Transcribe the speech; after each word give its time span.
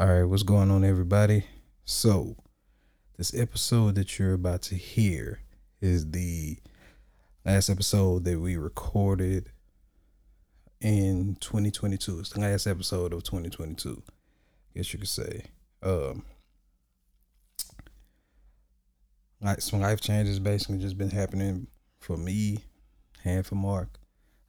All 0.00 0.06
right, 0.06 0.24
what's 0.24 0.44
going 0.44 0.70
on, 0.70 0.82
everybody? 0.82 1.44
So, 1.84 2.34
this 3.18 3.34
episode 3.34 3.96
that 3.96 4.18
you're 4.18 4.32
about 4.32 4.62
to 4.62 4.74
hear 4.74 5.42
is 5.82 6.10
the 6.12 6.56
last 7.44 7.68
episode 7.68 8.24
that 8.24 8.40
we 8.40 8.56
recorded 8.56 9.50
in 10.80 11.36
2022. 11.40 12.18
It's 12.18 12.30
the 12.30 12.40
last 12.40 12.66
episode 12.66 13.12
of 13.12 13.24
2022, 13.24 14.02
I 14.08 14.78
guess 14.78 14.90
you 14.94 15.00
could 15.00 15.08
say. 15.10 15.42
Um, 15.82 16.24
like 19.42 19.60
some 19.60 19.82
life 19.82 20.00
changes 20.00 20.38
basically 20.38 20.78
just 20.78 20.96
been 20.96 21.10
happening 21.10 21.66
for 21.98 22.16
me 22.16 22.64
and 23.22 23.44
for 23.44 23.56
Mark. 23.56 23.98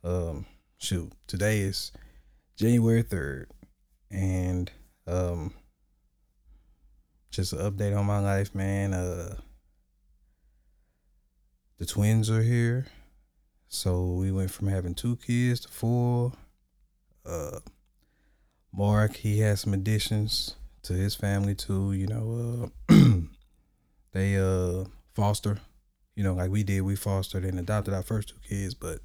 Um, 0.01 0.45
shoot, 0.77 1.11
today 1.27 1.59
is 1.59 1.91
January 2.55 3.03
3rd, 3.03 3.47
and 4.09 4.71
um, 5.07 5.53
just 7.31 7.53
an 7.53 7.59
update 7.59 7.97
on 7.97 8.05
my 8.05 8.19
life, 8.19 8.53
man. 8.53 8.93
Uh, 8.93 9.35
the 11.77 11.85
twins 11.85 12.29
are 12.29 12.43
here, 12.43 12.87
so 13.67 14.05
we 14.11 14.31
went 14.31 14.51
from 14.51 14.67
having 14.67 14.93
two 14.93 15.15
kids 15.15 15.61
to 15.61 15.67
four. 15.69 16.33
Uh, 17.25 17.59
Mark, 18.73 19.15
he 19.17 19.39
has 19.39 19.61
some 19.61 19.73
additions 19.73 20.55
to 20.83 20.93
his 20.93 21.15
family 21.15 21.55
too. 21.55 21.93
You 21.93 22.07
know, 22.07 22.71
uh, 22.89 22.95
they 24.11 24.37
uh 24.37 24.85
foster, 25.13 25.59
you 26.15 26.23
know, 26.23 26.33
like 26.33 26.51
we 26.51 26.63
did. 26.63 26.81
We 26.81 26.95
fostered 26.95 27.45
and 27.45 27.59
adopted 27.59 27.93
our 27.93 28.03
first 28.03 28.29
two 28.29 28.39
kids, 28.47 28.73
but 28.73 28.99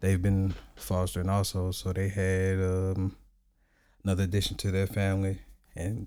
they've 0.00 0.20
been 0.22 0.54
fostering 0.76 1.28
also. 1.28 1.70
So 1.70 1.92
they 1.92 2.08
had 2.08 2.58
um 2.60 3.16
another 4.06 4.22
addition 4.22 4.56
to 4.56 4.70
their 4.70 4.86
family, 4.86 5.36
and 5.74 6.06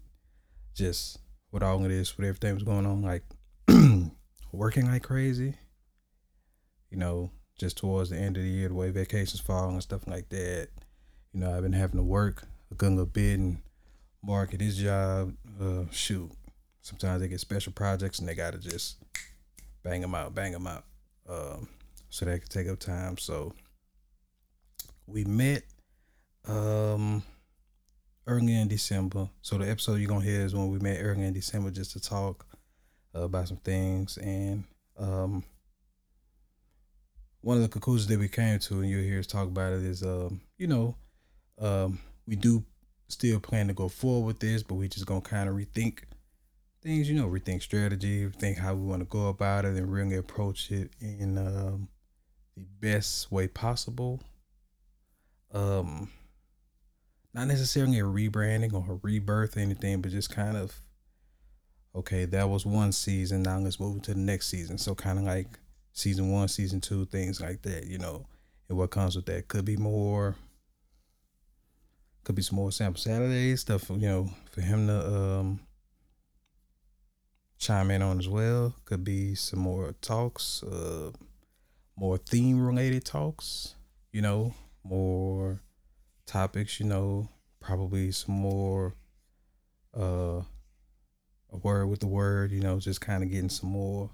just 0.73 1.19
with 1.51 1.61
all 1.61 1.83
of 1.83 1.89
this, 1.89 2.15
with 2.15 2.25
everything 2.25 2.53
was 2.53 2.63
going 2.63 2.85
on, 2.85 3.01
like 3.01 3.23
working 4.53 4.85
like 4.85 5.03
crazy. 5.03 5.55
You 6.89 6.97
know, 6.97 7.29
just 7.59 7.77
towards 7.77 8.09
the 8.09 8.15
end 8.15 8.37
of 8.37 8.43
the 8.43 8.49
year, 8.49 8.69
the 8.69 8.73
way 8.73 8.89
vacations 8.89 9.41
fall 9.41 9.67
and 9.67 9.83
stuff 9.83 10.07
like 10.07 10.29
that. 10.29 10.69
You 11.33 11.41
know, 11.41 11.53
I've 11.53 11.61
been 11.61 11.73
having 11.73 11.97
to 11.97 12.03
work 12.03 12.47
a 12.71 12.75
good 12.75 12.91
little 12.91 13.05
bit 13.05 13.37
and 13.37 13.57
market 14.23 14.61
his 14.61 14.77
job. 14.77 15.35
Uh, 15.61 15.83
shoot, 15.91 16.31
sometimes 16.81 17.19
they 17.19 17.27
get 17.27 17.41
special 17.41 17.73
projects 17.73 18.19
and 18.19 18.29
they 18.29 18.33
gotta 18.33 18.59
just 18.59 18.95
bang 19.83 19.99
them 19.99 20.15
out, 20.15 20.33
bang 20.33 20.53
them 20.53 20.67
out, 20.67 20.85
um, 21.29 21.67
so 22.09 22.23
that 22.23 22.39
can 22.39 22.49
take 22.49 22.69
up 22.69 22.79
time. 22.79 23.17
So 23.17 23.53
we 25.05 25.25
met 25.25 25.63
um 26.47 27.23
early 28.29 28.55
in 28.55 28.67
December. 28.67 29.29
So 29.41 29.57
the 29.57 29.69
episode 29.69 29.95
you're 29.95 30.07
gonna 30.07 30.23
hear 30.23 30.41
is 30.41 30.53
when 30.53 30.69
we 30.69 30.79
met 30.79 30.99
early 31.01 31.23
in 31.23 31.33
December 31.33 31.71
just 31.71 31.91
to 31.93 31.99
talk 31.99 32.45
uh, 33.15 33.21
about 33.21 33.47
some 33.47 33.57
things 33.57 34.17
and 34.17 34.63
um 34.97 35.43
one 37.41 37.57
of 37.57 37.63
the 37.63 37.69
conclusions 37.69 38.07
that 38.07 38.19
we 38.19 38.27
came 38.27 38.59
to 38.59 38.81
and 38.81 38.89
you'll 38.89 39.01
hear 39.01 39.19
us 39.19 39.27
talk 39.27 39.47
about 39.47 39.73
it 39.73 39.81
is 39.81 40.03
um 40.03 40.41
you 40.57 40.67
know 40.67 40.95
um 41.59 41.99
we 42.27 42.35
do 42.35 42.63
still 43.07 43.39
plan 43.39 43.67
to 43.67 43.73
go 43.73 43.87
forward 43.87 44.27
with 44.27 44.39
this 44.39 44.61
but 44.61 44.75
we 44.75 44.87
just 44.87 45.05
gonna 45.05 45.21
kind 45.21 45.49
of 45.49 45.55
rethink 45.55 45.99
things 46.83 47.09
you 47.09 47.15
know 47.15 47.27
rethink 47.27 47.61
strategy 47.61 48.29
rethink 48.29 48.57
how 48.57 48.73
we 48.73 48.85
want 48.85 49.01
to 49.01 49.05
go 49.05 49.27
about 49.27 49.65
it 49.65 49.75
and 49.75 49.91
really 49.91 50.15
approach 50.15 50.69
it 50.71 50.91
in 51.01 51.37
um 51.37 51.87
the 52.55 52.65
best 52.79 53.31
way 53.31 53.47
possible 53.47 54.19
um 55.53 56.09
not 57.33 57.47
necessarily 57.47 57.99
a 57.99 58.03
rebranding 58.03 58.73
or 58.73 58.93
a 58.93 58.99
rebirth 59.01 59.57
or 59.57 59.59
anything, 59.59 60.01
but 60.01 60.11
just 60.11 60.29
kind 60.29 60.57
of 60.57 60.81
okay, 61.95 62.25
that 62.25 62.49
was 62.49 62.65
one 62.65 62.91
season. 62.91 63.43
Now 63.43 63.59
let's 63.59 63.79
move 63.79 64.01
to 64.03 64.13
the 64.13 64.19
next 64.19 64.47
season. 64.47 64.77
So 64.77 64.95
kind 64.95 65.19
of 65.19 65.25
like 65.25 65.47
season 65.91 66.31
one, 66.31 66.47
season 66.47 66.81
two, 66.81 67.05
things 67.05 67.41
like 67.41 67.61
that, 67.63 67.85
you 67.85 67.97
know. 67.97 68.25
And 68.67 68.77
what 68.77 68.91
comes 68.91 69.15
with 69.15 69.25
that 69.25 69.47
could 69.47 69.65
be 69.65 69.77
more, 69.77 70.35
could 72.23 72.35
be 72.35 72.41
some 72.41 72.57
more 72.57 72.71
sample 72.71 73.01
Saturdays 73.01 73.61
stuff, 73.61 73.89
you 73.89 74.07
know, 74.07 74.29
for 74.51 74.61
him 74.61 74.87
to 74.87 75.13
um 75.13 75.59
chime 77.57 77.91
in 77.91 78.01
on 78.01 78.19
as 78.19 78.29
well. 78.29 78.75
Could 78.85 79.03
be 79.03 79.35
some 79.35 79.59
more 79.59 79.93
talks, 80.01 80.63
uh, 80.63 81.11
more 81.97 82.17
theme 82.17 82.65
related 82.65 83.05
talks, 83.05 83.75
you 84.11 84.21
know, 84.21 84.53
more 84.83 85.61
topics, 86.29 86.79
you 86.79 86.85
know, 86.85 87.27
probably 87.59 88.11
some 88.11 88.35
more 88.35 88.93
uh 89.97 90.41
a 91.51 91.57
word 91.63 91.87
with 91.87 91.99
the 91.99 92.07
word, 92.07 92.51
you 92.51 92.61
know, 92.61 92.79
just 92.79 93.01
kind 93.01 93.23
of 93.23 93.31
getting 93.31 93.49
some 93.49 93.69
more 93.71 94.11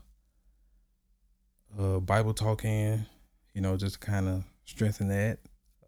uh 1.78 2.00
Bible 2.00 2.34
talk 2.34 2.64
in, 2.64 3.06
you 3.54 3.62
know, 3.62 3.76
just 3.76 4.00
kind 4.00 4.30
of 4.30 4.44
strengthen 4.64 5.10
that. 5.10 5.40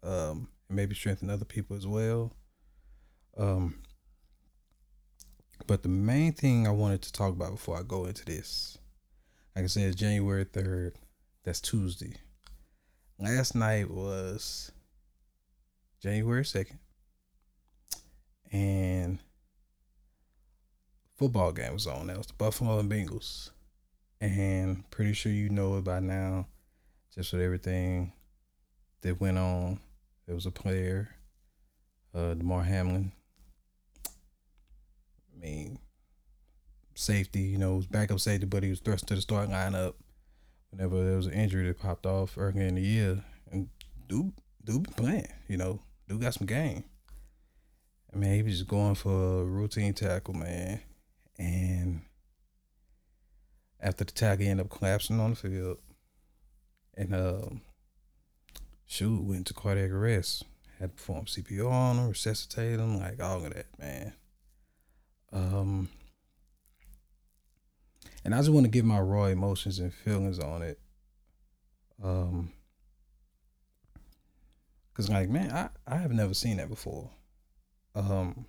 Um 0.02 0.48
and 0.68 0.76
maybe 0.76 0.94
strengthen 0.94 1.30
other 1.30 1.46
people 1.46 1.76
as 1.76 1.86
well. 1.86 2.34
Um 3.36 3.80
but 5.66 5.82
the 5.82 5.88
main 5.88 6.32
thing 6.32 6.66
I 6.66 6.70
wanted 6.70 7.02
to 7.02 7.12
talk 7.12 7.32
about 7.32 7.52
before 7.52 7.78
I 7.78 7.82
go 7.82 8.04
into 8.04 8.24
this, 8.24 8.78
like 9.56 9.64
I 9.64 9.68
said, 9.68 9.96
January 9.96 10.44
3rd, 10.44 10.92
that's 11.44 11.60
Tuesday. 11.60 12.14
Last 13.18 13.54
night 13.54 13.90
was 13.90 14.70
January 16.00 16.42
2nd. 16.42 16.78
And 18.50 19.18
football 21.16 21.52
game 21.52 21.72
was 21.74 21.86
on. 21.86 22.06
That 22.06 22.18
was 22.18 22.28
the 22.28 22.34
Buffalo 22.34 22.78
and 22.78 22.90
Bengals. 22.90 23.50
And 24.20 24.88
pretty 24.90 25.12
sure 25.12 25.32
you 25.32 25.48
know 25.48 25.76
it 25.76 25.84
by 25.84 26.00
now, 26.00 26.46
just 27.14 27.32
with 27.32 27.42
everything 27.42 28.12
that 29.02 29.20
went 29.20 29.38
on. 29.38 29.80
There 30.26 30.34
was 30.34 30.46
a 30.46 30.50
player, 30.50 31.14
uh, 32.14 32.34
Damar 32.34 32.62
Hamlin. 32.62 33.12
I 34.06 35.40
mean, 35.40 35.78
safety, 36.94 37.40
you 37.40 37.58
know, 37.58 37.76
was 37.76 37.86
backup 37.86 38.20
safety, 38.20 38.46
but 38.46 38.62
he 38.62 38.70
was 38.70 38.80
thrust 38.80 39.06
to 39.08 39.14
the 39.14 39.20
starting 39.20 39.54
lineup 39.54 39.94
whenever 40.70 41.02
there 41.04 41.16
was 41.16 41.26
an 41.26 41.32
injury 41.32 41.66
that 41.68 41.78
popped 41.78 42.06
off 42.06 42.36
early 42.36 42.66
in 42.66 42.74
the 42.74 42.82
year. 42.82 43.24
And 43.50 43.68
dude, 44.08 44.32
dude 44.64 44.82
been 44.82 44.94
playing, 44.94 45.32
you 45.46 45.56
know, 45.56 45.80
dude 46.08 46.20
got 46.22 46.34
some 46.34 46.46
game. 46.46 46.84
I 48.12 48.16
mean, 48.16 48.34
he 48.34 48.42
was 48.42 48.54
just 48.54 48.68
going 48.68 48.94
for 48.94 49.42
a 49.42 49.44
routine 49.44 49.92
tackle, 49.92 50.34
man. 50.34 50.80
And 51.38 52.00
after 53.80 54.04
the 54.04 54.12
tackle, 54.12 54.44
he 54.44 54.50
ended 54.50 54.66
up 54.66 54.72
collapsing 54.72 55.20
on 55.20 55.30
the 55.30 55.36
field. 55.36 55.78
And 56.96 57.14
um, 57.14 57.60
shoot, 58.86 59.22
went 59.22 59.46
to 59.48 59.54
cardiac 59.54 59.90
arrest. 59.90 60.44
Had 60.80 60.90
to 60.90 60.96
perform 60.96 61.26
CPR 61.26 61.70
on 61.70 61.96
him, 61.98 62.08
resuscitate 62.08 62.78
him, 62.78 62.98
like 62.98 63.22
all 63.22 63.44
of 63.44 63.54
that, 63.54 63.66
man. 63.78 64.12
Um, 65.32 65.88
and 68.24 68.34
I 68.34 68.38
just 68.38 68.50
want 68.50 68.64
to 68.64 68.70
give 68.70 68.84
my 68.84 69.00
raw 69.00 69.26
emotions 69.26 69.78
and 69.80 69.92
feelings 69.92 70.38
on 70.38 70.62
it. 70.62 70.78
Um, 72.02 72.52
cause 74.98 75.08
like, 75.08 75.30
man, 75.30 75.52
I 75.52 75.68
I 75.86 75.96
have 75.98 76.12
never 76.12 76.34
seen 76.34 76.56
that 76.56 76.68
before. 76.68 77.08
Um, 77.94 78.46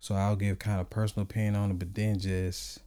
so 0.00 0.14
I'll 0.14 0.36
give 0.36 0.58
kind 0.58 0.80
of 0.80 0.88
personal 0.88 1.24
opinion 1.24 1.56
on 1.56 1.70
it, 1.70 1.78
but 1.78 1.94
then 1.94 2.18
just 2.18 2.80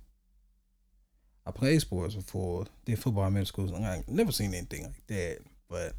I 1.46 1.52
played 1.52 1.80
sports 1.82 2.16
before, 2.16 2.66
did 2.86 3.00
football 3.00 3.28
in 3.28 3.34
middle 3.34 3.46
school. 3.46 3.74
and 3.76 3.86
I 3.86 4.04
never 4.08 4.32
seen 4.32 4.54
anything 4.54 4.84
like 4.84 5.08
that. 5.08 5.40
But 5.70 5.94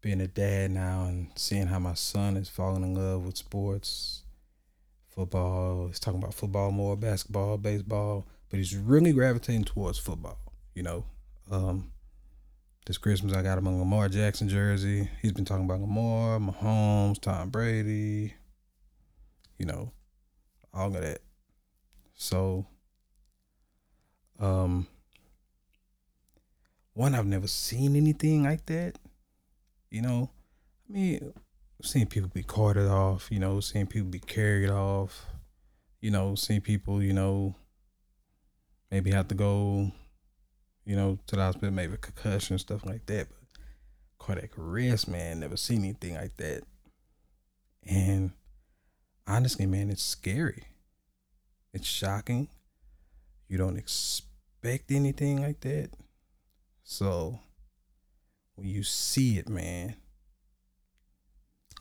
being 0.00 0.20
a 0.20 0.26
dad 0.26 0.70
now 0.70 1.04
and 1.04 1.28
seeing 1.36 1.66
how 1.66 1.78
my 1.78 1.94
son 1.94 2.36
is 2.36 2.48
falling 2.48 2.82
in 2.82 2.94
love 2.94 3.26
with 3.26 3.36
sports, 3.36 4.22
football, 5.08 5.88
he's 5.88 6.00
talking 6.00 6.20
about 6.20 6.34
football 6.34 6.70
more, 6.70 6.96
basketball, 6.96 7.58
baseball, 7.58 8.26
but 8.48 8.58
he's 8.58 8.76
really 8.76 9.12
gravitating 9.12 9.64
towards 9.64 9.98
football. 9.98 10.38
You 10.74 10.82
know, 10.82 11.04
um, 11.50 11.92
this 12.86 12.98
Christmas 12.98 13.34
I 13.34 13.42
got 13.42 13.58
him 13.58 13.66
a 13.66 13.78
Lamar 13.78 14.08
Jackson 14.08 14.48
jersey. 14.48 15.10
He's 15.20 15.32
been 15.32 15.44
talking 15.44 15.64
about 15.64 15.80
Lamar, 15.80 16.38
Mahomes, 16.38 17.20
Tom 17.20 17.50
Brady, 17.50 18.34
you 19.58 19.66
know, 19.66 19.90
all 20.72 20.94
of 20.94 21.02
that. 21.02 21.18
So, 22.14 22.64
um, 24.38 24.86
one 26.94 27.14
I've 27.14 27.26
never 27.26 27.48
seen 27.48 27.96
anything 27.96 28.44
like 28.44 28.64
that. 28.66 28.94
You 29.90 30.02
know, 30.02 30.30
I 30.88 30.92
mean, 30.92 31.32
seen 31.82 32.06
people 32.06 32.30
be 32.32 32.44
carted 32.44 32.86
off. 32.86 33.28
You 33.32 33.40
know, 33.40 33.58
seen 33.60 33.86
people 33.86 34.08
be 34.08 34.20
carried 34.20 34.70
off. 34.70 35.26
You 36.00 36.12
know, 36.12 36.36
seen 36.36 36.60
people. 36.60 37.02
You 37.02 37.12
know, 37.12 37.56
maybe 38.90 39.10
have 39.10 39.28
to 39.28 39.34
go. 39.34 39.90
You 40.86 40.96
know, 40.96 41.18
to 41.26 41.36
the 41.36 41.42
hospital, 41.42 41.72
maybe 41.72 41.96
concussion 42.00 42.58
stuff 42.58 42.86
like 42.86 43.04
that. 43.06 43.26
But 43.28 43.58
cardiac 44.18 44.56
arrest, 44.56 45.08
man, 45.08 45.40
never 45.40 45.56
seen 45.56 45.80
anything 45.84 46.14
like 46.14 46.36
that. 46.38 46.62
And 47.84 48.30
honestly, 49.26 49.66
man, 49.66 49.90
it's 49.90 50.02
scary. 50.02 50.62
It's 51.74 51.86
shocking. 51.86 52.48
You 53.48 53.58
don't 53.58 53.76
expect 53.76 54.90
anything 54.90 55.42
like 55.42 55.60
that. 55.60 55.90
So 56.84 57.40
when 58.54 58.68
you 58.68 58.82
see 58.82 59.38
it, 59.38 59.48
man, 59.48 59.96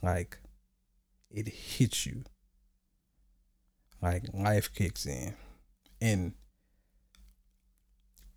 like 0.01 0.39
it 1.29 1.47
hits 1.47 2.05
you. 2.05 2.23
Like 4.01 4.25
life 4.33 4.73
kicks 4.73 5.05
in. 5.05 5.35
And 6.01 6.33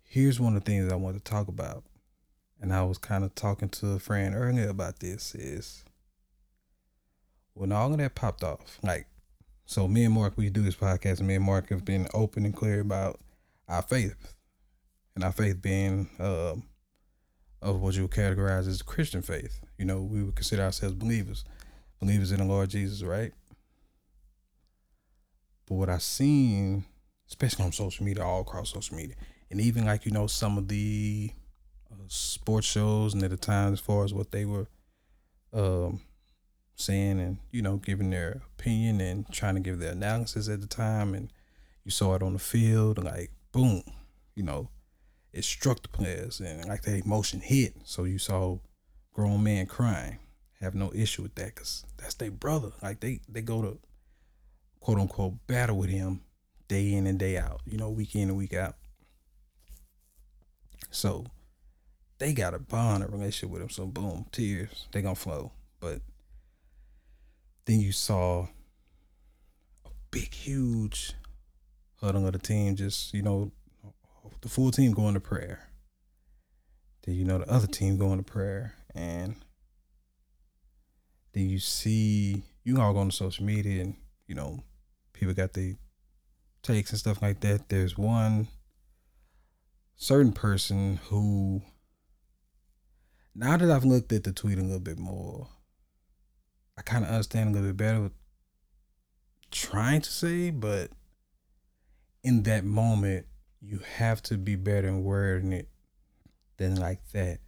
here's 0.09 0.39
one 0.39 0.57
of 0.57 0.63
the 0.63 0.71
things 0.71 0.91
I 0.91 0.95
want 0.95 1.15
to 1.15 1.23
talk 1.23 1.47
about. 1.47 1.83
And 2.59 2.73
I 2.73 2.83
was 2.83 2.97
kind 2.97 3.23
of 3.23 3.35
talking 3.35 3.69
to 3.69 3.91
a 3.91 3.99
friend 3.99 4.35
earlier 4.35 4.67
about 4.67 4.99
this 4.99 5.33
is 5.33 5.85
when 7.53 7.71
all 7.71 7.91
of 7.91 7.99
that 7.99 8.15
popped 8.15 8.43
off, 8.43 8.79
like 8.83 9.07
so 9.65 9.87
me 9.87 10.03
and 10.03 10.13
Mark, 10.13 10.33
we 10.35 10.49
do 10.49 10.63
this 10.63 10.75
podcast, 10.75 11.21
me 11.21 11.35
and 11.35 11.45
Mark 11.45 11.69
have 11.69 11.85
been 11.85 12.07
open 12.13 12.43
and 12.43 12.55
clear 12.55 12.81
about 12.81 13.19
our 13.67 13.83
faith. 13.83 14.33
And 15.15 15.23
our 15.23 15.31
faith 15.31 15.61
being 15.61 16.09
um, 16.19 16.63
of 17.61 17.79
what 17.79 17.95
you 17.95 18.03
would 18.03 18.11
categorize 18.11 18.67
as 18.67 18.81
Christian 18.81 19.21
faith. 19.21 19.59
You 19.77 19.85
know, 19.85 20.01
we 20.01 20.23
would 20.23 20.35
consider 20.35 20.63
ourselves 20.63 20.95
believers, 20.95 21.43
believers 21.99 22.31
in 22.31 22.39
the 22.39 22.45
Lord 22.45 22.69
Jesus, 22.69 23.03
right? 23.03 23.31
But 25.67 25.75
what 25.75 25.89
I've 25.89 26.01
seen, 26.01 26.85
especially 27.27 27.65
on 27.65 27.73
social 27.73 28.05
media, 28.05 28.23
all 28.23 28.41
across 28.41 28.71
social 28.71 28.95
media, 28.97 29.15
and 29.51 29.59
even 29.59 29.85
like 29.85 30.05
you 30.05 30.11
know 30.11 30.27
some 30.27 30.57
of 30.57 30.67
the 30.67 31.31
uh, 31.91 31.95
sports 32.07 32.67
shows 32.67 33.13
and 33.13 33.23
at 33.23 33.29
the 33.29 33.37
time 33.37 33.73
as 33.73 33.79
far 33.79 34.03
as 34.03 34.13
what 34.13 34.31
they 34.31 34.45
were 34.45 34.67
um, 35.53 36.01
saying 36.75 37.19
and 37.19 37.37
you 37.51 37.61
know 37.61 37.77
giving 37.77 38.09
their 38.09 38.41
opinion 38.57 39.01
and 39.01 39.25
trying 39.31 39.55
to 39.55 39.61
give 39.61 39.79
their 39.79 39.91
analysis 39.91 40.47
at 40.49 40.61
the 40.61 40.67
time, 40.67 41.13
and 41.13 41.31
you 41.83 41.91
saw 41.91 42.15
it 42.15 42.23
on 42.23 42.33
the 42.33 42.39
field, 42.39 43.03
like 43.03 43.31
boom, 43.51 43.83
you 44.35 44.43
know, 44.43 44.69
it 45.33 45.43
struck 45.43 45.81
the 45.81 45.89
players 45.89 46.39
and 46.39 46.65
like 46.65 46.81
that 46.83 47.03
emotion 47.03 47.39
hit. 47.39 47.73
So 47.83 48.03
you 48.03 48.19
saw 48.19 48.59
grown 49.13 49.43
men 49.43 49.65
crying. 49.65 50.19
Have 50.61 50.75
no 50.75 50.91
issue 50.93 51.23
with 51.23 51.35
that 51.35 51.55
because 51.55 51.85
that's 51.97 52.15
their 52.15 52.31
brother. 52.31 52.71
Like 52.81 52.99
they 52.99 53.21
they 53.29 53.41
go 53.41 53.61
to 53.61 53.79
quote 54.79 54.99
unquote 54.99 55.47
battle 55.47 55.77
with 55.77 55.89
him 55.89 56.21
day 56.67 56.93
in 56.93 57.07
and 57.07 57.17
day 57.17 57.37
out. 57.37 57.61
You 57.65 57.77
know, 57.77 57.89
week 57.89 58.15
in 58.15 58.29
and 58.29 58.37
week 58.37 58.53
out. 58.53 58.75
So 60.89 61.25
they 62.17 62.33
got 62.33 62.53
a 62.53 62.59
bond, 62.59 63.03
a 63.03 63.07
relationship 63.07 63.49
with 63.49 63.61
him. 63.61 63.69
So 63.69 63.85
boom, 63.85 64.25
tears 64.31 64.87
they 64.91 65.01
gonna 65.01 65.15
flow. 65.15 65.51
But 65.79 66.01
then 67.65 67.79
you 67.79 67.91
saw 67.91 68.47
a 69.85 69.89
big, 70.11 70.33
huge 70.33 71.13
huddle 72.01 72.25
of 72.25 72.33
the 72.33 72.39
team, 72.39 72.75
just 72.75 73.13
you 73.13 73.21
know, 73.21 73.51
the 74.41 74.49
full 74.49 74.71
team 74.71 74.91
going 74.91 75.13
to 75.13 75.19
prayer. 75.19 75.69
Then 77.03 77.15
you 77.15 77.25
know 77.25 77.39
the 77.39 77.51
other 77.51 77.67
team 77.67 77.97
going 77.97 78.17
to 78.17 78.23
prayer, 78.23 78.75
and 78.93 79.35
then 81.33 81.49
you 81.49 81.59
see 81.59 82.43
you 82.63 82.81
all 82.81 82.93
go 82.93 82.99
on 82.99 83.11
social 83.11 83.45
media, 83.45 83.81
and 83.83 83.95
you 84.27 84.35
know 84.35 84.63
people 85.13 85.33
got 85.33 85.53
the 85.53 85.75
takes 86.61 86.91
and 86.91 86.99
stuff 86.99 87.21
like 87.21 87.39
that. 87.41 87.69
There's 87.69 87.97
one 87.97 88.47
certain 89.99 90.31
person 90.31 90.97
who, 91.09 91.61
now 93.35 93.57
that 93.57 93.69
I've 93.69 93.83
looked 93.83 94.13
at 94.13 94.23
the 94.23 94.31
tweet 94.31 94.57
a 94.57 94.61
little 94.61 94.79
bit 94.79 94.97
more, 94.97 95.49
I 96.77 96.81
kind 96.81 97.03
of 97.03 97.11
understand 97.11 97.49
a 97.49 97.51
little 97.51 97.67
bit 97.73 97.77
better 97.77 98.01
what 98.03 98.11
trying 99.51 99.99
to 99.99 100.09
say, 100.09 100.51
but 100.51 100.91
in 102.23 102.43
that 102.43 102.63
moment, 102.63 103.25
you 103.59 103.81
have 103.97 104.23
to 104.23 104.37
be 104.37 104.55
better 104.55 104.87
in 104.87 105.03
wording 105.03 105.51
it 105.51 105.67
than 106.55 106.77
like 106.77 107.01
that. 107.11 107.39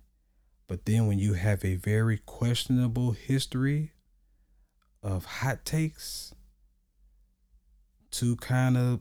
But 0.68 0.86
then 0.86 1.08
when 1.08 1.20
you 1.20 1.34
have 1.34 1.64
a 1.64 1.76
very 1.76 2.18
questionable 2.18 3.12
history 3.12 3.94
of 5.02 5.24
hot 5.24 5.64
takes 5.64 6.34
to 8.12 8.36
kind 8.36 8.76
of 8.76 9.00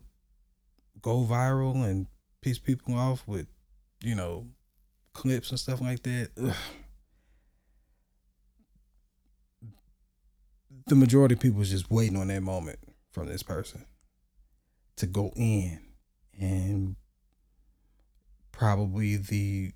go 1.02 1.26
viral 1.29 1.85
and 1.85 2.06
piss 2.42 2.58
people 2.58 2.94
off 2.94 3.26
with, 3.26 3.46
you 4.02 4.14
know, 4.14 4.46
clips 5.12 5.50
and 5.50 5.60
stuff 5.60 5.81
like 5.81 6.02
that. 6.04 6.31
Ugh. 6.42 6.54
The 10.87 10.94
majority 10.96 11.34
of 11.34 11.40
people 11.40 11.60
is 11.60 11.70
just 11.70 11.90
waiting 11.90 12.16
on 12.16 12.28
that 12.28 12.42
moment 12.42 12.78
from 13.12 13.26
this 13.26 13.42
person 13.42 13.84
to 14.96 15.06
go 15.06 15.32
in 15.37 15.81
and 16.38 16.96
probably 18.52 19.16
the 19.16 19.72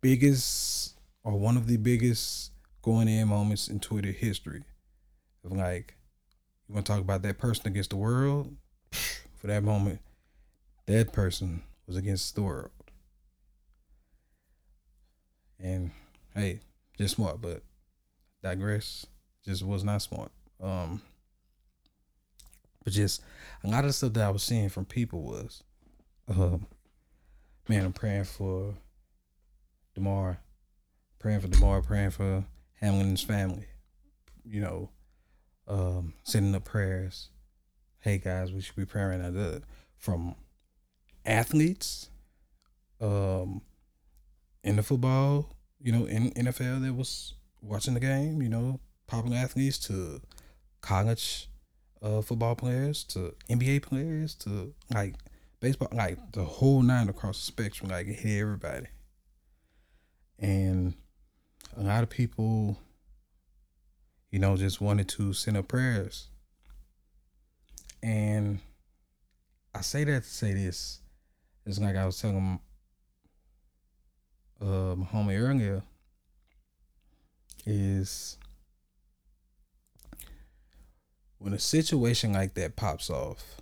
biggest 0.00 0.98
or 1.22 1.38
one 1.38 1.56
of 1.56 1.66
the 1.66 1.76
biggest 1.76 2.52
going 2.82 3.08
in 3.08 3.28
moments 3.28 3.68
in 3.68 3.80
Twitter 3.80 4.12
history. 4.12 4.62
Of 5.44 5.52
like, 5.52 5.94
you 6.68 6.74
want 6.74 6.86
to 6.86 6.92
talk 6.92 7.00
about 7.00 7.22
that 7.22 7.38
person 7.38 7.66
against 7.66 7.90
the 7.90 7.96
world? 7.96 8.56
For 8.92 9.46
that 9.48 9.62
moment, 9.62 10.00
that 10.86 11.12
person 11.12 11.62
was 11.86 11.96
against 11.96 12.34
the 12.34 12.42
world. 12.42 12.70
And 15.58 15.90
hey, 16.34 16.60
just 16.98 17.16
smart, 17.16 17.40
but 17.40 17.62
digress. 18.42 19.06
Just 19.44 19.64
was 19.64 19.84
not 19.84 20.02
smart. 20.02 20.30
Um, 20.62 21.02
but 22.84 22.92
just 22.92 23.22
a 23.64 23.68
lot 23.68 23.84
of 23.84 23.94
stuff 23.94 24.12
that 24.14 24.24
I 24.24 24.30
was 24.30 24.42
seeing 24.42 24.68
from 24.68 24.84
people 24.84 25.22
was, 25.22 25.62
um, 26.28 26.66
man, 27.68 27.84
I'm 27.84 27.92
praying 27.92 28.24
for 28.24 28.74
Damar, 29.94 30.38
praying 31.18 31.40
for 31.40 31.48
Damar, 31.48 31.82
praying 31.82 32.10
for 32.10 32.44
Hamlin's 32.80 33.22
family. 33.22 33.66
You 34.44 34.60
know, 34.60 34.90
um, 35.66 36.14
sending 36.22 36.54
up 36.54 36.64
prayers. 36.64 37.30
Hey 37.98 38.18
guys, 38.18 38.52
we 38.52 38.60
should 38.60 38.76
be 38.76 38.84
praying 38.84 39.20
right 39.20 39.32
now. 39.32 39.58
From 39.98 40.36
athletes, 41.26 42.08
um, 43.00 43.60
in 44.64 44.76
the 44.76 44.82
football, 44.82 45.56
you 45.80 45.92
know, 45.92 46.06
in 46.06 46.30
NFL 46.32 46.82
that 46.82 46.94
was 46.94 47.34
watching 47.62 47.94
the 47.94 48.00
game, 48.00 48.42
you 48.42 48.48
know, 48.48 48.80
popular 49.06 49.36
athletes 49.36 49.78
to 49.78 50.20
college 50.80 51.48
uh, 52.02 52.20
football 52.20 52.54
players 52.54 53.04
to 53.04 53.34
NBA 53.48 53.82
players 53.82 54.34
to 54.34 54.74
like 54.92 55.14
baseball, 55.60 55.88
like 55.92 56.32
the 56.32 56.44
whole 56.44 56.82
nine 56.82 57.08
across 57.08 57.38
the 57.38 57.46
spectrum, 57.46 57.90
like 57.90 58.06
it 58.06 58.14
hit 58.14 58.40
everybody. 58.40 58.86
And 60.38 60.94
a 61.76 61.82
lot 61.82 62.02
of 62.02 62.10
people, 62.10 62.78
you 64.30 64.38
know, 64.38 64.56
just 64.56 64.80
wanted 64.80 65.08
to 65.10 65.32
send 65.32 65.56
up 65.56 65.68
prayers. 65.68 66.28
And 68.02 68.60
I 69.74 69.80
say 69.80 70.04
that 70.04 70.22
to 70.22 70.28
say 70.28 70.52
this. 70.52 71.00
It's 71.66 71.80
like 71.80 71.96
I 71.96 72.06
was 72.06 72.20
telling 72.20 72.60
uh, 74.60 74.94
my 74.94 75.04
homie 75.06 75.38
earlier 75.38 75.82
is 77.66 78.38
when 81.38 81.52
a 81.52 81.58
situation 81.58 82.32
like 82.32 82.54
that 82.54 82.76
pops 82.76 83.10
off, 83.10 83.60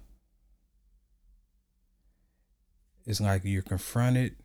it's 3.07 3.23
like 3.23 3.43
you're 3.45 3.63
confronted 3.63 4.37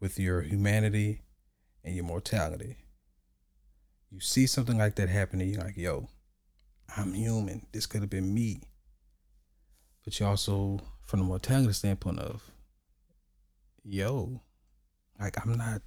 with 0.00 0.18
your 0.18 0.42
humanity 0.42 1.22
and 1.84 1.94
your 1.94 2.04
mortality. 2.04 2.78
You 4.10 4.18
see 4.18 4.48
something 4.48 4.76
like 4.76 4.96
that 4.96 5.08
happening, 5.08 5.50
you're 5.50 5.62
like, 5.62 5.76
yo, 5.76 6.08
I'm 6.96 7.14
human. 7.14 7.66
This 7.72 7.86
could 7.86 8.00
have 8.00 8.10
been 8.10 8.34
me. 8.34 8.60
But 10.04 10.18
you 10.18 10.26
also, 10.26 10.80
from 11.04 11.20
the 11.20 11.24
mortality 11.24 11.72
standpoint 11.72 12.18
of, 12.18 12.51
yo, 13.84 14.40
like 15.20 15.36
I'm 15.44 15.56
not 15.56 15.82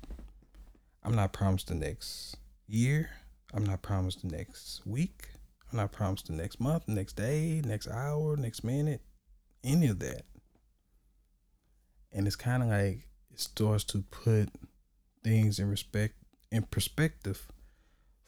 I'm 1.04 1.16
not 1.16 1.34
promised 1.34 1.68
the 1.68 1.76
next 1.76 2.38
year. 2.68 3.10
I'm 3.54 3.64
not 3.64 3.82
promised 3.82 4.22
the 4.22 4.36
next 4.36 4.82
week. 4.86 5.30
I'm 5.72 5.78
not 5.78 5.92
promised 5.92 6.28
the 6.28 6.34
next 6.34 6.60
month, 6.60 6.88
next 6.88 7.14
day, 7.14 7.62
next 7.66 7.88
hour, 7.88 8.36
next 8.38 8.64
minute, 8.64 9.02
any 9.64 9.88
of 9.88 10.00
that. 10.00 10.24
And 12.12 12.28
it's 12.28 12.36
kind 12.36 12.64
of 12.64 12.70
like 12.70 13.08
it 13.32 13.40
starts 13.40 13.84
to 13.86 14.02
put 14.04 14.50
things 15.24 15.60
in 15.60 15.70
respect 15.70 16.16
in 16.52 16.64
perspective 16.64 17.48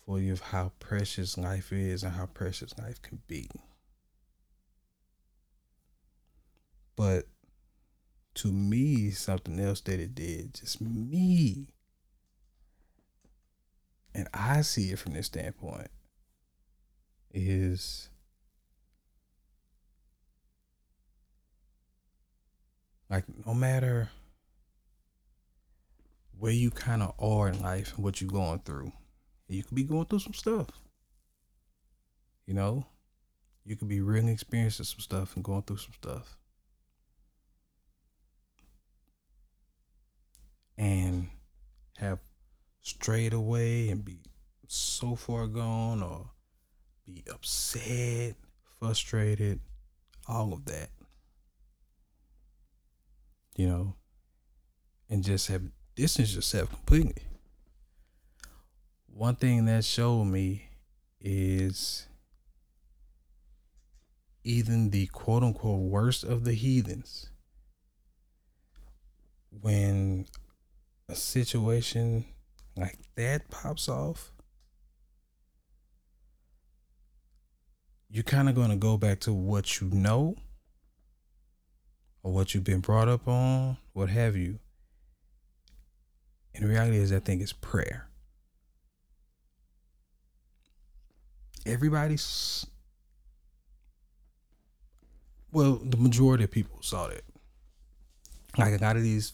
for 0.05 0.19
you 0.19 0.33
of 0.33 0.41
how 0.41 0.71
precious 0.79 1.37
life 1.37 1.71
is 1.71 2.03
and 2.03 2.13
how 2.13 2.25
precious 2.25 2.77
life 2.77 3.01
can 3.01 3.19
be. 3.27 3.49
But 6.95 7.25
to 8.37 8.51
me 8.51 9.09
something 9.09 9.59
else 9.59 9.81
that 9.81 9.99
it 9.99 10.13
did. 10.13 10.53
Just 10.53 10.79
me. 10.79 11.69
And 14.13 14.27
I 14.33 14.61
see 14.61 14.91
it 14.91 14.99
from 14.99 15.13
this 15.13 15.25
standpoint 15.27 15.89
is 17.33 18.09
like 23.09 23.25
no 23.45 23.53
matter 23.53 24.09
where 26.37 26.51
you 26.51 26.71
kind 26.71 27.01
of 27.01 27.13
are 27.19 27.47
in 27.47 27.61
life 27.61 27.93
and 27.95 28.03
what 28.03 28.21
you're 28.21 28.29
going 28.29 28.59
through, 28.59 28.91
you 29.47 29.63
could 29.63 29.75
be 29.75 29.83
going 29.83 30.05
through 30.05 30.19
some 30.19 30.33
stuff. 30.33 30.67
You 32.45 32.53
know, 32.53 32.85
you 33.65 33.75
could 33.75 33.87
be 33.87 34.01
really 34.01 34.31
experiencing 34.31 34.85
some 34.85 34.99
stuff 34.99 35.35
and 35.35 35.43
going 35.43 35.63
through 35.63 35.77
some 35.77 35.93
stuff. 35.93 36.37
And 40.77 41.29
have 41.97 42.19
strayed 42.81 43.33
away 43.33 43.89
and 43.89 44.05
be 44.05 44.19
so 44.67 45.15
far 45.15 45.47
gone 45.47 46.03
or 46.03 46.29
be 47.05 47.23
upset, 47.31 48.35
frustrated, 48.79 49.59
all 50.27 50.53
of 50.53 50.65
that. 50.65 50.89
You 53.55 53.67
know, 53.67 53.95
and 55.09 55.23
just 55.23 55.47
have 55.47 55.63
distance 55.95 56.35
yourself 56.35 56.69
completely. 56.69 57.23
One 59.07 59.35
thing 59.35 59.65
that 59.65 59.83
showed 59.83 60.25
me 60.25 60.69
is 61.19 62.07
even 64.43 64.91
the 64.91 65.07
quote 65.07 65.43
unquote 65.43 65.79
worst 65.81 66.23
of 66.23 66.43
the 66.43 66.53
heathens 66.53 67.29
when 69.49 70.25
a 71.09 71.15
situation 71.15 72.25
like 72.75 72.97
that 73.15 73.49
pops 73.49 73.87
off 73.87 74.31
you're 78.09 78.23
kind 78.23 78.47
of 78.47 78.55
going 78.55 78.69
to 78.69 78.75
go 78.75 78.97
back 78.97 79.19
to 79.21 79.33
what 79.33 79.81
you 79.81 79.89
know 79.89 80.35
or 82.23 82.31
what 82.31 82.53
you've 82.53 82.63
been 82.63 82.79
brought 82.79 83.07
up 83.07 83.27
on, 83.27 83.77
what 83.93 84.09
have 84.09 84.35
you. 84.35 84.59
And 86.55 86.63
the 86.63 86.69
reality 86.69 86.97
is, 86.97 87.11
I 87.11 87.19
think 87.19 87.41
it's 87.41 87.53
prayer. 87.53 88.07
Everybody's, 91.65 92.65
well, 95.51 95.75
the 95.83 95.97
majority 95.97 96.45
of 96.45 96.51
people 96.51 96.81
saw 96.81 97.07
that. 97.07 97.23
Like 98.57 98.79
a 98.79 98.83
lot 98.83 98.95
of 98.95 99.03
these 99.03 99.33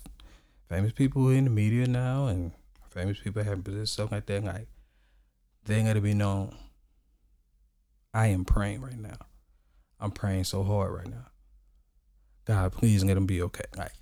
famous 0.70 0.92
people 0.92 1.30
in 1.30 1.46
the 1.46 1.50
media 1.50 1.88
now, 1.88 2.28
and 2.28 2.52
famous 2.90 3.20
people 3.20 3.44
having 3.44 3.64
positions, 3.64 3.92
stuff 3.92 4.12
like 4.12 4.26
that. 4.28 4.44
Like 4.44 4.68
they 5.66 5.76
ain't 5.76 5.88
gonna 5.88 6.02
be 6.02 6.14
known 6.14 6.56
I 8.14 8.28
am 8.28 8.46
praying 8.46 8.82
right 8.82 9.00
now. 9.00 9.18
I'm 10.00 10.12
praying 10.12 10.44
so 10.44 10.64
hard 10.64 10.94
right 10.94 11.08
now. 11.08 11.28
God, 12.46 12.74
please 12.74 13.04
let 13.04 13.16
them 13.16 13.26
be 13.26 13.42
okay. 13.42 13.64
Like 13.76 13.94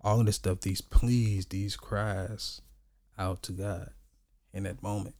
all 0.00 0.20
of 0.20 0.26
this 0.26 0.36
stuff, 0.36 0.60
these 0.60 0.80
pleas, 0.80 1.46
these 1.46 1.76
cries 1.76 2.60
out 3.16 3.42
to 3.44 3.52
God 3.52 3.90
in 4.52 4.64
that 4.64 4.82
moment. 4.82 5.14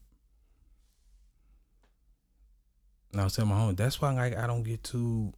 And 3.13 3.21
I 3.21 3.25
was 3.25 3.37
telling 3.37 3.51
my 3.51 3.59
home, 3.59 3.75
that's 3.77 4.01
why 4.01 4.13
like 4.13 4.37
I 4.37 4.47
don't 4.47 4.63
get 4.65 4.83
too 4.83 5.33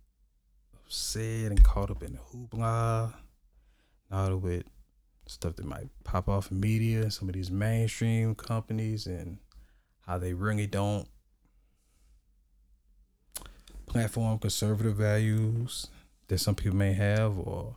upset 0.74 1.50
and 1.50 1.62
caught 1.62 1.90
up 1.90 2.02
in 2.02 2.14
the 2.14 2.18
hoopla, 2.18 3.12
not 4.10 4.40
with 4.40 4.64
stuff 5.26 5.56
that 5.56 5.64
might 5.64 5.88
pop 6.04 6.28
off 6.28 6.50
in 6.50 6.60
media 6.60 7.10
some 7.10 7.28
of 7.28 7.34
these 7.34 7.50
mainstream 7.50 8.34
companies 8.34 9.06
and 9.06 9.38
how 10.06 10.18
they 10.18 10.32
really 10.34 10.66
don't 10.66 11.08
platform 13.86 14.38
conservative 14.38 14.96
values 14.96 15.88
that 16.28 16.38
some 16.38 16.54
people 16.54 16.76
may 16.76 16.94
have, 16.94 17.38
or 17.38 17.76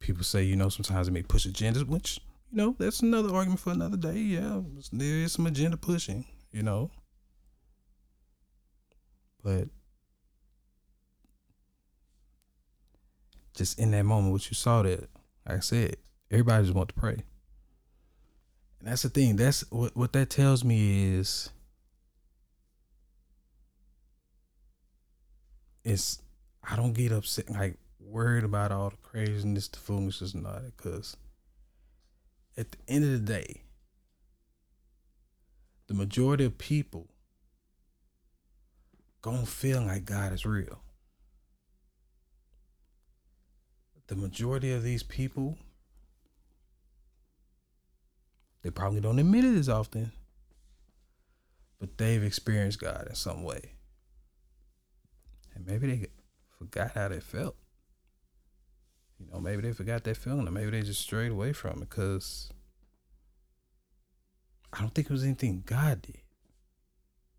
people 0.00 0.24
say, 0.24 0.42
you 0.42 0.56
know, 0.56 0.68
sometimes 0.68 1.06
they 1.06 1.12
may 1.12 1.22
push 1.22 1.46
agendas, 1.46 1.86
which, 1.86 2.20
you 2.50 2.56
know, 2.56 2.74
that's 2.78 3.00
another 3.00 3.32
argument 3.34 3.60
for 3.60 3.70
another 3.70 3.96
day. 3.96 4.18
Yeah, 4.18 4.60
there 4.92 5.16
is 5.18 5.32
some 5.32 5.46
agenda 5.46 5.76
pushing, 5.76 6.24
you 6.50 6.62
know. 6.62 6.90
But 9.42 9.68
just 13.54 13.78
in 13.78 13.92
that 13.92 14.04
moment, 14.04 14.32
what 14.32 14.50
you 14.50 14.54
saw 14.54 14.82
that, 14.82 15.08
like 15.46 15.58
I 15.58 15.60
said, 15.60 15.96
everybody 16.30 16.64
just 16.64 16.74
want 16.74 16.88
to 16.90 16.94
pray. 16.94 17.22
And 18.80 18.88
that's 18.88 19.02
the 19.02 19.08
thing. 19.08 19.36
That's 19.36 19.64
what 19.70 19.96
what 19.96 20.12
that 20.14 20.30
tells 20.30 20.64
me 20.64 21.14
is 21.14 21.50
it's 25.84 26.20
I 26.62 26.76
don't 26.76 26.92
get 26.92 27.12
upset 27.12 27.50
like 27.50 27.76
worried 27.98 28.44
about 28.44 28.72
all 28.72 28.90
the 28.90 28.96
craziness, 28.96 29.68
the 29.68 29.78
foolishness, 29.78 30.34
and 30.34 30.46
all 30.46 30.54
that. 30.54 30.76
Because 30.76 31.16
at 32.56 32.72
the 32.72 32.78
end 32.88 33.04
of 33.04 33.10
the 33.10 33.18
day, 33.18 33.62
the 35.86 35.94
majority 35.94 36.44
of 36.44 36.56
people 36.56 37.08
gonna 39.22 39.46
feel 39.46 39.82
like 39.82 40.04
God 40.04 40.32
is 40.32 40.46
real. 40.46 40.80
The 44.10 44.16
majority 44.16 44.72
of 44.72 44.82
these 44.82 45.04
people, 45.04 45.56
they 48.62 48.70
probably 48.70 49.00
don't 49.00 49.20
admit 49.20 49.44
it 49.44 49.56
as 49.56 49.68
often, 49.68 50.10
but 51.78 51.96
they've 51.96 52.24
experienced 52.24 52.80
God 52.80 53.06
in 53.08 53.14
some 53.14 53.44
way. 53.44 53.74
And 55.54 55.64
maybe 55.64 55.86
they 55.86 56.06
forgot 56.58 56.90
how 56.96 57.06
they 57.06 57.20
felt. 57.20 57.54
You 59.20 59.26
know, 59.30 59.38
maybe 59.38 59.62
they 59.62 59.72
forgot 59.72 60.02
that 60.02 60.16
feeling, 60.16 60.48
or 60.48 60.50
maybe 60.50 60.72
they 60.72 60.82
just 60.82 61.02
strayed 61.02 61.30
away 61.30 61.52
from 61.52 61.80
it 61.80 61.88
because 61.88 62.50
I 64.72 64.80
don't 64.80 64.92
think 64.92 65.08
it 65.08 65.12
was 65.12 65.22
anything 65.22 65.62
God 65.64 66.02
did. 66.02 66.22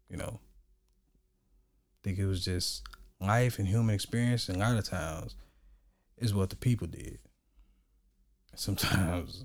You 0.10 0.16
know, 0.16 0.40
I 0.40 1.98
think 2.02 2.18
it 2.18 2.26
was 2.26 2.46
just 2.46 2.84
life 3.20 3.60
and 3.60 3.68
human 3.68 3.94
experience, 3.94 4.48
and 4.48 4.56
a 4.56 4.66
lot 4.66 4.78
of 4.78 4.86
times 4.86 5.36
is 6.22 6.34
what 6.34 6.52
the 6.52 6.56
people 6.56 6.88
did. 6.88 7.20
Sometimes 8.56 9.44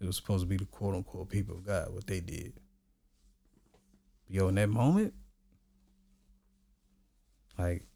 it 0.00 0.06
was 0.06 0.16
supposed 0.16 0.42
to 0.42 0.48
be 0.48 0.56
the 0.56 0.64
quote 0.64 0.94
unquote 0.94 1.28
people 1.28 1.56
of 1.56 1.64
God, 1.64 1.92
what 1.92 2.06
they 2.06 2.20
did. 2.20 2.54
Yo, 4.28 4.48
in 4.48 4.56
that 4.56 4.68
moment, 4.68 5.14
like 7.58 7.86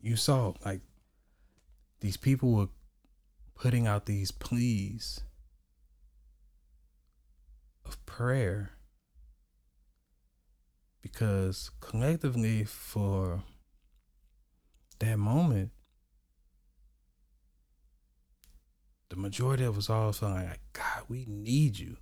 you 0.00 0.16
saw 0.16 0.52
like 0.64 0.80
these 2.00 2.16
people 2.16 2.52
were 2.52 2.68
putting 3.54 3.86
out 3.86 4.06
these 4.06 4.30
pleas 4.30 5.20
of 7.84 8.04
prayer 8.04 8.72
because 11.00 11.70
collectively 11.80 12.64
for 12.64 13.42
that 14.98 15.18
moment 15.18 15.70
the 19.08 19.16
majority 19.16 19.64
of 19.64 19.78
us 19.78 19.90
all 19.90 20.12
feeling 20.12 20.46
like 20.46 20.60
god 20.72 21.02
we 21.08 21.24
need 21.28 21.78
you 21.78 21.96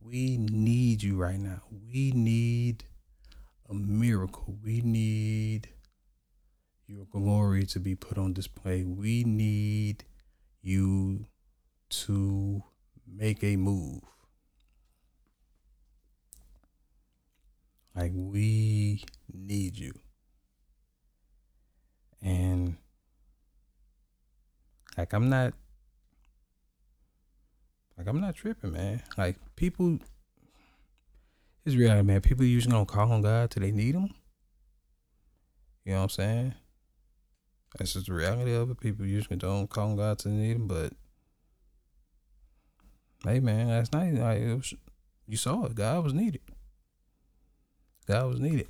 we 0.00 0.36
need 0.36 1.02
you 1.02 1.16
right 1.16 1.38
now 1.38 1.62
we 1.70 2.12
need 2.12 2.84
a 3.68 3.74
miracle 3.74 4.56
we 4.62 4.80
need 4.80 5.68
your 6.92 7.06
glory 7.06 7.64
to 7.64 7.80
be 7.80 7.94
put 7.94 8.18
on 8.18 8.32
display. 8.32 8.84
We 8.84 9.24
need 9.24 10.04
you 10.60 11.26
to 11.90 12.62
make 13.06 13.42
a 13.42 13.56
move. 13.56 14.02
Like 17.94 18.12
we 18.14 19.04
need 19.32 19.78
you. 19.78 19.92
And 22.20 22.76
like 24.96 25.12
I'm 25.12 25.28
not 25.28 25.54
like 27.96 28.06
I'm 28.06 28.20
not 28.20 28.34
tripping, 28.34 28.72
man. 28.72 29.02
Like 29.16 29.36
people 29.56 29.98
it's 31.64 31.76
reality, 31.76 32.06
man. 32.06 32.20
People 32.20 32.44
usually 32.44 32.72
don't 32.72 32.88
call 32.88 33.12
on 33.12 33.22
God 33.22 33.50
till 33.50 33.62
they 33.62 33.70
need 33.70 33.94
him. 33.94 34.12
You 35.84 35.92
know 35.92 35.98
what 35.98 36.04
I'm 36.04 36.08
saying? 36.10 36.54
That's 37.78 37.92
just 37.94 38.06
the 38.06 38.14
reality 38.14 38.54
of 38.54 38.70
it. 38.70 38.80
People 38.80 39.06
usually 39.06 39.36
don't 39.36 39.70
call 39.70 39.90
on 39.90 39.96
God 39.96 40.18
to 40.20 40.28
need 40.28 40.56
him, 40.56 40.66
but 40.66 40.92
hey, 43.24 43.40
man, 43.40 43.68
last 43.68 43.92
night 43.92 44.14
like 44.14 44.40
was, 44.40 44.74
you 45.26 45.36
saw 45.36 45.64
it. 45.66 45.74
God 45.74 46.04
was 46.04 46.12
needed. 46.12 46.42
God 48.06 48.28
was 48.28 48.40
needed. 48.40 48.68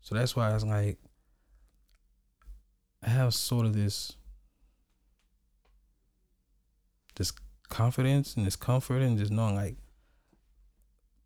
So 0.00 0.14
that's 0.14 0.36
why 0.36 0.50
I 0.50 0.54
was 0.54 0.64
like, 0.64 0.98
I 3.02 3.08
have 3.08 3.32
sort 3.32 3.66
of 3.66 3.74
this, 3.74 4.16
this 7.16 7.32
confidence 7.68 8.34
and 8.34 8.46
this 8.46 8.56
comfort 8.56 9.02
and 9.02 9.18
just 9.18 9.32
knowing 9.32 9.54
like 9.54 9.76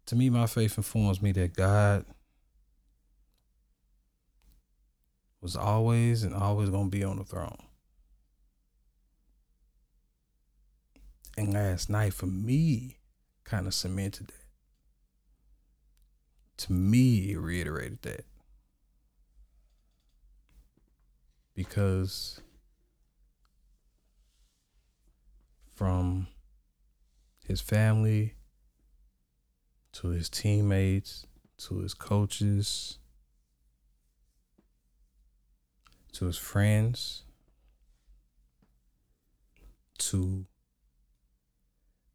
to 0.06 0.16
me 0.16 0.30
my 0.30 0.46
faith 0.46 0.76
informs 0.76 1.20
me 1.20 1.32
that 1.32 1.54
God 1.54 2.04
was 5.40 5.56
always 5.56 6.22
and 6.22 6.34
always 6.34 6.70
gonna 6.70 6.88
be 6.88 7.04
on 7.04 7.16
the 7.16 7.24
throne. 7.24 7.58
And 11.36 11.54
last 11.54 11.88
night 11.88 12.14
for 12.14 12.26
me 12.26 12.98
kind 13.44 13.66
of 13.66 13.74
cemented 13.74 14.28
that. 14.28 14.34
To 16.64 16.72
me, 16.72 17.30
it 17.30 17.38
reiterated 17.38 18.02
that. 18.02 18.24
Because 21.54 22.40
from 25.78 26.26
his 27.46 27.60
family 27.60 28.34
to 29.92 30.08
his 30.08 30.28
teammates 30.28 31.24
to 31.56 31.78
his 31.78 31.94
coaches 31.94 32.98
to 36.12 36.24
his 36.24 36.36
friends 36.36 37.22
to 39.98 40.46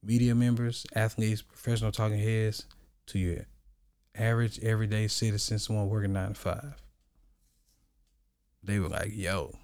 media 0.04 0.36
members, 0.36 0.86
athletes, 0.94 1.42
professional 1.42 1.92
talking 1.92 2.20
heads, 2.20 2.66
to 3.06 3.18
your 3.20 3.46
average 4.16 4.60
everyday 4.60 5.08
citizen, 5.08 5.58
someone 5.58 5.90
working 5.90 6.12
nine 6.12 6.34
to 6.34 6.36
five. 6.36 6.82
They 8.62 8.80
were 8.80 8.90
like, 8.90 9.12
yo, 9.14 9.58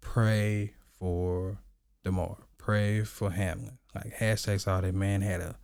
pray 0.00 0.74
for 0.98 1.58
Damar. 2.04 2.36
Pray 2.62 3.02
for 3.02 3.32
Hamlin. 3.32 3.78
Like 3.92 4.18
hashtags 4.18 4.68
all 4.68 4.82
that 4.82 4.94
man 4.94 5.20
had 5.20 5.40
a, 5.40 5.56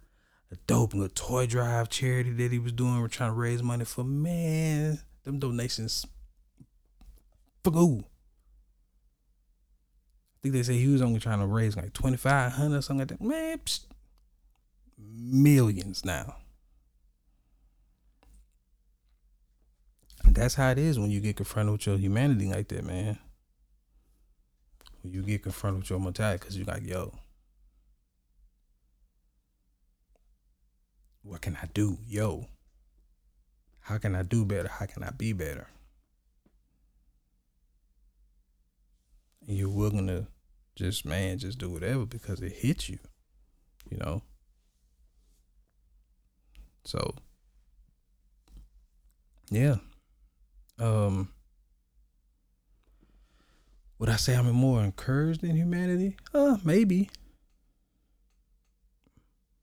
a 0.50 0.56
dope 0.66 0.94
little 0.94 1.08
toy 1.14 1.46
drive 1.46 1.88
charity 1.88 2.32
that 2.32 2.50
he 2.50 2.58
was 2.58 2.72
doing. 2.72 3.00
We're 3.00 3.06
trying 3.06 3.30
to 3.30 3.36
raise 3.36 3.62
money 3.62 3.84
for 3.84 4.02
man. 4.02 4.98
Them 5.22 5.38
donations 5.38 6.04
who? 7.64 8.00
I 8.00 8.04
think 10.42 10.54
they 10.54 10.62
say 10.62 10.78
he 10.78 10.88
was 10.88 11.02
only 11.02 11.20
trying 11.20 11.40
to 11.40 11.46
raise 11.46 11.76
like 11.76 11.92
twenty 11.92 12.16
five 12.16 12.52
hundred 12.52 12.82
something 12.82 13.00
like 13.00 13.08
that. 13.08 13.20
Man, 13.20 13.58
psh, 13.58 13.80
millions 14.98 16.04
now. 16.04 16.36
That's 20.24 20.54
how 20.54 20.70
it 20.70 20.78
is 20.78 20.98
when 20.98 21.10
you 21.10 21.20
get 21.20 21.36
confronted 21.36 21.72
with 21.72 21.86
your 21.86 21.98
humanity 21.98 22.46
like 22.46 22.68
that, 22.68 22.84
man. 22.84 23.18
When 25.08 25.14
you 25.14 25.22
get 25.22 25.42
confronted 25.42 25.80
with 25.84 25.90
your 25.90 26.00
mortality, 26.00 26.38
because 26.38 26.58
you're 26.58 26.66
like, 26.66 26.84
yo, 26.86 27.14
what 31.22 31.40
can 31.40 31.56
I 31.56 31.66
do? 31.72 31.96
Yo, 32.06 32.46
how 33.80 33.96
can 33.96 34.14
I 34.14 34.22
do 34.22 34.44
better? 34.44 34.68
How 34.68 34.84
can 34.84 35.02
I 35.02 35.08
be 35.08 35.32
better? 35.32 35.68
And 39.46 39.56
you're 39.56 39.70
willing 39.70 40.08
to 40.08 40.26
just, 40.76 41.06
man, 41.06 41.38
just 41.38 41.56
do 41.56 41.70
whatever 41.70 42.04
because 42.04 42.42
it 42.42 42.52
hits 42.52 42.90
you, 42.90 42.98
you 43.90 43.96
know? 43.96 44.20
So, 46.84 47.14
yeah. 49.50 49.76
Um, 50.78 51.30
would 53.98 54.08
I 54.08 54.16
say 54.16 54.34
I'm 54.34 54.50
more 54.52 54.82
encouraged 54.82 55.42
in 55.42 55.56
humanity? 55.56 56.16
Uh, 56.32 56.56
maybe. 56.64 57.10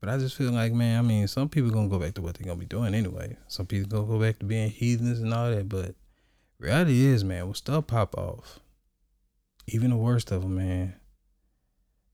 But 0.00 0.10
I 0.10 0.18
just 0.18 0.36
feel 0.36 0.52
like, 0.52 0.72
man, 0.72 0.98
I 0.98 1.02
mean, 1.02 1.26
some 1.26 1.48
people 1.48 1.70
gonna 1.70 1.88
go 1.88 1.98
back 1.98 2.14
to 2.14 2.22
what 2.22 2.34
they're 2.34 2.46
gonna 2.46 2.60
be 2.60 2.66
doing 2.66 2.94
anyway. 2.94 3.36
Some 3.48 3.66
people 3.66 3.88
gonna 3.88 4.06
go 4.06 4.20
back 4.20 4.38
to 4.38 4.44
being 4.44 4.70
heathens 4.70 5.20
and 5.20 5.32
all 5.32 5.50
that. 5.50 5.68
But 5.68 5.94
reality 6.58 7.06
is, 7.06 7.24
man, 7.24 7.46
when 7.46 7.54
stuff 7.54 7.86
pop 7.86 8.16
off, 8.16 8.60
even 9.66 9.90
the 9.90 9.96
worst 9.96 10.30
of 10.30 10.42
them, 10.42 10.56
man, 10.56 10.94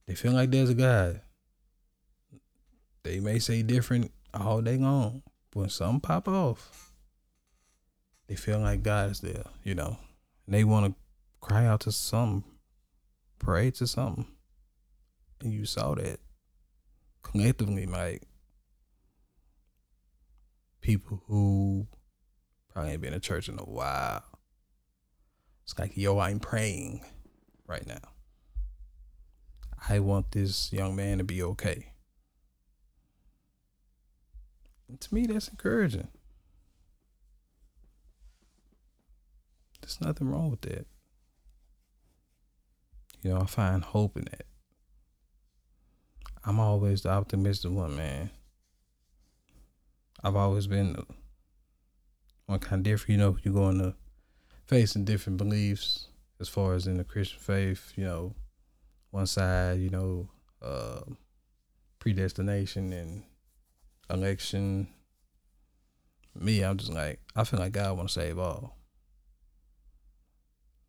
they 0.07 0.15
feel 0.15 0.31
like 0.31 0.49
there's 0.49 0.69
a 0.69 0.73
God. 0.73 1.21
They 3.03 3.19
may 3.19 3.39
say 3.39 3.63
different 3.63 4.11
all 4.33 4.61
day 4.61 4.77
long, 4.77 5.23
but 5.51 5.59
when 5.59 5.69
something 5.69 5.99
pop 5.99 6.27
off, 6.27 6.93
they 8.27 8.35
feel 8.35 8.59
like 8.59 8.81
God 8.81 9.11
is 9.11 9.19
there, 9.19 9.43
you 9.63 9.75
know. 9.75 9.97
And 10.45 10.55
they 10.55 10.63
want 10.63 10.85
to 10.85 11.02
cry 11.43 11.65
out 11.65 11.81
to 11.81 11.91
some, 11.91 12.45
pray 13.37 13.69
to 13.69 13.85
something. 13.85 14.25
And 15.41 15.53
you 15.53 15.65
saw 15.65 15.93
that 15.95 16.19
collectively, 17.21 17.85
like 17.85 18.23
people 20.79 21.21
who 21.27 21.87
probably 22.71 22.93
ain't 22.93 23.01
been 23.01 23.13
in 23.13 23.19
church 23.19 23.49
in 23.49 23.59
a 23.59 23.63
while. 23.63 24.23
It's 25.63 25.77
like, 25.77 25.97
yo, 25.97 26.17
I'm 26.19 26.39
praying 26.39 27.05
right 27.67 27.85
now. 27.85 28.11
I 29.89 29.99
want 29.99 30.31
this 30.31 30.71
young 30.71 30.95
man 30.95 31.17
to 31.17 31.23
be 31.25 31.43
okay. 31.43 31.91
And 34.87 34.99
to 35.01 35.13
me, 35.13 35.25
that's 35.25 35.49
encouraging. 35.49 36.07
There's 39.81 39.99
nothing 39.99 40.29
wrong 40.29 40.49
with 40.49 40.61
that. 40.61 40.87
You 43.23 43.31
know, 43.31 43.41
I 43.41 43.45
find 43.45 43.83
hope 43.83 44.17
in 44.17 44.25
that. 44.25 44.45
I'm 46.45 46.59
always 46.59 47.03
the 47.03 47.09
optimistic 47.09 47.71
one, 47.71 47.95
man. 47.95 48.29
I've 50.21 50.35
always 50.35 50.67
been 50.67 51.01
one 52.47 52.59
kind 52.59 52.79
of 52.81 52.83
different. 52.83 53.09
You 53.09 53.17
know, 53.17 53.37
you're 53.43 53.53
going 53.53 53.79
to 53.79 53.95
facing 54.65 55.05
different 55.05 55.37
beliefs 55.37 56.07
as 56.41 56.49
far 56.49 56.73
as 56.73 56.85
in 56.85 56.97
the 56.97 57.05
Christian 57.05 57.39
faith. 57.39 57.93
You 57.95 58.03
know, 58.03 58.35
one 59.11 59.27
side, 59.27 59.79
you 59.79 59.89
know, 59.89 60.27
uh, 60.61 61.01
predestination 61.99 62.91
and 62.91 63.23
election. 64.09 64.89
Me, 66.35 66.61
I'm 66.61 66.77
just 66.77 66.91
like 66.91 67.19
I 67.35 67.45
feel 67.45 67.59
like 67.59 67.71
God 67.71 67.95
want 67.95 68.09
to 68.09 68.13
save 68.13 68.37
all. 68.37 68.75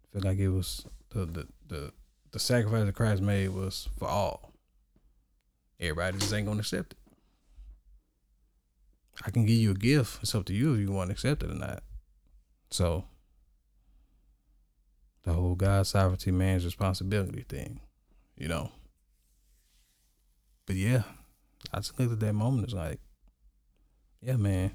I 0.03 0.19
feel 0.19 0.29
like 0.29 0.39
it 0.39 0.49
was 0.49 0.85
the 1.11 1.27
the 1.27 1.47
the 1.69 1.93
the 2.35 2.41
sacrifice 2.41 2.85
that 2.85 2.97
Christ 2.97 3.23
made 3.23 3.51
was 3.51 3.89
for 3.97 4.09
all. 4.09 4.51
Everybody 5.79 6.19
just 6.19 6.35
ain't 6.35 6.49
gonna 6.49 6.59
accept 6.59 6.95
it. 6.95 6.99
I 9.25 9.31
can 9.31 9.47
give 9.47 9.57
you 9.57 9.71
a 9.71 9.75
gift. 9.75 10.19
It's 10.21 10.35
up 10.35 10.45
to 10.47 10.53
you 10.53 10.75
if 10.75 10.81
you 10.81 10.91
want 10.91 11.11
to 11.11 11.13
accept 11.13 11.45
it 11.45 11.51
or 11.51 11.55
not. 11.55 11.85
So 12.73 13.05
the 15.23 15.33
whole 15.33 15.55
God 15.55 15.87
sovereignty, 15.87 16.33
man's 16.33 16.65
responsibility 16.65 17.45
thing, 17.49 17.79
you 18.37 18.49
know. 18.49 18.73
But 20.67 20.75
yeah, 20.75 21.05
I 21.73 21.77
just 21.79 22.01
looked 22.01 22.15
at 22.15 22.21
that 22.21 22.33
moment. 22.33 22.65
It's 22.65 22.75
like, 22.75 22.99
yeah, 24.21 24.37
man. 24.37 24.73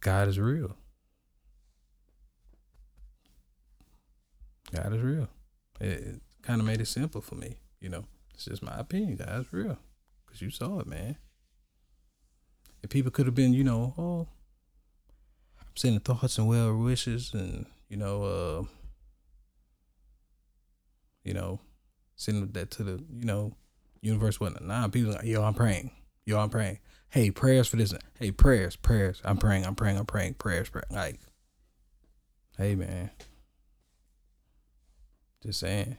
God 0.00 0.28
is 0.28 0.38
real. 0.38 0.76
God 4.74 4.92
is 4.92 5.02
real. 5.02 5.28
It, 5.80 5.86
it 5.86 6.20
kind 6.42 6.60
of 6.60 6.66
made 6.66 6.80
it 6.80 6.86
simple 6.86 7.20
for 7.20 7.34
me, 7.34 7.56
you 7.80 7.88
know. 7.88 8.04
It's 8.34 8.44
just 8.44 8.62
my 8.62 8.78
opinion. 8.78 9.16
God 9.16 9.40
is 9.40 9.52
real 9.52 9.78
because 10.26 10.42
you 10.42 10.50
saw 10.50 10.78
it, 10.80 10.86
man. 10.86 11.16
If 12.82 12.90
people 12.90 13.10
could 13.10 13.26
have 13.26 13.34
been, 13.34 13.52
you 13.52 13.64
know, 13.64 13.94
oh, 13.98 14.28
I'm 15.60 15.66
sending 15.74 16.00
thoughts 16.00 16.38
and 16.38 16.46
well 16.48 16.76
wishes, 16.76 17.34
and 17.34 17.66
you 17.88 17.96
know, 17.96 18.22
uh, 18.22 18.64
you 21.24 21.34
know, 21.34 21.60
sending 22.14 22.52
that 22.52 22.70
to 22.72 22.84
the, 22.84 23.04
you 23.12 23.24
know, 23.24 23.56
universe. 24.00 24.38
Whatnot. 24.38 24.64
Nah, 24.64 24.88
people 24.88 25.12
like, 25.12 25.24
yo, 25.24 25.42
I'm 25.42 25.54
praying. 25.54 25.90
Yo, 26.24 26.38
I'm 26.38 26.50
praying. 26.50 26.78
Hey, 27.10 27.30
prayers 27.30 27.68
for 27.68 27.76
this. 27.76 27.94
Hey, 28.18 28.30
prayers, 28.30 28.76
prayers. 28.76 29.20
I'm 29.24 29.38
praying. 29.38 29.64
I'm 29.66 29.74
praying. 29.74 29.98
I'm 29.98 30.06
praying. 30.06 30.34
Prayers, 30.34 30.68
prayers. 30.68 30.90
Like, 30.90 31.18
hey, 32.56 32.74
man. 32.74 33.10
Just 35.42 35.60
saying. 35.60 35.96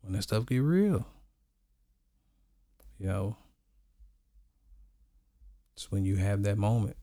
When 0.00 0.12
that 0.12 0.22
stuff 0.22 0.46
get 0.46 0.58
real, 0.58 1.06
you 2.98 3.06
know, 3.06 3.36
it's 5.74 5.90
when 5.90 6.04
you 6.04 6.16
have 6.16 6.44
that 6.44 6.56
moment, 6.56 6.96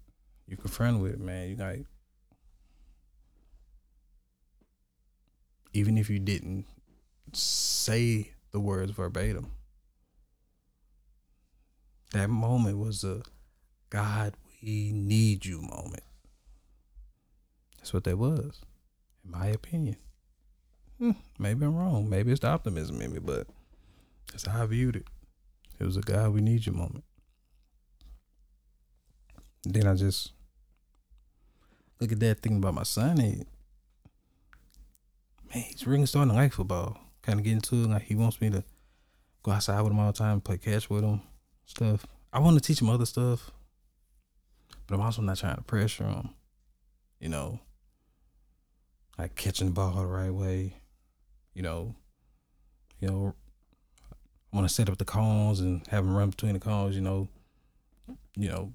you 0.48 0.58
confront 0.58 1.02
with 1.02 1.14
it, 1.14 1.20
man. 1.20 1.50
You 1.50 1.56
like, 1.58 1.86
even 5.74 5.98
if 5.98 6.10
you 6.10 6.20
didn't 6.20 6.66
say 7.34 8.32
the 8.52 8.60
words 8.60 8.92
verbatim, 8.92 9.52
that 12.14 12.30
moment 12.30 12.78
was 12.78 13.04
a 13.04 13.22
God, 13.90 14.36
we 14.64 14.92
need 14.94 15.46
you 15.46 15.62
moment. 15.62 16.04
That's 17.78 17.94
what 17.94 18.06
that 18.06 18.18
was, 18.18 18.62
in 19.24 19.32
my 19.32 19.48
opinion. 19.48 19.98
Hmm, 21.00 21.12
maybe 21.38 21.66
I'm 21.66 21.76
wrong. 21.76 22.10
Maybe 22.10 22.32
it's 22.32 22.42
the 22.42 22.48
optimism 22.48 23.02
in 23.02 23.14
me, 23.14 23.20
but 23.20 23.48
that's 24.32 24.48
how 24.48 24.64
I 24.64 24.66
viewed 24.66 24.96
it. 24.96 25.08
It 25.80 25.84
was 25.84 25.98
a 25.98 26.02
God, 26.02 26.34
we 26.34 26.42
need 26.42 26.66
you 26.66 26.72
moment. 26.72 27.04
Then 29.64 29.88
I 29.88 29.96
just 29.96 30.32
look 32.00 32.12
at 32.12 32.20
that 32.20 32.42
thing 32.42 32.58
about 32.58 32.76
my 32.76 32.84
son. 32.84 33.18
Man, 33.18 33.46
he's 35.52 35.86
really 35.88 36.06
starting 36.06 36.32
to 36.32 36.36
like 36.36 36.54
football. 36.54 36.98
Kind 37.22 37.40
of 37.40 37.46
get 37.46 37.54
into 37.54 37.76
it. 37.76 37.90
Like 37.90 38.04
he 38.04 38.16
wants 38.16 38.40
me 38.40 38.50
to 38.52 38.64
go 39.44 39.52
outside 39.52 39.82
with 39.82 39.92
him 39.92 40.00
all 40.00 40.12
the 40.12 40.18
time, 40.18 40.42
play 40.42 40.58
catch 40.58 40.90
with 40.90 41.04
him, 41.04 41.22
stuff. 41.66 42.06
I 42.32 42.40
want 42.40 42.56
to 42.58 42.62
teach 42.62 42.82
him 42.82 42.90
other 42.90 43.06
stuff, 43.06 43.52
but 44.88 44.96
I'm 44.96 45.02
also 45.02 45.22
not 45.22 45.38
trying 45.38 45.56
to 45.56 45.64
pressure 45.64 46.06
him. 46.06 46.30
You 47.20 47.30
know, 47.30 47.60
like 49.18 49.36
catching 49.36 49.68
the 49.68 49.74
ball 49.74 49.94
the 49.94 50.06
right 50.06 50.34
way. 50.34 50.76
You 51.56 51.64
know, 51.64 51.96
you 53.00 53.08
know, 53.08 53.34
I 54.54 54.56
want 54.56 54.68
to 54.68 54.74
set 54.74 54.90
up 54.90 55.00
the 55.00 55.06
cones 55.06 55.60
and 55.60 55.86
have 55.88 56.04
him 56.04 56.16
run 56.16 56.30
between 56.30 56.54
the 56.54 56.60
cones. 56.60 56.96
You 56.96 57.02
know, 57.02 57.28
you 58.36 58.50
know, 58.50 58.72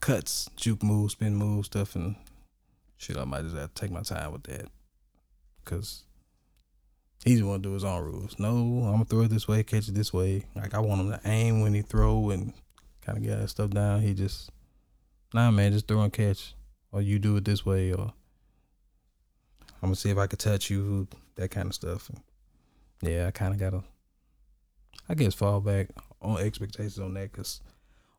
cuts, 0.00 0.50
juke 0.56 0.82
moves, 0.82 1.12
spin 1.12 1.36
moves, 1.36 1.66
stuff, 1.66 1.94
and 1.94 2.16
shit. 2.96 3.16
I 3.16 3.24
might 3.24 3.42
just 3.42 3.54
have 3.54 3.72
to 3.72 3.80
take 3.80 3.92
my 3.92 4.02
time 4.02 4.32
with 4.32 4.42
that, 4.44 4.66
cause 5.64 6.04
he's 7.24 7.42
want 7.42 7.62
to 7.62 7.68
do 7.68 7.74
his 7.74 7.84
own 7.84 8.02
rules. 8.02 8.38
No, 8.38 8.48
I'm 8.84 8.92
gonna 8.92 9.04
throw 9.04 9.22
it 9.22 9.28
this 9.28 9.48
way, 9.48 9.62
catch 9.62 9.88
it 9.88 9.94
this 9.94 10.12
way. 10.12 10.44
Like 10.54 10.74
I 10.74 10.80
want 10.80 11.00
him 11.00 11.10
to 11.10 11.20
aim 11.24 11.60
when 11.60 11.74
he 11.74 11.82
throw 11.82 12.30
and 12.30 12.52
kind 13.00 13.18
of 13.18 13.24
get 13.24 13.38
that 13.38 13.48
stuff 13.48 13.70
down. 13.70 14.00
He 14.00 14.14
just, 14.14 14.50
nah, 15.32 15.50
man, 15.50 15.72
just 15.72 15.88
throw 15.88 16.02
and 16.02 16.12
catch, 16.12 16.54
or 16.92 17.02
you 17.02 17.18
do 17.18 17.36
it 17.36 17.44
this 17.44 17.64
way, 17.64 17.92
or 17.92 18.12
I'm 19.82 19.88
gonna 19.88 19.96
see 19.96 20.10
if 20.10 20.18
I 20.18 20.26
can 20.26 20.38
touch 20.38 20.70
you, 20.70 21.06
that 21.36 21.50
kind 21.50 21.66
of 21.66 21.74
stuff. 21.74 22.10
And 22.10 22.20
yeah, 23.02 23.26
I 23.26 23.30
kind 23.30 23.52
of 23.52 23.60
gotta, 23.60 23.82
I 25.08 25.14
guess, 25.14 25.34
fall 25.34 25.60
back 25.60 25.88
on 26.20 26.38
expectations 26.38 26.98
on 26.98 27.14
that 27.14 27.32
because 27.32 27.60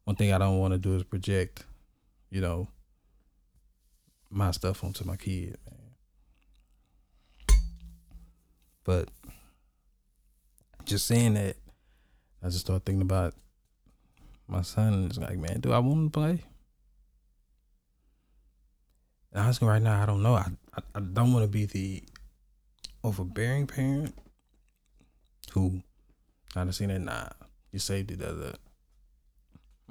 one 0.03 0.15
thing 0.15 0.31
I 0.31 0.37
don't 0.37 0.59
want 0.59 0.73
to 0.73 0.77
do 0.77 0.95
is 0.95 1.03
project, 1.03 1.63
you 2.29 2.41
know, 2.41 2.67
my 4.29 4.51
stuff 4.51 4.83
onto 4.83 5.05
my 5.05 5.15
kid, 5.15 5.57
man. 5.69 7.57
But 8.83 9.09
just 10.83 11.07
saying 11.07 11.33
that, 11.33 11.55
I 12.43 12.47
just 12.47 12.59
start 12.59 12.85
thinking 12.85 13.01
about 13.01 13.33
my 14.47 14.61
son 14.61 14.93
and 14.93 15.05
it's 15.09 15.17
like, 15.17 15.37
man, 15.37 15.59
do 15.59 15.71
I 15.71 15.79
want 15.79 16.13
to 16.13 16.19
play? 16.19 16.43
And 19.33 19.43
honestly, 19.43 19.67
right 19.67 19.81
now, 19.81 20.01
I 20.01 20.05
don't 20.05 20.21
know. 20.21 20.35
I 20.35 20.45
I, 20.77 20.81
I 20.95 20.99
don't 20.99 21.33
want 21.33 21.43
to 21.43 21.49
be 21.49 21.65
the 21.65 22.03
overbearing 23.05 23.67
parent 23.67 24.15
who 25.53 25.83
I 26.55 26.65
just 26.65 26.79
seen 26.79 26.87
that. 26.89 27.01
Nah, 27.01 27.29
you 27.71 27.79
saved 27.79 28.11
it. 28.11 28.19
That, 28.19 28.57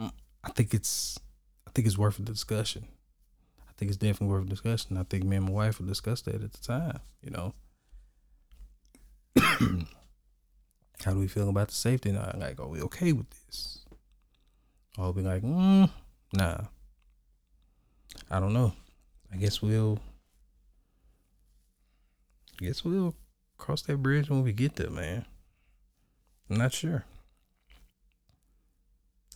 mm, 0.00 0.12
I 0.42 0.50
think 0.50 0.74
it's 0.74 1.18
I 1.66 1.70
think 1.70 1.86
it's 1.86 1.96
worth 1.98 2.18
a 2.18 2.22
discussion. 2.22 2.88
I 3.68 3.72
think 3.76 3.90
it's 3.90 3.98
definitely 3.98 4.28
worth 4.34 4.46
a 4.46 4.50
discussion. 4.50 4.96
I 4.96 5.04
think 5.04 5.24
me 5.24 5.36
and 5.36 5.46
my 5.46 5.52
wife 5.52 5.78
will 5.78 5.86
discuss 5.86 6.22
that 6.22 6.42
at 6.42 6.52
the 6.52 6.60
time. 6.60 7.00
You 7.22 7.30
know. 7.30 7.54
How 11.04 11.12
do 11.12 11.18
we 11.18 11.28
feel 11.28 11.48
about 11.48 11.68
the 11.68 11.74
safety? 11.74 12.12
Now, 12.12 12.34
like, 12.36 12.58
are 12.58 12.68
we 12.68 12.80
okay 12.82 13.12
with 13.12 13.28
this? 13.30 13.84
I'll 14.96 15.12
be 15.12 15.22
like, 15.22 15.42
mm, 15.42 15.90
nah. 16.32 16.58
I 18.30 18.40
don't 18.40 18.54
know. 18.54 18.72
I 19.32 19.36
guess 19.36 19.60
we'll. 19.60 19.98
Guess 22.64 22.82
we'll 22.82 23.14
cross 23.58 23.82
that 23.82 23.98
bridge 23.98 24.30
when 24.30 24.42
we 24.42 24.54
get 24.54 24.76
there, 24.76 24.88
man. 24.88 25.26
I'm 26.48 26.56
not 26.56 26.72
sure. 26.72 27.04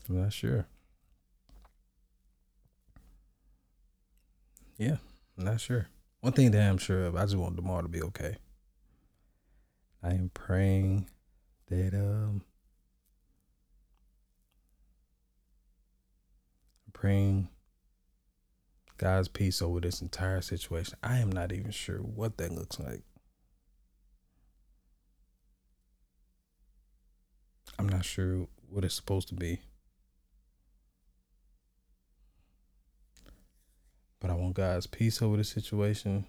I'm 0.09 0.23
not 0.23 0.33
sure. 0.33 0.67
Yeah, 4.79 4.97
I'm 5.37 5.45
not 5.45 5.61
sure. 5.61 5.89
One 6.23 6.33
thing 6.33 6.53
that 6.53 6.71
I'm 6.71 6.79
sure 6.79 7.05
of, 7.05 7.17
I 7.17 7.25
just 7.25 7.37
want 7.37 7.57
Damar 7.57 7.83
to 7.83 7.89
be 7.89 8.01
okay. 8.01 8.37
I 10.03 10.13
am 10.13 10.31
praying 10.33 11.11
that 11.67 11.93
um 11.93 12.41
praying 16.95 17.51
God's 18.97 19.29
peace 19.29 19.61
over 19.61 19.81
this 19.81 20.01
entire 20.01 20.41
situation. 20.41 20.97
I 21.03 21.19
am 21.19 21.31
not 21.31 21.53
even 21.53 21.73
sure 21.73 21.99
what 21.99 22.39
that 22.39 22.53
looks 22.53 22.81
like. 22.81 23.03
I'm 27.79 27.89
not 27.89 28.05
sure 28.05 28.49
what 28.69 28.85
it's 28.85 28.95
supposed 28.95 29.29
to 29.29 29.35
be. 29.35 29.61
But 34.21 34.31
I 34.31 34.35
want 34.35 34.55
God's 34.55 34.87
peace 34.87 35.23
over 35.23 35.37
the 35.37 35.45
situation. 35.45 36.27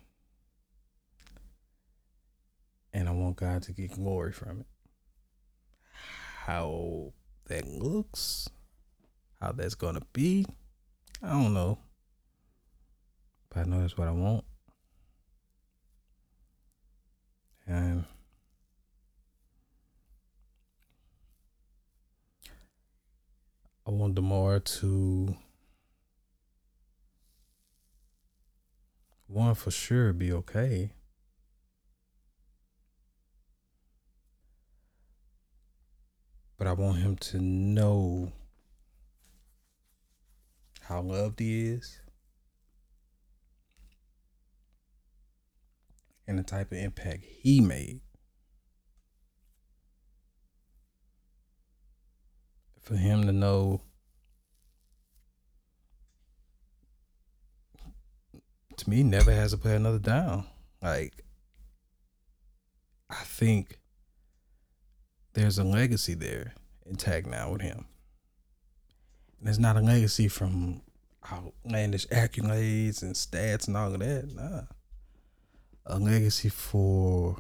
And 2.94 3.08
I 3.08 3.12
want 3.12 3.38
God 3.38 3.64
to 3.64 3.72
get 3.72 3.92
glory 3.92 4.32
from 4.32 4.62
it. 4.62 4.68
How 6.46 7.14
that 7.46 7.68
looks, 7.68 8.50
how 9.42 9.52
that's 9.52 9.76
going 9.76 9.96
to 9.96 10.02
be, 10.14 10.46
I 11.22 11.30
don't 11.30 11.54
know. 11.54 11.80
But 13.50 13.62
I 13.62 13.64
know 13.64 13.82
that's 13.82 13.98
what 13.98 14.08
I 14.08 14.12
want. 14.12 14.46
And 17.68 18.06
I 23.90 23.92
want 23.92 24.14
Damar 24.14 24.60
to 24.60 25.36
one 29.26 29.56
for 29.56 29.72
sure 29.72 30.14
be 30.14 30.32
okay. 30.32 30.92
But 36.60 36.68
I 36.68 36.74
want 36.74 37.00
him 37.00 37.16
to 37.16 37.40
know 37.42 38.32
how 40.82 41.02
loved 41.02 41.40
he 41.40 41.70
is 41.70 42.00
and 46.28 46.38
the 46.38 46.44
type 46.44 46.72
of 46.72 46.78
impact 46.78 47.24
he 47.24 47.60
made. 47.60 48.02
For 52.90 52.96
him 52.96 53.28
to 53.28 53.32
know 53.32 53.82
to 58.78 58.90
me 58.90 59.04
never 59.04 59.32
has 59.32 59.52
to 59.52 59.58
put 59.58 59.74
another 59.74 60.00
down. 60.00 60.48
Like 60.82 61.24
I 63.08 63.24
think 63.26 63.80
there's 65.34 65.60
a 65.60 65.64
legacy 65.64 66.16
there 66.16 66.56
intact 66.88 67.28
now 67.28 67.52
with 67.52 67.62
him. 67.62 67.86
And 69.40 69.48
it's 69.48 69.60
not 69.60 69.78
a 69.78 69.82
legacy 69.82 70.28
from 70.28 70.82
outlandish 71.32 72.08
accolades 72.08 73.04
and 73.04 73.14
stats 73.14 73.68
and 73.68 73.78
all 73.78 73.94
of 73.94 74.00
that. 74.00 74.34
Nah 74.34 74.62
a 75.90 75.98
legacy 75.98 76.50
for 76.50 77.38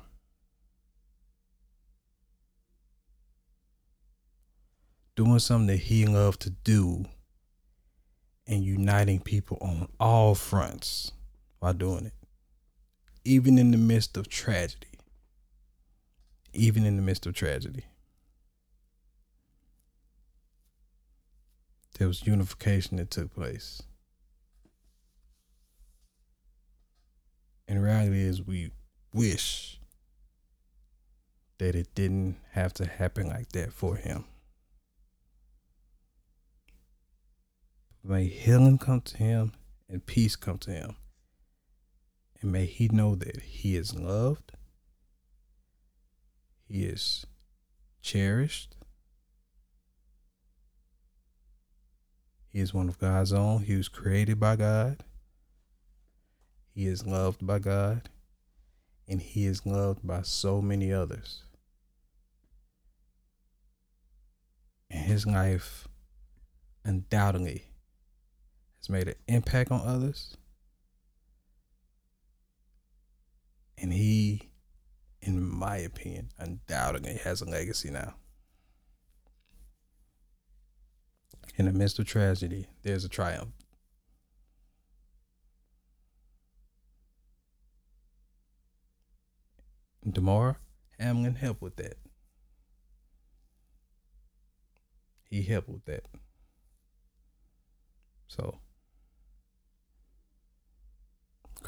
doing 5.19 5.37
something 5.37 5.67
that 5.67 5.75
he 5.75 6.05
loved 6.05 6.39
to 6.39 6.49
do 6.49 7.03
and 8.47 8.63
uniting 8.63 9.19
people 9.19 9.57
on 9.59 9.85
all 9.99 10.33
fronts 10.33 11.11
while 11.59 11.73
doing 11.73 12.05
it. 12.05 12.13
Even 13.25 13.57
in 13.57 13.71
the 13.71 13.77
midst 13.77 14.15
of 14.15 14.29
tragedy. 14.29 14.87
Even 16.53 16.85
in 16.85 16.95
the 16.95 17.01
midst 17.01 17.25
of 17.25 17.33
tragedy. 17.33 17.83
There 21.97 22.07
was 22.07 22.25
unification 22.25 22.95
that 22.95 23.11
took 23.11 23.35
place. 23.35 23.83
And 27.67 27.83
reality 27.83 28.21
is 28.21 28.41
we 28.41 28.71
wish 29.13 29.81
that 31.57 31.75
it 31.75 31.93
didn't 31.93 32.37
have 32.51 32.71
to 32.75 32.85
happen 32.85 33.27
like 33.27 33.49
that 33.49 33.73
for 33.73 33.97
him. 33.97 34.23
May 38.03 38.25
healing 38.25 38.77
come 38.77 39.01
to 39.01 39.17
him 39.17 39.53
and 39.89 40.05
peace 40.05 40.35
come 40.35 40.57
to 40.59 40.71
him. 40.71 40.95
And 42.41 42.51
may 42.51 42.65
he 42.65 42.87
know 42.87 43.15
that 43.15 43.41
he 43.41 43.75
is 43.75 43.93
loved, 43.93 44.53
he 46.67 46.85
is 46.85 47.25
cherished, 48.01 48.77
he 52.47 52.59
is 52.59 52.73
one 52.73 52.87
of 52.87 52.97
God's 52.97 53.33
own, 53.33 53.63
he 53.63 53.75
was 53.75 53.89
created 53.89 54.39
by 54.39 54.55
God. 54.55 55.03
He 56.73 56.87
is 56.87 57.05
loved 57.05 57.45
by 57.45 57.59
God 57.59 58.09
and 59.05 59.21
he 59.21 59.45
is 59.45 59.65
loved 59.65 60.07
by 60.07 60.21
so 60.21 60.61
many 60.61 60.93
others. 60.93 61.43
And 64.89 65.05
his 65.05 65.25
life 65.25 65.87
undoubtedly 66.85 67.68
has 68.79 68.89
made 68.89 69.07
an 69.07 69.15
impact 69.27 69.71
on 69.71 69.81
others. 69.81 70.35
And 73.77 73.93
he 73.93 74.49
in 75.21 75.41
my 75.41 75.77
opinion, 75.77 76.29
undoubtedly 76.37 77.15
has 77.23 77.41
a 77.41 77.45
legacy 77.45 77.89
now. 77.89 78.15
In 81.55 81.65
the 81.65 81.73
midst 81.73 81.99
of 81.99 82.05
tragedy, 82.05 82.67
there's 82.83 83.03
a 83.03 83.09
triumph. 83.09 83.49
Damar 90.09 90.57
Hamlin 90.97 91.35
helped 91.35 91.61
with 91.61 91.75
that. 91.75 91.97
He 95.29 95.43
helped 95.43 95.69
with 95.69 95.85
that. 95.85 96.05
So, 98.27 98.59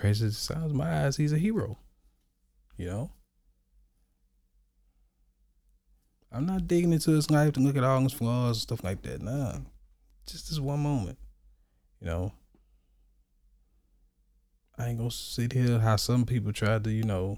crazy 0.01 0.25
as 0.25 0.33
it 0.33 0.39
sounds, 0.39 0.73
my 0.73 1.05
eyes, 1.05 1.15
he's 1.15 1.31
a 1.31 1.37
hero. 1.37 1.77
You 2.75 2.87
know? 2.87 3.11
I'm 6.31 6.45
not 6.45 6.67
digging 6.67 6.91
into 6.91 7.11
his 7.11 7.29
life 7.29 7.53
to 7.53 7.59
look 7.59 7.77
at 7.77 7.83
all 7.83 8.01
his 8.01 8.13
flaws 8.13 8.57
and 8.57 8.61
stuff 8.61 8.83
like 8.83 9.03
that. 9.03 9.21
Nah. 9.21 9.59
Just 10.25 10.49
this 10.49 10.59
one 10.59 10.79
moment. 10.79 11.17
You 11.99 12.07
know? 12.07 12.33
I 14.77 14.87
ain't 14.87 14.97
gonna 14.97 15.11
sit 15.11 15.53
here 15.53 15.77
how 15.77 15.97
some 15.97 16.25
people 16.25 16.51
tried 16.51 16.83
to, 16.85 16.91
you 16.91 17.03
know, 17.03 17.37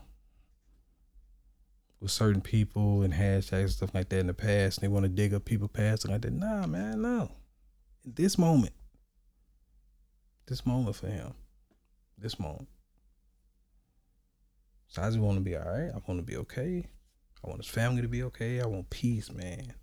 with 1.99 2.11
certain 2.11 2.41
people 2.41 3.01
and 3.01 3.13
hashtags 3.13 3.61
and 3.61 3.71
stuff 3.71 3.93
like 3.93 4.09
that 4.09 4.19
in 4.19 4.27
the 4.27 4.33
past, 4.33 4.77
and 4.77 4.83
they 4.83 4.93
want 4.93 5.03
to 5.03 5.09
dig 5.09 5.33
up 5.33 5.43
people 5.43 5.67
past 5.67 6.05
and 6.05 6.13
like 6.13 6.21
that. 6.21 6.31
Nah, 6.31 6.67
man, 6.67 7.01
no. 7.01 7.31
In 8.05 8.13
this 8.13 8.37
moment, 8.37 8.73
this 10.47 10.65
moment 10.65 10.95
for 10.95 11.07
him, 11.07 11.33
this 12.23 12.39
moment. 12.39 12.67
So 14.87 15.01
I 15.01 15.07
just 15.07 15.19
want 15.19 15.37
to 15.37 15.41
be 15.43 15.55
all 15.55 15.65
right. 15.65 15.91
I 15.93 15.99
want 16.07 16.19
to 16.19 16.23
be 16.23 16.37
okay. 16.37 16.87
I 17.43 17.49
want 17.49 17.63
his 17.63 17.71
family 17.71 18.01
to 18.01 18.07
be 18.07 18.23
okay. 18.23 18.61
I 18.61 18.65
want 18.65 18.89
peace, 18.89 19.31
man. 19.31 19.73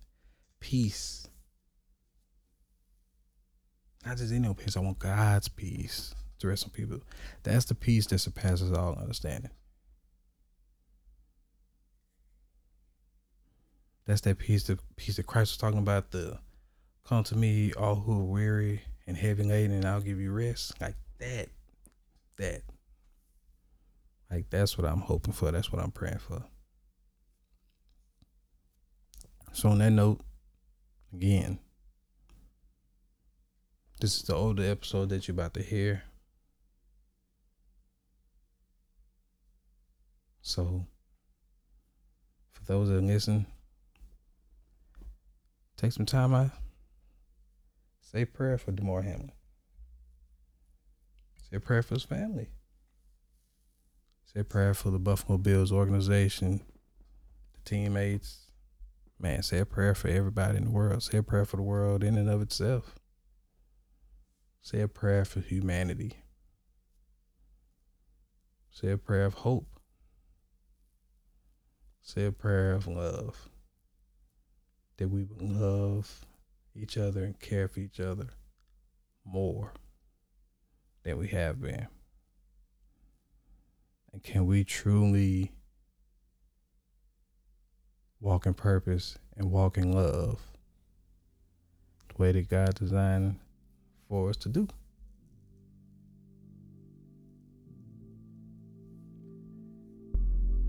Peace. 0.59 1.27
Not 4.05 4.17
just 4.17 4.33
any 4.33 4.47
old 4.47 4.57
peace. 4.57 4.75
I 4.75 4.79
want 4.79 4.99
God's 4.99 5.47
peace 5.47 6.15
to 6.39 6.47
rest 6.47 6.63
on 6.65 6.71
people. 6.71 6.99
That's 7.43 7.65
the 7.65 7.75
peace 7.75 8.07
that 8.07 8.19
surpasses 8.19 8.71
all 8.71 8.97
understanding. 8.99 9.51
That's 14.07 14.21
that 14.21 14.39
peace, 14.39 14.63
the 14.63 14.79
peace 14.95 15.17
that 15.17 15.27
Christ 15.27 15.51
was 15.51 15.57
talking 15.57 15.79
about. 15.79 16.11
The 16.11 16.39
come 17.05 17.23
to 17.25 17.35
me, 17.35 17.73
all 17.73 17.95
who 17.95 18.19
are 18.19 18.23
weary 18.23 18.81
and 19.05 19.15
heavy 19.15 19.43
laden, 19.43 19.75
and 19.75 19.85
I'll 19.85 20.01
give 20.01 20.19
you 20.19 20.31
rest. 20.31 20.79
Like 20.81 20.95
that, 21.19 21.49
that. 22.37 22.61
Like 24.29 24.49
that's 24.49 24.77
what 24.77 24.87
I'm 24.87 25.01
hoping 25.01 25.33
for. 25.33 25.51
That's 25.51 25.71
what 25.71 25.81
I'm 25.81 25.91
praying 25.91 26.19
for. 26.19 26.43
So 29.53 29.69
on 29.69 29.79
that 29.79 29.91
note, 29.91 30.21
again, 31.13 31.59
this 33.99 34.15
is 34.15 34.23
the 34.23 34.35
older 34.35 34.63
episode 34.63 35.09
that 35.09 35.27
you're 35.27 35.35
about 35.35 35.53
to 35.55 35.61
hear. 35.61 36.03
So 40.41 40.87
for 42.51 42.63
those 42.63 42.89
that 42.89 43.01
listen, 43.01 43.45
take 45.77 45.91
some 45.91 46.05
time 46.05 46.33
out. 46.33 46.51
Say 48.01 48.25
prayer 48.25 48.57
for 48.57 48.71
Damar 48.71 49.01
Hamlin. 49.03 49.31
Say 51.51 51.57
a 51.57 51.59
prayer 51.59 51.83
for 51.83 51.95
his 51.95 52.03
family. 52.03 52.47
Say 54.23 54.39
a 54.39 54.45
prayer 54.45 54.73
for 54.73 54.89
the 54.89 54.99
Buffalo 54.99 55.37
Bills 55.37 55.69
organization, 55.69 56.61
the 57.53 57.59
teammates. 57.69 58.47
Man, 59.19 59.43
say 59.43 59.59
a 59.59 59.65
prayer 59.65 59.93
for 59.93 60.07
everybody 60.07 60.57
in 60.57 60.65
the 60.65 60.71
world. 60.71 61.03
Say 61.03 61.17
a 61.17 61.23
prayer 61.23 61.43
for 61.43 61.57
the 61.57 61.63
world 61.63 62.05
in 62.05 62.15
and 62.15 62.29
of 62.29 62.41
itself. 62.41 62.95
Say 64.61 64.79
a 64.79 64.87
prayer 64.87 65.25
for 65.25 65.41
humanity. 65.41 66.13
Say 68.69 68.91
a 68.91 68.97
prayer 68.97 69.25
of 69.25 69.33
hope. 69.33 69.77
Say 72.01 72.25
a 72.25 72.31
prayer 72.31 72.71
of 72.71 72.87
love. 72.87 73.49
That 74.95 75.09
we 75.09 75.25
would 75.25 75.41
love 75.41 76.25
each 76.73 76.97
other 76.97 77.25
and 77.25 77.37
care 77.37 77.67
for 77.67 77.81
each 77.81 77.99
other 77.99 78.27
more 79.25 79.73
than 81.03 81.17
we 81.17 81.27
have 81.29 81.61
been. 81.61 81.87
And 84.13 84.23
can 84.23 84.45
we 84.45 84.63
truly 84.63 85.51
walk 88.19 88.45
in 88.45 88.53
purpose 88.53 89.17
and 89.37 89.51
walk 89.51 89.77
in 89.77 89.91
love 89.91 90.41
the 92.09 92.21
way 92.21 92.31
that 92.31 92.49
God 92.49 92.75
designed 92.75 93.39
for 94.09 94.29
us 94.29 94.37
to 94.37 94.49
do? 94.49 94.67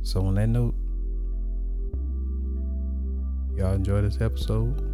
So, 0.05 0.27
on 0.27 0.35
that 0.35 0.49
note, 0.49 0.75
y'all 3.57 3.75
enjoy 3.75 4.03
this 4.03 4.21
episode. 4.21 4.89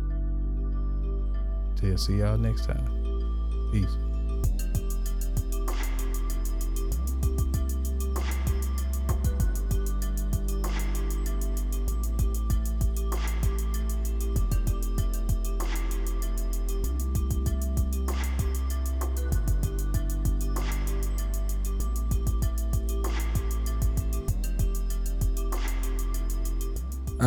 Till 1.76 1.96
see 1.96 2.18
y'all 2.18 2.36
next 2.36 2.66
time. 2.66 3.70
Peace. 3.72 4.07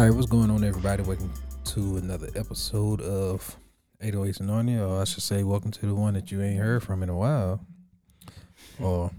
All 0.02 0.08
right, 0.08 0.16
what's 0.16 0.26
going 0.26 0.50
on, 0.50 0.64
everybody? 0.64 1.04
Welcome 1.04 1.32
to 1.64 1.98
another 1.98 2.28
episode 2.34 3.02
of 3.02 3.56
808s 4.04 4.40
Anointing, 4.40 4.80
or 4.80 5.00
I 5.00 5.04
should 5.04 5.22
say, 5.22 5.44
welcome 5.44 5.70
to 5.70 5.86
the 5.86 5.94
one 5.94 6.16
that 6.16 6.32
you 6.32 6.42
ain't 6.42 6.58
heard 6.58 6.82
from 6.82 7.04
in 7.04 7.10
a 7.10 7.16
while, 7.16 7.64
or 8.80 9.12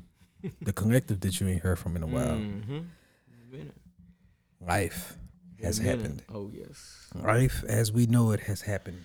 the 0.60 0.72
collective 0.72 1.20
that 1.20 1.38
you 1.38 1.46
ain't 1.46 1.62
heard 1.62 1.78
from 1.78 1.94
in 1.94 2.02
a 2.02 2.08
while. 2.08 2.34
Mm-hmm. 2.34 2.80
Minute. 3.52 3.76
Life 4.60 5.16
has 5.62 5.78
Minute. 5.78 6.00
happened. 6.00 6.22
Oh 6.34 6.50
yes. 6.52 7.06
Life, 7.14 7.62
as 7.68 7.92
we 7.92 8.06
know 8.06 8.32
it, 8.32 8.40
has 8.40 8.62
happened. 8.62 9.04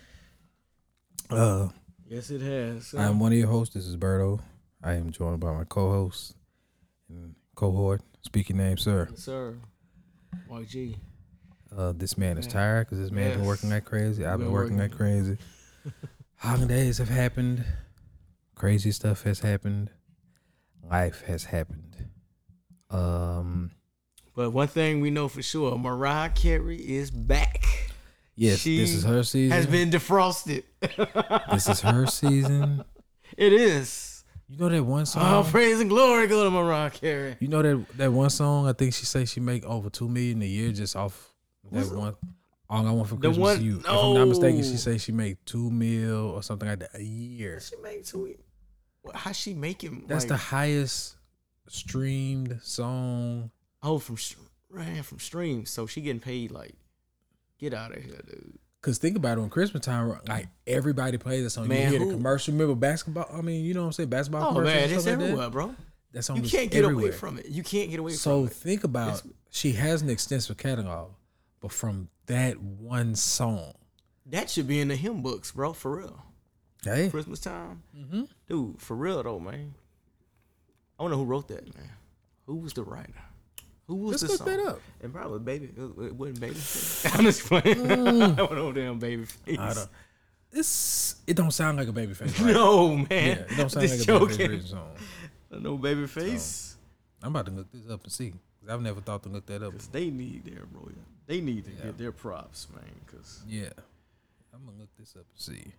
Uh, 1.29 1.67
Yes, 2.07 2.31
it 2.31 2.41
has. 2.41 2.95
I 2.97 3.03
am 3.03 3.19
one 3.19 3.33
of 3.33 3.37
your 3.37 3.49
hosts. 3.49 3.75
This 3.75 3.85
is 3.85 3.97
Berto. 3.97 4.39
I 4.83 4.93
am 4.93 5.11
joined 5.11 5.41
by 5.41 5.53
my 5.53 5.65
co-host 5.65 6.33
and 7.07 7.35
cohort. 7.53 8.01
Speaking 8.23 8.57
name, 8.57 8.77
sir. 8.77 9.09
Yes, 9.11 9.19
sir. 9.19 9.57
YG. 10.49 10.95
Uh, 11.75 11.93
this 11.95 12.17
man 12.17 12.37
is 12.37 12.47
tired 12.47 12.85
because 12.87 12.99
this 12.99 13.11
man's 13.11 13.35
been 13.37 13.45
working 13.45 13.69
like 13.69 13.85
crazy. 13.85 14.25
I've 14.25 14.39
been 14.39 14.47
Been 14.47 14.53
working 14.53 14.77
like 14.77 14.91
crazy. 14.91 15.37
Holidays 16.37 16.97
have 16.99 17.09
happened. 17.09 17.63
Crazy 18.55 18.91
stuff 18.91 19.23
has 19.23 19.39
happened. 19.41 19.89
Life 20.89 21.23
has 21.27 21.45
happened. 21.45 22.07
Um, 22.89 23.71
But 24.35 24.51
one 24.51 24.67
thing 24.67 25.01
we 25.01 25.09
know 25.09 25.27
for 25.27 25.41
sure, 25.41 25.77
Mariah 25.77 26.29
Carey 26.29 26.77
is 26.77 27.11
back. 27.11 27.63
yes, 28.35 28.59
She 28.59 28.77
this 28.77 28.93
is 28.93 29.03
her 29.03 29.23
season. 29.23 29.55
Has 29.55 29.65
been 29.67 29.89
defrosted. 29.91 30.63
this 31.51 31.67
is 31.67 31.81
her 31.81 32.05
season. 32.07 32.83
It 33.37 33.51
is. 33.51 34.23
You 34.47 34.57
know 34.57 34.69
that 34.69 34.81
one 34.83 35.01
All 35.01 35.05
song. 35.05 35.45
praise 35.51 35.81
and 35.81 35.89
glory 35.89 36.27
go 36.27 36.45
to 36.45 36.49
Mariah 36.49 36.89
Carey. 36.89 37.35
you 37.41 37.49
know 37.49 37.61
that 37.61 37.85
that 37.97 38.13
one 38.13 38.29
song. 38.29 38.67
I 38.67 38.71
think 38.73 38.93
she 38.93 39.05
say 39.05 39.25
she 39.25 39.41
make 39.41 39.65
over 39.65 39.89
two 39.89 40.07
million 40.07 40.41
a 40.41 40.45
year 40.45 40.71
just 40.71 40.95
off 40.95 41.33
that 41.71 41.77
What's- 41.77 41.91
one. 41.91 42.15
All 42.69 42.85
I 42.85 42.91
want 42.91 43.07
for 43.07 43.15
Christmas 43.15 43.37
one- 43.37 43.55
is 43.57 43.63
you. 43.63 43.79
If 43.79 43.87
I'm 43.89 44.13
not 44.13 44.27
mistaken, 44.27 44.61
she 44.61 44.75
say 44.75 44.97
she 44.97 45.13
make 45.13 45.43
two 45.45 45.69
mil 45.71 46.31
or 46.31 46.43
something 46.43 46.67
like 46.67 46.79
that 46.79 46.95
a 46.95 47.01
year. 47.03 47.61
She 47.61 47.77
made 47.81 48.03
two. 48.03 48.35
How 49.13 49.31
she 49.31 49.53
making? 49.53 50.03
That's 50.07 50.23
like, 50.25 50.29
the 50.29 50.35
highest 50.37 51.15
streamed 51.69 52.59
song. 52.61 53.51
oh 53.83 53.99
from 53.99 54.17
ran 54.69 55.03
from 55.03 55.19
streams, 55.19 55.69
so 55.69 55.87
she 55.87 56.01
getting 56.01 56.19
paid 56.19 56.51
like. 56.51 56.75
Get 57.59 57.73
out 57.73 57.95
of 57.95 58.03
here, 58.03 58.19
dude. 58.29 58.59
Cause 58.81 58.99
think 58.99 59.17
about 59.17 59.37
it 59.37 59.41
on 59.41 59.49
Christmas 59.49 59.83
time, 59.83 60.15
like 60.27 60.47
everybody 60.67 61.17
plays 61.17 61.43
that 61.43 61.49
song. 61.49 61.67
Man, 61.67 61.83
you 61.91 61.97
hear 61.97 61.99
who- 61.99 62.11
the 62.11 62.17
commercial. 62.17 62.53
Remember 62.53 62.75
basketball? 62.75 63.27
I 63.33 63.41
mean, 63.41 63.65
you 63.65 63.73
know 63.73 63.81
what 63.81 63.85
I'm 63.87 63.93
saying? 63.93 64.09
Basketball 64.09 64.57
Oh 64.57 64.61
man, 64.61 64.89
it's 64.89 64.91
stuff 65.01 65.05
like 65.05 65.13
everywhere, 65.13 65.37
That. 65.45 65.51
bro. 65.51 65.75
that 66.11 66.23
song 66.23 66.43
You 66.43 66.49
can't 66.49 66.69
get 66.69 66.83
everywhere. 66.83 67.05
away 67.07 67.11
from 67.17 67.37
it. 67.39 67.47
You 67.47 67.63
can't 67.63 67.89
get 67.89 67.99
away 67.99 68.11
So 68.11 68.41
from 68.41 68.47
it. 68.47 68.53
So 68.53 68.59
think 68.59 68.83
about 68.83 69.07
It's- 69.19 69.33
she 69.49 69.71
has 69.73 70.01
an 70.03 70.09
extensive 70.09 70.57
catalog, 70.57 71.11
but 71.61 71.71
from 71.71 72.09
that 72.27 72.59
one 72.61 73.15
song, 73.15 73.73
That 74.25 74.49
should 74.49 74.67
be 74.67 74.79
in 74.79 74.87
the 74.89 74.95
hymn 74.95 75.21
books, 75.21 75.51
bro. 75.51 75.73
For 75.73 75.97
real. 75.97 76.23
hey, 76.83 77.09
Christmas 77.09 77.39
time, 77.39 77.83
mm-hmm. 77.97 78.23
dude. 78.47 78.81
For 78.81 78.95
real 78.95 79.23
though, 79.23 79.39
man. 79.39 79.73
I 80.99 81.03
wonder 81.03 81.17
who 81.17 81.25
wrote 81.25 81.47
that, 81.49 81.63
man. 81.75 81.89
Who 82.45 82.55
was 82.57 82.73
the 82.73 82.83
writer? 82.83 83.13
Who 83.87 83.95
was 83.95 84.21
Let's 84.21 84.23
the 84.23 84.29
look 84.45 84.57
song? 84.59 84.65
that 84.65 84.71
up. 84.73 84.81
And 85.01 85.13
probably 85.13 85.39
baby. 85.39 85.65
It, 85.77 85.81
it 86.05 86.15
wasn't 86.15 86.39
baby. 86.41 86.55
I'm 87.17 87.23
just 87.23 87.45
playing. 87.45 87.77
Mm. 87.77 88.21
I 88.39 88.41
went 88.41 88.51
over 88.53 88.73
damn 88.73 88.99
Babyface. 88.99 89.57
I 89.59 89.73
don't. 89.73 89.89
It's 90.51 91.15
it 91.27 91.35
don't 91.35 91.51
sound 91.51 91.77
like 91.77 91.87
a 91.87 91.91
Babyface. 91.93 92.39
Right? 92.43 92.53
No 92.53 92.95
man. 92.97 93.05
Yeah, 93.09 93.33
it 93.33 93.57
don't 93.57 93.69
sound 93.69 93.87
just 93.87 94.07
like 94.07 94.21
a 94.21 94.25
Babyface 94.25 94.67
song. 94.69 94.89
No 95.51 95.77
Babyface. 95.77 96.75
I'm 97.23 97.29
about 97.31 97.45
to 97.47 97.51
look 97.51 97.71
this 97.71 97.89
up 97.89 98.03
and 98.03 98.11
see. 98.11 98.31
'cause 98.31 98.69
I've 98.69 98.81
never 98.81 98.99
thought 99.01 99.23
to 99.23 99.29
look 99.29 99.45
that 99.47 99.63
up. 99.63 99.71
Cause 99.73 99.87
they 99.87 100.09
need 100.09 100.45
their 100.45 100.65
bro. 100.65 100.89
They 101.27 101.39
need 101.41 101.65
to 101.65 101.71
Yeah. 101.71 101.83
get 101.83 101.97
their 101.97 102.11
props, 102.11 102.67
man. 102.69 103.01
Cause 103.05 103.43
Yeah. 103.45 103.73
I'm 104.53 104.65
gonna 104.65 104.77
look 104.79 104.95
this 104.97 105.15
up 105.15 105.25
and 105.29 105.39
see. 105.39 105.75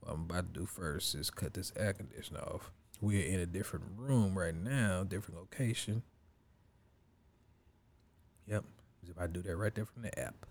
What 0.00 0.12
I'm 0.14 0.22
about 0.22 0.52
to 0.52 0.60
do 0.60 0.66
first 0.66 1.14
is 1.14 1.30
cut 1.30 1.54
this 1.54 1.72
air 1.76 1.92
conditioner 1.92 2.40
off. 2.40 2.72
We're 3.00 3.24
in 3.26 3.38
a 3.38 3.46
different 3.46 3.84
room 3.96 4.36
right 4.36 4.54
now, 4.54 5.04
different 5.04 5.38
location. 5.38 6.02
Yep. 8.46 8.64
About 9.10 9.26
to 9.34 9.40
do 9.40 9.42
that 9.42 9.56
right 9.56 9.74
there 9.74 9.86
from 9.86 10.02
the 10.02 10.18
app. 10.18 10.46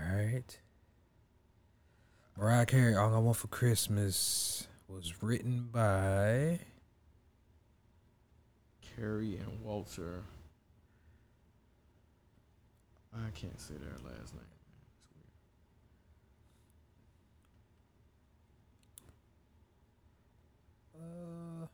Alright. 0.00 0.58
Mariah 2.36 2.66
Carey, 2.66 2.94
All 2.94 3.14
I 3.14 3.18
Want 3.18 3.36
for 3.36 3.48
Christmas 3.48 4.66
was 4.88 5.22
written 5.22 5.68
by 5.70 6.60
Carey 8.80 9.36
and 9.36 9.60
Walter. 9.60 10.24
I 13.14 13.30
can't 13.34 13.60
say 13.60 13.74
their 13.74 13.90
last 14.04 14.34
name. 14.34 14.42
It's 14.54 15.02
weird. 20.94 21.62
Uh, 21.62 21.66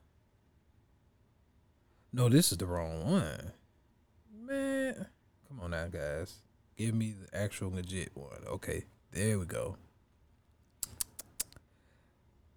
no, 2.12 2.29
this 2.29 2.53
is 2.53 2.59
the 2.59 2.66
wrong 2.66 3.11
one. 3.11 3.53
Man, 4.46 5.07
come 5.48 5.61
on 5.61 5.70
now, 5.70 5.87
guys. 5.87 6.35
Give 6.77 6.94
me 6.94 7.14
the 7.20 7.37
actual 7.38 7.70
legit 7.72 8.11
one. 8.14 8.44
Okay, 8.46 8.85
there 9.12 9.38
we 9.38 9.44
go. 9.46 9.77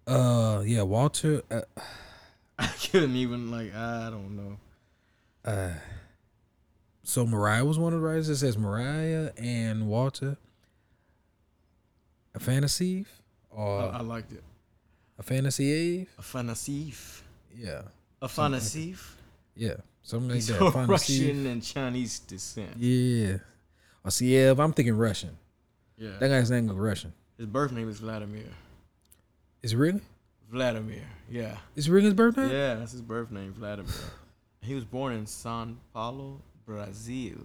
Uh, 0.06 0.62
yeah, 0.66 0.82
Walter. 0.82 1.42
Uh, 1.50 1.62
I 2.58 2.66
couldn't 2.90 3.16
even 3.16 3.50
like. 3.50 3.74
I 3.74 4.10
don't 4.10 4.36
know. 4.36 4.56
uh, 5.44 5.70
so 7.04 7.26
Mariah 7.26 7.64
was 7.64 7.78
one 7.78 7.92
of 7.92 8.00
the 8.00 8.06
writers. 8.06 8.28
It 8.28 8.36
says 8.36 8.56
Mariah 8.58 9.30
and 9.36 9.88
Walter. 9.88 10.36
A 12.34 12.40
fantasy 12.40 13.04
or 13.50 13.82
I, 13.82 13.98
I 13.98 14.00
liked 14.00 14.32
it. 14.32 14.42
a 15.18 15.22
fantasy 15.22 15.64
Eve? 15.64 16.08
A 16.18 16.22
fantasy. 16.22 16.94
Yeah, 17.54 17.82
A 18.22 18.26
fanasif. 18.28 18.98
yeah, 19.54 19.74
something 20.02 20.28
like 20.30 20.36
He's 20.36 20.46
that. 20.46 20.58
Fantasy. 20.72 20.90
Russian 21.28 21.46
and 21.46 21.62
Chinese 21.62 22.18
descent. 22.20 22.70
Yeah. 22.78 23.36
See. 24.08 24.34
Yeah, 24.34 24.54
I'm 24.56 24.72
thinking 24.72 24.96
Russian. 24.96 25.36
Yeah. 25.98 26.12
That 26.18 26.28
guy's 26.28 26.50
name 26.50 26.70
is 26.70 26.74
Russian. 26.74 27.12
His 27.36 27.44
birth 27.46 27.72
name 27.72 27.90
is 27.90 27.98
Vladimir. 28.00 28.44
Is 29.62 29.74
it 29.74 29.76
really? 29.76 30.00
Vladimir. 30.50 31.02
Yeah. 31.30 31.56
Is 31.76 31.86
it 31.88 31.90
really 31.92 32.06
his 32.06 32.14
birthday? 32.14 32.50
Yeah, 32.50 32.74
that's 32.76 32.92
his 32.92 33.02
birth 33.02 33.30
name, 33.30 33.52
Vladimir. 33.52 33.92
He 34.62 34.74
was 34.76 34.84
born 34.84 35.12
in 35.14 35.24
São 35.26 35.74
Paulo, 35.92 36.40
Brazil. 36.64 37.36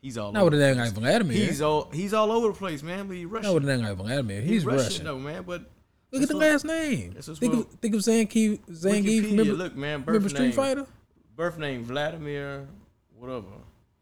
He's 0.00 0.16
all 0.16 0.30
Not 0.32 0.44
with 0.44 0.54
over 0.54 0.62
a 0.62 0.66
the 0.66 0.66
name 0.74 0.78
like 0.84 0.94
place. 0.94 0.98
Vladimir. 1.04 1.36
He's 1.46 1.60
all 1.62 1.90
he's 1.92 2.14
all 2.14 2.30
over 2.30 2.48
the 2.48 2.54
place, 2.54 2.82
man. 2.82 3.08
But 3.08 3.16
he's 3.16 3.26
Russian. 3.26 3.46
Not 3.48 3.54
with 3.54 3.64
a 3.68 3.76
name 3.76 3.84
like 3.84 3.96
Vladimir. 3.96 4.40
He's, 4.42 4.64
Russian. 4.64 5.04
though, 5.04 5.18
man. 5.18 5.42
But 5.44 5.68
Look 6.12 6.22
at 6.22 6.28
the 6.28 6.36
last 6.36 6.64
name. 6.64 7.12
Think 7.12 7.54
of, 7.54 7.66
think 7.80 7.94
of 7.94 8.00
Zangief. 8.00 8.60
Zangief. 8.70 9.24
Remember, 9.24 9.52
look, 9.54 9.76
man. 9.76 10.00
Birth 10.00 10.06
remember 10.06 10.28
Street 10.28 10.42
name, 10.44 10.52
Fighter? 10.52 10.86
Birth 11.36 11.58
name 11.58 11.84
Vladimir, 11.84 12.66
whatever. 13.18 13.46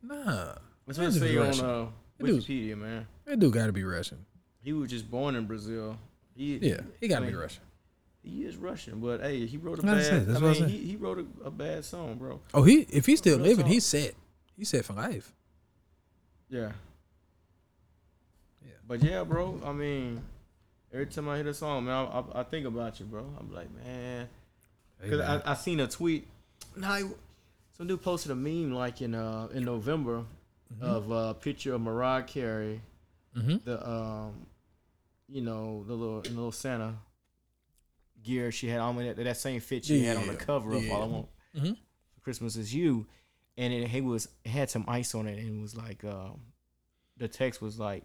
Nah. 0.03 0.55
That's 0.87 0.99
That 0.99 1.05
what 1.07 1.17
it 1.17 1.21
say 1.21 1.37
on 1.39 1.47
Russian. 1.47 1.65
uh, 1.65 1.87
That 2.19 2.27
Wikipedia, 2.27 2.77
man. 2.79 3.07
That 3.25 3.41
dude 3.41 3.53
got 3.55 3.67
to 3.67 3.73
be 3.73 3.83
Russian. 3.83 4.25
He 4.63 4.73
was 4.73 4.89
just 4.91 5.11
born 5.11 5.35
in 5.35 5.47
Brazil. 5.47 5.97
He, 6.37 6.59
Yeah, 6.59 6.83
he 7.01 7.09
got 7.09 7.21
to 7.21 7.27
I 7.27 7.31
be 7.31 7.35
Russian. 7.35 7.63
He 8.29 8.45
is 8.45 8.57
Russian, 8.57 8.99
but 9.01 9.21
hey, 9.21 9.47
he 9.47 9.57
wrote 9.57 9.79
a 9.79 9.83
That's 9.83 10.09
bad. 10.09 10.27
that's 10.27 10.43
I 10.43 10.43
mean, 10.43 10.69
he, 10.69 10.79
he 10.79 10.97
wrote 10.97 11.19
a, 11.21 11.47
a 11.47 11.51
bad 11.51 11.85
song, 11.85 12.17
bro. 12.17 12.41
Oh, 12.53 12.65
he 12.65 12.81
if 12.91 13.07
he's 13.07 13.19
still 13.21 13.39
living, 13.39 13.65
talk. 13.65 13.73
he's 13.73 13.87
set. 13.87 14.15
He's 14.57 14.69
set 14.69 14.85
for 14.85 14.95
life. 14.95 15.33
Yeah. 16.51 16.73
Yeah. 18.65 18.73
But 18.87 19.03
yeah, 19.03 19.23
bro. 19.25 19.61
I 19.65 19.73
mean, 19.73 20.23
every 20.93 21.07
time 21.07 21.29
I 21.29 21.37
hear 21.37 21.45
the 21.45 21.55
song, 21.55 21.85
man, 21.85 21.95
I, 21.95 22.19
I, 22.19 22.41
I 22.41 22.43
think 22.43 22.67
about 22.67 22.99
you, 22.99 23.07
bro. 23.07 23.25
I'm 23.39 23.53
like, 23.53 23.69
man, 23.85 24.29
because 25.01 25.19
man. 25.21 25.43
I, 25.45 25.53
I 25.53 25.55
seen 25.55 25.81
a 25.81 25.87
tweet. 25.87 26.27
Nah, 26.77 26.99
some 27.77 27.87
dude 27.87 28.03
posted 28.03 28.33
a 28.33 28.35
meme 28.35 28.73
like 28.73 29.03
in 29.03 29.15
uh 29.15 29.49
in 29.55 29.65
November 29.65 30.25
of 30.81 31.11
a 31.11 31.35
picture 31.35 31.75
of 31.75 31.81
Mariah 31.81 32.25
Carey, 32.25 32.81
Mhm. 33.37 33.63
the 33.65 33.89
um, 33.89 34.47
you 35.29 35.43
know, 35.43 35.85
the 35.87 35.95
little 35.95 36.23
the 36.23 36.31
little 36.31 36.51
Santa 36.53 36.95
gear 38.27 38.51
she 38.53 38.69
had 38.69 38.81
on 38.81 38.97
that, 38.97 39.17
that 39.17 39.37
same 39.37 39.61
fit 39.61 39.85
she 39.85 40.03
had 40.05 40.17
on 40.17 40.27
the 40.27 40.33
Yeah, 40.35 40.39
cover 40.39 40.73
of 40.75 40.91
All 40.91 41.03
I 41.03 41.07
yeah. 41.07 41.13
Want 41.13 41.29
Mhm. 41.57 41.77
Christmas 42.23 42.57
Is 42.57 42.75
You, 42.75 43.07
and 43.57 43.73
it, 43.73 43.95
it 43.95 44.05
was 44.05 44.29
it 44.45 44.51
had 44.51 44.69
some 44.69 44.85
ice 44.89 45.15
on 45.15 45.27
it, 45.27 45.39
and 45.39 45.59
it 45.59 45.61
was 45.63 45.77
like 45.77 46.05
um, 46.05 46.41
the 47.17 47.29
text 47.29 47.63
was 47.63 47.79
like, 47.79 48.05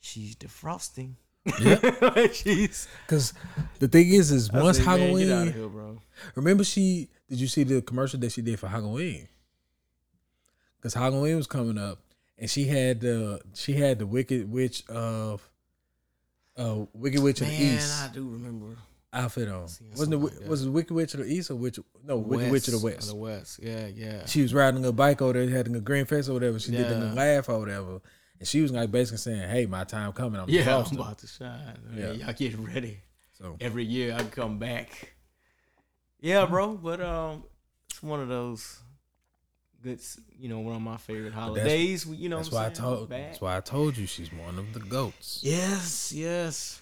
"She's 0.00 0.36
defrosting." 0.36 1.14
Yeah. 1.60 2.26
she's 2.32 2.86
Because 3.06 3.34
the 3.78 3.88
thing 3.88 4.08
is, 4.08 4.30
is 4.30 4.48
I 4.50 4.62
once 4.62 4.78
say, 4.78 4.84
man, 4.84 4.98
Halloween, 5.00 5.26
get 5.28 5.36
out 5.36 5.48
of 5.48 5.54
here, 5.54 5.68
bro. 5.68 5.98
Remember 6.36 6.62
she 6.64 7.08
did 7.28 7.40
you 7.40 7.48
see 7.48 7.64
the 7.64 7.82
commercial 7.82 8.20
that 8.20 8.32
she 8.32 8.40
did 8.42 8.58
for 8.60 8.68
Halloween? 8.68 9.28
Because 10.76 10.94
Halloween 10.94 11.36
was 11.36 11.46
coming 11.46 11.78
up 11.78 11.98
and 12.38 12.48
she 12.50 12.64
had 12.64 13.00
the 13.00 13.40
she 13.54 13.72
had 13.74 13.98
the 13.98 14.06
Wicked 14.06 14.50
Witch 14.50 14.86
of 14.88 15.48
uh 16.56 16.84
Wicked 16.94 17.22
Witch 17.22 17.40
of 17.40 17.46
the 17.48 17.52
Man, 17.58 17.76
East 17.76 18.02
I 18.04 18.08
do 18.12 18.28
remember. 18.28 18.76
Outfit 19.14 19.48
on. 19.48 19.62
Wasn't 19.62 20.12
it 20.12 20.16
like 20.16 20.48
was 20.48 20.64
it 20.64 20.70
Wicked 20.70 20.92
Witch 20.92 21.14
of 21.14 21.20
the 21.20 21.26
East 21.26 21.50
or 21.50 21.54
Witch 21.54 21.78
no 22.04 22.16
Wicked 22.18 22.50
Witch 22.50 22.68
of 22.68 22.74
the 22.80 22.84
West? 22.84 23.02
Of 23.02 23.08
The 23.08 23.14
West, 23.16 23.60
yeah, 23.62 23.86
yeah. 23.86 24.26
She 24.26 24.42
was 24.42 24.52
riding 24.52 24.84
a 24.84 24.92
bike 24.92 25.22
over 25.22 25.32
there, 25.32 25.48
having 25.48 25.74
a 25.76 25.80
green 25.80 26.04
face 26.04 26.28
or 26.28 26.34
whatever. 26.34 26.58
She 26.58 26.72
did 26.72 26.88
the 26.88 27.12
laugh 27.14 27.48
or 27.48 27.58
whatever. 27.58 28.00
And 28.40 28.48
she 28.48 28.60
was 28.62 28.72
like 28.72 28.90
basically 28.90 29.18
saying, 29.18 29.48
Hey, 29.48 29.66
my 29.66 29.84
time 29.84 30.12
coming, 30.12 30.40
I'm 30.40 30.48
yeah, 30.48 30.62
yeah, 30.64 30.76
I'm 30.84 30.96
about 30.98 31.18
to 31.18 31.26
shine. 31.26 31.78
Yeah. 31.96 32.06
Yeah, 32.06 32.12
y'all 32.26 32.32
get 32.32 32.58
ready. 32.58 32.98
So 33.38 33.56
Every 33.60 33.84
year 33.84 34.14
I 34.18 34.22
come 34.24 34.58
back. 34.58 35.14
Yeah, 36.20 36.46
bro. 36.46 36.74
But 36.76 37.00
um, 37.00 37.44
it's 37.90 38.02
one 38.02 38.20
of 38.20 38.28
those 38.28 38.80
good, 39.82 39.98
s- 39.98 40.18
you 40.38 40.48
know, 40.48 40.60
one 40.60 40.74
of 40.76 40.82
my 40.82 40.96
favorite 40.96 41.32
holidays. 41.34 42.06
You 42.06 42.28
know, 42.28 42.38
that's 42.38 42.50
why 42.50 42.60
I 42.60 42.64
saying? 42.64 42.74
told 42.76 43.08
Back. 43.08 43.26
that's 43.28 43.40
why 43.40 43.56
I 43.56 43.60
told 43.60 43.96
you 43.96 44.06
she's 44.06 44.32
one 44.32 44.58
of 44.58 44.72
the 44.72 44.80
goats. 44.80 45.40
Yes, 45.42 46.12
yes. 46.12 46.80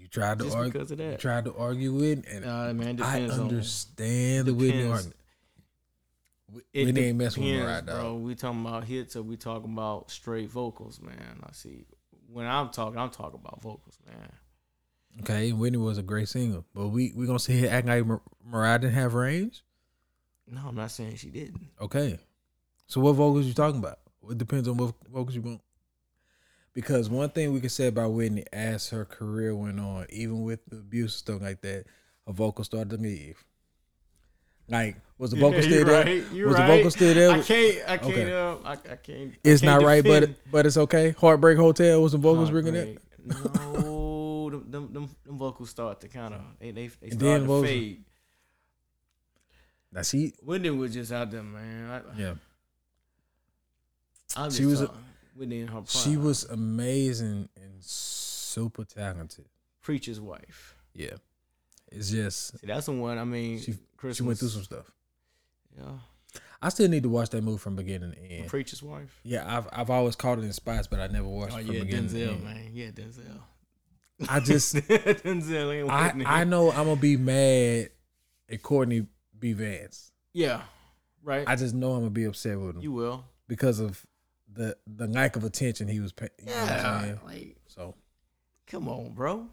You 0.00 0.08
tried 0.08 0.38
to 0.38 0.44
Just 0.44 0.56
argue 0.56 0.72
because 0.72 0.90
of 0.90 0.98
you 0.98 1.16
tried 1.18 1.44
to 1.44 1.54
argue 1.54 2.00
it 2.02 2.24
and 2.26 2.44
Uh, 2.44 2.72
man, 2.72 3.00
I 3.02 3.24
on. 3.24 3.30
understand 3.30 4.46
the 4.46 4.54
Whitney 4.54 4.86
argument. 4.86 5.16
It 6.72 6.86
Whitney 6.86 7.00
ain't 7.02 7.18
messing 7.18 7.44
with 7.44 7.54
Mariah, 7.62 7.82
dog. 7.82 8.00
bro. 8.00 8.14
We 8.16 8.34
talking 8.34 8.60
about 8.66 8.84
hits 8.84 9.14
or 9.14 9.22
we 9.22 9.36
talking 9.36 9.72
about 9.72 10.10
straight 10.10 10.48
vocals, 10.50 11.00
man. 11.00 11.40
I 11.44 11.52
see. 11.52 11.84
When 12.32 12.46
I'm 12.46 12.70
talking, 12.70 12.98
I'm 12.98 13.10
talking 13.10 13.38
about 13.40 13.60
vocals, 13.62 13.98
man. 14.06 14.32
Okay, 15.20 15.52
Whitney 15.52 15.78
was 15.78 15.98
a 15.98 16.02
great 16.02 16.28
singer, 16.28 16.62
but 16.74 16.88
we 16.88 17.12
we 17.14 17.26
gonna 17.26 17.38
sit 17.38 17.56
here 17.56 17.70
acting 17.70 17.90
like 17.90 18.06
Mar- 18.06 18.22
Mariah 18.44 18.78
didn't 18.78 18.94
have 18.94 19.14
range. 19.14 19.62
No, 20.48 20.62
I'm 20.66 20.74
not 20.76 20.90
saying 20.90 21.16
she 21.16 21.30
didn't. 21.30 21.60
Okay, 21.80 22.18
so 22.86 23.00
what 23.00 23.12
vocals 23.12 23.46
you 23.46 23.52
talking 23.54 23.78
about? 23.78 23.98
It 24.30 24.38
depends 24.38 24.66
on 24.66 24.76
what 24.76 24.94
vocals 25.08 25.34
you 25.36 25.42
want. 25.42 25.60
Because 26.72 27.10
one 27.10 27.30
thing 27.30 27.52
we 27.52 27.60
can 27.60 27.68
say 27.68 27.88
about 27.88 28.10
Whitney 28.12 28.44
as 28.52 28.90
her 28.90 29.04
career 29.04 29.54
went 29.56 29.80
on, 29.80 30.06
even 30.10 30.42
with 30.44 30.64
the 30.66 30.76
abuse 30.76 31.14
and 31.14 31.18
stuff 31.18 31.42
like 31.42 31.60
that, 31.62 31.84
her 32.26 32.32
vocals 32.32 32.66
started 32.68 32.90
to 32.90 32.96
leave. 32.96 33.42
Like, 34.68 34.96
was 35.18 35.32
the 35.32 35.36
vocal 35.36 35.56
Yeah, 35.56 35.66
still 35.66 35.84
there? 35.84 36.04
right, 36.04 36.22
was 36.30 36.32
the 36.32 36.46
right. 36.62 36.66
vocal 36.68 36.90
still 36.92 37.14
there? 37.14 37.30
I 37.32 37.40
can't. 37.42 37.88
I 37.88 37.96
can't. 37.98 38.12
Okay. 38.12 38.32
Uh, 38.32 38.56
I, 38.64 38.72
I 38.72 38.96
can't. 38.96 39.34
It's 39.42 39.62
I 39.62 39.66
can't 39.66 39.80
not 39.82 39.86
right, 39.86 40.04
but 40.04 40.30
but 40.52 40.64
it's 40.64 40.76
okay. 40.76 41.10
Heartbreak 41.18 41.58
Hotel 41.58 42.00
was 42.00 42.12
the 42.12 42.18
vocals 42.18 42.52
ringing 42.52 42.76
it. 42.76 43.02
No, 43.26 44.48
them, 44.50 44.70
them, 44.70 44.92
them, 44.92 45.10
them 45.26 45.38
vocals 45.38 45.70
start 45.70 46.00
to 46.02 46.08
kind 46.08 46.34
of 46.34 46.40
they 46.60 46.70
they, 46.70 46.86
they 46.86 47.08
start 47.08 47.18
then 47.18 47.40
to 47.40 47.46
vocals- 47.46 47.66
fade. 47.66 48.04
Now 49.92 50.02
she, 50.02 50.34
Whitney 50.44 50.70
was 50.70 50.94
just 50.94 51.10
out 51.10 51.32
there, 51.32 51.42
man. 51.42 51.90
I, 51.90 52.18
yeah, 52.18 52.34
I'm 54.36 54.50
She 54.52 54.64
was 54.66 54.82
a- 54.82 54.90
talking. 55.32 55.38
Whitney 55.40 55.60
in 55.60 55.66
her 55.68 55.72
prime. 55.74 55.86
she 55.86 56.16
was 56.16 56.44
amazing 56.44 57.48
and 57.56 57.82
super 57.84 58.84
talented. 58.84 59.46
preacher's 59.82 60.20
wife. 60.20 60.74
Yeah, 60.94 61.14
it's 61.92 62.10
just 62.10 62.58
See, 62.60 62.66
that's 62.66 62.86
the 62.86 62.92
one. 62.92 63.18
I 63.18 63.24
mean, 63.24 63.60
She- 63.60 63.74
she 64.12 64.22
went 64.22 64.38
through 64.38 64.48
some 64.48 64.62
stuff. 64.64 64.90
Yeah, 65.78 65.98
I 66.60 66.68
still 66.70 66.88
need 66.88 67.04
to 67.04 67.08
watch 67.08 67.30
that 67.30 67.42
movie 67.42 67.58
from 67.58 67.76
beginning 67.76 68.12
to 68.12 68.18
end. 68.18 68.48
preacher's 68.48 68.82
wife. 68.82 69.20
Yeah, 69.22 69.44
I've 69.56 69.68
I've 69.72 69.90
always 69.90 70.16
caught 70.16 70.38
it 70.38 70.44
in 70.44 70.52
spots, 70.52 70.86
but 70.88 71.00
I 71.00 71.06
never 71.06 71.28
watched 71.28 71.54
Oh 71.54 71.58
it 71.58 71.66
from 71.66 71.74
yeah, 71.76 71.80
beginning 71.84 72.10
Denzel, 72.10 72.42
man. 72.42 72.70
Yeah, 72.72 72.90
Denzel. 72.90 73.40
I 74.28 74.40
just 74.40 74.74
Denzel 74.76 75.74
ain't 75.74 76.26
I. 76.26 76.40
I 76.40 76.44
know 76.44 76.70
I'm 76.70 76.84
gonna 76.86 76.96
be 76.96 77.16
mad 77.16 77.90
at 78.50 78.62
Courtney 78.62 79.06
B 79.38 79.52
Vance. 79.54 80.10
Yeah, 80.32 80.62
Right. 81.22 81.46
I 81.48 81.56
just 81.56 81.74
know 81.74 81.92
I'm 81.92 82.00
gonna 82.00 82.10
be 82.10 82.24
upset 82.24 82.58
with 82.58 82.76
him 82.76 82.82
you 82.82 82.92
will. 82.92 83.24
because 83.48 83.78
of 83.80 84.04
the 84.52 84.76
the 84.86 85.06
lack 85.06 85.36
of 85.36 85.44
attention 85.44 85.88
he 85.88 86.00
was 86.00 86.12
paying. 86.12 86.30
You 86.40 86.46
know 86.46 86.52
what 86.60 86.70
I'm 86.70 87.06
Yeah. 87.08 87.14
Like, 87.24 87.56
So 87.68 87.94
come 88.66 88.88
on, 88.88 89.12
bro. 89.12 89.46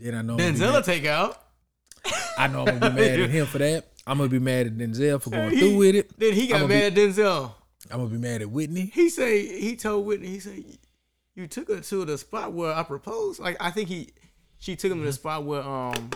then 0.00 0.14
I 0.14 0.22
know 0.22 0.34
I'm 0.34 0.38
gonna 0.38 0.52
be 0.52 0.58
Denzel 0.58 0.72
mad- 0.74 0.84
take 0.84 1.04
out. 1.06 1.42
I 2.36 2.46
know 2.46 2.60
I'm 2.66 2.78
gonna 2.78 2.90
be 2.94 3.00
mad 3.00 3.20
at 3.20 3.30
him 3.38 3.46
for 3.46 3.58
that. 3.58 3.86
I'm 4.06 4.18
gonna 4.18 4.30
be 4.30 4.38
mad 4.38 4.66
at 4.66 4.76
Denzel 4.76 5.20
for 5.20 5.30
going 5.30 5.50
He- 5.50 5.58
through 5.60 5.76
with 5.76 5.94
it. 5.96 6.18
Then 6.18 6.32
he 6.34 6.46
got 6.46 6.68
mad 6.68 6.94
be- 6.94 7.02
at 7.02 7.08
Denzel. 7.10 7.52
I'm 7.90 7.98
gonna 7.98 8.10
be 8.10 8.18
mad 8.18 8.42
at 8.42 8.50
Whitney. 8.50 8.90
He 8.94 9.08
say 9.08 9.46
he 9.60 9.76
told 9.76 10.06
Whitney. 10.06 10.28
He 10.28 10.40
said, 10.40 10.62
"You 11.34 11.46
took 11.46 11.68
her 11.68 11.80
to 11.80 12.04
the 12.04 12.18
spot 12.18 12.52
where 12.52 12.72
I 12.74 12.82
proposed." 12.82 13.40
Like 13.40 13.56
I 13.60 13.70
think 13.70 13.88
he, 13.88 14.10
she 14.58 14.76
took 14.76 14.92
him 14.92 14.98
to 15.00 15.04
the 15.06 15.12
spot 15.12 15.44
where 15.44 15.62
um, 15.62 16.10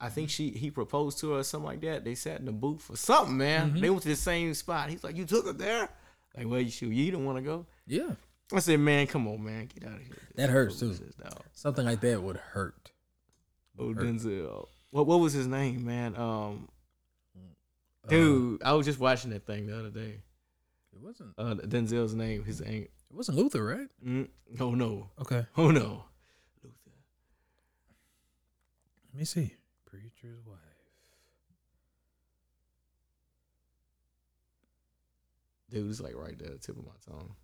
I 0.00 0.08
think 0.08 0.30
she 0.30 0.50
he 0.50 0.70
proposed 0.70 1.18
to 1.20 1.32
her 1.32 1.38
or 1.40 1.42
something 1.42 1.66
like 1.66 1.80
that. 1.82 2.04
They 2.04 2.14
sat 2.14 2.40
in 2.40 2.46
the 2.46 2.52
booth 2.52 2.88
or 2.90 2.96
something, 2.96 3.36
man. 3.36 3.78
They 3.78 3.90
went 3.90 4.02
to 4.02 4.08
the 4.08 4.16
same 4.16 4.54
spot. 4.54 4.88
He's 4.90 5.04
like, 5.04 5.16
"You 5.16 5.26
took 5.26 5.46
her 5.46 5.52
there." 5.52 5.88
Like, 6.36 6.46
well, 6.48 6.60
you 6.60 6.70
shoot, 6.70 6.90
you 6.92 7.04
didn't 7.10 7.26
want 7.26 7.38
to 7.38 7.42
go. 7.42 7.66
Yeah, 7.86 8.12
I 8.52 8.60
said, 8.60 8.80
"Man, 8.80 9.06
come 9.08 9.26
on, 9.28 9.44
man, 9.44 9.66
get 9.66 9.86
out 9.88 9.96
of 9.98 10.06
here." 10.06 10.16
That 10.36 10.48
hurts, 10.48 10.78
too. 10.80 10.96
Something 11.52 11.84
like 11.84 12.00
that 12.00 12.22
would 12.22 12.36
hurt. 12.38 12.92
Oh, 13.78 13.92
Hurt. 13.92 14.04
Denzel. 14.06 14.68
What 14.90 15.06
what 15.06 15.20
was 15.20 15.32
his 15.32 15.46
name, 15.46 15.84
man? 15.84 16.16
Um, 16.16 16.68
Uh, 17.36 18.08
dude, 18.08 18.62
I 18.62 18.72
was 18.72 18.86
just 18.86 18.98
watching 18.98 19.30
that 19.32 19.44
thing 19.46 19.66
the 19.66 19.78
other 19.78 19.90
day. 19.90 20.22
it 20.92 21.00
wasn't. 21.00 21.34
Uh, 21.36 21.54
Denzel's 21.56 22.14
name, 22.14 22.44
his 22.44 22.60
name. 22.62 22.82
It 22.84 23.16
wasn't 23.16 23.36
Luther, 23.38 23.62
right? 23.64 23.88
Mm, 24.04 24.28
oh 24.60 24.70
no, 24.74 25.10
Okay. 25.20 25.44
oh 25.58 25.70
no. 25.70 26.04
Luther. 26.62 26.90
Let 29.12 29.18
me 29.18 29.24
see. 29.24 29.54
Preacher's 29.90 30.44
wife. 30.46 30.56
Dude, 35.70 35.88
it's 35.88 36.00
like 36.00 36.14
right 36.16 36.36
there, 36.38 36.48
at 36.52 36.60
the 36.60 36.66
tip 36.66 36.76
of 36.78 36.84
my 36.84 36.92
tongue. 37.08 37.34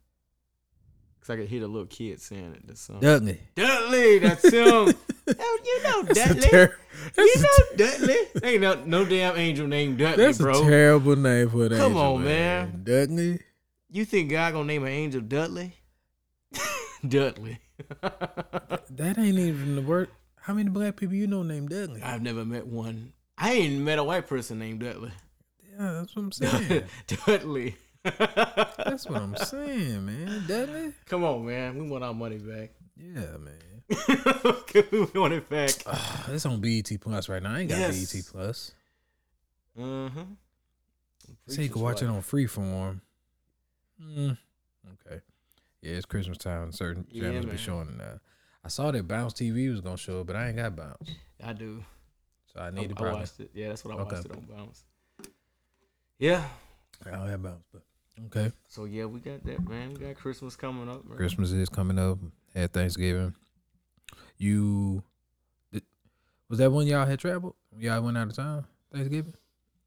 Cause 1.20 1.30
I 1.30 1.36
could 1.36 1.48
hear 1.48 1.60
the 1.60 1.68
little 1.68 1.86
kid 1.86 2.20
saying 2.20 2.54
it. 2.54 2.66
The 2.66 2.76
song. 2.76 3.00
Dudley. 3.00 3.40
Dudley, 3.56 4.18
that's 4.18 4.44
him. 4.52 4.94
oh, 5.38 5.58
you 5.64 5.82
know 5.82 6.02
Dudley. 6.02 6.40
ter- 6.48 6.76
you 7.16 7.34
that's 7.34 7.36
a 7.36 7.42
know 7.42 7.76
Dudley. 7.76 8.16
Ain't 8.44 8.60
no 8.62 8.84
no 8.84 9.04
damn 9.04 9.36
angel 9.36 9.66
named 9.66 9.98
Dudley, 9.98 10.24
That's 10.24 10.38
bro. 10.38 10.60
a 10.62 10.64
terrible 10.68 11.16
name 11.16 11.50
for 11.50 11.64
an 11.66 11.70
Come 11.76 11.92
angel, 11.92 11.98
on, 12.00 12.24
man. 12.24 12.80
Dudley. 12.84 13.40
you 13.90 14.04
think 14.04 14.30
God 14.30 14.52
gonna 14.52 14.66
name 14.66 14.84
an 14.84 14.92
angel 14.92 15.20
Dudley? 15.20 15.74
Dudley. 17.08 17.58
That 18.90 19.18
ain't 19.18 19.38
even 19.38 19.76
the 19.76 19.82
word. 19.82 20.08
How 20.46 20.54
many 20.54 20.70
black 20.70 20.94
people 20.94 21.16
you 21.16 21.26
know 21.26 21.42
named 21.42 21.70
Dudley? 21.70 22.00
I've 22.02 22.22
never 22.22 22.44
met 22.44 22.68
one. 22.68 23.12
I 23.36 23.52
ain't 23.54 23.82
met 23.82 23.98
a 23.98 24.04
white 24.04 24.28
person 24.28 24.60
named 24.60 24.78
Dudley. 24.78 25.10
Yeah, 25.76 25.90
that's 25.94 26.14
what 26.14 26.22
I'm 26.22 26.30
saying. 26.30 26.84
Dudley. 27.26 27.74
that's 28.04 29.08
what 29.08 29.20
I'm 29.20 29.36
saying, 29.36 30.06
man. 30.06 30.44
Dudley. 30.46 30.92
Come 31.06 31.24
on, 31.24 31.44
man. 31.46 31.76
We 31.76 31.88
want 31.90 32.04
our 32.04 32.14
money 32.14 32.38
back. 32.38 32.70
Yeah, 32.96 33.38
man. 33.38 33.58
we 34.92 35.20
want 35.20 35.32
it 35.34 35.48
back. 35.48 35.70
Ah, 35.86 36.26
it's 36.30 36.46
on 36.46 36.60
BET 36.60 36.92
Plus 37.00 37.28
right 37.28 37.42
now. 37.42 37.52
I 37.52 37.60
ain't 37.62 37.70
got 37.70 37.78
Yes. 37.80 38.12
BET 38.12 38.22
Plus. 38.30 38.70
Mm-hmm. 39.76 40.20
So 41.48 41.60
you 41.60 41.68
can 41.70 41.82
watch 41.82 42.02
it 42.02 42.06
on 42.06 42.22
Freeform. 42.22 43.00
Mm, 44.00 44.38
okay. 45.06 45.20
Yeah, 45.82 45.94
it's 45.94 46.06
Christmas 46.06 46.38
time. 46.38 46.70
Certain 46.70 47.04
Yeah, 47.10 47.24
channels 47.24 47.46
man. 47.46 47.54
be 47.56 47.60
showing 47.60 47.88
it 47.88 47.96
now. 47.96 48.20
I 48.66 48.68
saw 48.68 48.90
that 48.90 49.06
Bounce 49.06 49.32
TV 49.32 49.70
was 49.70 49.80
gonna 49.80 49.96
show 49.96 50.22
it, 50.22 50.26
but 50.26 50.34
I 50.34 50.48
ain't 50.48 50.56
got 50.56 50.74
Bounce, 50.74 51.08
I 51.40 51.52
do. 51.52 51.84
so 52.52 52.58
I 52.58 52.66
I, 52.66 52.70
need 52.70 52.96
to 52.96 53.04
I 53.04 53.12
watched 53.12 53.38
it. 53.38 53.50
Yeah, 53.54 53.68
that's 53.68 53.84
what 53.84 53.96
I 53.96 54.00
Okay. 54.00 54.14
watched 54.16 54.26
it 54.26 54.32
on 54.32 54.40
Bounce. 54.56 54.82
Yeah. 56.18 56.44
I 57.06 57.10
don't 57.10 57.28
have 57.28 57.42
Bounce, 57.44 57.62
but 57.72 57.82
okay. 58.26 58.50
So 58.66 58.86
yeah, 58.86 59.04
we 59.04 59.20
got 59.20 59.44
that, 59.44 59.68
man. 59.68 59.94
We 59.94 60.00
got 60.00 60.16
Christmas 60.16 60.56
coming 60.56 60.88
up, 60.88 61.06
man. 61.06 61.16
Christmas 61.16 61.52
is 61.52 61.68
coming 61.68 61.96
up. 61.96 62.18
Had 62.54 62.72
Thanksgiving. 62.72 63.36
You 64.36 65.04
did, 65.72 65.84
was 66.48 66.58
that 66.58 66.72
when 66.72 66.88
y'all 66.88 67.06
had 67.06 67.20
traveled? 67.20 67.54
Y'all 67.78 68.02
went 68.02 68.18
out 68.18 68.26
of 68.30 68.34
town 68.34 68.66
Thanksgiving. 68.92 69.34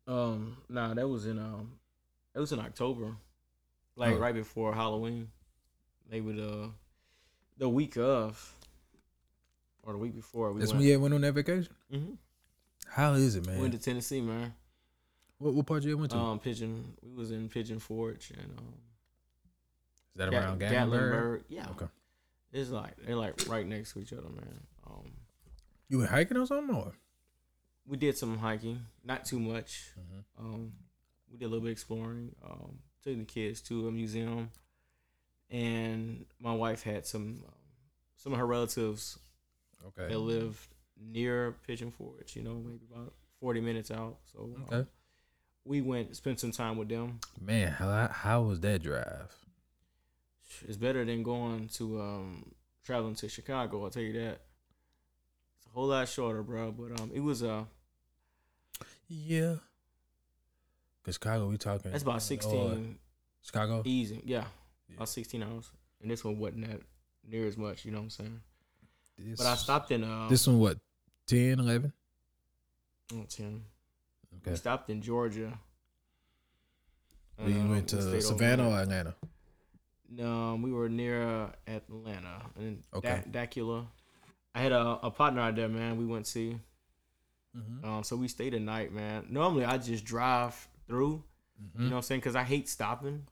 Um, 0.07 0.55
nah, 0.69 0.93
that 0.93 1.05
was 1.09 1.25
in 1.25 1.37
um, 1.37 1.73
it 2.33 2.39
was 2.39 2.53
in 2.53 2.59
October, 2.59 3.17
like 3.97 4.15
Oh. 4.15 4.19
right 4.19 4.33
before 4.33 4.73
Halloween, 4.73 5.27
maybe 6.09 6.31
the 6.31 6.69
the 7.57 7.67
week 7.67 7.97
of, 7.97 8.55
or 9.83 9.93
the 9.93 9.99
week 9.99 10.15
before. 10.15 10.51
We 10.53 10.59
That's 10.59 10.71
went. 10.71 10.81
when 10.81 10.89
you 10.89 10.99
went 10.99 11.13
on 11.13 11.21
that 11.21 11.33
vacation. 11.33 11.73
hmm 11.91 12.13
How 12.87 13.13
is 13.13 13.35
it, 13.35 13.45
We 13.45 13.53
man? 13.53 13.61
went 13.61 13.73
to 13.73 13.79
Tennessee, 13.79 14.21
man. 14.21 14.53
what, 15.37 15.53
what 15.53 15.65
part 15.65 15.83
you 15.83 15.97
went 15.97 16.11
to? 16.11 16.17
Um, 16.17 16.39
Pigeon. 16.39 16.93
We 17.01 17.13
was 17.15 17.31
in 17.31 17.49
Pigeon 17.49 17.79
Forge 17.79 18.31
and 18.31 18.51
um, 18.57 18.73
is 20.15 20.17
that 20.17 20.31
Gat- 20.31 20.43
around 20.43 20.61
Gatlinburg? 20.61 21.43
Yeah. 21.49 21.67
Okay. 21.71 21.85
It's 22.51 22.71
like 22.71 22.95
they're 23.05 23.15
like 23.15 23.47
right 23.47 23.65
next 23.65 23.93
to 23.93 23.99
each 23.99 24.11
other, 24.13 24.23
man. 24.29 24.59
Um, 24.87 25.11
You 25.87 25.99
went 25.99 26.09
hiking 26.09 26.37
or 26.37 26.45
something? 26.45 26.75
Or? 26.75 26.93
we 27.87 27.97
did 27.97 28.17
some 28.17 28.37
hiking, 28.37 28.85
not 29.03 29.25
too 29.25 29.39
much. 29.39 29.91
Mm-hmm. 29.99 30.45
Um, 30.45 30.73
we 31.31 31.37
did 31.37 31.45
a 31.45 31.47
little 31.47 31.63
bit 31.63 31.71
exploring. 31.71 32.35
Um, 32.43 32.79
took 33.03 33.17
the 33.17 33.23
kids 33.23 33.61
to 33.61 33.87
a 33.87 33.91
museum, 33.91 34.49
and 35.49 36.25
my 36.39 36.53
wife 36.53 36.83
had 36.83 37.05
some 37.05 37.43
um, 37.47 37.53
some 38.15 38.33
of 38.33 38.39
her 38.39 38.45
relatives 38.45 39.17
Okay. 39.87 40.07
that 40.11 40.19
lived 40.19 40.59
near 41.01 41.55
Pigeon 41.65 41.91
Forge. 41.91 42.35
You 42.35 42.43
know, 42.43 42.55
maybe 42.55 42.85
about 42.91 43.13
forty 43.39 43.61
minutes 43.61 43.91
out. 43.91 44.17
So 44.33 44.39
um, 44.55 44.65
Okay. 44.71 44.89
we 45.65 45.81
went 45.81 46.15
spent 46.15 46.39
some 46.39 46.51
time 46.51 46.77
with 46.77 46.89
them. 46.89 47.19
Man, 47.39 47.71
how 47.71 48.07
how 48.11 48.41
was 48.43 48.59
that 48.61 48.81
drive? 48.83 49.35
It's 50.67 50.77
better 50.77 51.05
than 51.05 51.23
going 51.23 51.67
to 51.75 52.01
um 52.01 52.51
traveling 52.83 53.15
to 53.15 53.29
Chicago. 53.29 53.83
I'll 53.83 53.89
tell 53.89 54.01
you 54.03 54.13
that. 54.13 54.41
It's 55.57 55.67
a 55.67 55.69
whole 55.69 55.87
lot 55.87 56.07
shorter, 56.09 56.43
bro. 56.43 56.71
But 56.71 56.99
um, 56.99 57.11
it 57.13 57.19
was 57.21 57.43
uh 57.43 57.63
Yeah. 59.07 59.55
Cause 61.03 61.15
Chicago, 61.15 61.47
we 61.47 61.57
talking. 61.57 61.91
that's 61.91 62.03
about 62.03 62.21
sixteen 62.21 62.99
Chicago. 63.41 63.81
easy. 63.85 64.21
Yeah, 64.25 64.43
Yeah. 64.89 64.95
about 64.97 65.09
sixteen 65.09 65.43
hours. 65.43 65.71
And 66.01 66.09
this 66.11 66.23
one 66.23 66.37
wasn't 66.39 66.67
that 66.67 66.81
near 67.27 67.47
as 67.47 67.57
much. 67.57 67.85
You 67.85 67.91
know 67.91 67.97
what 67.99 68.03
I'm 68.05 68.09
saying? 68.09 68.41
This, 69.21 69.37
But 69.37 69.47
I 69.47 69.55
stopped 69.55 69.91
in 69.91 70.03
uh 70.03 70.27
This 70.29 70.47
one, 70.47 70.59
what? 70.59 70.77
10, 71.27 71.59
11? 71.59 71.93
oh, 73.13 73.25
10. 73.29 73.63
Okay. 74.41 74.51
We 74.51 74.55
stopped 74.57 74.89
in 74.89 75.01
Georgia. 75.01 75.59
We 77.43 77.53
you 77.53 77.59
Um, 77.59 77.69
went 77.69 77.87
to 77.89 78.01
stayed 78.01 78.21
Savannah 78.23 78.69
or 78.69 78.79
Atlanta? 78.79 79.15
No, 80.09 80.59
we 80.61 80.71
were 80.71 80.89
near 80.89 81.51
Atlanta 81.67 82.41
and 82.57 82.83
Okay. 82.93 83.23
Da- 83.29 83.45
Dacula. 83.45 83.85
I 84.55 84.61
had 84.61 84.71
a, 84.71 84.99
a 85.03 85.11
partner 85.11 85.41
out 85.41 85.55
there, 85.55 85.69
man. 85.69 85.97
We 85.97 86.05
went 86.05 86.25
to 86.25 86.31
see. 86.31 86.59
Mm-hmm. 87.55 87.85
Um, 87.85 88.03
so 88.03 88.15
we 88.15 88.27
stayed 88.27 88.53
a 88.53 88.59
night, 88.59 88.91
man. 88.91 89.27
Normally 89.29 89.65
I 89.65 89.77
just 89.77 90.03
drive 90.05 90.67
through. 90.87 91.23
Mm-hmm. 91.61 91.83
You 91.83 91.89
know 91.89 91.95
what 91.95 91.97
I'm 91.97 92.03
saying? 92.03 92.21
Because 92.21 92.35
I 92.35 92.43
hate 92.43 92.67
stopping. 92.69 93.27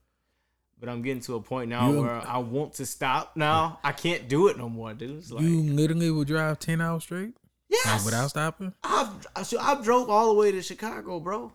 But 0.79 0.89
I'm 0.89 1.01
getting 1.01 1.21
to 1.23 1.35
a 1.35 1.41
point 1.41 1.69
now 1.69 1.89
You- 1.91 2.01
where 2.01 2.11
I 2.27 2.37
want 2.37 2.73
to 2.75 2.85
stop. 2.85 3.35
Now 3.35 3.79
I 3.83 3.91
can't 3.91 4.27
do 4.29 4.47
it 4.47 4.57
no 4.57 4.69
more, 4.69 4.93
dude. 4.93 5.17
It's 5.17 5.31
like 5.31 5.43
you 5.43 5.61
literally 5.63 6.11
would 6.11 6.27
drive 6.27 6.59
10 6.59 6.81
hours 6.81 7.03
straight? 7.03 7.33
Like, 7.69 7.83
yes, 7.85 8.05
without 8.05 8.29
stopping? 8.29 8.73
I've 8.83 9.09
I, 9.35 9.43
so 9.43 9.59
I 9.59 9.81
drove 9.81 10.09
all 10.09 10.27
the 10.33 10.39
way 10.39 10.51
to 10.51 10.61
Chicago, 10.61 11.19
bro. 11.19 11.51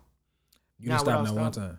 You 0.78 0.88
didn't 0.88 1.00
stop 1.00 1.24
that 1.24 1.34
one 1.34 1.52
time. 1.52 1.78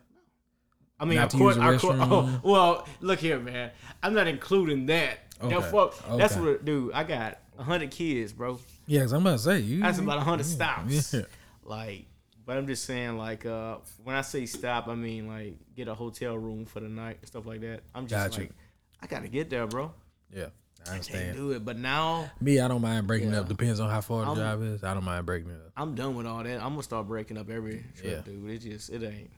I 0.99 1.05
mean, 1.05 1.17
Not 1.17 1.33
of 1.33 1.39
course, 1.39 1.57
I 1.57 1.77
cour- 1.77 1.97
oh, 1.99 2.39
well, 2.43 2.87
look 3.01 3.19
here, 3.19 3.37
man. 3.39 3.71
I'm 4.01 4.13
not 4.13 4.27
including 4.27 4.85
that. 4.85 5.19
Okay, 5.41 5.53
That 5.59 5.69
fuck, 5.69 6.17
That's 6.17 6.37
what, 6.37 6.63
dude. 6.63 6.93
I 6.93 7.03
got 7.03 7.39
hundred 7.59 7.91
kids, 7.91 8.31
bro. 8.31 8.59
Yeah, 8.87 9.01
'cause 9.01 9.11
I'm 9.11 9.21
about 9.21 9.33
to 9.33 9.39
say. 9.39 9.59
you. 9.59 9.81
That's 9.81 9.99
about 9.99 10.17
100 10.17 10.45
yeah, 10.45 10.51
stops. 10.53 11.13
Yeah. 11.13 11.21
Like, 11.65 12.05
but 12.45 12.57
I'm 12.57 12.67
just 12.67 12.85
saying, 12.85 13.17
like, 13.17 13.45
uh, 13.45 13.77
when 14.03 14.15
I 14.15 14.21
say 14.21 14.45
stop, 14.45 14.87
I 14.87 14.95
mean 14.95 15.27
like 15.27 15.55
get 15.75 15.87
a 15.87 15.93
hotel 15.95 16.37
room 16.37 16.65
for 16.65 16.79
the 16.79 16.89
night 16.89 17.17
and 17.21 17.27
stuff 17.27 17.45
like 17.45 17.61
that. 17.61 17.81
I'm 17.95 18.07
just 18.07 18.31
Got 18.31 18.37
you. 18.37 18.43
like, 18.45 18.53
I 19.01 19.07
gotta 19.07 19.27
get 19.27 19.49
there, 19.49 19.67
bro. 19.67 19.91
Yeah, 20.31 20.43
I 20.43 20.45
Can't 20.77 20.89
understand. 20.89 21.37
do 21.37 21.51
it. 21.51 21.63
But 21.65 21.77
now 21.77 22.29
Me, 22.41 22.59
I 22.59 22.67
don't 22.67 22.81
mind 22.81 23.07
breaking 23.07 23.29
it 23.29 23.33
Yeah. 23.33 23.39
up. 23.41 23.47
Depends 23.49 23.79
on 23.79 23.89
how 23.89 24.01
far 24.01 24.21
the 24.21 24.27
I'm- 24.27 24.35
drive 24.37 24.61
is. 24.63 24.83
I 24.83 24.93
don't 24.93 25.03
mind 25.03 25.25
breaking 25.25 25.49
it 25.51 25.57
up. 25.65 25.71
I'm 25.77 25.95
done 25.95 26.15
with 26.15 26.25
all 26.25 26.43
that. 26.43 26.55
I'm 26.61 26.71
gonna 26.71 26.83
start 26.83 27.07
breaking 27.07 27.37
up 27.37 27.49
every 27.49 27.83
trip, 27.95 28.25
Yeah. 28.25 28.31
dude. 28.33 28.49
It 28.49 28.57
just 28.59 28.89
it 28.89 29.03
ain't. 29.03 29.31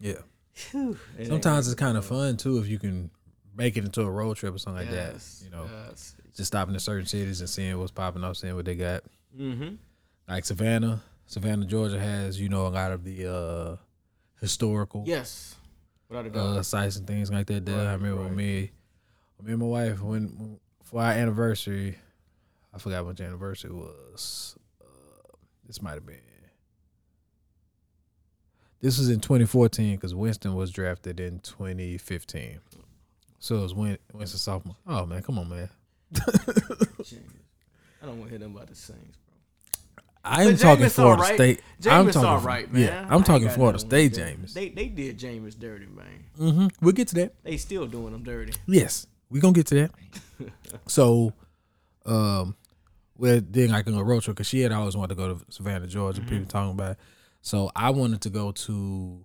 Yeah. 0.00 0.14
Whew, 0.72 0.98
it 1.16 1.20
ain't 1.22 1.28
Sometimes 1.28 1.66
it's 1.68 1.78
kind 1.80 1.96
of 1.96 2.04
fun 2.04 2.36
too 2.36 2.58
if 2.58 2.68
you 2.68 2.78
can 2.78 3.10
make 3.56 3.76
it 3.76 3.84
into 3.84 4.02
a 4.02 4.10
road 4.10 4.36
trip 4.36 4.54
or 4.54 4.58
something 4.58 4.86
like 4.86 4.94
Yes, 4.94 5.38
that. 5.38 5.44
You 5.46 5.50
know, 5.50 5.64
yes. 5.88 6.14
just 6.34 6.48
stopping 6.48 6.74
in 6.74 6.80
certain 6.80 7.06
cities 7.06 7.40
and 7.40 7.48
seeing 7.48 7.78
what's 7.78 7.90
popping 7.92 8.22
up, 8.24 8.36
seeing 8.36 8.54
what 8.54 8.64
they 8.64 8.74
got. 8.74 9.02
Mm-hmm. 9.38 9.74
Like 10.28 10.44
Savannah, 10.44 11.02
Savannah, 11.32 11.64
Georgia 11.64 11.98
has 11.98 12.38
you 12.38 12.50
know 12.50 12.66
a 12.66 12.68
lot 12.68 12.92
of 12.92 13.04
the 13.04 13.26
uh 13.26 13.76
historical 14.40 15.04
Yes. 15.06 15.56
Without 16.10 16.26
a 16.26 16.30
doubt. 16.30 16.40
uh, 16.58 16.62
sites 16.62 16.96
and 16.96 17.06
things 17.06 17.30
like 17.30 17.46
that. 17.46 17.64
There, 17.64 17.74
I 17.80 17.84
Right, 17.86 17.92
remember 17.94 18.22
right. 18.24 18.32
me, 18.34 18.70
me 19.42 19.52
and 19.52 19.58
my 19.60 19.64
wife 19.66 20.02
when, 20.02 20.24
when 20.38 20.60
for 20.82 21.00
our 21.00 21.12
anniversary. 21.12 21.96
I 22.74 22.78
forgot 22.78 23.06
what 23.06 23.18
anniversary 23.20 23.70
was. 23.72 24.56
Uh, 24.80 24.84
this 25.66 25.80
might 25.80 25.94
have 25.94 26.04
been 26.06 26.18
This 28.80 28.98
was 28.98 29.08
in 29.08 29.20
2014 29.20 29.96
because 29.96 30.14
Winston 30.14 30.54
was 30.54 30.70
drafted 30.70 31.18
in 31.20 31.38
2015. 31.40 32.58
So 33.38 33.56
it 33.58 33.62
was 33.62 33.74
Win- 33.74 33.98
Winston 34.12 34.38
sophomore. 34.38 34.76
Oh 34.86 35.06
man, 35.06 35.22
come 35.22 35.38
on, 35.38 35.48
man. 35.48 35.70
I 36.16 38.06
don't 38.06 38.18
want 38.18 38.24
to 38.24 38.28
hear 38.30 38.38
them 38.38 38.54
about 38.54 38.68
the 38.68 38.74
Saints. 38.74 39.16
I 40.24 40.44
am 40.44 40.56
talking 40.56 40.88
Florida 40.88 41.22
alright. 41.22 41.34
State. 41.36 41.60
I'm 41.86 42.06
Jameis 42.06 42.12
talking, 42.12 42.28
all 42.28 42.38
right, 42.40 42.72
man. 42.72 42.82
Yeah, 42.82 43.06
I'm 43.10 43.24
talking 43.24 43.48
Florida 43.48 43.78
State. 43.78 44.14
James. 44.14 44.54
They 44.54 44.68
they 44.68 44.86
did 44.86 45.18
Jameis 45.18 45.58
dirty, 45.58 45.86
man. 45.86 46.24
Mm-hmm. 46.38 46.66
We'll 46.80 46.92
get 46.92 47.08
to 47.08 47.14
that. 47.16 47.34
They 47.42 47.56
still 47.56 47.86
doing 47.86 48.12
them 48.12 48.22
dirty. 48.22 48.52
Yes, 48.66 49.06
we 49.30 49.40
gonna 49.40 49.52
get 49.52 49.66
to 49.68 49.74
that. 49.74 50.50
so, 50.86 51.32
um, 52.06 52.54
well, 53.16 53.40
then 53.48 53.72
I 53.72 53.82
can 53.82 53.94
go 53.94 54.00
road 54.02 54.22
trip 54.22 54.36
because 54.36 54.46
she 54.46 54.60
had 54.60 54.70
always 54.72 54.96
wanted 54.96 55.10
to 55.10 55.14
go 55.16 55.34
to 55.34 55.44
Savannah, 55.50 55.86
Georgia. 55.86 56.20
People 56.22 56.46
talking 56.46 56.72
about. 56.72 56.92
It. 56.92 56.98
So 57.40 57.70
I 57.74 57.90
wanted 57.90 58.20
to 58.20 58.30
go 58.30 58.52
to 58.52 59.24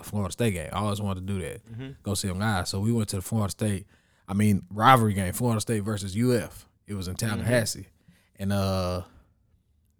a 0.00 0.02
Florida 0.02 0.32
State 0.32 0.54
game. 0.54 0.70
I 0.72 0.80
always 0.80 1.00
wanted 1.00 1.26
to 1.26 1.32
do 1.32 1.40
that. 1.40 1.72
Mhm. 1.72 1.96
Go 2.02 2.14
see 2.14 2.26
them 2.26 2.40
guys. 2.40 2.68
So 2.68 2.80
we 2.80 2.92
went 2.92 3.08
to 3.10 3.16
the 3.16 3.22
Florida 3.22 3.52
State. 3.52 3.86
I 4.26 4.34
mean, 4.34 4.62
rivalry 4.70 5.14
game, 5.14 5.32
Florida 5.32 5.60
State 5.60 5.80
versus 5.84 6.16
UF. 6.16 6.66
It 6.86 6.94
was 6.94 7.06
in 7.08 7.14
Tallahassee, 7.14 7.86
and 8.38 8.52
uh, 8.52 9.02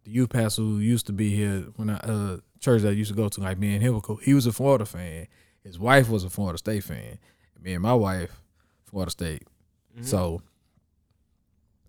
the 0.05 0.11
youth 0.11 0.31
pastor 0.31 0.63
who 0.63 0.79
used 0.79 1.07
to 1.07 1.13
be 1.13 1.35
here 1.35 1.67
when 1.77 1.91
I 1.91 1.97
uh 1.97 2.37
church 2.61 2.83
that 2.83 2.89
I 2.89 2.93
used 2.93 3.11
to 3.11 3.17
go 3.17 3.29
to, 3.29 3.41
like 3.41 3.59
me 3.59 3.75
and 3.75 3.83
him, 3.83 4.01
he 4.23 4.35
was 4.35 4.47
a 4.47 4.53
Florida 4.53 4.87
fan. 4.87 5.27
His 5.63 5.79
wife 5.79 6.09
was 6.09 6.25
a 6.25 6.31
Florida 6.31 6.59
State 6.59 6.85
fan. 6.85 7.19
Me 7.61 7.75
and 7.75 7.83
my 7.83 7.95
wife, 7.95 8.41
Florida 8.85 9.11
State. 9.11 9.47
So 10.03 10.43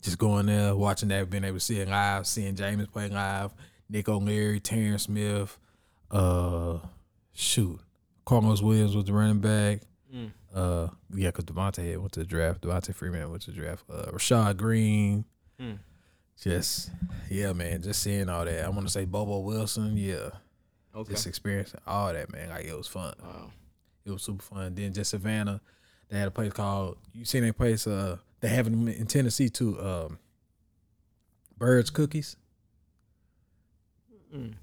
just 0.01 0.17
going 0.19 0.45
there, 0.45 0.75
watching 0.75 1.09
that, 1.09 1.29
being 1.29 1.43
able 1.43 1.57
to 1.57 1.59
see 1.59 1.79
it 1.79 1.89
live, 1.89 2.27
seeing 2.27 2.55
James 2.55 2.87
play 2.87 3.09
live, 3.09 3.53
Nick 3.89 4.07
O'Leary, 4.07 4.59
Terrance 4.59 5.03
Smith, 5.03 5.57
uh, 6.11 6.77
shoot, 7.33 7.79
Karlos 8.25 8.61
Williams 8.61 8.95
was 8.95 9.05
the 9.05 9.13
running 9.13 9.39
back. 9.39 9.81
Mm. 10.13 10.31
Uh, 10.53 10.87
yeah, 11.13 11.29
because 11.29 11.45
Devonta 11.45 11.85
had 11.85 11.99
went 11.99 12.13
to 12.13 12.19
the 12.19 12.25
draft. 12.25 12.61
Devonta 12.61 12.93
Freeman 12.93 13.29
went 13.29 13.41
to 13.43 13.51
the 13.51 13.57
draft. 13.57 13.83
Uh, 13.91 14.11
Rashad 14.11 14.57
Greene. 14.57 15.25
Mm. 15.59 15.79
Just 16.41 16.91
yeah, 17.29 17.53
man. 17.53 17.81
Just 17.81 18.01
seeing 18.03 18.29
all 18.29 18.45
that. 18.45 18.63
I 18.65 18.69
want 18.69 18.83
to 18.87 18.91
say 18.91 19.05
Bobo 19.05 19.39
Wilson. 19.39 19.95
Yeah, 19.97 20.29
Okay. 20.93 21.13
just 21.13 21.27
experiencing 21.27 21.79
all 21.87 22.11
that, 22.13 22.31
man. 22.31 22.49
Like 22.49 22.65
it 22.65 22.75
was 22.77 22.87
fun. 22.87 23.13
Wow. 23.23 23.51
It 24.05 24.11
was 24.11 24.21
super 24.23 24.43
fun. 24.43 24.75
Then 24.75 24.93
just 24.93 25.11
Savannah, 25.11 25.61
they 26.09 26.19
had 26.19 26.27
a 26.27 26.31
place 26.31 26.51
called 26.53 26.97
you 27.13 27.25
seen 27.25 27.43
that 27.43 27.57
place? 27.57 27.87
Uh, 27.87 28.17
they 28.41 28.49
have 28.49 28.65
them 28.65 28.87
in 28.87 29.07
Tennessee 29.07 29.49
too. 29.49 29.79
Um, 29.81 30.19
Byrd's 31.57 31.89
Cookies, 31.89 32.35
Mm. 34.35 34.53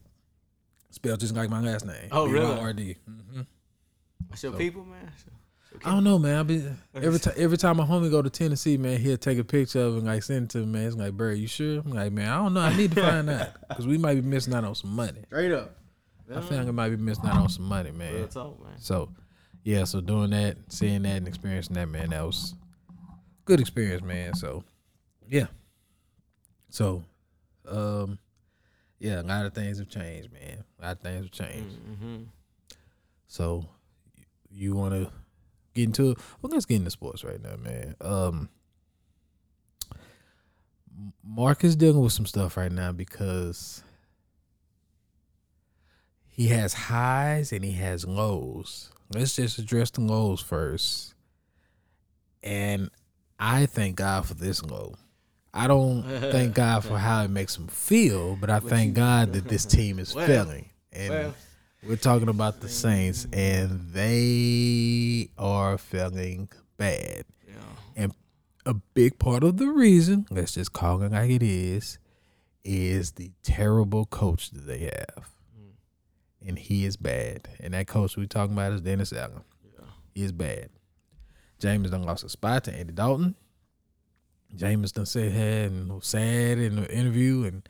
spelled 0.90 1.20
just 1.20 1.34
like 1.34 1.48
my 1.48 1.60
last 1.60 1.86
name. 1.86 2.08
Oh, 2.12 2.26
really? 2.28 2.46
B-Y-R-D. 2.54 2.96
Mhm. 3.08 3.46
That's 4.28 4.42
your 4.42 4.52
So- 4.52 4.58
people, 4.58 4.84
man. 4.84 5.10
Your- 5.72 5.80
I 5.84 5.94
don't 5.94 6.04
know, 6.04 6.18
man. 6.18 6.38
I 6.38 6.42
be 6.42 6.64
every 6.94 7.18
time 7.18 7.34
every 7.36 7.56
time 7.56 7.76
my 7.78 7.84
homie 7.84 8.10
go 8.10 8.22
to 8.22 8.30
Tennessee, 8.30 8.76
man, 8.76 9.00
he'll 9.00 9.16
take 9.16 9.38
a 9.38 9.44
picture 9.44 9.80
of 9.80 9.94
it 9.94 9.98
and 9.98 10.06
like 10.06 10.22
send 10.22 10.44
it 10.44 10.50
to 10.50 10.58
me. 10.58 10.66
Man, 10.66 10.86
it's 10.86 10.96
like, 10.96 11.12
bro, 11.12 11.30
you 11.30 11.46
sure? 11.46 11.80
I'm 11.80 11.90
like, 11.90 12.12
man, 12.12 12.28
I 12.28 12.36
don't 12.36 12.54
know. 12.54 12.60
I 12.60 12.76
need 12.76 12.92
to 12.92 13.00
find 13.02 13.28
out 13.30 13.48
because 13.68 13.86
we 13.86 13.98
might 13.98 14.14
be 14.14 14.22
missing 14.22 14.54
out 14.54 14.64
on 14.64 14.74
some 14.74 14.94
money. 14.94 15.22
Straight 15.26 15.52
up. 15.52 15.76
I 16.34 16.40
feel 16.40 16.58
like 16.58 16.68
I 16.68 16.70
might 16.70 16.88
be 16.90 16.96
missing 16.96 17.26
out 17.26 17.36
on 17.36 17.48
some 17.48 17.64
money, 17.64 17.90
man. 17.90 18.14
Real 18.14 18.28
talk, 18.28 18.58
man. 18.62 18.78
So, 18.78 19.10
yeah, 19.64 19.84
so 19.84 20.00
doing 20.00 20.30
that, 20.30 20.56
seeing 20.68 21.02
that, 21.02 21.16
and 21.16 21.28
experiencing 21.28 21.74
that, 21.74 21.88
man, 21.88 22.10
that 22.10 22.24
was 22.24 22.54
good 23.44 23.60
experience, 23.60 24.02
man. 24.02 24.34
So, 24.34 24.64
yeah. 25.28 25.46
So, 26.70 27.04
um, 27.68 28.18
yeah, 28.98 29.20
a 29.20 29.22
lot 29.22 29.44
of 29.44 29.52
things 29.52 29.78
have 29.78 29.88
changed, 29.88 30.32
man. 30.32 30.64
A 30.78 30.82
lot 30.82 30.92
of 30.92 31.00
things 31.00 31.24
have 31.24 31.32
changed. 31.32 31.76
Mm-hmm. 31.76 32.22
So, 33.26 33.66
you 34.50 34.74
want 34.74 34.94
to 34.94 35.10
get 35.74 35.84
into 35.84 36.14
well? 36.40 36.50
Let's 36.52 36.66
get 36.66 36.76
into 36.76 36.90
sports 36.90 37.24
right 37.24 37.42
now, 37.42 37.56
man. 37.56 37.94
Um, 38.00 38.48
Mark 41.24 41.64
is 41.64 41.76
dealing 41.76 42.00
with 42.02 42.12
some 42.12 42.26
stuff 42.26 42.56
right 42.56 42.72
now 42.72 42.92
because 42.92 43.82
he 46.28 46.48
has 46.48 46.74
highs 46.74 47.52
and 47.52 47.64
he 47.64 47.72
has 47.72 48.06
lows. 48.06 48.90
Let's 49.14 49.36
just 49.36 49.58
address 49.58 49.90
the 49.90 50.00
lows 50.00 50.40
first. 50.40 51.14
And 52.42 52.90
I 53.38 53.66
thank 53.66 53.96
God 53.96 54.26
for 54.26 54.34
this 54.34 54.62
low. 54.62 54.94
I 55.54 55.66
don't 55.66 56.02
thank 56.32 56.54
God 56.54 56.84
for 56.84 56.98
how 56.98 57.22
it 57.24 57.30
makes 57.30 57.56
him 57.56 57.68
feel, 57.68 58.36
but 58.36 58.50
I 58.50 58.60
thank 58.60 58.94
God 58.94 59.32
that 59.34 59.48
this 59.48 59.64
team 59.64 59.98
is 59.98 60.14
Well, 60.14 60.26
failing. 60.26 60.70
And 60.92 61.10
well. 61.10 61.34
We're 61.86 61.96
talking 61.96 62.28
about 62.28 62.60
the 62.60 62.68
Saints, 62.68 63.26
and 63.32 63.80
they 63.92 65.30
are 65.36 65.78
feeling 65.78 66.48
bad. 66.76 67.24
Yeah. 67.46 67.54
And 67.96 68.14
a 68.64 68.74
big 68.74 69.18
part 69.18 69.42
of 69.42 69.56
the 69.56 69.68
reason, 69.68 70.26
let's 70.30 70.54
just 70.54 70.72
call 70.72 71.02
it 71.02 71.12
like 71.12 71.30
it 71.30 71.42
is, 71.42 71.98
is 72.64 73.12
the 73.12 73.32
terrible 73.42 74.06
coach 74.06 74.50
that 74.50 74.66
they 74.66 74.80
have. 74.80 75.30
Mm. 75.58 76.48
And 76.48 76.58
he 76.58 76.84
is 76.84 76.96
bad. 76.96 77.48
And 77.58 77.74
that 77.74 77.88
coach 77.88 78.16
we're 78.16 78.26
talking 78.26 78.54
about 78.54 78.72
is 78.72 78.80
Dennis 78.80 79.12
Allen. 79.12 79.42
Yeah. 79.64 79.86
He 80.14 80.22
is 80.22 80.32
bad. 80.32 80.70
James 81.58 81.90
done 81.90 82.04
lost 82.04 82.24
a 82.24 82.28
spot 82.28 82.64
to 82.64 82.74
Andy 82.74 82.92
Dalton. 82.92 83.34
James 84.54 84.92
done 84.92 85.06
said 85.06 85.32
had 85.32 85.70
and 85.70 85.92
was 85.92 86.06
sad 86.06 86.58
in 86.58 86.76
the 86.76 86.94
interview 86.94 87.44
and 87.44 87.68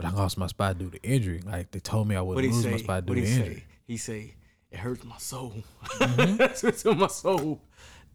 but 0.00 0.06
I 0.10 0.12
lost 0.12 0.38
my 0.38 0.46
spot 0.46 0.78
due 0.78 0.88
to 0.90 1.02
injury. 1.02 1.42
Like 1.44 1.70
they 1.70 1.80
told 1.80 2.08
me 2.08 2.16
I 2.16 2.22
wouldn't 2.22 2.52
lose 2.54 2.62
say? 2.64 2.70
my 2.70 2.76
spot 2.78 3.04
due 3.06 3.14
to 3.16 3.20
injury. 3.22 3.54
say? 3.56 3.64
He 3.86 3.96
say 3.98 4.34
it 4.70 4.78
hurts 4.78 5.04
my 5.04 5.18
soul. 5.18 5.52
Mm-hmm. 5.84 6.36
That's 6.36 6.62
what's 6.62 6.84
in 6.84 6.96
my 6.98 7.06
soul. 7.08 7.60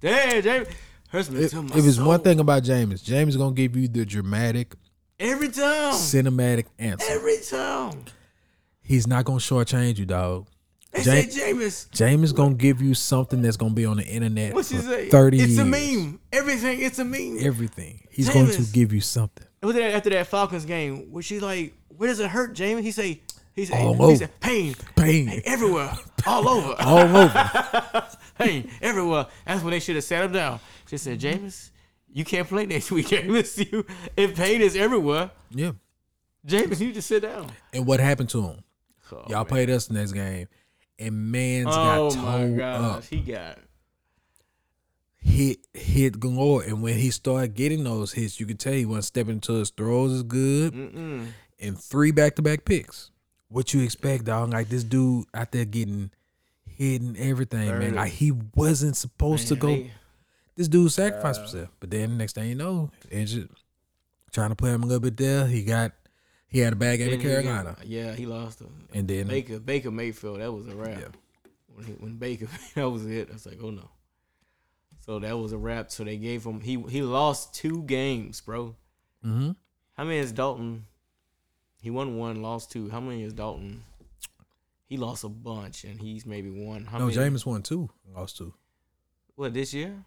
Damn, 0.01 0.41
James. 0.41 0.67
Hurts 1.09 1.29
me 1.29 1.41
If, 1.43 1.51
to 1.51 1.61
my 1.61 1.75
if 1.77 1.85
it's 1.85 1.97
soul. 1.97 2.07
one 2.07 2.21
thing 2.21 2.39
about 2.39 2.63
James, 2.63 3.01
James 3.01 3.35
is 3.35 3.37
gonna 3.37 3.53
give 3.53 3.75
you 3.75 3.87
the 3.87 4.03
dramatic, 4.05 4.73
every 5.19 5.49
time, 5.49 5.93
cinematic 5.93 6.65
answer. 6.79 7.05
every 7.09 7.37
time. 7.47 8.05
He's 8.81 9.05
not 9.07 9.25
gonna 9.25 9.39
shortchange 9.39 9.97
you, 9.99 10.05
dog. 10.05 10.47
They 10.91 10.99
Ja- 10.99 11.03
say 11.03 11.27
Jameis. 11.27 11.91
James 11.91 12.23
is 12.23 12.33
gonna 12.33 12.55
give 12.55 12.81
you 12.81 12.93
something 12.93 13.41
that's 13.41 13.57
gonna 13.57 13.73
be 13.73 13.85
on 13.85 13.97
the 13.97 14.05
internet 14.05 14.53
What 14.53 14.65
for 14.65 14.77
say? 14.77 15.09
thirty 15.09 15.39
It's 15.39 15.53
years. 15.53 15.59
a 15.59 15.65
meme. 15.65 16.19
Everything. 16.31 16.81
It's 16.81 16.99
a 16.99 17.05
meme. 17.05 17.37
Everything. 17.41 17.99
He's 18.09 18.29
going 18.29 18.49
to 18.51 18.61
give 18.71 18.93
you 18.93 19.01
something. 19.01 19.45
After 19.69 19.79
that, 19.81 19.93
after 19.95 20.09
that 20.11 20.27
Falcons 20.27 20.65
game, 20.65 21.11
where 21.11 21.23
she 21.23 21.39
like, 21.39 21.73
where 21.89 22.07
does 22.09 22.19
it 22.19 22.29
hurt, 22.29 22.53
James? 22.53 22.83
He 22.83 22.91
say, 22.91 23.21
he 23.53 23.65
say, 23.65 23.81
All 23.83 24.09
he 24.09 24.15
said, 24.17 24.37
pain, 24.39 24.75
Pain. 24.95 25.27
pain 25.27 25.41
everywhere, 25.45 25.91
all 26.25 26.47
over, 26.49 26.75
All 26.79 27.17
over. 27.17 28.07
pain 28.39 28.69
everywhere. 28.81 29.27
That's 29.45 29.63
when 29.63 29.71
they 29.71 29.79
should 29.79 29.95
have 29.95 30.03
sat 30.03 30.25
him 30.25 30.33
down. 30.33 30.59
She 30.89 30.97
said, 30.97 31.19
James, 31.19 31.71
you 32.11 32.25
can't 32.25 32.47
play 32.47 32.65
next 32.65 32.91
week, 32.91 33.07
James. 33.09 33.57
You, 33.57 33.85
if 34.17 34.35
pain 34.35 34.61
is 34.61 34.75
everywhere, 34.75 35.31
yeah. 35.51 35.71
James, 36.45 36.81
you 36.81 36.91
just 36.93 37.07
sit 37.07 37.23
down. 37.23 37.49
And 37.73 37.85
what 37.87 37.99
happened 37.99 38.29
to 38.29 38.41
him? 38.43 38.63
Oh, 39.11 39.23
Y'all 39.29 39.37
man. 39.39 39.45
played 39.45 39.69
us 39.69 39.87
the 39.87 39.93
next 39.95 40.11
game, 40.11 40.47
and 40.99 41.31
man's 41.31 41.67
Oh 41.69 42.09
got 42.11 42.17
my 42.17 42.37
towed 42.39 42.59
up. 42.59 43.03
he 43.05 43.19
got. 43.19 43.57
Hit 45.27 45.57
hit 45.73 46.19
galore, 46.19 46.61
and 46.63 46.83
when 46.83 46.97
he 46.99 47.09
started 47.09 47.55
getting 47.55 47.83
those 47.83 48.13
hits, 48.13 48.39
you 48.39 48.45
could 48.45 48.59
tell 48.59 48.73
he 48.73 48.85
wasn't 48.85 49.05
stepping 49.05 49.33
into 49.35 49.53
his 49.53 49.71
throws 49.71 50.11
as 50.13 50.23
good. 50.23 50.73
Mm-mm. 50.73 51.27
And 51.59 51.79
three 51.79 52.11
back 52.11 52.35
to 52.35 52.41
back 52.43 52.63
picks. 52.63 53.09
What 53.49 53.73
you 53.73 53.81
expect, 53.81 54.25
dog? 54.25 54.51
Like 54.53 54.69
this 54.69 54.83
dude 54.83 55.25
out 55.33 55.51
there 55.51 55.65
getting 55.65 56.11
hit 56.65 57.01
and 57.01 57.17
everything, 57.17 57.67
man. 57.67 57.95
Like 57.95 58.11
he 58.11 58.31
wasn't 58.31 58.95
supposed 58.97 59.47
to 59.47 59.55
go. 59.55 59.67
they- 59.69 59.91
this 60.55 60.67
dude 60.69 60.91
sacrificed 60.91 61.41
himself. 61.41 61.69
But 61.81 61.89
then 61.91 62.17
next 62.17 62.33
thing 62.33 62.47
you 62.47 62.55
know, 62.55 62.89
injured, 63.11 63.49
trying 64.31 64.49
to 64.49 64.55
play 64.55 64.71
him 64.71 64.83
a 64.83 64.85
little 64.85 65.01
bit 65.01 65.17
there. 65.17 65.47
He 65.47 65.63
got 65.63 65.91
he 66.47 66.59
had 66.59 66.71
a 66.73 66.75
bad 66.77 66.97
game 66.97 67.07
in 67.11 67.19
then 67.19 67.19
he 67.19 67.25
Carolina, 67.43 67.75
Yeah, 67.83 68.13
he 68.13 68.25
lost. 68.27 68.61
him. 68.61 68.69
and 68.93 69.07
then 69.07 69.27
Baker, 69.27 69.59
Baker 69.59 69.91
Mayfield, 69.91 70.39
that 70.39 70.53
was 70.53 70.67
a 70.67 70.75
wrap. 70.75 70.99
Yeah. 70.99 71.07
When, 71.73 71.85
he, 71.85 71.91
when 71.93 72.13
Baker, 72.17 72.47
that 72.75 72.87
was 72.89 73.05
it. 73.07 73.29
I 73.29 73.33
was 73.33 73.45
like, 73.47 73.57
oh 73.61 73.71
no. 73.71 73.89
So 75.05 75.19
that 75.19 75.37
was 75.37 75.51
a 75.51 75.57
wrap. 75.57 75.91
So 75.91 76.03
they 76.03 76.17
gave 76.17 76.43
him. 76.45 76.61
He 76.61 76.81
he 76.89 77.01
lost 77.01 77.53
two 77.53 77.83
games, 77.83 78.41
bro. 78.41 78.75
hmm 79.21 79.51
How 79.93 80.03
many 80.03 80.17
is 80.17 80.31
Dalton? 80.31 80.85
He 81.81 81.91
won 81.91 82.17
one, 82.17 82.41
lost 82.41 82.71
two. 82.71 82.89
How 82.89 82.99
many 82.99 83.21
is 83.23 83.33
Dalton? 83.33 83.83
He 84.87 84.97
lost 84.97 85.23
a 85.23 85.29
bunch, 85.29 85.83
and 85.83 85.99
he's 85.99 86.25
maybe 86.25 86.49
one. 86.49 86.85
How 86.85 86.97
no, 86.99 87.05
many? 87.07 87.17
Jameis 87.17 87.45
won 87.45 87.61
two, 87.61 87.89
lost 88.15 88.37
two. 88.37 88.53
What 89.35 89.53
this 89.53 89.73
year? 89.73 90.03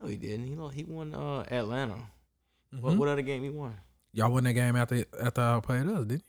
No, 0.00 0.06
he 0.08 0.16
didn't. 0.16 0.46
He 0.46 0.54
lost, 0.54 0.74
he 0.76 0.84
won 0.84 1.14
uh, 1.14 1.44
Atlanta. 1.50 1.98
What 2.80 2.94
Mhm. 2.94 2.98
what 2.98 3.08
other 3.08 3.22
game 3.22 3.42
he 3.42 3.50
won? 3.50 3.74
Y'all 4.12 4.30
won 4.30 4.44
that 4.44 4.52
game 4.52 4.76
after 4.76 5.04
after 5.20 5.40
I 5.40 5.60
played 5.60 5.86
us, 5.88 6.04
didn't 6.06 6.24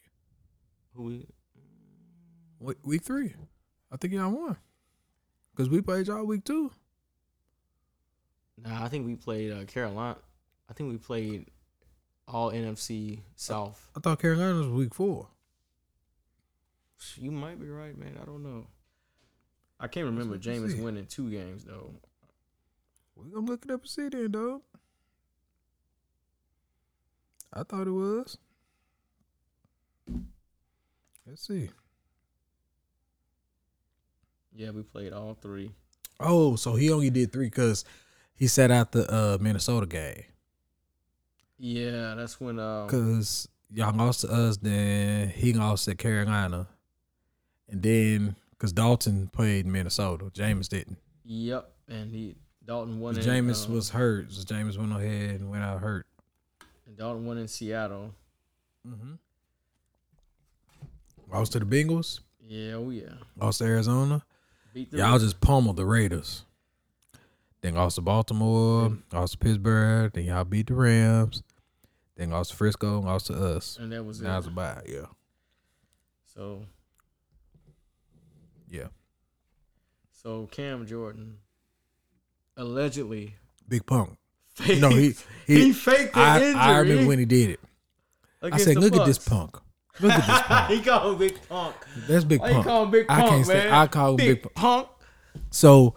Who 0.93 1.03
we? 1.03 1.13
you? 1.15 1.27
Week, 2.59 2.77
week 2.83 3.03
three, 3.03 3.33
I 3.91 3.97
think 3.97 4.13
y'all 4.13 4.31
won 4.31 4.57
because 5.51 5.69
we 5.69 5.81
played 5.81 6.07
y'all 6.07 6.25
week 6.25 6.43
two. 6.43 6.71
Nah, 8.63 8.83
I 8.83 8.87
think 8.89 9.05
we 9.05 9.15
played 9.15 9.51
uh, 9.51 9.65
Carolina. 9.65 10.17
I 10.69 10.73
think 10.73 10.91
we 10.91 10.97
played 10.97 11.47
all 12.27 12.51
NFC 12.51 13.21
South. 13.35 13.89
I 13.95 13.99
thought 13.99 14.19
Carolina 14.21 14.55
was 14.55 14.67
week 14.67 14.93
four. 14.93 15.27
You 17.15 17.31
might 17.31 17.59
be 17.59 17.69
right, 17.69 17.97
man. 17.97 18.17
I 18.21 18.25
don't 18.25 18.43
know. 18.43 18.67
I 19.79 19.87
can't 19.87 20.05
remember 20.05 20.35
what 20.35 20.45
you 20.45 20.51
Jameis 20.51 20.73
see. 20.73 20.81
winning 20.81 21.05
two 21.05 21.29
games 21.31 21.63
though. 21.63 21.93
We're 23.15 23.25
gonna 23.25 23.45
look 23.45 23.63
it 23.65 23.71
up 23.71 23.81
and 23.81 23.89
see 23.89 24.09
then, 24.09 24.31
dog. 24.31 24.61
I 27.53 27.63
thought 27.63 27.87
it 27.87 27.91
was. 27.91 28.37
Let's 31.25 31.47
see. 31.47 31.69
Yeah, 34.53 34.71
we 34.71 34.83
played 34.83 35.13
all 35.13 35.37
three. 35.41 35.71
Oh, 36.19 36.55
so 36.57 36.75
he 36.75 36.91
only 36.91 37.09
did 37.09 37.31
three 37.31 37.45
because 37.45 37.85
he 38.39 38.47
sat 38.47 38.71
out 38.71 38.93
the 38.93 39.11
uh, 39.13 39.37
Minnesota 39.39 39.85
game 39.85 40.23
Yeah, 41.59 42.15
that's 42.15 42.39
when 42.39 42.57
um 42.57 42.87
because 42.87 43.47
y'all 43.71 43.95
lost 43.95 44.21
to 44.21 44.31
us. 44.31 44.57
Then 44.57 45.29
he 45.29 45.53
lost 45.53 45.85
to 45.85 45.95
Carolina, 45.95 46.67
and 47.67 47.83
then 47.83 48.35
because 48.51 48.71
Dalton 48.71 49.27
played 49.27 49.67
Minnesota, 49.67 50.31
James 50.33 50.69
didn't. 50.69 50.97
Yep, 51.25 51.69
and 51.89 52.11
he 52.11 52.35
Dalton 52.65 52.99
won. 52.99 53.15
James 53.15 53.65
um, 53.65 53.73
was 53.73 53.89
hurt. 53.89 54.31
So 54.31 54.43
Jameis 54.43 54.77
went 54.77 54.93
ahead 54.93 55.41
and 55.41 55.51
went 55.51 55.63
out 55.63 55.81
hurt. 55.81 56.07
and 56.87 56.97
Dalton 56.97 57.25
won 57.25 57.37
in 57.37 57.47
Seattle. 57.47 58.13
Mm-hmm. 58.87 59.13
Lost 61.31 61.51
to 61.51 61.59
the 61.59 61.65
Bengals. 61.65 62.21
Yeah, 62.47 62.73
oh 62.73 62.89
yeah. 62.89 63.13
Lost 63.39 63.59
to 63.59 63.65
Arizona. 63.65 64.23
Beat 64.73 64.91
the 64.91 64.97
Y'all 64.97 65.19
just 65.19 65.41
pummeled 65.41 65.75
the 65.77 65.85
Raiders. 65.85 66.43
Then 67.61 67.75
lost 67.75 67.95
to 67.95 68.01
Baltimore, 68.01 68.89
mm. 68.89 69.01
lost 69.11 69.33
to 69.33 69.37
Pittsburgh. 69.39 70.13
Then 70.13 70.25
y'all 70.25 70.45
beat 70.45 70.67
the 70.67 70.75
Rams. 70.75 71.43
Then 72.15 72.29
lost 72.31 72.51
to 72.51 72.55
Frisco, 72.57 72.99
lost 73.01 73.27
to 73.27 73.33
us. 73.33 73.77
and 73.79 73.91
that 73.91 74.03
was 74.05 74.21
it. 74.21 74.25
Now 74.25 74.37
it's 74.37 74.47
a 74.47 74.51
bye. 74.51 74.81
Yeah, 74.87 75.05
So 76.33 76.65
yeah. 78.69 78.87
so 80.11 80.47
Cam 80.51 80.85
Jordan 80.85 81.37
allegedly 82.57 83.35
Big 83.67 83.85
punk. 83.85 84.17
faked, 84.55 84.81
No, 84.81 84.89
he 84.89 85.13
he, 85.45 85.65
he. 85.65 85.73
faked 85.73 86.13
the 86.13 86.19
I, 86.19 86.35
injury. 86.41 86.59
I 86.61 86.77
remember 86.79 87.07
when 87.07 87.19
he 87.19 87.25
did 87.25 87.51
it. 87.51 87.59
I 88.41 88.57
said, 88.57 88.77
"Look 88.77 88.95
at 88.95 89.05
this 89.05 89.17
punk. 89.19 89.57
Look 89.99 90.11
at 90.11 90.25
this 90.25 90.41
punk. 90.47 90.69
he 90.71 90.81
called 90.81 91.11
him 91.13 91.19
Big 91.19 91.47
Punk. 91.49 91.75
That's 92.07 92.23
big 92.23 92.39
Why 92.41 92.53
punk." 92.53 92.65
call 92.65 92.83
him 92.83 92.91
Big 92.91 93.05
I 93.09 93.15
Punk, 93.19 93.29
can't 93.29 93.47
man? 93.47 93.57
say. 93.57 93.71
I 93.71 93.87
call 93.87 94.09
him 94.11 94.15
big. 94.17 94.41
Big 94.43 94.53
punk. 94.55 94.87
Punk. 94.87 94.87
So, 95.51 95.95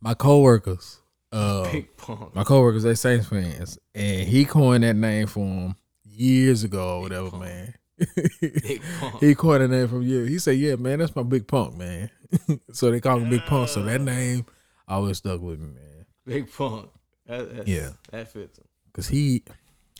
my 0.00 0.14
coworkers, 0.14 1.00
uh, 1.32 1.70
Big 1.70 1.96
Punk. 1.96 2.34
my 2.34 2.44
coworkers, 2.44 2.82
they 2.82 2.94
Saints 2.94 3.26
fans, 3.26 3.78
and 3.94 4.28
he 4.28 4.44
coined 4.44 4.84
that 4.84 4.96
name 4.96 5.26
for 5.26 5.44
him 5.46 5.74
years 6.04 6.64
ago 6.64 6.96
or 6.96 7.00
whatever, 7.02 7.30
Punk. 7.30 7.42
man. 7.44 7.74
Big 8.40 8.82
Punk. 9.00 9.20
he 9.20 9.34
coined 9.34 9.62
that 9.62 9.68
name 9.68 9.88
from 9.88 10.02
you. 10.02 10.24
He 10.24 10.38
said, 10.38 10.56
"Yeah, 10.56 10.76
man, 10.76 10.98
that's 11.00 11.14
my 11.14 11.22
big 11.22 11.46
punk, 11.46 11.76
man." 11.76 12.10
so 12.72 12.90
they 12.90 13.00
call 13.00 13.18
him 13.18 13.28
Big 13.30 13.42
Punk. 13.44 13.68
So 13.68 13.82
that 13.82 14.00
name 14.00 14.46
always 14.88 15.18
stuck 15.18 15.40
with 15.40 15.60
me, 15.60 15.66
man. 15.74 16.06
Big 16.26 16.52
Punk. 16.52 16.88
That, 17.26 17.68
Yeah. 17.68 17.90
that 18.10 18.32
fits 18.32 18.58
him. 18.58 18.64
Cause 18.92 19.08
he 19.08 19.44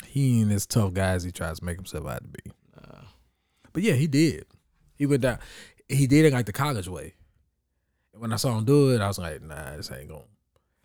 he 0.07 0.41
ain't 0.41 0.51
as 0.51 0.67
tough 0.67 0.95
guy 0.95 1.11
as 1.13 1.23
he 1.25 1.31
tries 1.31 1.59
to 1.61 1.65
make 1.65 1.77
himself 1.77 2.07
out 2.07 2.23
to 2.23 2.29
be. 2.29 2.51
Uh, 2.77 3.03
But 3.73 3.83
yeah, 3.83 3.93
he 3.95 4.07
did. 4.07 4.47
He 4.97 5.07
went 5.07 5.23
down. 5.23 5.39
He 5.89 6.07
did 6.07 6.25
it 6.25 6.33
like 6.33 6.47
the 6.47 6.53
college 6.53 6.89
way. 6.89 7.15
And 8.13 8.23
when 8.23 8.33
I 8.33 8.37
saw 8.37 8.57
him 8.57 8.65
do 8.65 8.91
it, 8.95 9.01
I 9.01 9.09
was 9.09 9.19
like, 9.19 9.43
Nah, 9.43 9.77
this 9.77 9.91
ain't 9.91 10.09
going. 10.09 10.23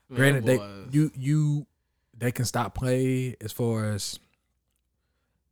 man, 0.09 0.17
Granted, 0.17 0.45
they 0.45 0.59
you 0.91 1.11
you 1.15 1.65
they 2.17 2.31
can 2.31 2.45
stop 2.45 2.75
play 2.75 3.35
as 3.41 3.51
far 3.51 3.91
as 3.91 4.19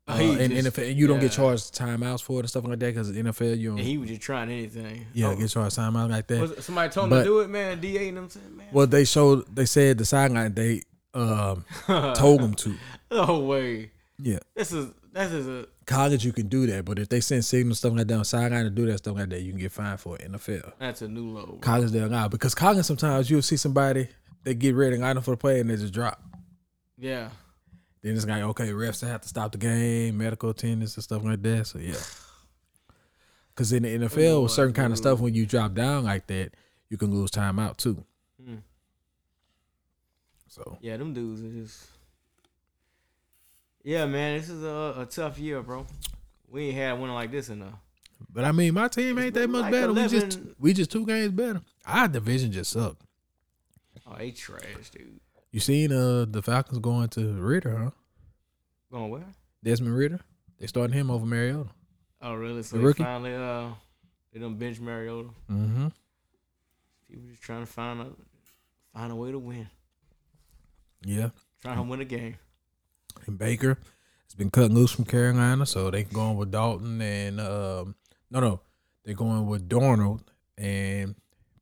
uh, 0.07 0.17
He 0.17 0.31
in 0.43 0.51
just- 0.51 0.67
NFL, 0.77 0.89
and 0.89 0.97
you 0.97 1.07
don't 1.07 1.19
get 1.19 1.31
yeah. 1.31 1.37
charged 1.37 1.73
timeouts 1.75 2.21
for 2.21 2.35
it 2.37 2.39
and 2.41 2.49
stuff 2.49 2.65
like 2.65 2.79
that. 2.79 2.93
Because 2.93 3.11
NFL, 3.11 3.57
you 3.57 3.69
don't, 3.69 3.79
and 3.79 3.87
he 3.87 3.97
was 3.97 4.09
just 4.09 4.21
trying 4.21 4.49
anything. 4.49 5.05
yeah 5.13 5.27
Oh, 5.29 5.35
get 5.35 5.49
charged 5.49 5.77
timeout 5.77 6.09
like 6.09 6.27
that. 6.27 6.41
was- 6.41 6.65
somebody 6.65 6.89
told 6.91 7.05
him 7.05 7.09
But- 7.11 7.19
to 7.19 7.23
do 7.25 7.39
it, 7.39 7.49
man. 7.49 7.79
Da 7.79 8.07
and 8.09 8.17
them 8.17 8.29
saying, 8.29 8.57
man. 8.57 8.67
Well, 8.71 8.87
they 8.87 9.05
showed 9.05 9.53
they 9.55 9.65
said 9.65 9.97
the 9.97 10.05
sideline 10.05 10.53
they 10.53 10.81
um 11.13 11.63
told 12.15 12.41
him 12.41 12.53
to. 12.55 12.75
no 13.11 13.39
way. 13.39 13.91
Yeah, 14.19 14.39
This 14.55 14.71
is 14.71 14.87
this 15.11 15.31
is 15.31 15.47
a 15.47 15.67
college 15.85 16.25
you 16.25 16.31
can 16.33 16.47
do 16.47 16.65
that, 16.67 16.85
but 16.85 16.99
if 16.99 17.09
they 17.09 17.19
send 17.19 17.45
signals 17.45 17.79
stuff 17.79 17.93
like 17.93 18.07
that 18.07 18.17
on 18.17 18.25
sideline 18.25 18.63
to 18.63 18.69
do 18.69 18.85
that 18.87 18.99
stuff 18.99 19.15
like 19.15 19.29
that, 19.29 19.41
you 19.41 19.51
can 19.51 19.59
get 19.59 19.71
fined 19.71 19.99
for 19.99 20.15
it. 20.17 20.31
NFL, 20.31 20.73
that's 20.79 21.01
a 21.01 21.07
new 21.07 21.29
low. 21.29 21.45
bro. 21.45 21.57
college 21.57 21.91
they 21.91 21.99
allow 21.99 22.27
because 22.27 22.55
college 22.55 22.85
sometimes 22.85 23.29
you'll 23.29 23.41
see 23.41 23.57
somebody 23.57 24.07
they 24.43 24.53
get 24.53 24.75
ready 24.75 24.95
and 24.95 25.17
up 25.17 25.23
for 25.23 25.31
the 25.31 25.37
play 25.37 25.59
and 25.59 25.69
they 25.69 25.75
just 25.75 25.93
drop. 25.93 26.21
Yeah. 26.97 27.29
Then 28.01 28.15
it's 28.15 28.25
like 28.27 28.43
okay, 28.43 28.69
refs 28.69 29.07
have 29.07 29.21
to 29.21 29.27
stop 29.29 29.53
the 29.53 29.57
game, 29.57 30.17
medical 30.17 30.49
attendants 30.49 30.95
and 30.95 31.03
stuff 31.03 31.23
like 31.23 31.41
that. 31.41 31.67
So 31.67 31.79
yeah, 31.79 31.93
because 33.55 33.71
in 33.71 33.83
the 33.83 33.97
NFL, 33.97 34.43
with 34.43 34.51
certain 34.51 34.73
kind 34.73 34.91
of 34.91 34.97
stuff, 34.97 35.19
when 35.19 35.33
you 35.33 35.45
drop 35.45 35.73
down 35.73 36.03
like 36.03 36.27
that, 36.27 36.51
you 36.89 36.97
can 36.97 37.11
lose 37.11 37.31
time 37.31 37.59
out 37.59 37.77
too. 37.77 38.03
Mm. 38.41 38.61
So 40.49 40.77
Yeah, 40.81 40.97
them 40.97 41.13
dudes 41.13 41.41
are 41.41 41.61
just. 41.61 41.87
Yeah, 43.83 44.05
man, 44.05 44.39
this 44.39 44.49
is 44.49 44.63
a, 44.63 44.95
a 44.99 45.05
tough 45.09 45.37
year, 45.39 45.61
bro. 45.61 45.85
We 46.49 46.67
ain't 46.67 46.75
had 46.77 46.93
one 46.99 47.13
like 47.13 47.31
this 47.31 47.49
in 47.49 47.61
a. 47.61 47.73
But 48.31 48.45
I 48.45 48.51
mean, 48.51 48.73
my 48.73 48.87
team 48.87 49.19
ain't 49.19 49.33
that 49.33 49.49
much 49.49 49.63
like 49.63 49.71
better. 49.71 49.91
We 49.93 50.07
just 50.07 50.39
we 50.59 50.73
just 50.73 50.91
two 50.91 51.05
games 51.05 51.31
better. 51.31 51.61
Our 51.85 52.07
division 52.07 52.51
just 52.51 52.71
sucked. 52.71 53.01
Oh, 54.07 54.15
they 54.17 54.31
trash, 54.31 54.89
dude. 54.91 55.19
You 55.51 55.59
seen 55.59 55.91
uh 55.91 56.25
the 56.29 56.41
Falcons 56.41 56.79
going 56.79 57.09
to 57.09 57.33
Ridder, 57.33 57.77
huh? 57.77 57.89
Going 58.91 59.09
where? 59.11 59.25
Desmond 59.63 59.95
Ridder. 59.97 60.19
They 60.59 60.67
starting 60.67 60.93
him 60.97 61.11
over 61.11 61.25
Mariota. 61.25 61.69
Oh, 62.21 62.35
really? 62.35 62.63
So 62.63 62.77
The 62.77 62.81
they 62.81 62.85
rookie? 62.87 63.03
finally 63.03 63.35
uh, 63.35 63.69
they 64.31 64.39
done 64.39 64.55
bench 64.55 64.79
Mariota. 64.79 65.29
Mm-hmm. 65.51 65.87
People 67.09 67.27
just 67.29 67.41
trying 67.41 67.61
to 67.65 67.71
find 67.71 67.99
a 68.01 68.07
find 68.93 69.11
a 69.11 69.15
way 69.15 69.31
to 69.31 69.39
win, 69.39 69.67
Yeah. 71.05 71.29
trying 71.61 71.77
to 71.77 71.83
win 71.83 71.99
a 72.01 72.05
game. 72.05 72.37
And 73.25 73.37
Baker 73.37 73.77
has 74.25 74.35
been 74.35 74.49
cut 74.49 74.71
loose 74.71 74.91
from 74.91 75.05
Carolina, 75.05 75.65
so 75.65 75.89
they 75.91 76.03
going 76.03 76.37
with 76.37 76.51
Dalton 76.51 77.01
and 77.01 77.39
um 77.39 77.95
no 78.29 78.39
no 78.39 78.59
they're 79.05 79.15
going 79.15 79.47
with 79.47 79.67
Darnold 79.67 80.21
and 80.57 81.15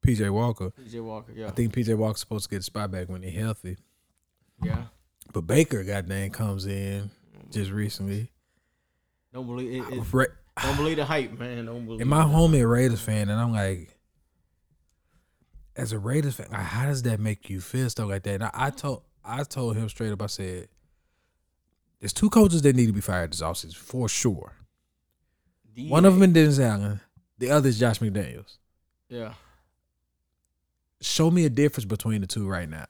PJ 0.06 0.30
Walker. 0.32 0.72
PJ 0.72 1.04
Walker, 1.04 1.32
yeah, 1.36 1.48
I 1.48 1.52
think 1.52 1.74
PJ 1.74 1.96
Walker's 1.98 2.20
supposed 2.22 2.46
to 2.46 2.50
get 2.50 2.60
a 2.60 2.64
spot 2.64 2.92
back 2.92 3.10
when 3.10 3.22
they're 3.22 3.32
healthy. 3.32 3.78
yeah. 4.64 4.84
But 5.34 5.42
Baker, 5.42 5.84
goddamn, 5.84 6.32
comes 6.32 6.66
in 6.66 7.10
just 7.52 7.72
recently. 7.72 8.32
Don't 9.34 9.48
believe 9.48 9.82
it, 9.88 9.94
it, 9.94 10.04
Ra- 10.14 10.26
don't 10.62 10.76
believe 10.76 10.98
the 10.98 11.06
hype, 11.06 11.40
man. 11.40 11.66
Don't 11.66 11.86
believe. 11.86 12.02
And 12.02 12.10
my 12.10 12.24
it. 12.24 12.28
homie 12.28 12.62
a 12.62 12.68
Raiders 12.68 13.00
fan, 13.00 13.30
and 13.30 13.40
I'm 13.40 13.54
like, 13.54 13.98
as 15.76 15.94
a 15.94 16.00
Raiders 16.00 16.36
fan, 16.36 16.48
like, 16.52 16.60
how 16.60 16.86
does 16.86 17.04
that 17.04 17.20
make 17.20 17.50
you 17.50 17.62
feel 17.62 17.90
stuff 17.90 18.10
like 18.10 18.24
that? 18.24 18.34
And 18.36 18.44
I, 18.44 18.52
I 18.54 18.70
told 18.72 19.04
I 19.24 19.44
told 19.44 19.78
him 19.78 19.88
straight 19.88 20.12
up, 20.12 20.22
I 20.22 20.26
said, 20.28 20.68
there's 22.02 22.12
two 22.14 22.30
coaches 22.30 22.64
that 22.64 22.76
need 22.76 22.88
to 22.88 22.94
be 22.94 23.00
fired 23.00 23.32
this 23.32 23.42
offseason 23.42 23.76
for 23.76 24.10
sure. 24.10 24.54
One 25.88 26.04
of 26.04 26.16
them 26.16 26.24
is 26.24 26.34
Dennis 26.34 26.60
Allen, 26.60 27.00
the 27.38 27.52
other 27.52 27.70
is 27.70 27.80
Josh 27.80 28.00
McDaniels. 28.00 28.58
yeah. 29.08 29.34
Show 31.00 31.32
me 31.32 31.46
a 31.46 31.50
difference 31.50 31.86
between 31.86 32.22
the 32.22 32.28
two 32.28 32.48
right 32.48 32.70
now. 32.70 32.86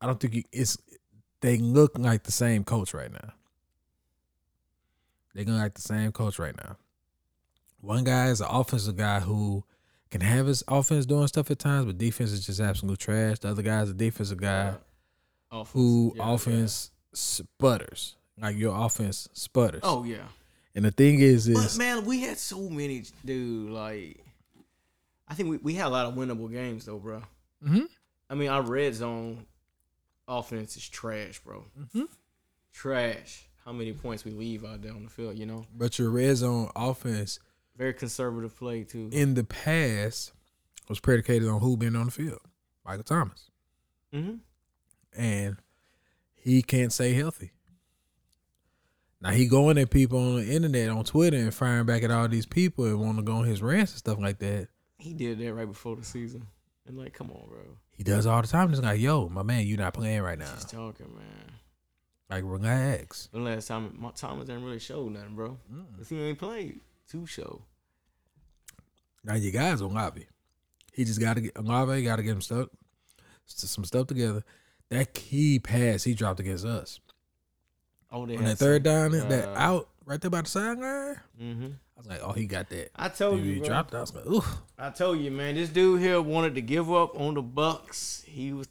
I 0.00 0.06
don't 0.06 0.18
think 0.18 0.34
you, 0.34 0.42
it's 0.50 0.76
they 1.40 1.58
look 1.58 1.96
like 1.96 2.24
the 2.24 2.32
same 2.32 2.64
coach 2.64 2.92
right 2.92 3.12
now. 3.12 3.34
They 5.34 5.44
look 5.44 5.60
like 5.60 5.74
the 5.74 5.82
same 5.82 6.10
coach 6.10 6.38
right 6.40 6.56
now. 6.56 6.76
One 7.80 8.02
guy 8.02 8.28
is 8.28 8.40
an 8.40 8.48
offensive 8.50 8.96
guy 8.96 9.20
who 9.20 9.62
can 10.10 10.22
have 10.22 10.46
his 10.46 10.64
offense 10.66 11.06
doing 11.06 11.26
stuff 11.28 11.50
at 11.50 11.58
times, 11.58 11.86
but 11.86 11.98
defense 11.98 12.32
is 12.32 12.46
just 12.46 12.60
absolute 12.60 12.98
trash. 12.98 13.38
The 13.38 13.48
other 13.50 13.62
guy 13.62 13.82
is 13.82 13.90
a 13.90 13.94
defensive 13.94 14.38
guy 14.40 14.74
offense. 15.52 15.72
who 15.72 16.14
Yeah, 16.16 16.32
offense 16.32 16.90
sputters. 17.14 18.16
Like 18.40 18.56
your 18.56 18.76
offense 18.76 19.28
sputters. 19.32 19.80
Oh 19.84 20.04
yeah. 20.04 20.26
And 20.74 20.84
the 20.84 20.90
thing 20.90 21.20
is, 21.20 21.46
is 21.46 21.76
But 21.76 21.78
man, 21.78 22.04
we 22.04 22.20
had 22.22 22.36
so 22.36 22.68
many, 22.68 23.04
dude. 23.24 23.70
Like, 23.70 24.18
I 25.28 25.34
think 25.34 25.48
we, 25.50 25.56
we 25.58 25.74
had 25.74 25.86
a 25.86 25.90
lot 25.90 26.06
of 26.06 26.14
winnable 26.14 26.50
games 26.50 26.84
though, 26.84 26.98
bro. 26.98 27.22
Mhm. 27.64 27.86
I 28.28 28.34
mean, 28.34 28.48
our 28.48 28.62
red 28.62 28.94
zone 28.94 29.46
offense 30.26 30.76
is 30.76 30.88
trash, 30.88 31.38
bro. 31.40 31.64
Mhm. 31.78 32.08
Trash. 32.72 33.46
How 33.64 33.72
many 33.72 33.92
points 33.92 34.24
we 34.24 34.32
leave 34.32 34.64
out 34.64 34.82
there 34.82 34.92
on 34.92 35.04
the 35.04 35.10
field? 35.10 35.38
You 35.38 35.46
know, 35.46 35.64
but 35.74 35.98
your 35.98 36.10
red 36.10 36.36
zone 36.36 36.70
offense 36.76 37.38
very 37.76 37.94
conservative 37.94 38.56
play 38.56 38.84
too. 38.84 39.08
in 39.12 39.34
the 39.34 39.44
past 39.44 40.32
was 40.88 41.00
predicated 41.00 41.48
on 41.48 41.60
who 41.60 41.76
being 41.76 41.96
on 41.96 42.06
the 42.06 42.10
field. 42.10 42.40
Michael 42.84 43.04
Thomas. 43.04 43.50
hmm 44.12 44.34
and 45.16 45.56
he 46.44 46.62
can't 46.62 46.92
stay 46.92 47.14
healthy. 47.14 47.50
Now 49.20 49.30
he 49.30 49.46
going 49.46 49.78
at 49.78 49.90
people 49.90 50.18
on 50.18 50.36
the 50.36 50.54
internet 50.54 50.90
on 50.90 51.02
Twitter 51.04 51.38
and 51.38 51.52
firing 51.54 51.86
back 51.86 52.02
at 52.02 52.10
all 52.10 52.28
these 52.28 52.46
people 52.46 52.84
and 52.84 53.00
want 53.00 53.16
to 53.16 53.22
go 53.22 53.36
on 53.36 53.44
his 53.44 53.62
rants 53.62 53.92
and 53.92 53.98
stuff 53.98 54.18
like 54.20 54.38
that. 54.40 54.68
He 54.98 55.14
did 55.14 55.38
that 55.38 55.54
right 55.54 55.66
before 55.66 55.96
the 55.96 56.04
season, 56.04 56.46
and 56.86 56.98
like, 56.98 57.14
come 57.14 57.30
on, 57.30 57.48
bro. 57.48 57.60
He 57.92 58.02
does 58.04 58.26
all 58.26 58.42
the 58.42 58.48
time. 58.48 58.70
It's 58.70 58.82
like, 58.82 59.00
yo, 59.00 59.28
my 59.28 59.42
man, 59.42 59.66
you 59.66 59.76
not 59.76 59.94
playing 59.94 60.22
right 60.22 60.38
now. 60.38 60.52
Just 60.54 60.70
talking, 60.70 61.14
man. 61.14 61.52
Like, 62.28 62.42
relax. 62.44 63.28
The 63.32 63.38
last 63.38 63.68
time 63.68 63.94
my 63.98 64.10
Thomas 64.10 64.46
didn't 64.46 64.64
really 64.64 64.78
show 64.78 65.08
nothing, 65.08 65.34
bro. 65.36 65.58
Mm. 65.72 65.96
'Cause 65.96 66.08
he 66.08 66.20
ain't 66.20 66.38
played 66.38 66.80
two 67.08 67.26
show. 67.26 67.62
Now 69.22 69.34
you 69.34 69.50
guys 69.50 69.80
on 69.80 69.92
Olave. 69.92 70.26
He 70.92 71.04
just 71.04 71.20
got 71.20 71.34
to 71.34 71.40
get 71.42 71.56
Olave. 71.56 72.02
Got 72.02 72.16
to 72.16 72.22
get 72.22 72.32
him 72.32 72.40
stuck, 72.42 72.70
some 73.46 73.84
stuff 73.84 74.06
together. 74.06 74.42
That 74.94 75.14
key 75.14 75.58
pass 75.58 76.04
he 76.04 76.14
dropped 76.14 76.40
against 76.40 76.64
us 76.64 77.00
Oh, 78.14 78.26
they 78.26 78.36
on 78.36 78.44
that 78.44 78.58
third 78.58 78.84
down, 78.84 79.12
some, 79.12 79.28
that 79.28 79.48
uh, 79.48 79.58
out 79.58 79.88
right 80.06 80.20
there 80.20 80.30
by 80.30 80.42
the 80.42 80.48
sideline. 80.48 81.16
Mm-hmm. 81.40 81.66
I 81.66 81.98
was 81.98 82.06
like, 82.06 82.20
oh, 82.22 82.30
he 82.30 82.46
got 82.46 82.70
that. 82.70 82.90
I 82.94 83.08
told 83.08 83.40
you, 83.40 83.54
he 83.54 83.60
dropped. 83.60 83.92
it. 83.92 83.96
I 83.96 84.00
was 84.00 84.14
like, 84.14 84.26
ooh. 84.26 84.44
I 84.78 84.90
told 84.90 85.18
you, 85.18 85.32
man. 85.32 85.56
This 85.56 85.68
dude 85.68 86.00
here 86.00 86.22
wanted 86.22 86.54
to 86.54 86.60
give 86.60 86.92
up 86.92 87.18
on 87.18 87.34
the 87.34 87.42
Bucks. 87.42 88.24
He 88.24 88.52
was 88.52 88.68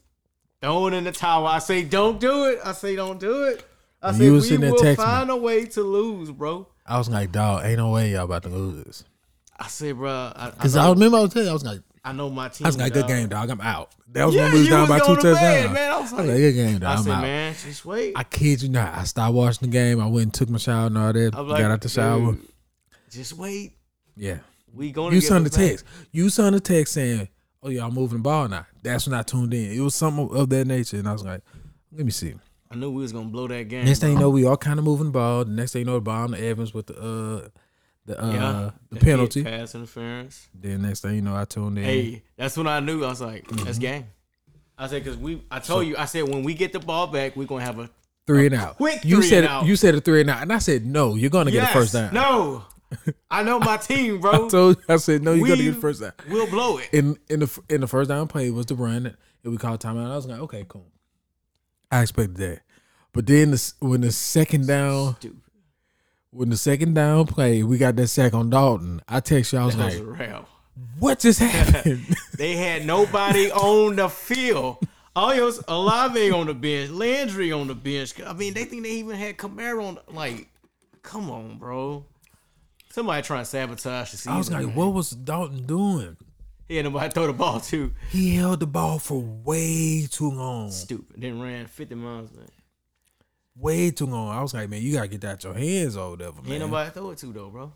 throwing 0.61 0.93
in 0.93 1.03
the 1.03 1.11
towel. 1.11 1.45
I 1.45 1.59
say, 1.59 1.83
don't 1.83 2.21
do 2.21 2.45
it. 2.45 2.59
I 2.63 2.71
say, 2.71 2.95
don't 2.95 3.19
do 3.19 3.43
it. 3.43 3.65
I 4.01 4.07
When 4.07 4.15
say, 4.15 4.25
we 4.25 4.31
was 4.31 4.49
there 4.49 4.59
will 4.59 4.95
find 4.95 5.29
a 5.29 5.35
way 5.35 5.65
to 5.65 5.81
lose, 5.81 6.31
bro. 6.31 6.67
I 6.85 6.97
was 6.97 7.09
like, 7.09 7.33
dog, 7.33 7.65
ain't 7.65 7.77
no 7.77 7.91
way 7.91 8.11
y'all 8.11 8.23
about 8.23 8.43
to 8.43 8.49
lose 8.49 8.85
this. 8.85 9.03
I 9.59 9.67
say, 9.67 9.91
bro. 9.91 10.09
I, 10.09 10.31
I, 10.35 10.49
Because 10.51 10.77
I, 10.77 10.89
remember 10.89 11.17
I 11.17 11.21
was 11.21 11.33
telling 11.33 11.47
you, 11.47 11.51
I 11.51 11.53
was 11.53 11.65
like, 11.65 11.81
I 12.05 12.11
know 12.11 12.29
my 12.29 12.49
team. 12.49 12.65
I 12.65 12.69
was 12.69 12.77
like, 12.77 12.93
good 12.93 13.01
dog. 13.01 13.07
game, 13.09 13.29
dog. 13.29 13.49
I'm 13.49 13.61
out. 13.61 13.91
That 14.11 14.25
was 14.25 14.35
Yeah, 14.35 14.43
when 14.45 14.53
we 14.53 14.59
was 14.59 14.67
down 14.69 14.81
was 14.81 14.89
by 14.89 14.99
two 14.99 15.05
going 15.05 15.17
to 15.17 15.23
bed, 15.23 15.33
touchdowns. 15.63 15.73
man. 15.73 15.91
I 15.91 15.99
was 15.99 16.13
I 16.13 16.15
was 16.17 16.25
like, 16.27 16.37
good 16.37 16.53
game, 16.53 16.75
I 16.75 16.79
dog. 16.79 16.97
I'm 16.97 17.03
said, 17.03 17.11
out. 17.13 17.21
man, 17.21 17.55
just 17.63 17.85
wait. 17.85 18.13
I 18.15 18.23
kid 18.23 18.61
you 18.61 18.69
not. 18.69 18.93
I 18.93 19.03
stopped 19.05 19.33
watching 19.33 19.69
the 19.69 19.71
game. 19.71 20.01
I 20.01 20.05
went 20.07 20.23
and 20.23 20.33
took 20.33 20.49
my 20.49 20.57
shower 20.57 20.87
and 20.87 20.97
all 20.97 21.13
that. 21.13 21.33
Like, 21.33 21.61
got 21.61 21.71
out 21.71 21.81
the 21.81 21.89
shower. 21.89 22.35
just 23.09 23.33
wait. 23.33 23.73
Yeah. 24.17 24.39
We 24.73 24.91
going 24.91 25.11
to 25.11 25.15
You 25.15 25.21
get 25.21 25.27
sent 25.27 25.43
the 25.45 25.49
text. 25.49 25.85
You 26.11 26.29
sent 26.29 26.55
a 26.55 26.59
text 26.59 26.93
saying, 26.93 27.27
"Oh, 27.61 27.69
y'all 27.69 27.91
moving 27.91 28.17
the 28.17 28.23
ball 28.23 28.47
now." 28.47 28.65
That's 28.81 29.05
when 29.07 29.13
I 29.17 29.21
tuned 29.21 29.53
in. 29.53 29.71
It 29.71 29.79
was 29.79 29.93
something 29.95 30.29
of 30.35 30.49
that 30.49 30.65
nature, 30.67 30.97
and 30.97 31.07
I 31.07 31.13
was 31.13 31.23
like, 31.23 31.41
"Let 31.95 32.05
me 32.05 32.11
see." 32.11 32.33
I 32.71 32.75
knew 32.75 32.89
we 32.91 33.03
was 33.03 33.11
gonna 33.13 33.29
blow 33.29 33.47
that 33.47 33.67
game. 33.69 33.85
Next 33.85 33.99
thing 33.99 34.13
you 34.13 34.19
know, 34.19 34.31
we 34.31 34.45
all 34.45 34.57
kind 34.57 34.79
of 34.79 34.83
moving 34.85 35.05
the 35.07 35.11
ball. 35.11 35.45
The 35.45 35.51
next 35.51 35.73
thing 35.73 35.81
you 35.81 35.85
know, 35.85 35.93
the 35.93 36.01
ball 36.01 36.23
on 36.23 36.31
the 36.31 36.43
Evans 36.43 36.73
with 36.73 36.87
the 36.87 36.95
uh 36.99 37.49
the 38.05 38.21
uh 38.21 38.31
yeah, 38.31 38.71
the 38.91 38.99
penalty. 38.99 39.43
pass 39.43 39.75
interference. 39.75 40.47
Then 40.53 40.81
next 40.81 41.01
thing 41.01 41.15
you 41.15 41.21
know, 41.21 41.35
I 41.35 41.45
tuned 41.45 41.77
in. 41.77 41.83
Hey, 41.83 42.23
that's 42.37 42.57
when 42.57 42.67
I 42.67 42.79
knew. 42.79 43.03
I 43.03 43.09
was 43.09 43.21
like, 43.21 43.47
Mm-hmm. 43.47 43.65
that's 43.65 43.77
game. 43.77 44.05
I 44.77 44.87
said, 44.87 45.03
because 45.03 45.17
we, 45.19 45.41
I 45.51 45.59
told 45.59 45.85
you, 45.85 45.95
I 45.97 46.05
said, 46.05 46.27
when 46.27 46.43
we 46.43 46.53
get 46.55 46.73
the 46.73 46.79
ball 46.79 47.07
back, 47.07 47.35
we're 47.35 47.45
gonna 47.47 47.63
have 47.63 47.79
a 47.79 47.89
three 48.25 48.47
and 48.47 48.55
out. 48.55 48.77
quick 48.77 49.05
you 49.05 49.17
three 49.17 49.27
said 49.29 49.43
and 49.43 49.47
out. 49.53 49.65
you 49.65 49.75
said 49.75 49.93
a 49.95 50.01
three 50.01 50.21
and 50.21 50.29
out, 50.29 50.41
and 50.41 50.51
I 50.51 50.57
said 50.59 50.85
no. 50.85 51.15
You're 51.15 51.29
gonna 51.29 51.51
get 51.51 51.69
a 51.69 51.73
first 51.73 51.93
down. 51.93 52.13
No, 52.13 52.63
I 53.29 53.43
know 53.43 53.59
my 53.59 53.77
team, 53.89 54.19
bro. 54.19 54.47
I 54.47 54.49
told 54.49 54.77
you. 54.77 54.83
I 54.89 54.97
said 54.97 55.21
no. 55.23 55.33
You're 55.33 55.47
gonna 55.47 55.63
get 55.63 55.75
a 55.77 55.79
first 55.79 56.01
down. 56.01 56.11
we'll 56.29 56.47
blow 56.47 56.79
it. 56.79 56.89
in 56.91 57.17
in 57.29 57.39
the 57.41 57.59
in 57.69 57.81
the 57.81 57.87
first 57.87 58.09
down 58.09 58.27
play 58.27 58.49
was 58.49 58.65
the 58.65 58.75
run, 58.75 59.05
and 59.43 59.51
we 59.51 59.57
called 59.57 59.79
timeout. 59.79 60.11
I 60.11 60.15
was 60.15 60.25
like, 60.25 60.39
okay, 60.39 60.65
cool. 60.67 60.91
I 61.91 62.01
expected 62.01 62.37
that, 62.37 62.61
but 63.13 63.27
then 63.27 63.51
the, 63.51 63.73
when 63.79 64.01
the 64.01 64.11
second 64.11 64.65
down, 64.67 65.15
Stupid. 65.17 65.39
When 66.33 66.49
the 66.49 66.57
second 66.57 66.95
down 66.95 67.27
play, 67.27 67.61
we 67.61 67.77
got 67.77 67.95
that 67.97 68.07
sack 68.07 68.33
on 68.33 68.49
Dalton. 68.49 69.01
I 69.07 69.19
text 69.19 69.53
you, 69.53 69.59
I 69.59 69.65
was 69.65 69.77
That 69.77 69.93
like, 70.03 70.19
wrap. 70.19 70.47
what 70.99 71.19
just 71.19 71.39
happened? 71.39 72.05
They 72.37 72.55
had 72.55 72.85
nobody 72.85 73.51
on 73.51 73.95
the 73.95 74.09
field. 74.09 74.77
Almost 75.15 75.61
Olave 75.67 76.31
on 76.31 76.47
the 76.47 76.55
bench, 76.55 76.89
Landry 76.89 77.51
on 77.51 77.67
the 77.67 77.75
bench. 77.75 78.13
I 78.25 78.33
mean, 78.33 78.55
they 78.55 78.65
think 78.65 78.81
they 78.83 78.89
even 78.93 79.15
had 79.15 79.37
Kamara 79.37 79.83
on. 79.87 79.99
Like, 80.11 80.47
come 81.03 81.29
on, 81.29 81.59
bro. 81.59 82.03
Somebody 82.89 83.21
trying 83.21 83.41
to 83.43 83.45
sabotage 83.45 84.09
the 84.11 84.17
season. 84.17 84.33
I 84.33 84.37
was 84.37 84.51
like, 84.51 84.65
man. 84.65 84.75
what 84.75 84.93
was 84.93 85.11
Dalton 85.11 85.67
doing? 85.67 86.17
He 86.67 86.77
had 86.77 86.85
nobody 86.85 87.09
throw 87.13 87.27
the 87.27 87.33
ball 87.33 87.59
to. 87.59 87.91
He 88.09 88.35
held 88.35 88.59
the 88.59 88.67
ball 88.67 88.97
for 88.97 89.19
way 89.21 90.07
too 90.09 90.31
long, 90.31 90.71
Stupid. 90.71 91.21
Then 91.21 91.39
ran 91.39 91.67
50 91.67 91.93
miles, 91.93 92.31
man. 92.31 92.47
Way 93.55 93.91
too 93.91 94.05
long. 94.07 94.29
I 94.29 94.41
was 94.41 94.53
like, 94.53 94.69
man, 94.69 94.81
you 94.81 94.93
gotta 94.93 95.07
get 95.07 95.21
that 95.21 95.33
out 95.33 95.43
your 95.43 95.53
hands 95.53 95.95
or 95.95 96.11
whatever, 96.11 96.41
man. 96.41 96.53
Ain't 96.53 96.61
nobody 96.61 96.89
throw 96.89 97.11
it 97.11 97.17
to 97.19 97.27
though, 97.27 97.49
bro. 97.49 97.71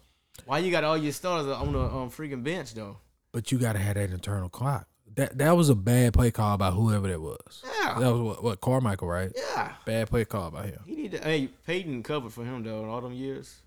Why 0.46 0.60
you 0.60 0.72
got 0.72 0.84
all 0.84 0.98
your 0.98 1.12
starters 1.12 1.52
on 1.52 1.74
the 1.74 1.80
um, 1.80 2.10
freaking 2.10 2.44
bench 2.44 2.74
though? 2.74 2.98
But 3.32 3.52
you 3.52 3.60
gotta 3.60 3.80
have 3.80 3.96
that 3.96 4.10
internal 4.10 4.50
clock. 4.50 4.88
That 5.16 5.38
that 5.38 5.52
was 5.56 5.70
a 5.70 5.76
bad 5.76 6.14
play 6.14 6.32
call 6.32 6.58
by 6.58 6.72
whoever 6.72 7.08
that 7.08 7.22
was. 7.22 7.64
Yeah. 7.64 8.00
That 8.00 8.12
was 8.12 8.22
what, 8.22 8.44
what 8.44 8.62
Carmichael, 8.62 9.08
right? 9.08 9.32
Yeah. 9.36 9.74
Bad 9.86 10.10
play 10.10 10.26
call 10.26 10.52
by 10.52 10.68
him. 10.68 10.80
He 10.86 10.96
need 10.96 11.12
to. 11.12 11.20
Hey, 11.20 11.50
Payton 11.66 12.04
covered 12.04 12.34
for 12.34 12.44
him 12.44 12.64
though. 12.64 12.84
in 12.84 12.90
All 12.90 13.02
them 13.02 13.14
years, 13.14 13.62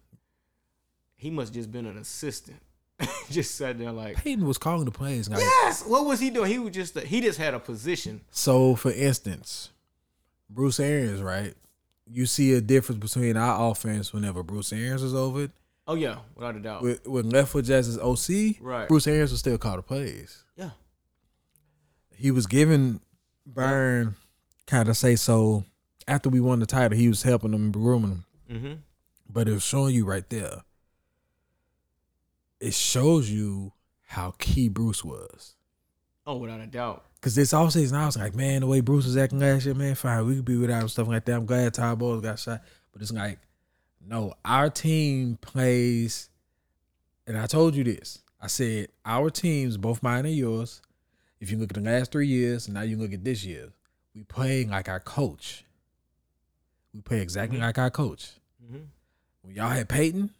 he 1.16 1.30
must 1.30 1.54
just 1.54 1.70
been 1.70 1.86
an 1.86 1.96
assistant. 1.96 2.60
just 3.30 3.54
sat 3.54 3.78
there 3.78 3.92
like, 3.92 4.16
Payton 4.16 4.44
was 4.44 4.58
calling 4.58 4.84
the 4.84 4.90
plays. 4.90 5.28
Like, 5.28 5.40
yes. 5.40 5.84
What 5.86 6.04
was 6.04 6.20
he 6.20 6.30
doing? 6.30 6.50
He 6.50 6.58
was 6.58 6.74
just. 6.74 6.98
he 6.98 7.20
just 7.20 7.38
had 7.38 7.54
a 7.54 7.58
position. 7.58 8.20
So, 8.30 8.74
for 8.74 8.92
instance, 8.92 9.70
Bruce 10.50 10.78
Arians, 10.78 11.22
right? 11.22 11.54
You 12.12 12.26
see 12.26 12.52
a 12.54 12.60
difference 12.60 13.00
between 13.00 13.36
our 13.36 13.70
offense 13.70 14.12
whenever 14.12 14.42
Bruce 14.42 14.72
Arians 14.72 15.02
is 15.02 15.14
over 15.14 15.44
it. 15.44 15.50
Oh 15.86 15.94
yeah, 15.94 16.18
without 16.34 16.56
a 16.56 16.60
doubt. 16.60 16.82
With, 16.82 17.06
with 17.06 17.30
Leftfoot 17.30 17.64
Jackson's 17.64 17.98
OC, 17.98 18.56
Right. 18.60 18.88
Bruce 18.88 19.06
Arians 19.06 19.30
was 19.30 19.40
still 19.40 19.58
call 19.58 19.76
the 19.76 19.82
plays. 19.82 20.44
yeah. 20.56 20.70
He 22.16 22.30
was 22.30 22.46
giving 22.46 23.00
Byron 23.46 24.14
kind 24.66 24.88
of 24.88 24.96
say 24.96 25.16
so 25.16 25.64
after 26.06 26.28
we 26.28 26.40
won 26.40 26.58
the 26.60 26.66
title. 26.66 26.96
He 26.98 27.08
was 27.08 27.22
helping 27.22 27.50
them, 27.52 27.70
grooming 27.72 28.10
them, 28.10 28.24
Mm-hmm. 28.50 28.72
but 29.28 29.48
it 29.48 29.52
was 29.52 29.62
showing 29.64 29.94
you 29.94 30.04
right 30.04 30.28
there. 30.28 30.62
It 32.60 32.74
shows 32.74 33.30
you 33.30 33.72
how 34.06 34.34
key 34.38 34.68
Bruce 34.68 35.04
was. 35.04 35.54
Oh, 36.26 36.36
without 36.36 36.60
a 36.60 36.66
doubt. 36.66 37.04
Cause 37.20 37.34
this 37.34 37.52
offseason, 37.52 37.92
I 37.94 38.06
was 38.06 38.16
like, 38.16 38.34
man, 38.34 38.60
the 38.60 38.66
way 38.66 38.80
Bruce 38.80 39.04
was 39.04 39.16
acting 39.16 39.40
last 39.40 39.66
year, 39.66 39.74
man, 39.74 39.94
fine, 39.94 40.26
we 40.26 40.36
could 40.36 40.44
be 40.46 40.56
without 40.56 40.82
him, 40.82 40.88
stuff 40.88 41.06
like 41.06 41.24
that. 41.26 41.36
I'm 41.36 41.44
glad 41.44 41.74
Ty 41.74 41.94
Bowles 41.96 42.22
got 42.22 42.38
shot, 42.38 42.62
but 42.92 43.02
it's 43.02 43.12
like, 43.12 43.38
no, 44.02 44.32
our 44.42 44.70
team 44.70 45.36
plays, 45.42 46.30
and 47.26 47.36
I 47.36 47.46
told 47.46 47.74
you 47.74 47.84
this. 47.84 48.22
I 48.40 48.46
said 48.46 48.88
our 49.04 49.28
teams, 49.28 49.76
both 49.76 50.02
mine 50.02 50.24
and 50.24 50.34
yours. 50.34 50.80
If 51.40 51.50
you 51.50 51.58
look 51.58 51.70
at 51.70 51.82
the 51.82 51.90
last 51.90 52.10
three 52.10 52.26
years, 52.26 52.66
and 52.66 52.74
now 52.74 52.82
you 52.82 52.96
look 52.96 53.12
at 53.12 53.22
this 53.22 53.44
year, 53.44 53.68
we 54.14 54.22
play 54.24 54.64
like 54.64 54.88
our 54.88 55.00
coach. 55.00 55.64
We 56.94 57.02
play 57.02 57.20
exactly 57.20 57.58
Mhm. 57.58 57.62
like 57.62 57.76
our 57.78 57.90
coach. 57.90 58.32
Mm-hmm. 58.64 58.84
When 59.42 59.54
y'all 59.54 59.68
had 59.68 59.90
Payton, 59.90 60.30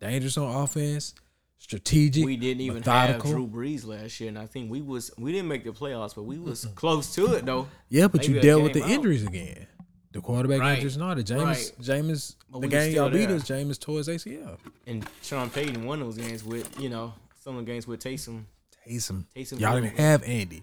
dangerous 0.00 0.36
on 0.36 0.54
offense, 0.64 1.14
strategic, 1.58 2.24
We 2.24 2.36
didn't 2.36 2.60
even 2.62 2.76
methodical. 2.78 3.26
have 3.30 3.36
Drew 3.36 3.46
Brees 3.46 3.84
last 3.86 4.18
year, 4.20 4.28
and 4.28 4.38
I 4.38 4.46
think 4.46 4.70
we 4.70 4.80
was 4.80 5.10
we 5.18 5.32
didn't 5.32 5.48
make 5.48 5.64
the 5.64 5.70
playoffs, 5.70 6.14
but 6.14 6.22
we 6.24 6.38
was 6.38 6.66
close 6.74 7.14
to 7.16 7.34
it 7.34 7.44
though. 7.46 7.68
Yeah, 7.88 8.08
but 8.08 8.22
Maybe 8.22 8.34
you 8.34 8.40
dealt 8.40 8.62
with 8.62 8.72
the 8.72 8.82
out. 8.84 8.90
injuries 8.90 9.24
again. 9.26 9.66
The 10.12 10.20
quarterback 10.22 10.60
Right. 10.60 10.74
injuries 10.76 10.94
and 10.94 11.04
all 11.04 11.14
that. 11.14 11.22
James, 11.24 11.42
Right. 11.42 11.72
James, 11.80 12.36
But 12.50 12.62
the 12.62 12.68
game 12.68 12.94
y'all 12.94 13.10
beat 13.10 13.28
us. 13.28 13.46
James 13.46 13.76
tore 13.76 13.98
his 13.98 14.08
ACL. 14.08 14.58
And 14.86 15.06
Sean 15.22 15.50
Payton 15.50 15.84
won 15.84 16.00
those 16.00 16.16
games 16.16 16.42
with 16.44 16.80
you 16.80 16.88
know 16.88 17.12
some 17.44 17.56
of 17.58 17.66
the 17.66 17.70
games 17.70 17.86
with 17.86 18.00
Taysom. 18.02 18.44
Taysom. 18.88 19.24
Taysom 19.36 19.60
Y'all 19.60 19.80
didn't 19.80 19.98
have 19.98 20.22
Andy. 20.22 20.62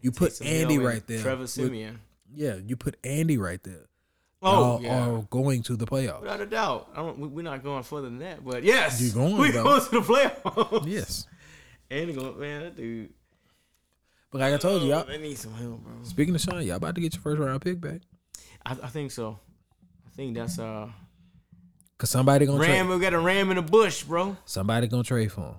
You 0.00 0.12
put 0.12 0.32
Taysom 0.32 0.46
Andy 0.46 0.74
Hill 0.74 0.84
right 0.84 1.06
there. 1.06 1.20
Trevor 1.22 1.42
with- 1.42 1.50
Siemian. 1.50 1.98
yeah, 2.32 2.56
you 2.64 2.76
put 2.76 2.96
Andy 3.02 3.36
right 3.38 3.62
there. 3.64 3.86
Oh 4.44 4.80
yeah. 4.80 5.08
are 5.08 5.22
going 5.30 5.62
to 5.64 5.76
the 5.76 5.86
playoffs. 5.86 6.20
Without 6.22 6.40
a 6.40 6.46
doubt. 6.46 6.90
I 6.94 6.96
don't, 6.96 7.18
we- 7.18 7.28
we're 7.28 7.42
not 7.42 7.62
going 7.62 7.82
further 7.82 8.08
than 8.08 8.18
that, 8.18 8.44
but 8.44 8.62
yes, 8.62 9.00
You 9.00 9.12
going, 9.12 9.36
we 9.38 9.50
though. 9.50 9.64
going 9.64 9.80
to 9.82 9.90
the 9.90 10.00
playoffs. 10.00 10.86
Yes, 10.86 11.26
And 11.90 12.14
going, 12.14 12.38
man, 12.40 12.62
that 12.62 12.76
dude. 12.76 13.10
but 14.30 14.40
like 14.40 14.54
I 14.54 14.56
told 14.56 14.82
you, 14.82 14.92
oh, 14.92 14.96
y'all. 14.98 15.06
they 15.06 15.18
need 15.18 15.38
some 15.38 15.54
help, 15.54 15.80
bro. 15.82 15.92
Speaking 16.02 16.34
of 16.34 16.40
Sean, 16.40 16.62
y'all 16.66 16.76
about 16.76 16.94
to 16.96 17.00
get 17.00 17.14
your 17.14 17.22
first 17.22 17.38
round 17.40 17.60
pick 17.62 17.80
back 17.80 18.00
I, 18.66 18.72
I 18.72 18.88
think 18.88 19.10
so. 19.10 19.38
I 20.06 20.10
think 20.16 20.34
that's 20.36 20.58
uh 20.58 20.88
because 21.96 22.10
somebody 22.10 22.44
gonna 22.46 22.58
ram. 22.58 22.86
trade. 22.86 22.94
We 22.96 23.00
got 23.02 23.14
a 23.14 23.18
ram 23.20 23.50
in 23.50 23.56
the 23.56 23.62
bush, 23.62 24.02
bro. 24.02 24.36
Somebody 24.44 24.88
gonna 24.88 25.04
trade 25.04 25.30
for 25.32 25.40
him. 25.42 25.54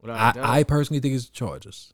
Without 0.00 0.16
I, 0.18 0.30
a 0.30 0.32
doubt. 0.34 0.50
I 0.50 0.62
personally 0.64 1.00
think 1.00 1.14
it's 1.14 1.26
the 1.26 1.32
Chargers. 1.32 1.92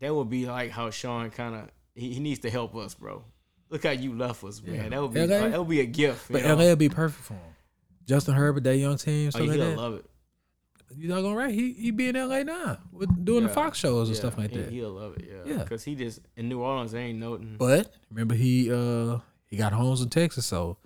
that 0.00 0.14
would 0.14 0.28
be 0.30 0.46
like 0.46 0.70
how 0.70 0.90
Sean 0.90 1.30
kind 1.30 1.54
of 1.54 1.68
he, 1.94 2.14
he 2.14 2.20
needs 2.20 2.40
to 2.40 2.50
help 2.50 2.74
us, 2.76 2.94
bro. 2.94 3.22
Look 3.70 3.84
how 3.84 3.90
you 3.90 4.14
left 4.14 4.42
us, 4.44 4.62
man. 4.62 4.74
Yeah. 4.74 4.88
That 4.88 5.00
would 5.02 5.14
be 5.14 5.26
LA? 5.26 5.36
like, 5.38 5.50
that 5.52 5.58
would 5.60 5.68
be 5.68 5.80
a 5.80 5.86
gift. 5.86 6.30
But 6.30 6.42
know? 6.42 6.56
LA 6.56 6.64
would 6.66 6.78
be 6.78 6.88
perfect 6.88 7.24
for 7.24 7.34
him. 7.34 7.40
Justin 8.06 8.34
Herbert, 8.34 8.64
that 8.64 8.76
young 8.76 8.96
team, 8.96 9.28
oh, 9.28 9.30
stuff 9.30 9.46
like 9.46 9.58
that. 9.58 9.76
love 9.76 9.94
it. 9.94 10.04
You 10.96 11.08
not 11.08 11.22
gonna 11.22 11.36
right? 11.36 11.54
He 11.54 11.72
he 11.72 11.92
be 11.92 12.08
in 12.08 12.16
LA 12.16 12.42
now 12.42 12.78
with 12.90 13.24
doing 13.24 13.44
the 13.44 13.48
Fox 13.48 13.78
shows 13.78 14.08
and 14.08 14.16
Yeah, 14.16 14.20
stuff 14.20 14.36
like 14.36 14.50
he, 14.50 14.56
that. 14.58 14.72
He'll 14.72 14.90
love 14.90 15.16
it, 15.18 15.30
yeah. 15.30 15.52
Yeah. 15.52 15.62
Because 15.62 15.84
he 15.84 15.94
just 15.94 16.18
in 16.36 16.48
New 16.48 16.60
Orleans, 16.60 16.90
they 16.90 17.00
ain't 17.04 17.20
nothing. 17.20 17.54
But 17.56 17.94
remember, 18.10 18.34
he 18.34 18.72
uh 18.72 19.18
he 19.46 19.56
got 19.56 19.72
homes 19.72 20.00
in 20.02 20.08
Texas, 20.08 20.46
so 20.46 20.78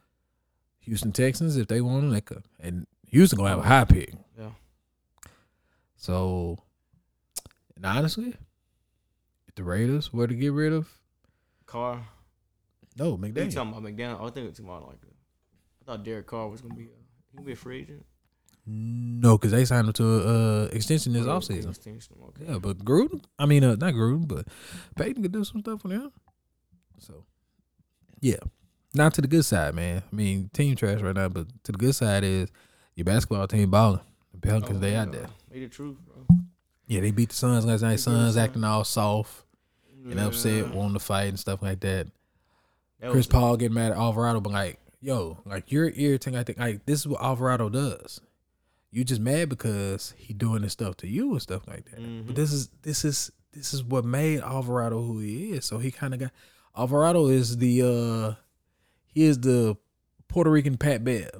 Houston 0.80 1.12
Texans, 1.12 1.56
if 1.56 1.68
they 1.68 1.80
want 1.80 2.04
him, 2.04 2.10
they 2.10 2.20
could. 2.20 2.44
And 2.60 2.86
Houston 3.06 3.38
gonna 3.38 3.48
have 3.48 3.58
a 3.60 3.62
high 3.62 3.84
pick. 3.84 4.12
Yeah. 4.38 4.50
So, 5.96 6.58
and 7.74 7.86
honestly, 7.86 8.34
if 9.48 9.54
the 9.54 9.64
Raiders 9.64 10.12
were 10.12 10.26
to 10.26 10.34
get 10.34 10.52
rid 10.52 10.74
of 10.74 10.88
Carr. 11.64 12.06
No 12.96 13.16
They 13.16 13.30
McDaniel, 13.30 13.52
talking 13.54 13.70
about 13.70 13.82
McDonald. 13.82 14.30
I 14.30 14.32
think 14.34 14.48
it's 14.48 14.58
about 14.58 14.86
like. 14.86 14.98
I 15.82 15.84
thought 15.84 16.04
Derek 16.04 16.26
Carr 16.26 16.48
was 16.48 16.60
gonna 16.60 16.74
be 16.74 16.84
a 16.84 16.86
he 17.30 17.36
gonna 17.36 17.46
be 17.46 17.52
a 17.52 17.56
free 17.56 17.80
agent. 17.80 18.04
no, 18.66 19.36
because 19.36 19.50
they 19.52 19.64
signed 19.64 19.86
him 19.88 19.92
to 19.94 20.04
a 20.04 20.62
uh, 20.62 20.64
extension 20.72 21.12
this 21.12 21.26
Oh, 21.26 21.38
offseason. 21.38 21.68
extension, 21.68 22.16
Okay. 22.28 22.44
Yeah, 22.48 22.58
but 22.58 22.78
Gruden, 22.78 23.22
I 23.38 23.44
mean, 23.46 23.62
uh, 23.64 23.74
not 23.76 23.92
Gruden, 23.94 24.26
but 24.26 24.46
Payton 24.96 25.22
could 25.22 25.32
do 25.32 25.44
some 25.44 25.60
stuff 25.60 25.82
for 25.82 25.88
them. 25.88 26.10
So, 26.98 27.24
yeah, 28.20 28.36
not 28.94 29.12
to 29.14 29.20
the 29.20 29.26
good 29.28 29.44
side, 29.44 29.74
man. 29.74 30.02
I 30.10 30.14
mean, 30.14 30.48
team 30.54 30.74
trash 30.76 31.00
right 31.00 31.14
now, 31.14 31.28
but 31.28 31.48
to 31.64 31.72
the 31.72 31.78
good 31.78 31.94
side 31.94 32.24
is 32.24 32.48
your 32.94 33.04
basketball 33.04 33.46
team 33.48 33.70
balling. 33.70 34.00
The 34.32 34.38
Pelicans, 34.38 34.78
Oh, 34.78 34.80
they 34.80 34.94
out 34.96 35.12
there. 35.12 35.26
They 35.50 35.60
the 35.60 35.68
truth, 35.68 35.98
bro. 36.06 36.24
Yeah, 36.86 37.00
they 37.00 37.10
beat 37.10 37.30
the 37.30 37.34
Suns 37.34 37.66
last 37.66 37.82
night. 37.82 37.96
Suns 38.00 38.34
Suns. 38.34 38.36
acting 38.36 38.64
all 38.64 38.84
soft 38.84 39.44
and 40.08 40.18
upset, 40.20 40.72
wanting 40.72 40.94
to 40.94 41.00
fight 41.00 41.28
and 41.28 41.38
stuff 41.38 41.60
like 41.62 41.80
that. 41.80 42.06
That 43.00 43.10
Chris 43.12 43.26
Paul 43.26 43.56
getting 43.56 43.74
mad 43.74 43.92
at 43.92 43.98
Alvarado, 43.98 44.40
but 44.40 44.52
like, 44.52 44.78
yo, 45.00 45.38
like 45.44 45.70
you're 45.72 45.90
irritating. 45.94 46.38
I 46.38 46.42
think 46.44 46.58
like 46.58 46.86
this 46.86 47.00
is 47.00 47.08
what 47.08 47.22
Alvarado 47.22 47.68
does. 47.68 48.20
You 48.90 49.02
just 49.04 49.20
mad 49.20 49.48
because 49.48 50.14
he 50.16 50.32
doing 50.32 50.62
this 50.62 50.72
stuff 50.72 50.96
to 50.98 51.08
you 51.08 51.32
and 51.32 51.42
stuff 51.42 51.66
like 51.66 51.84
that. 51.90 52.00
Mhm. 52.00 52.26
But 52.26 52.36
this 52.36 52.52
is 52.52 52.68
this 52.82 53.04
is 53.04 53.30
this 53.52 53.74
is 53.74 53.82
what 53.84 54.04
made 54.04 54.40
Alvarado 54.40 55.02
who 55.02 55.18
he 55.18 55.50
is. 55.52 55.64
So 55.64 55.78
he 55.78 55.90
kind 55.90 56.14
of 56.14 56.20
got 56.20 56.30
Alvarado 56.76 57.26
is 57.26 57.56
the 57.58 57.82
uh 57.82 58.40
he 59.06 59.24
is 59.24 59.40
the 59.40 59.76
Puerto 60.28 60.50
Rican 60.50 60.76
Pat 60.76 61.02
Bev. 61.04 61.30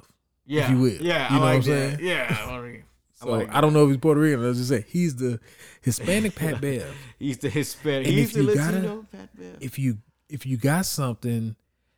Yeah, 0.45 0.71
you 0.71 0.79
will. 0.79 0.89
Yeah, 1.01 1.27
You 1.33 1.35
know 1.39 1.45
what 1.45 1.45
like 1.47 1.55
I'm 1.55 1.61
that. 1.61 1.97
saying? 1.97 1.97
Yeah, 2.01 2.37
I 2.39 2.57
like- 2.61 2.85
I 3.21 3.25
So 3.25 3.31
like 3.31 3.55
I 3.55 3.61
don't 3.61 3.71
know 3.73 3.83
if 3.85 3.89
he's 3.89 3.97
Puerto 3.97 4.19
Rican. 4.19 4.43
Let's 4.45 4.57
just 4.57 4.69
say 4.69 4.85
he's 4.87 5.15
the 5.15 5.39
Hispanic 5.81 6.35
Pat 6.35 6.59
Bev. 6.61 6.93
He's 7.17 7.37
the 7.37 7.49
Hispanic. 7.49 8.07
And 8.07 8.15
He's 8.15 8.27
if 8.29 8.33
the 8.45 8.51
you 8.51 8.55
gotta- 8.55 9.05
Pat 9.11 9.29
Bev. 9.37 9.57
if 9.61 9.79
you 9.79 9.97
if 10.29 10.45
you 10.45 10.57
got 10.57 10.85
something 10.85 11.55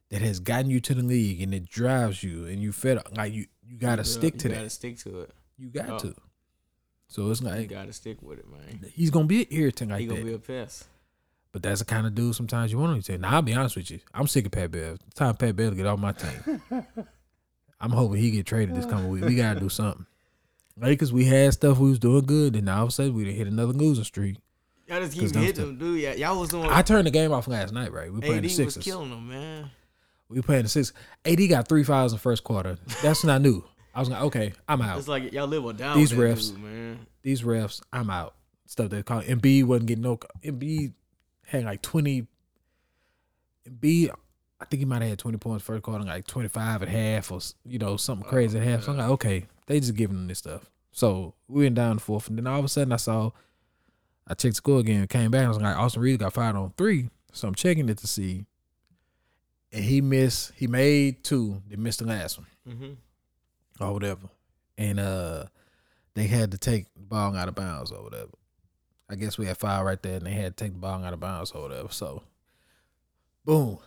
that 0.10 0.22
has 0.22 0.40
gotten 0.40 0.70
you 0.70 0.80
to 0.82 0.94
the 0.94 1.02
league 1.04 1.42
and 1.42 1.54
it 1.54 1.66
drives 1.70 2.24
you 2.24 2.46
and 2.46 2.62
you 2.62 2.72
fed 2.72 2.98
up, 2.98 3.16
like 3.18 3.34
you 3.34 3.46
you 3.66 3.78
gotta 3.78 4.02
Yeah, 4.02 4.04
stick 4.04 4.38
to 4.40 4.48
you 4.48 4.54
that. 4.54 4.60
Gotta 4.62 4.70
stick 4.70 4.98
to 5.00 5.20
it. 5.22 5.32
You 5.58 5.70
got 5.70 5.90
Oh. 5.90 5.98
to. 6.00 6.16
So 7.10 7.30
it's 7.32 7.42
You 7.42 7.48
like 7.48 7.70
gotta 7.70 7.94
stick 7.94 8.22
with 8.22 8.40
it, 8.40 8.46
man. 8.50 8.80
he's 8.94 9.10
gonna 9.10 9.26
be 9.26 9.48
irritating 9.54 9.90
he 9.90 9.94
like 9.94 10.02
he 10.02 10.08
gonna 10.08 10.20
that. 10.22 10.26
be 10.26 10.34
a 10.34 10.40
pest. 10.40 10.86
but 11.52 11.64
that's 11.64 11.80
the 11.80 11.86
kind 11.86 12.06
of 12.08 12.16
dude 12.16 12.36
sometimes 12.36 12.72
you 12.72 12.78
want 12.78 12.94
him 12.94 13.00
to 13.02 13.04
say. 13.04 13.18
Now 13.18 13.32
I'll 13.36 13.42
be 13.42 13.54
honest 13.54 13.76
with 13.76 13.92
you. 13.92 14.00
I'm 14.14 14.28
sick 14.28 14.46
of 14.46 14.52
Pat 14.52 14.72
Bev. 14.72 15.00
It's 15.06 15.16
time 15.16 15.36
Pat 15.36 15.56
Bev 15.56 15.72
to 15.72 15.76
get 15.76 15.86
off 15.86 16.00
my 16.00 16.12
team. 16.14 16.62
I'm 17.80 17.92
hoping 17.92 18.20
he 18.22 18.32
get 18.32 18.46
traded 18.46 18.76
this 18.76 18.86
coming 18.86 19.10
week. 19.10 19.24
We 19.26 19.36
gotta 19.36 19.60
do 19.60 19.70
something. 19.70 20.06
Lakers, 20.80 21.12
we 21.12 21.26
had 21.26 21.54
stuff 21.54 21.80
we 21.80 21.90
was 21.90 22.00
doing 22.00 22.26
good, 22.26 22.56
and 22.56 22.66
now 22.66 22.78
all 22.78 22.84
of 22.84 22.90
a 22.90 22.92
sudden 22.92 23.14
we 23.16 23.26
done 23.26 23.34
hit 23.34 23.48
another 23.48 23.74
losing 23.74 24.04
streak. 24.04 24.38
Y'all 24.88 25.02
just 25.02 25.14
keep 25.14 25.36
hitting 25.36 25.66
them, 25.66 25.78
dude. 25.78 26.00
Yeah, 26.00 26.14
y'all 26.14 26.40
was 26.40 26.50
doing. 26.50 26.70
I 26.70 26.82
turned 26.82 27.08
the 27.08 27.12
game 27.12 27.34
off 27.34 27.48
last 27.48 27.74
night, 27.74 27.92
right? 27.92 28.12
We 28.12 28.22
playing 28.22 28.46
AD 28.46 28.50
the 28.50 28.66
was 28.66 28.78
killing 28.78 29.10
them, 29.10 29.28
man. 29.28 29.70
We 30.30 30.42
playing 30.42 30.64
the 30.64 30.70
six. 30.70 30.94
AD 31.26 31.40
got 31.50 31.68
three 31.68 31.84
fouls 31.84 32.14
in 32.14 32.18
the 32.18 32.22
first 32.22 32.44
quarter. 32.44 32.78
That's 33.02 33.24
not 33.24 33.42
new. 33.42 33.64
I 33.94 34.00
was 34.00 34.10
like, 34.10 34.22
okay, 34.22 34.54
I'm 34.68 34.82
out. 34.82 35.00
It's 35.00 35.08
like 35.08 35.34
y'all 35.34 35.48
live 35.48 35.66
or 35.66 35.74
die. 35.74 35.96
These 35.96 36.12
refs. 36.12 36.52
dude, 36.52 36.62
man. 36.62 37.08
These 37.24 37.42
refs, 37.42 37.82
I'm 37.92 38.10
out. 38.10 38.36
Stuff 38.66 38.90
they 38.90 39.02
call 39.04 39.22
Embiid 39.22 39.64
wasn't 39.64 39.88
getting 39.88 40.04
no. 40.04 40.20
Embiid 40.44 40.94
had 41.46 41.66
like 41.66 41.82
twenty. 41.82 42.28
Embiid, 43.68 44.12
I 44.62 44.66
think 44.66 44.80
he 44.80 44.86
might 44.86 45.02
have 45.02 45.10
had 45.10 45.20
twenty 45.20 45.38
points 45.38 45.64
first 45.64 45.84
quarter, 45.84 46.04
like 46.04 46.28
twenty 46.28 46.48
five 46.48 46.82
at 46.84 46.90
half, 46.90 47.32
or 47.32 47.40
you 47.66 47.80
know 47.80 47.98
something 47.98 48.28
crazy 48.28 48.58
at 48.58 48.64
half. 48.64 48.84
So 48.84 48.92
I'm 48.92 48.98
like, 48.98 49.10
oh, 49.10 49.14
okay, 49.14 49.48
they 49.66 49.80
just 49.80 49.96
giving 49.96 50.16
them 50.16 50.28
this 50.28 50.40
stuff. 50.40 50.70
So 50.92 51.34
we 51.48 51.64
went 51.64 51.76
down 51.76 51.98
the 51.98 52.02
fourth, 52.02 52.28
and 52.28 52.38
then 52.38 52.48
all 52.48 52.60
of 52.60 52.66
a 52.66 52.70
sudden 52.70 52.94
I 52.94 52.98
saw, 52.98 53.32
I 54.28 54.34
checked 54.34 54.54
the 54.54 54.56
score 54.56 54.80
again, 54.80 55.08
came 55.08 55.32
back, 55.32 55.46
I 55.46 55.48
was 55.48 55.58
like, 55.58 55.78
Austin 55.78 56.02
Reaves 56.02 56.18
got 56.20 56.34
fired 56.34 56.56
on 56.58 56.74
three, 56.78 57.10
so 57.32 57.48
I'm 57.48 57.56
checking 57.56 57.88
it 57.90 57.98
to 58.00 58.08
see. 58.08 58.46
And 59.72 59.84
he 59.84 60.02
missed. 60.02 60.52
He 60.56 60.68
made 60.68 61.24
two. 61.24 61.62
They 61.68 61.76
missed 61.76 62.00
the 62.00 62.06
last 62.06 62.38
one 62.38 62.48
Mm-hmm. 62.68 63.84
or 63.84 63.94
whatever. 63.94 64.28
And 64.78 65.00
uh 65.00 65.46
they 66.14 66.28
had 66.28 66.52
to 66.52 66.58
take 66.58 66.86
the 66.96 67.02
ball 67.02 67.36
out 67.36 67.48
of 67.48 67.56
bounds 67.56 67.92
or 67.92 68.04
whatever. 68.04 68.32
I 69.10 69.16
guess 69.16 69.38
we 69.38 69.46
had 69.46 69.58
five 69.58 69.86
right 69.86 70.02
there 70.02 70.18
and 70.18 70.26
they 70.26 70.32
had 70.32 70.58
to 70.58 70.64
take 70.66 70.74
the 70.74 70.80
ball 70.80 71.04
out 71.04 71.14
of 71.14 71.20
bounds 71.20 71.52
or 71.52 71.62
whatever. 71.62 71.90
So 71.92 72.24
boom. 73.46 73.78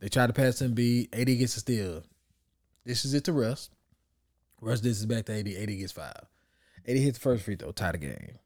They 0.00 0.08
tried 0.08 0.28
to 0.28 0.32
pass 0.32 0.60
him 0.62 0.74
B. 0.74 1.08
AD 1.12 1.26
gets 1.26 1.56
a 1.56 1.60
steal. 1.60 2.02
This 2.84 3.04
is 3.04 3.12
it 3.14 3.24
to 3.24 3.32
Russ. 3.32 3.68
Russ 4.60 4.80
this 4.80 4.98
is 4.98 5.06
back 5.06 5.26
to 5.26 5.38
AD. 5.38 5.46
AD 5.48 5.68
gets 5.78 5.92
five. 5.92 6.14
AD 6.88 6.96
hits 6.96 7.18
the 7.18 7.22
first 7.22 7.44
free 7.44 7.56
throw, 7.56 7.70
tie 7.72 7.92
the 7.92 7.98
game. 7.98 8.38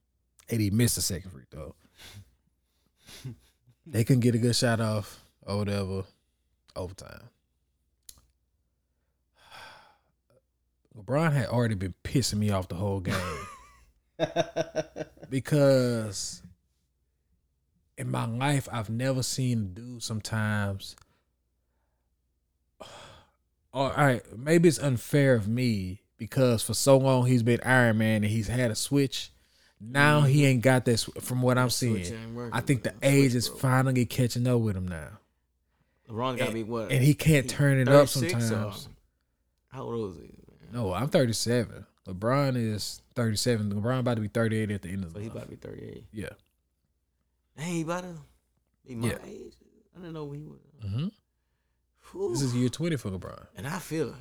AD 0.51 0.73
missed 0.73 0.97
the 0.97 1.03
second 1.03 1.31
free 1.31 1.45
throw. 1.51 1.75
they 3.87 4.05
couldn't 4.05 4.21
get 4.21 4.35
a 4.35 4.39
good 4.39 4.57
shot 4.57 4.81
off 4.81 5.23
or 5.43 5.59
whatever. 5.59 6.05
Overtime. 6.77 7.29
LeBron 10.97 11.33
had 11.33 11.47
already 11.47 11.75
been 11.75 11.95
pissing 12.03 12.39
me 12.39 12.51
off 12.51 12.69
the 12.69 12.75
whole 12.75 13.01
game 13.01 13.47
because 15.31 16.43
in 17.97 18.11
my 18.11 18.27
life 18.27 18.69
I've 18.73 18.91
never 18.91 19.23
seen 19.23 19.59
a 19.59 19.81
dude 19.81 20.03
sometimes. 20.03 20.97
All 23.73 23.91
right, 23.91 24.23
maybe 24.37 24.69
it's 24.69 24.79
unfair 24.79 25.35
of 25.35 25.49
me 25.49 26.03
because 26.17 26.63
for 26.63 26.75
so 26.75 26.97
long 26.97 27.27
he's 27.27 27.43
been 27.43 27.61
Iron 27.65 27.99
Man 27.99 28.23
and 28.23 28.33
he's 28.33 28.49
had 28.49 28.71
a 28.71 28.77
switch. 28.77 29.31
Now 29.81 30.23
he 30.23 30.47
ain't 30.47 30.63
got 30.63 30.85
that. 30.87 31.01
From 31.21 31.43
what 31.43 31.59
I'm 31.59 31.71
seeing, 31.71 32.51
I 32.53 32.61
think 32.61 32.83
the 32.85 32.95
age 33.03 33.35
is 33.35 33.49
finally 33.49 34.07
catching 34.07 34.47
up 34.47 34.61
with 34.61 34.77
him 34.77 34.89
now, 34.89 35.09
LeBron 36.09 36.39
got 36.39 36.47
to 36.47 36.53
be 36.53 36.63
what? 36.63 36.91
and 36.93 37.03
he 37.03 37.15
can't 37.15 37.49
turn 37.49 37.79
it 37.79 37.89
up 37.89 38.09
36 38.09 38.35
or- 38.35 38.41
sometimes. 38.47 38.89
How 39.69 39.83
old 39.83 40.13
is 40.15 40.23
he? 40.23 40.23
Man? 40.29 40.73
No, 40.73 40.93
I'm 40.95 41.09
37. 41.09 41.85
LeBron 42.07 42.57
is 42.57 43.03
37. 43.15 43.73
LeBron 43.75 43.99
about 44.01 44.15
to 44.15 44.21
be 44.21 44.29
38 44.29 44.71
at 44.71 44.83
the 44.83 44.89
end 44.91 45.05
of 45.05 45.11
So 45.13 45.15
the 45.19 45.21
he 45.21 45.27
month. 45.29 45.37
about 45.37 45.45
to 45.51 45.51
be 45.51 45.57
38. 45.57 46.05
Yeah. 46.13 46.29
Dang, 47.57 47.73
he 47.73 47.83
about 47.83 48.03
to 48.05 48.15
be 48.87 48.95
my 48.95 49.09
Yeah. 49.09 49.19
age. 49.27 49.53
I 49.97 50.01
didn't 50.01 50.13
know 50.15 50.31
he 50.33 50.43
was. 50.45 50.59
hmm 50.83 52.33
This 52.33 52.43
is 52.43 52.55
year 52.55 52.69
20 52.69 52.97
for 52.97 53.11
LeBron. 53.11 53.47
and 53.57 53.67
I 53.67 53.79
feel 53.81 54.15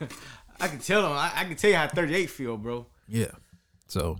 it. 0.00 0.10
I 0.60 0.68
can 0.68 0.78
tell 0.78 1.04
him. 1.06 1.12
I, 1.12 1.32
I 1.34 1.44
can 1.44 1.56
tell 1.56 1.70
you 1.70 1.76
how 1.76 1.88
38 1.88 2.26
feel, 2.30 2.56
bro. 2.56 2.86
Yeah. 3.08 3.30
So, 3.88 4.18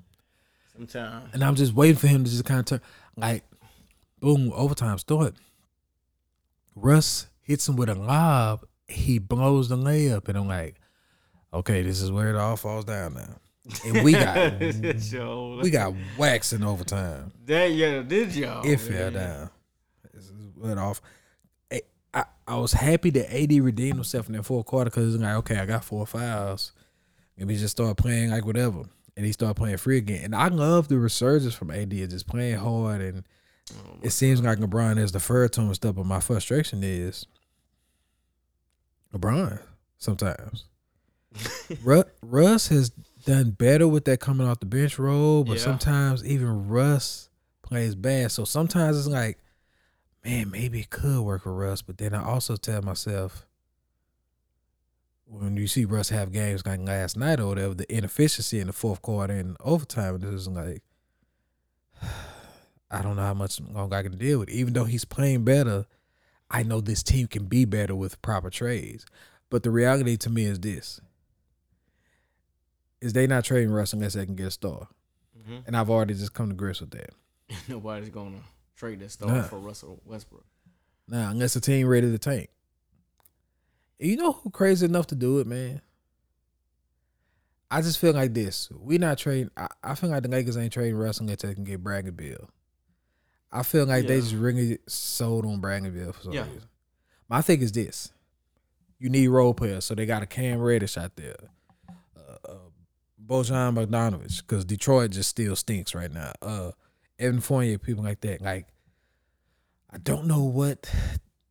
Sometimes. 0.78 1.34
and 1.34 1.42
I'm 1.42 1.56
just 1.56 1.74
waiting 1.74 1.96
for 1.96 2.06
him 2.06 2.24
to 2.24 2.30
just 2.30 2.44
kind 2.44 2.60
of 2.60 2.66
turn, 2.66 2.80
like, 3.16 3.42
boom, 4.20 4.52
overtime 4.54 4.98
start. 4.98 5.34
Russ 6.74 7.26
hits 7.42 7.68
him 7.68 7.76
with 7.76 7.88
a 7.88 7.94
lob. 7.94 8.64
He 8.86 9.18
blows 9.18 9.68
the 9.68 9.76
layup, 9.76 10.28
and 10.28 10.38
I'm 10.38 10.46
like, 10.48 10.76
okay, 11.52 11.82
this 11.82 12.00
is 12.00 12.10
where 12.12 12.30
it 12.30 12.36
all 12.36 12.56
falls 12.56 12.84
down 12.84 13.14
now. 13.14 13.36
And 13.84 14.02
we 14.04 14.12
got 14.12 14.60
we 15.62 15.70
got 15.70 15.92
waxed 16.18 16.52
in 16.54 16.62
overtime. 16.64 17.32
that. 17.46 17.72
Yeah, 17.72 18.00
did 18.02 18.34
y'all? 18.34 18.64
it 18.66 18.78
fell 18.80 19.10
man. 19.10 19.12
down. 19.12 19.50
This 20.14 20.24
is 20.24 20.48
went 20.56 20.78
off. 20.78 21.02
I, 21.70 21.82
I, 22.14 22.24
I 22.46 22.56
was 22.56 22.72
happy 22.72 23.10
that 23.10 23.34
AD 23.34 23.52
redeemed 23.52 23.96
himself 23.96 24.26
in 24.28 24.36
that 24.36 24.44
fourth 24.44 24.64
quarter 24.64 24.88
because 24.90 25.14
it's 25.14 25.22
like, 25.22 25.34
okay, 25.36 25.58
I 25.58 25.66
got 25.66 25.84
four 25.84 26.06
fouls. 26.06 26.72
We 27.36 27.56
just 27.56 27.72
start 27.76 27.96
playing 27.98 28.30
like 28.30 28.44
whatever. 28.46 28.84
And 29.18 29.26
he 29.26 29.32
started 29.32 29.54
playing 29.56 29.76
free 29.76 29.98
again. 29.98 30.22
And 30.24 30.34
I 30.34 30.48
love 30.48 30.88
the 30.88 30.96
resurgence 30.98 31.52
from 31.52 31.70
AD 31.72 31.90
just 31.90 32.26
playing 32.26 32.56
hard. 32.58 33.02
And 33.02 33.24
Oh, 33.70 33.98
it 34.00 34.10
seems 34.10 34.40
like 34.40 34.56
LeBron 34.58 34.96
is 34.98 35.12
deferred 35.12 35.52
to 35.54 35.60
him 35.60 35.66
and 35.66 35.76
stuff. 35.76 35.96
But 35.96 36.06
my 36.06 36.20
frustration 36.20 36.82
is 36.82 37.26
LeBron 39.14 39.60
sometimes. 39.98 40.64
Ru- 41.82 42.04
Russ 42.22 42.68
has 42.68 42.90
done 43.26 43.50
better 43.50 43.86
with 43.88 44.04
that 44.06 44.20
coming 44.20 44.46
off 44.46 44.60
the 44.60 44.66
bench 44.66 44.98
role, 44.98 45.44
but 45.44 45.58
Yeah. 45.58 45.64
sometimes 45.64 46.24
even 46.24 46.68
Russ 46.68 47.28
plays 47.62 47.94
bad. 47.94 48.32
So 48.32 48.44
sometimes 48.44 48.96
it's 48.96 49.06
like, 49.08 49.38
man, 50.24 50.50
maybe 50.50 50.80
it 50.80 50.90
could 50.90 51.20
work 51.20 51.42
for 51.42 51.52
Russ. 51.52 51.82
But 51.82 51.98
then 51.98 52.14
I 52.14 52.24
also 52.24 52.56
tell 52.56 52.82
myself, 52.82 53.46
when 55.30 55.56
you 55.56 55.66
see 55.66 55.84
Russ 55.84 56.08
have 56.08 56.32
games 56.32 56.64
like 56.66 56.80
last 56.80 57.16
night 57.16 57.38
or 57.40 57.48
whatever, 57.48 57.74
the 57.74 57.92
inefficiency 57.94 58.60
in 58.60 58.66
the 58.66 58.72
fourth 58.72 59.02
quarter 59.02 59.34
and 59.34 59.56
overtime, 59.60 60.16
it 60.16 60.24
is 60.24 60.48
like, 60.48 60.82
I 62.90 63.02
don't 63.02 63.16
know 63.16 63.22
how 63.22 63.34
much 63.34 63.60
longer 63.60 63.96
I 63.96 64.02
can 64.02 64.16
deal 64.16 64.38
with. 64.38 64.48
it. 64.48 64.54
Even 64.54 64.72
though 64.72 64.84
he's 64.84 65.04
playing 65.04 65.44
better, 65.44 65.84
I 66.50 66.62
know 66.62 66.80
this 66.80 67.02
team 67.02 67.26
can 67.26 67.44
be 67.44 67.66
better 67.66 67.94
with 67.94 68.20
proper 68.22 68.48
trades. 68.48 69.04
But 69.50 69.62
the 69.62 69.70
reality 69.70 70.16
to 70.18 70.30
me 70.30 70.44
is 70.44 70.60
this: 70.60 71.00
is 73.00 73.12
they 73.12 73.26
not 73.26 73.44
trading 73.44 73.70
Russ 73.70 73.92
unless 73.92 74.14
they 74.14 74.24
can 74.26 74.34
get 74.34 74.46
a 74.46 74.50
star, 74.50 74.88
Mhm. 75.38 75.64
and 75.66 75.76
I've 75.76 75.90
already 75.90 76.14
just 76.14 76.32
come 76.34 76.48
to 76.48 76.54
grips 76.54 76.80
with 76.80 76.90
that. 76.90 77.10
Nobody's 77.68 78.08
gonna 78.10 78.40
trade 78.76 79.00
that 79.00 79.10
star 79.10 79.28
Nah. 79.30 79.42
for 79.42 79.58
Russell 79.58 80.00
Westbrook. 80.04 80.44
Now, 81.06 81.30
unless 81.30 81.54
the 81.54 81.60
team 81.60 81.86
ready 81.86 82.10
to 82.10 82.18
tank. 82.18 82.50
You 83.98 84.16
know 84.16 84.32
who 84.32 84.50
crazy 84.50 84.86
enough 84.86 85.08
to 85.08 85.14
do 85.14 85.38
it, 85.38 85.46
man? 85.46 85.80
I 87.70 87.82
just 87.82 87.98
feel 87.98 88.14
like 88.14 88.32
this. 88.32 88.68
We 88.72 88.96
not 88.98 89.18
trading. 89.18 89.50
I, 89.56 89.66
I 89.82 89.94
feel 89.94 90.08
like 90.10 90.22
the 90.22 90.28
Lakers 90.28 90.56
ain't 90.56 90.72
trading 90.72 90.96
Russ 90.96 91.20
unless 91.20 91.42
they 91.42 91.54
can 91.54 91.64
get 91.64 91.82
Bradley 91.82 92.10
Beal. 92.12 92.48
I 93.52 93.62
feel 93.62 93.86
like 93.86 94.06
they 94.06 94.20
just 94.20 94.34
really 94.34 94.78
sold 94.86 95.44
on 95.44 95.60
Bradley 95.60 95.90
Beal 95.90 96.12
for 96.12 96.22
some 96.22 96.32
Yeah. 96.32 96.44
reason. 96.44 96.68
My 97.28 97.42
thing 97.42 97.60
is 97.60 97.72
this: 97.72 98.12
you 98.98 99.10
need 99.10 99.28
role 99.28 99.52
players, 99.52 99.84
so 99.84 99.94
they 99.94 100.06
got 100.06 100.22
a 100.22 100.26
Cam 100.26 100.60
Reddish 100.60 100.96
out 100.96 101.16
there, 101.16 101.36
uh, 102.16 102.36
uh, 102.48 102.54
Bojan 103.26 103.74
Bogdanovic, 103.74 104.42
because 104.46 104.64
Detroit 104.64 105.10
just 105.10 105.28
still 105.28 105.54
stinks 105.56 105.94
right 105.94 106.10
now. 106.12 106.32
Uh, 106.40 106.70
Evan 107.18 107.40
Fournier, 107.40 107.78
people 107.78 108.02
like 108.04 108.20
that. 108.22 108.40
Like, 108.40 108.68
I 109.90 109.98
don't 109.98 110.26
know 110.26 110.44
what 110.44 110.90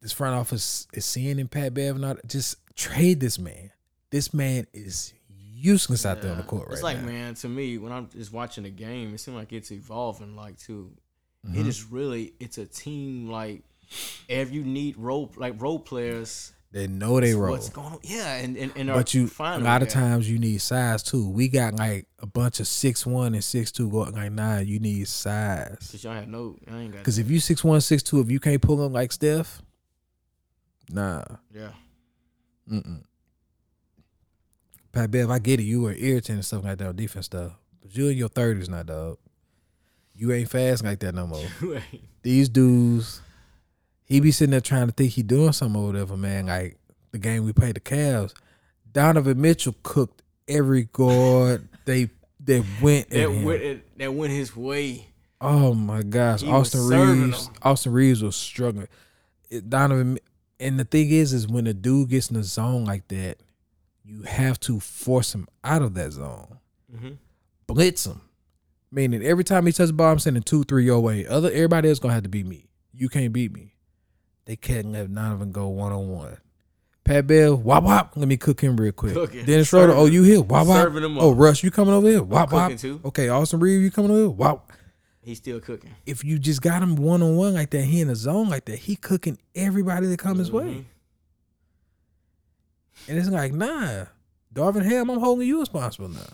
this 0.01 0.11
front 0.11 0.35
office 0.35 0.87
is 0.93 1.05
seeing 1.05 1.39
in 1.39 1.47
Pat 1.47 1.73
Bev. 1.73 1.97
Not 1.97 2.25
just 2.27 2.55
trade 2.75 3.19
this 3.19 3.37
man. 3.39 3.71
This 4.09 4.33
man 4.33 4.67
is 4.73 5.13
useless 5.37 6.05
out 6.05 6.21
there 6.21 6.31
on 6.31 6.37
the 6.37 6.43
court 6.43 6.67
right 6.67 6.73
It's 6.73 6.83
like, 6.83 6.99
now. 7.01 7.05
man, 7.07 7.33
to 7.35 7.49
me, 7.49 7.77
when 7.77 7.91
I'm 7.91 8.07
just 8.09 8.31
watching 8.31 8.63
the 8.63 8.69
game, 8.69 9.13
it 9.13 9.19
seems 9.19 9.35
like 9.35 9.51
it's 9.53 9.71
evolving. 9.71 10.35
Like, 10.35 10.57
too, 10.57 10.91
Mm-hmm. 11.45 11.61
it 11.61 11.67
is 11.67 11.83
really, 11.85 12.33
it's 12.39 12.57
a 12.57 12.65
team. 12.65 13.29
Like, 13.29 13.61
if 14.27 14.51
you 14.51 14.63
need 14.63 14.97
role, 14.97 15.31
like 15.37 15.61
role 15.61 15.79
players, 15.79 16.51
They 16.71 16.87
know 16.87 17.19
they 17.21 17.33
roll. 17.35 17.51
what's 17.51 17.69
going 17.69 17.93
on? 17.93 17.99
Yeah, 18.03 18.35
and 18.37 18.57
and, 18.57 18.71
and 18.75 18.89
But 18.89 19.13
you 19.13 19.29
a 19.39 19.59
lot 19.59 19.81
of 19.83 19.87
times 19.87 20.29
you 20.29 20.39
need 20.39 20.59
size 20.61 21.03
too. 21.03 21.29
We 21.29 21.47
got 21.47 21.75
like 21.75 22.07
a 22.19 22.25
bunch 22.25 22.59
of 22.59 22.67
six 22.67 23.05
one 23.05 23.33
and 23.35 23.43
six 23.43 23.71
two 23.71 23.89
going 23.89 24.13
like 24.13 24.31
nah, 24.31 24.57
you 24.59 24.79
need 24.79 25.07
size. 25.07 25.77
Cause 25.91 26.03
y'all 26.03 26.15
have 26.15 26.27
no, 26.27 26.57
I 26.69 26.79
ain't 26.79 26.93
got. 26.93 27.03
Cause 27.03 27.17
if 27.19 27.29
you 27.29 27.39
six 27.39 27.63
one, 27.63 27.79
six 27.81 28.03
two, 28.03 28.19
if 28.19 28.29
you 28.31 28.39
can't 28.41 28.61
pull 28.61 28.77
them 28.77 28.91
like 28.91 29.11
Steph, 29.13 29.61
nah. 30.89 31.23
yeah, 31.53 31.71
Mm-mm. 32.71 33.03
Pat 34.91 35.11
Bev, 35.11 35.29
I 35.29 35.39
get 35.39 35.59
it. 35.59 35.63
You 35.63 35.81
were 35.81 35.93
irritating 35.93 36.35
and 36.35 36.45
stuff 36.45 36.63
like 36.63 36.77
that 36.79 36.87
on 36.87 36.95
defense 36.95 37.27
stuff. 37.27 37.53
But 37.81 37.95
you 37.95 38.07
in 38.07 38.17
your 38.17 38.29
thirties 38.29 38.69
now, 38.69 38.83
dog. 38.83 39.17
You 40.15 40.31
ain't 40.33 40.49
fast 40.49 40.83
like 40.83 40.99
that 40.99 41.13
no 41.13 41.27
more. 41.27 41.45
These 42.23 42.49
dudes, 42.49 43.21
he 44.05 44.19
be 44.19 44.31
sitting 44.31 44.51
there 44.51 44.61
trying 44.61 44.87
to 44.87 44.93
think 44.93 45.11
he 45.13 45.21
doing 45.21 45.51
something 45.53 45.79
or 45.79 45.85
whatever, 45.87 46.17
man. 46.17 46.47
Like 46.47 46.77
the 47.11 47.19
game 47.19 47.45
we 47.45 47.53
played 47.53 47.75
the 47.75 47.79
Cavs, 47.79 48.33
Donovan 48.91 49.39
Mitchell 49.39 49.75
cooked 49.83 50.23
every 50.47 50.85
guard 50.85 51.67
they 51.85 52.09
they 52.39 52.63
went 52.81 53.11
at 53.13 53.29
that 53.29 53.43
went 53.43 53.61
it- 53.61 53.97
that 53.99 54.13
went 54.13 54.33
his 54.33 54.55
way. 54.55 55.07
Oh 55.39 55.75
my 55.75 56.01
gosh, 56.01 56.41
He 56.41 56.49
Austin 56.49 56.87
Reaves. 56.87 57.51
Austin 57.61 57.91
Reaves 57.91 58.23
was 58.23 58.35
struggling. 58.35 58.87
It, 59.51 59.69
Donovan, 59.69 60.17
and 60.59 60.79
the 60.79 60.83
thing 60.85 61.09
is, 61.09 61.33
is 61.33 61.47
when 61.47 61.67
a 61.67 61.73
dude 61.73 62.09
gets 62.09 62.29
in 62.29 62.37
the 62.37 62.43
zone 62.43 62.85
like 62.85 63.07
that, 63.09 63.37
you 64.03 64.23
have 64.23 64.59
to 64.61 64.79
force 64.79 65.33
him 65.35 65.47
out 65.63 65.81
of 65.81 65.93
that 65.95 66.11
zone, 66.13 66.59
hmm 66.95 67.09
blitz 67.67 68.05
him. 68.05 68.21
Meaning 68.91 69.21
every 69.21 69.43
time 69.43 69.65
he 69.65 69.73
touches 69.73 69.89
the 69.89 69.93
ball, 69.93 70.13
I'm 70.13 70.19
sending 70.19 70.43
two, 70.43 70.63
three 70.63 70.85
your 70.85 71.01
way. 71.01 71.27
Other 71.27 71.49
everybody 71.51 71.89
else 71.89 71.99
gonna 71.99 72.13
have 72.13 72.23
to 72.23 72.29
beat 72.29 72.45
me. 72.45 72.69
You 72.93 73.09
can't 73.09 73.33
beat 73.33 73.51
me. 73.51 73.75
They 74.45 74.55
can't 74.55 74.93
let 74.93 75.09
none 75.09 75.33
of 75.33 75.39
them 75.39 75.51
go 75.51 75.67
one 75.67 75.91
on 75.91 76.07
one. 76.07 76.37
Pat 77.03 77.27
Bev, 77.27 77.59
wop 77.59 77.83
wop. 77.83 78.13
Let 78.15 78.27
me 78.27 78.37
cook 78.37 78.61
him 78.61 78.77
real 78.77 78.93
quick. 78.93 79.13
Cooking. 79.13 79.45
Dennis 79.45 79.67
Schroeder, 79.67 79.93
oh 79.93 80.05
you 80.05 80.23
here? 80.23 80.41
Wop 80.41 80.67
wop. 80.67 80.89
Oh 81.17 81.31
up. 81.31 81.37
Russ, 81.37 81.63
you 81.63 81.71
coming 81.71 81.93
over 81.93 82.07
here? 82.07 82.23
Wop 82.23 82.51
wop. 82.51 82.71
Okay, 83.05 83.27
Austin 83.29 83.59
Reaves, 83.59 83.83
you 83.83 83.91
coming 83.91 84.11
over 84.11 84.19
here? 84.21 84.29
Wop 84.29 84.66
He's 85.27 85.39
still 85.39 85.59
cooking. 85.59 85.91
if 86.05 86.23
you 86.23 86.39
just 86.39 86.61
got 86.61 86.81
him 86.81 86.95
one 86.95 87.21
on 87.21 87.35
one 87.35 87.53
like 87.53 87.69
that, 87.71 87.83
he 87.83 87.99
in 87.99 88.07
the 88.07 88.15
zone 88.15 88.47
like 88.49 88.63
that, 88.65 88.79
he 88.79 88.95
cooking 88.95 89.37
everybody 89.55 90.07
that 90.07 90.17
come 90.19 90.37
his 90.39 90.49
Mhm. 90.49 90.53
way. 90.53 90.85
And 93.09 93.17
it's 93.17 93.27
like, 93.27 93.53
nah, 93.53 94.05
Darvin 94.53 94.85
Ham, 94.85 95.09
I'm 95.09 95.19
holding 95.19 95.45
you 95.47 95.59
responsible 95.59 96.07
now. 96.09 96.29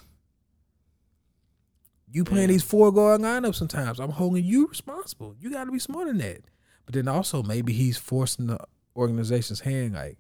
You 2.12 2.24
playing 2.24 2.50
Yeah. 2.50 2.54
these 2.54 2.64
four 2.64 2.92
guard 2.92 3.22
lineups 3.22 3.56
sometimes. 3.56 4.00
I'm 4.00 4.12
holding 4.12 4.44
you 4.46 4.68
responsible. 4.68 5.36
You 5.40 5.50
got 5.50 5.64
to 5.64 5.72
be 5.72 5.80
smarter 5.80 6.12
than 6.12 6.20
that. 6.20 6.46
But 6.86 6.94
then 6.94 7.08
also 7.08 7.42
maybe 7.42 7.74
he's 7.74 7.98
forcing 7.98 8.48
the 8.48 8.60
organization's 8.96 9.62
hand. 9.62 9.94
Like, 9.96 10.20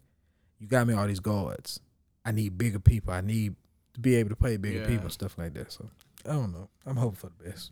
you 0.57 0.67
got 0.67 0.87
me 0.87 0.95
all 0.95 1.05
these 1.07 1.19
guards. 1.19 1.79
I 2.25 2.31
need 2.31 2.57
bigger 2.57 2.79
people. 2.79 3.13
I 3.13 3.21
need 3.21 3.55
to 3.93 3.99
be 3.99 4.15
able 4.15 4.29
to 4.29 4.35
play 4.35 4.57
bigger 4.57 4.79
Yeah. 4.81 4.87
people 4.87 5.11
stuff 5.11 5.37
like 5.37 5.53
that. 5.53 5.71
So 5.71 5.89
I 6.25 6.29
don't 6.33 6.51
know. 6.51 6.69
I'm 6.87 6.97
hoping 6.97 7.17
for 7.17 7.29
the 7.29 7.43
best. 7.51 7.71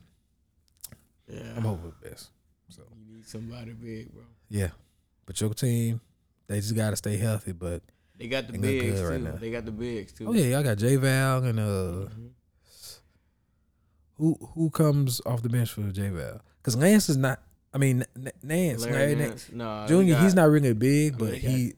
Yeah, 1.31 1.53
I'm 1.55 1.63
hoping 1.63 1.91
for 1.91 1.95
the 2.03 2.09
best. 2.09 2.29
So. 2.69 2.81
you 3.07 3.15
need 3.15 3.27
somebody 3.27 3.71
big, 3.73 4.13
bro. 4.13 4.23
Yeah, 4.49 4.69
but 5.25 5.39
your 5.39 5.53
team, 5.53 6.01
they 6.47 6.59
just 6.59 6.75
gotta 6.75 6.95
stay 6.95 7.17
healthy. 7.17 7.51
But 7.53 7.81
They 8.17 8.27
got 8.27 8.47
the 8.47 8.53
They 8.53 8.79
bigs 8.79 8.99
good 8.99 9.09
right 9.09 9.17
too. 9.17 9.23
now. 9.23 9.35
They 9.37 9.51
got 9.51 9.65
the 9.65 9.71
bigs 9.71 10.11
too. 10.13 10.27
oh 10.27 10.33
yeah, 10.33 10.45
y'all 10.45 10.63
got 10.63 10.77
J 10.77 10.95
Val 10.97 11.43
and 11.43 11.59
uh, 11.59 11.63
Mhm. 11.63 12.29
who 14.17 14.37
who 14.53 14.69
comes 14.69 15.21
off 15.25 15.41
the 15.41 15.49
bench 15.49 15.71
for 15.71 15.83
J 15.91 16.09
Val? 16.09 16.41
Because 16.57 16.75
Lance 16.75 17.09
is 17.09 17.17
not. 17.17 17.41
I 17.73 17.77
mean 17.77 18.03
N- 18.17 18.31
Nance, 18.43 18.85
Larry 18.85 19.15
Nance. 19.15 19.49
Nah, 19.53 19.83
we 19.83 19.87
Junior, 19.87 20.15
got 20.15 20.23
he's 20.23 20.35
not 20.35 20.49
really 20.49 20.73
big, 20.73 21.13
I 21.13 21.17
mean, 21.17 21.29
but 21.31 21.37
he, 21.37 21.73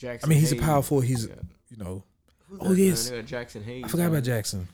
Jaxson 0.00 0.20
I 0.24 0.26
mean, 0.28 0.38
he's 0.38 0.52
a 0.52 0.54
Hayes. 0.54 0.64
power 0.64 0.82
forward. 0.82 1.06
He's 1.06 1.26
you 1.68 1.76
know, 1.76 2.02
Oh, 2.60 2.72
yes. 2.72 3.10
Jaxson 3.10 3.62
Hayes. 3.62 3.84
I 3.84 3.88
forgot 3.88 4.06
about. 4.06 4.22
Jaxson. 4.22 4.64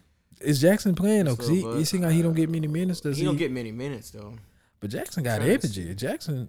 Is 0.45 0.63
Jaxson 0.63 0.97
playing 0.97 1.25
though? 1.25 1.33
Because 1.33 1.49
he, 1.49 1.57
he 1.57 1.63
bud. 1.63 1.87
seems 1.87 2.03
like 2.05 2.13
he 2.13 2.23
don't 2.23 2.35
get 2.35 2.49
many 2.51 2.67
minutes. 2.69 3.01
Does 3.01 3.17
He 3.17 3.23
he? 3.23 3.27
don't 3.27 3.37
get 3.37 3.51
many 3.51 3.73
minutes 3.73 4.11
though. 4.11 4.35
but 4.81 4.91
Jaxson 4.91 5.23
got 5.25 5.41
energy. 5.43 5.95
Jaxson 5.95 6.49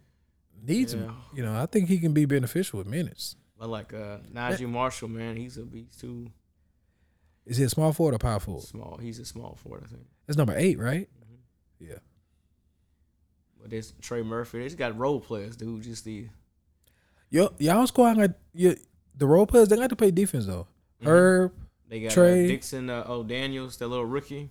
needs 0.66 0.94
him. 0.94 1.16
You 1.34 1.44
know, 1.44 1.60
I 1.62 1.66
think 1.66 1.88
he 1.90 1.98
can 2.00 2.14
be 2.14 2.26
beneficial 2.26 2.78
with 2.80 2.88
minutes. 2.88 3.36
But 3.58 3.70
like 3.70 3.94
uh, 3.94 4.18
Naji 4.34 4.68
Marshall, 4.70 5.08
man, 5.10 5.36
he's 5.38 5.58
a 5.58 5.64
beast 5.64 6.00
too. 6.00 6.30
Is 7.46 7.58
he 7.58 7.64
a 7.64 7.70
small 7.70 7.94
forward 7.94 8.16
or 8.16 8.18
power 8.18 8.40
forward? 8.40 8.64
Small. 8.64 8.98
He's 9.02 9.20
a 9.20 9.26
small 9.26 9.56
forward, 9.62 9.84
I 9.86 9.88
think. 9.88 10.06
That's 10.28 10.38
number 10.38 10.56
eight, 10.58 10.80
right? 10.80 11.08
Mhm. 11.24 11.38
Yeah. 11.80 12.00
But 13.62 13.70
there's 13.70 13.94
Trey 14.02 14.22
Murphy. 14.24 14.60
They 14.60 14.66
just 14.66 14.78
got 14.78 14.98
role 14.98 15.20
players, 15.20 15.56
dude. 15.56 15.84
Just 15.84 16.06
the 16.06 16.28
Yo, 17.30 17.54
y'all 17.60 17.88
squad 17.88 18.18
like 18.18 18.32
you, 18.54 18.76
the 19.18 19.26
role 19.28 19.46
players. 19.46 19.68
They 19.70 19.76
got 19.78 19.90
to 19.90 19.96
play 19.96 20.12
defense 20.12 20.46
though. 20.46 20.68
Mhm. 21.04 21.08
Herb, 21.08 21.52
they 21.88 22.02
got 22.02 22.12
Trey. 22.12 22.46
uh, 22.46 22.48
Dixon. 22.48 22.90
Uh, 22.90 23.04
oh, 23.08 23.24
Daniels, 23.24 23.78
that 23.78 23.88
little 23.88 24.06
rookie. 24.06 24.50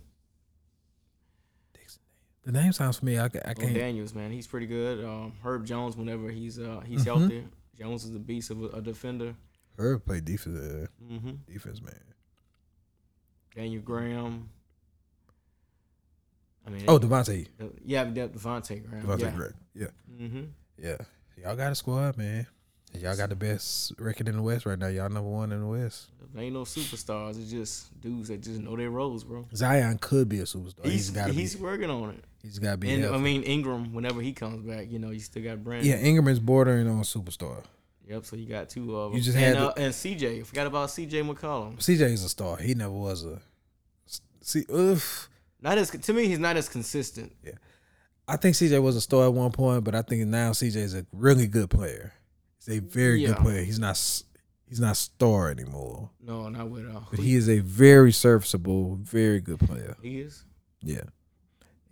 the 2.44 2.52
name 2.52 2.72
sounds 2.72 2.98
familiar. 2.98 3.22
I, 3.22 3.24
I 3.48 3.52
Oh, 3.52 3.60
can't. 3.60 3.74
Daniels, 3.74 4.14
man, 4.14 4.30
he's 4.30 4.46
pretty 4.46 4.66
good. 4.66 5.02
Um, 5.04 5.32
Herb 5.42 5.64
Jones, 5.64 5.96
whenever 5.96 6.30
he's 6.30 6.58
uh 6.58 6.80
he's 6.84 7.00
Mhm. 7.02 7.04
healthy, 7.06 7.44
Jones 7.78 8.04
is 8.04 8.14
a 8.14 8.18
beast 8.18 8.50
of 8.50 8.62
a, 8.62 8.66
a 8.68 8.80
defender. 8.82 9.34
Herb 9.78 10.04
played 10.04 10.24
defense. 10.26 10.58
Uh, 10.58 10.86
hmm 11.02 11.30
defense 11.50 11.80
man. 11.80 11.98
Daniel 13.54 13.82
Graham. 13.82 14.50
I 16.66 16.70
mean, 16.70 16.84
Oh, 16.88 16.98
Devonte'. 16.98 17.46
uh, 17.60 17.64
yeah, 17.84 18.04
De- 18.04 18.28
Devonte' 18.28 18.88
Graham. 18.88 19.06
Devonte' 19.06 19.20
yeah. 19.20 19.30
Graham. 19.30 19.54
Yeah, 19.74 19.86
hmm 20.16 20.44
yeah. 20.78 20.96
Y'all 21.42 21.56
got 21.56 21.72
a 21.72 21.74
squad, 21.74 22.16
man. 22.16 22.46
Y'all 23.00 23.16
got 23.16 23.28
the 23.28 23.36
best 23.36 23.92
record 23.98 24.28
in 24.28 24.36
the 24.36 24.42
West 24.42 24.66
right 24.66 24.78
now. 24.78 24.86
Y'all 24.86 25.08
number 25.08 25.28
one 25.28 25.52
in 25.52 25.60
the 25.60 25.66
West. 25.66 26.06
Ain't 26.36 26.54
no 26.54 26.62
superstars. 26.62 27.38
It's 27.40 27.50
just 27.50 28.00
dudes 28.00 28.28
that 28.28 28.40
just 28.40 28.60
know 28.60 28.76
their 28.76 28.90
roles, 28.90 29.22
bro. 29.22 29.46
Zion 29.54 29.98
could 29.98 30.28
be 30.28 30.40
a 30.40 30.44
superstar. 30.44 30.84
He's 30.84 30.92
he's 30.92 31.10
got 31.10 31.26
to 31.26 31.32
be. 31.32 31.40
he's 31.40 31.56
working 31.56 31.90
on 31.90 32.10
it. 32.10 32.24
He's 32.42 32.58
got 32.58 32.72
to 32.72 32.76
be. 32.76 32.92
And 32.92 33.02
healthy. 33.02 33.16
I 33.16 33.20
mean 33.20 33.42
Ingram, 33.42 33.94
whenever 33.94 34.20
he 34.20 34.32
comes 34.32 34.66
back, 34.66 34.90
you 34.90 34.98
know, 34.98 35.10
you 35.10 35.20
still 35.20 35.44
got 35.44 35.62
Brandon. 35.62 35.88
yeah, 35.88 35.96
Ingram 35.96 36.28
is 36.28 36.40
bordering 36.40 36.88
on 36.88 37.02
superstar. 37.02 37.62
Yep. 38.08 38.24
So 38.24 38.36
you 38.36 38.46
got 38.46 38.68
two 38.68 38.96
of 38.96 39.10
them. 39.10 39.18
You 39.18 39.24
just 39.24 39.36
and, 39.36 39.46
had 39.46 39.56
uh, 39.56 39.72
to- 39.72 39.80
and 39.80 39.92
CJ. 39.92 40.40
I 40.40 40.42
forgot 40.42 40.66
about 40.66 40.88
CJ 40.88 41.28
McCollum. 41.28 41.76
CJ 41.78 42.12
is 42.12 42.24
a 42.24 42.28
star. 42.28 42.56
He 42.56 42.74
never 42.74 42.92
was 42.92 43.24
a. 43.24 43.40
See, 44.40 44.64
oof. 44.70 45.28
Not 45.60 45.78
as 45.78 45.90
to 45.90 46.12
me, 46.12 46.26
he's 46.26 46.38
not 46.38 46.56
as 46.56 46.68
consistent. 46.68 47.32
Yeah, 47.42 47.52
I 48.28 48.36
think 48.36 48.56
CJ 48.56 48.82
was 48.82 48.96
a 48.96 49.00
star 49.00 49.24
at 49.24 49.32
one 49.32 49.52
point, 49.52 49.84
but 49.84 49.94
I 49.94 50.02
think 50.02 50.26
now 50.26 50.50
CJ 50.50 50.76
is 50.76 50.94
a 50.94 51.06
really 51.12 51.46
good 51.46 51.70
player. 51.70 52.12
He's 52.66 52.78
a 52.78 52.80
very 52.80 53.24
good 53.24 53.36
player. 53.36 53.62
He's 53.62 53.78
not 53.78 53.96
he's 54.68 54.80
not 54.80 54.96
star 54.96 55.50
anymore, 55.50 56.10
No, 56.20 56.48
not 56.48 56.68
with 56.68 56.86
uh. 56.86 57.00
but 57.10 57.20
he 57.20 57.34
is 57.34 57.48
a 57.48 57.58
very 57.60 58.12
serviceable, 58.12 58.96
very 58.96 59.40
good 59.40 59.60
player. 59.60 59.96
he 60.02 60.20
is 60.20 60.44
Yeah, 60.82 61.02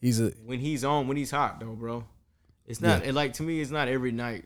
he's 0.00 0.20
a 0.20 0.32
when 0.44 0.60
he's 0.60 0.84
on, 0.84 1.08
when 1.08 1.16
he's 1.16 1.30
hot 1.30 1.60
though, 1.60 1.74
bro. 1.74 2.04
It's 2.66 2.80
not 2.80 3.04
it, 3.04 3.12
like 3.14 3.34
to 3.34 3.42
me. 3.42 3.60
It's 3.60 3.70
not 3.70 3.88
every 3.88 4.12
night, 4.12 4.44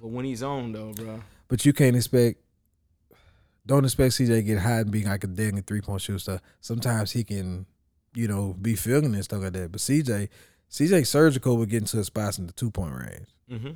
but 0.00 0.08
when 0.08 0.24
he's 0.24 0.42
on 0.42 0.72
though, 0.72 0.92
bro. 0.92 1.22
but 1.48 1.64
you 1.64 1.72
can't 1.72 1.96
expect. 1.96 2.40
Don't 3.66 3.84
expect 3.84 4.14
CJ 4.14 4.26
to 4.28 4.42
get 4.42 4.58
hot 4.58 4.80
and 4.80 4.90
be 4.90 5.04
like 5.04 5.22
a 5.22 5.26
dang 5.26 5.62
three 5.62 5.82
point 5.82 6.00
shooter. 6.00 6.18
Stuff. 6.18 6.40
Sometimes 6.60 7.12
he 7.12 7.22
can, 7.22 7.66
you 8.14 8.26
know, 8.26 8.56
be 8.60 8.74
feeling 8.74 9.14
and 9.14 9.22
stuff 9.22 9.42
like 9.42 9.52
that. 9.52 9.70
But 9.70 9.80
CJ, 9.80 10.28
CJ 10.70 11.06
surgical 11.06 11.56
with 11.56 11.68
getting 11.68 11.86
to 11.88 11.98
the 11.98 12.04
spots 12.04 12.38
in 12.38 12.46
the 12.46 12.52
two 12.52 12.70
point 12.70 12.94
range. 12.94 13.28
Mm-hmm. 13.50 13.70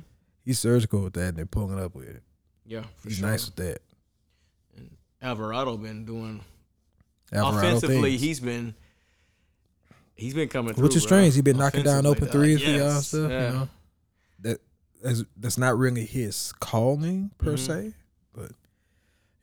He's 0.45 0.59
surgical 0.59 1.01
with 1.01 1.13
that 1.13 1.29
and 1.29 1.37
then 1.37 1.47
pulling 1.47 1.79
up 1.79 1.95
with 1.95 2.07
it. 2.07 2.21
Yeah, 2.65 2.83
for 2.97 3.09
He's 3.09 3.17
sure. 3.17 3.29
nice 3.29 3.45
with 3.47 3.55
that. 3.57 3.81
And 4.77 4.89
Alvarado 5.21 5.75
been 5.77 6.05
doing 6.05 6.41
Alvarado 7.33 7.67
offensively. 7.77 8.11
things. 8.11 8.21
He's 8.21 8.39
been 8.39 8.75
he's 10.15 10.33
been 10.33 10.47
coming 10.49 10.73
through. 10.73 10.83
Which 10.85 10.95
is 10.95 11.03
bro. 11.03 11.17
strange. 11.17 11.33
He's 11.33 11.43
been 11.43 11.57
knocking 11.57 11.83
down 11.83 12.05
open 12.05 12.25
dog. 12.25 12.31
threes 12.33 12.61
for 12.61 12.69
y'all 12.69 13.01
stuff. 13.01 13.29
yeah. 13.31 13.47
You 13.47 13.53
know, 13.53 13.69
that 14.41 14.61
that's, 15.03 15.23
that's 15.37 15.57
not 15.57 15.77
really 15.77 16.05
his 16.05 16.53
calling 16.59 17.31
per 17.37 17.53
Mhm. 17.53 17.59
se, 17.59 17.93
but 18.33 18.51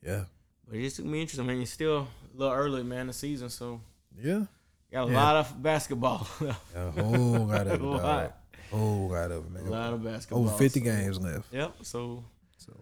yeah, 0.04 0.24
But 0.66 0.76
it 0.78 0.82
just 0.82 0.96
took 0.96 1.04
me 1.06 1.20
interesting. 1.20 1.44
I 1.44 1.52
mean, 1.52 1.62
it's 1.62 1.70
still 1.72 2.08
a 2.34 2.36
little 2.36 2.54
early, 2.54 2.82
man, 2.82 3.06
the 3.08 3.12
season, 3.12 3.48
so 3.50 3.80
yeah, 4.20 4.44
got 4.90 5.08
a 5.08 5.12
Yeah. 5.12 5.16
lot 5.24 5.36
of 5.36 5.62
basketball. 5.62 6.26
a 6.74 6.90
whole 6.90 7.46
lot 7.46 7.66
of 7.68 7.80
it. 8.24 8.32
Whole 8.76 9.08
lot 9.10 9.30
of 9.30 9.54
it, 9.56 9.66
a 9.66 9.70
lot 9.70 9.92
of 9.92 10.02
basketball. 10.04 10.40
Over 10.46 10.56
fifty 10.56 10.80
so- 10.80 10.84
games 10.86 11.20
left. 11.20 11.52
Yep. 11.52 11.74
So 11.82 12.24
So 12.58 12.72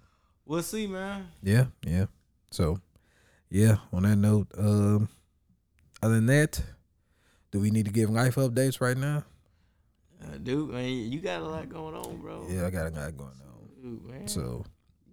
we'll 0.46 0.62
see, 0.62 0.86
man. 0.86 1.28
yeah, 1.42 1.66
yeah. 1.84 2.06
So 2.50 2.80
yeah. 3.50 3.76
On 3.92 4.02
that 4.04 4.16
note, 4.16 4.48
um, 4.56 5.08
other 6.02 6.14
than 6.14 6.26
that, 6.26 6.62
do 7.50 7.60
we 7.60 7.70
need 7.70 7.86
to 7.86 7.92
give 7.92 8.10
life 8.10 8.36
updates 8.36 8.80
right 8.80 8.96
now? 8.96 9.24
Uh, 10.22 10.36
dude, 10.42 10.70
man, 10.70 10.88
you 11.10 11.18
got 11.20 11.40
a 11.40 11.44
lot 11.44 11.68
going 11.68 11.94
on, 11.94 12.18
bro. 12.18 12.46
Yeah, 12.48 12.66
I 12.66 12.70
got 12.70 12.86
a 12.86 12.90
lot 12.90 13.16
going 13.16 13.30
on. 13.30 13.82
Dude, 13.82 14.04
man. 14.04 14.28
So 14.28 14.64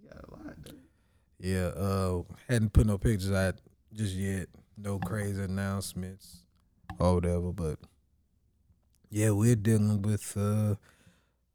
you 0.02 0.08
got 0.10 0.22
a 0.28 0.30
lot, 0.32 0.62
dude. 0.64 0.74
yeah, 1.40 1.66
uh, 1.68 2.22
hadn't 2.48 2.72
put 2.74 2.86
no 2.86 2.98
pictures 2.98 3.32
out 3.32 3.54
just 3.94 4.14
yet. 4.14 4.48
no 4.76 4.98
crazy 4.98 5.42
announcements 5.42 6.42
or 6.98 7.14
whatever. 7.14 7.52
But 7.52 7.78
yeah, 9.10 9.30
we're 9.30 9.56
dealing 9.56 10.02
with. 10.02 10.36
uh 10.36 10.76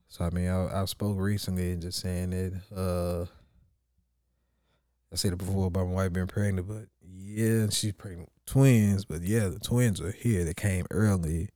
So 0.08 0.26
I 0.26 0.30
mean, 0.32 0.50
I, 0.50 0.82
I 0.82 0.86
spoke 0.86 1.18
recently 1.20 1.72
and 1.72 1.82
just 1.82 2.00
saying 2.00 2.32
that. 2.32 2.62
uh 2.76 3.26
I 5.12 5.16
said 5.16 5.34
it 5.34 5.38
before 5.38 5.68
about 5.68 5.88
my 5.88 5.94
wife 5.94 6.14
being 6.14 6.28
pregnant, 6.28 6.68
but 6.68 6.88
yeah, 7.08 7.68
she's 7.70 7.94
pregnant 7.94 8.30
twins. 8.46 9.06
But 9.06 9.22
yeah, 9.22 9.48
the 9.48 9.60
twins 9.60 10.02
are 10.02 10.12
here. 10.12 10.44
They 10.44 10.54
came 10.56 10.86
early, 10.90 11.50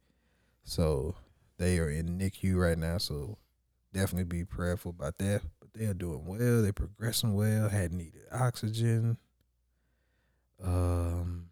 so 0.64 1.16
they 1.58 1.80
are 1.80 1.90
in 1.90 2.20
NICU 2.20 2.56
right 2.56 2.78
now. 2.78 3.00
So 3.00 3.38
definitely 3.94 4.26
be 4.26 4.46
prayerful 4.46 4.92
about 4.92 5.18
that. 5.20 5.42
But 5.60 5.74
they 5.74 5.86
are 5.86 5.94
doing 5.96 6.26
well. 6.26 6.62
They're 6.62 6.74
progressing 6.74 7.34
well. 7.34 7.70
Had 7.70 7.94
needed 7.94 8.22
oxygen. 8.32 9.18
Um, 10.64 11.50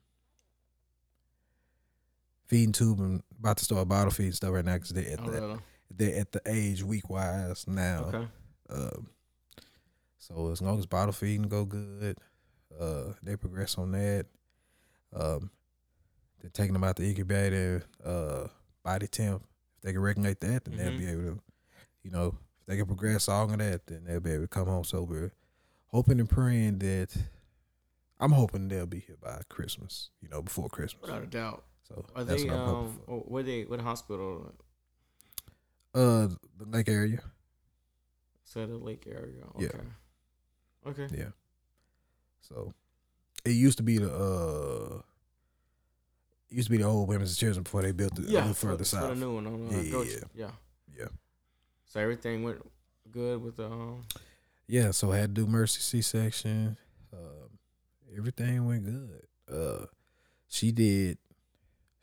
feeding 2.48 2.72
tube 2.72 3.00
and 3.00 3.24
about 3.46 3.58
to 3.58 3.64
start 3.66 3.88
bottle 3.88 4.12
feeding 4.12 4.32
stuff 4.32 4.52
right 4.52 4.66
now 4.66 4.74
because 4.74 4.90
they're 4.90 5.12
at 5.14 5.20
Oh, 5.22 5.26
the 5.30 5.42
really? 5.42 5.60
they're 5.92 6.20
at 6.20 6.32
the 6.32 6.42
age 6.48 6.82
week 6.84 7.10
wise 7.10 7.66
now. 7.68 8.06
Okay. 8.08 8.28
Um, 8.70 9.10
so 10.18 10.50
as 10.52 10.62
long 10.62 10.80
as 10.80 10.86
bottle 10.88 11.14
feeding 11.14 11.44
go 11.44 11.64
good, 11.66 12.18
uh, 12.80 13.14
they 13.22 13.36
progress 13.36 13.78
on 13.78 13.92
that. 13.92 14.26
Um, 15.14 15.52
they're 16.42 16.50
taking 16.50 16.74
them 16.74 16.84
out 16.84 16.96
the 16.96 17.06
incubator, 17.08 17.84
uh, 18.04 18.48
body 18.84 19.08
temp. 19.08 19.44
If 19.78 19.82
they 19.84 19.92
can 19.94 20.02
regulate 20.02 20.40
that, 20.42 20.66
then 20.66 20.78
they'll 20.78 20.92
Mhm. 20.92 20.98
be 20.98 21.08
able 21.08 21.22
to, 21.36 21.42
you 22.04 22.10
know, 22.12 22.28
if 22.60 22.66
they 22.66 22.78
can 22.78 22.88
progress 22.88 23.30
all 23.30 23.50
of 23.52 23.58
that, 23.60 23.86
then 23.86 24.06
they'll 24.06 24.20
be 24.20 24.32
able 24.32 24.44
to 24.46 24.48
come 24.48 24.66
home 24.68 24.84
sober. 24.84 25.32
Hoping 25.90 26.20
and 26.20 26.30
praying 26.30 26.80
that. 26.80 27.16
I'm 28.20 28.32
hoping 28.32 28.68
they'll 28.70 28.86
be 28.88 29.00
here 29.02 29.18
by 29.22 29.42
Christmas. 29.50 30.10
You 30.22 30.30
know, 30.30 30.42
before 30.42 30.68
Christmas. 30.70 31.02
Without 31.04 31.22
a 31.24 31.28
doubt. 31.28 31.64
So 31.88 32.06
Are 32.16 32.24
they 32.24 32.46
what 32.46 32.54
um? 32.58 33.00
for. 33.06 33.20
Where 33.20 33.44
they? 33.44 33.64
What 33.64 33.80
hospital? 33.82 34.54
Uh, 35.94 36.28
the 36.58 36.66
Lake 36.66 36.90
area. 36.90 37.20
So 38.44 38.66
the 38.66 38.78
Lake 38.78 39.06
area. 39.08 39.44
Yeah. 39.60 39.68
Okay. 40.88 41.04
Okay. 41.04 41.16
Yeah. 41.18 41.30
So 42.42 42.74
it 43.44 43.52
used 43.52 43.78
to 43.78 43.84
be 43.84 43.98
the 43.98 44.12
uh 44.14 45.02
it 46.50 46.56
used 46.56 46.68
to 46.68 46.72
be 46.72 46.78
the 46.78 46.84
old 46.84 47.08
women's 47.08 47.32
and 47.32 47.38
children 47.38 47.64
before 47.64 47.82
they 47.82 47.92
built 47.92 48.18
it 48.20 48.26
a 48.26 48.30
Yeah. 48.32 48.40
little 48.42 48.54
further 48.54 48.78
for 48.80 48.86
south. 48.86 49.10
the 49.10 49.16
new 49.16 49.36
one 49.36 49.48
on 49.48 49.68
uh, 49.68 49.82
Yeah, 49.82 50.04
yeah. 50.04 50.20
yeah. 50.36 50.52
Yeah. 50.98 51.08
So 51.86 52.00
everything 52.00 52.44
went 52.44 52.62
good 53.12 53.42
with 53.44 53.58
the 53.58 53.66
um. 53.68 54.04
Yeah, 54.68 54.92
so 54.92 55.12
I 55.12 55.18
had 55.18 55.36
to 55.36 55.42
do 55.42 55.48
mercy 55.48 55.82
C 55.82 56.02
section. 56.02 56.78
Um, 57.14 57.60
everything 58.18 58.66
went 58.66 58.86
good. 58.86 59.28
Uh 59.52 59.86
she 60.48 60.72
did 60.72 61.18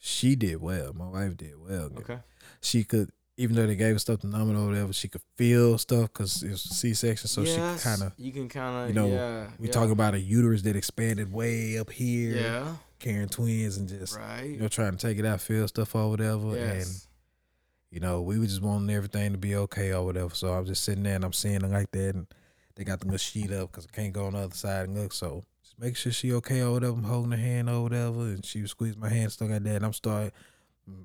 she 0.05 0.35
did 0.35 0.61
well. 0.61 0.93
My 0.93 1.07
wife 1.07 1.37
did 1.37 1.55
well. 1.57 1.89
Okay. 1.99 2.19
She 2.61 2.83
could 2.83 3.11
even 3.37 3.57
though 3.57 3.67
they 3.67 3.77
gave 3.77 3.95
her 3.95 3.99
stuff 3.99 4.21
to 4.21 4.27
numb 4.27 4.51
it 4.55 4.59
or 4.61 4.67
whatever, 4.67 4.93
she 4.93 5.09
could 5.09 5.23
feel 5.37 5.79
stuff 5.79 6.13
because 6.13 6.43
it 6.43 6.51
was 6.51 6.61
C 6.63 6.93
section, 6.93 7.29
so 7.29 7.45
she 7.45 7.57
kind 7.57 8.03
of. 8.03 8.13
You 8.19 8.31
can 8.33 8.49
kind 8.49 8.83
of. 8.83 8.89
you 8.89 8.95
know, 8.95 9.07
Yeah. 9.07 9.47
We 9.59 9.69
yeah. 9.69 9.73
talk 9.73 9.91
about 9.91 10.15
a 10.15 10.21
uterus 10.21 10.63
that 10.63 10.77
expanded 10.77 11.33
way 11.33 11.79
up 11.79 11.91
here, 11.91 12.37
Yeah. 12.37 12.77
carrying 12.99 13.29
twins, 13.29 13.79
and 13.79 13.89
just 13.89 14.17
Right. 14.17 14.43
you 14.45 14.57
know 14.59 14.69
trying 14.69 14.93
to 14.93 14.99
take 14.99 15.19
it 15.19 15.25
out, 15.25 15.41
feel 15.41 15.67
stuff 15.69 15.95
or 15.95 16.11
whatever, 16.11 16.49
and 16.57 16.79
yes. 16.81 17.07
you 17.91 18.01
know, 18.01 18.21
we 18.21 18.39
were 18.39 18.47
just 18.47 18.61
wanting 18.61 18.95
everything 18.95 19.33
to 19.33 19.39
be 19.39 19.55
okay 19.55 19.93
or 19.93 20.05
whatever. 20.05 20.35
So 20.35 20.53
I'm 20.53 20.67
just 20.67 20.83
sitting 20.85 21.05
there 21.05 21.15
and 21.17 21.25
I'm 21.25 21.33
seeing 21.33 21.63
it 21.63 21.71
like 21.71 21.91
that, 21.93 22.15
and 22.15 22.27
they 22.75 22.85
got 22.85 23.01
the 23.01 23.19
sheet 23.19 23.53
up 23.53 23.71
because 23.71 23.87
I 23.91 23.95
can't 23.97 24.13
go 24.13 24.27
on 24.27 24.33
the 24.35 24.41
other 24.41 24.55
side 24.55 24.89
and 24.89 24.99
look. 24.99 25.13
So 25.13 25.45
make 25.79 25.97
sure 25.97 26.13
she 26.13 26.33
okay 26.35 26.61
or 26.61 26.73
whatever. 26.73 26.93
I'm 26.95 27.05
holding 27.05 27.33
her 27.33 27.37
hand 27.37 27.69
or 27.71 27.83
whatever, 27.83 28.21
and 28.21 28.45
she 28.45 28.63
was 28.63 28.71
squeezing 28.73 29.01
my 29.01 29.09
hand 29.09 29.33
stuff 29.33 29.51
like 29.51 29.63
that. 29.65 29.77
And 29.77 29.85
I'm 29.85 29.93
starting 29.93 30.33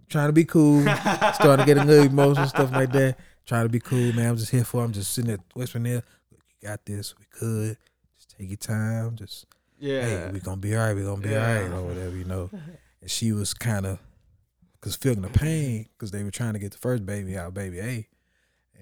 trying 0.10 0.28
to 0.30 0.34
be 0.34 0.46
cool, 0.46 0.82
starting 1.34 1.66
to 1.66 1.66
get 1.66 1.78
a 1.78 1.84
little 1.86 2.06
emotional 2.06 2.48
stuff 2.48 2.72
like 2.72 2.92
that. 2.94 3.18
Trying 3.46 3.66
to 3.66 3.70
be 3.70 3.80
cool, 3.80 4.12
man. 4.14 4.30
I'm 4.32 4.38
just 4.38 4.52
here 4.52 4.64
for. 4.66 4.84
I'm 4.84 4.92
just 4.92 5.14
sitting 5.14 5.30
there 5.30 5.38
whispering 5.54 5.86
there. 5.86 6.04
Look, 6.32 6.42
you 6.62 6.68
got 6.68 6.86
this. 6.86 7.16
We 7.18 7.26
could 7.32 7.78
just 8.18 8.36
take 8.38 8.50
your 8.50 8.58
time. 8.58 9.16
Just 9.16 9.46
yeah. 9.80 10.02
hey, 10.02 10.30
we 10.34 10.40
gonna 10.40 10.58
be 10.58 10.76
all 10.76 10.86
right. 10.86 10.94
We 10.96 11.04
gonna 11.04 11.22
be 11.22 11.30
all 11.30 11.42
Yeah. 11.42 11.62
right 11.62 11.72
or 11.72 11.84
whatever, 11.84 12.16
you 12.16 12.26
know. 12.26 12.50
And 13.00 13.12
she 13.12 13.32
was 13.32 13.54
kind 13.54 13.86
of, 13.86 14.00
cause 14.82 14.96
feeling 14.96 15.22
the 15.22 15.30
pain, 15.30 15.88
cause 16.00 16.10
they 16.10 16.24
were 16.24 16.32
trying 16.32 16.54
to 16.54 16.60
get 16.60 16.72
the 16.72 16.80
first 16.80 17.06
baby 17.06 17.38
out, 17.38 17.54
baby 17.54 17.80
A, 17.80 18.08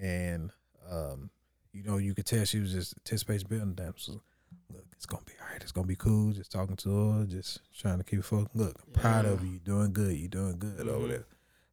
and 0.02 0.52
um, 0.90 1.30
you 1.74 1.84
know, 1.84 1.98
you 1.98 2.14
could 2.16 2.26
tell 2.26 2.46
she 2.46 2.60
was 2.60 2.72
just 2.72 2.96
anticipating 2.98 3.48
building 3.50 3.76
them. 3.76 3.94
So, 3.98 4.22
look, 4.74 4.86
it's 4.94 5.06
gonna 5.06 5.24
be 5.26 5.34
all 5.42 5.48
right. 5.52 5.62
It's 5.62 5.72
gonna 5.72 5.88
be 5.88 5.96
cool. 5.96 6.32
Just 6.34 6.52
talking 6.52 6.76
to 6.78 7.12
her, 7.12 7.26
just 7.26 7.62
trying 7.78 7.98
to 7.98 8.04
keep 8.04 8.20
it 8.20 8.26
focused. 8.26 8.56
Look, 8.56 8.82
I'm 8.86 8.94
proud 8.94 9.26
of 9.26 9.42
Yeah. 9.42 9.48
you. 9.48 9.54
You 9.54 9.60
doing 9.60 9.94
good. 9.94 10.16
You 10.18 10.28
doing 10.28 10.58
good 10.60 10.88
over 10.88 11.06
Mhm. 11.08 11.10
there. 11.10 11.26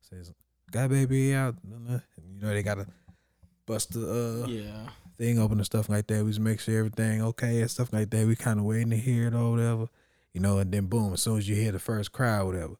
Says, 0.02 0.32
got 0.70 0.90
baby 0.90 1.34
out. 1.34 1.56
You 1.64 2.00
know 2.40 2.48
they 2.48 2.62
gotta 2.62 2.86
bust 3.66 3.92
the 3.92 4.42
uh 4.44 4.46
yeah. 4.48 4.88
thing 5.16 5.38
open 5.38 5.58
and 5.58 5.66
stuff 5.66 5.88
like 5.88 6.06
that. 6.08 6.24
We 6.24 6.30
just 6.30 6.40
make 6.40 6.60
sure 6.60 6.78
everything 6.78 7.22
okay 7.22 7.60
and 7.60 7.70
stuff 7.70 7.92
like 7.92 8.10
that. 8.10 8.26
We 8.26 8.36
kind 8.36 8.58
of 8.58 8.64
waiting 8.66 8.90
to 8.90 8.96
hear 8.96 9.28
it 9.28 9.34
or 9.34 9.50
whatever, 9.52 9.88
you 10.32 10.40
know. 10.40 10.58
And 10.58 10.72
then 10.72 10.86
boom, 10.86 11.12
as 11.12 11.22
soon 11.22 11.38
as 11.38 11.48
you 11.48 11.54
hear 11.56 11.72
the 11.72 11.78
first 11.78 12.12
cry 12.12 12.38
or 12.38 12.46
whatever, 12.46 12.74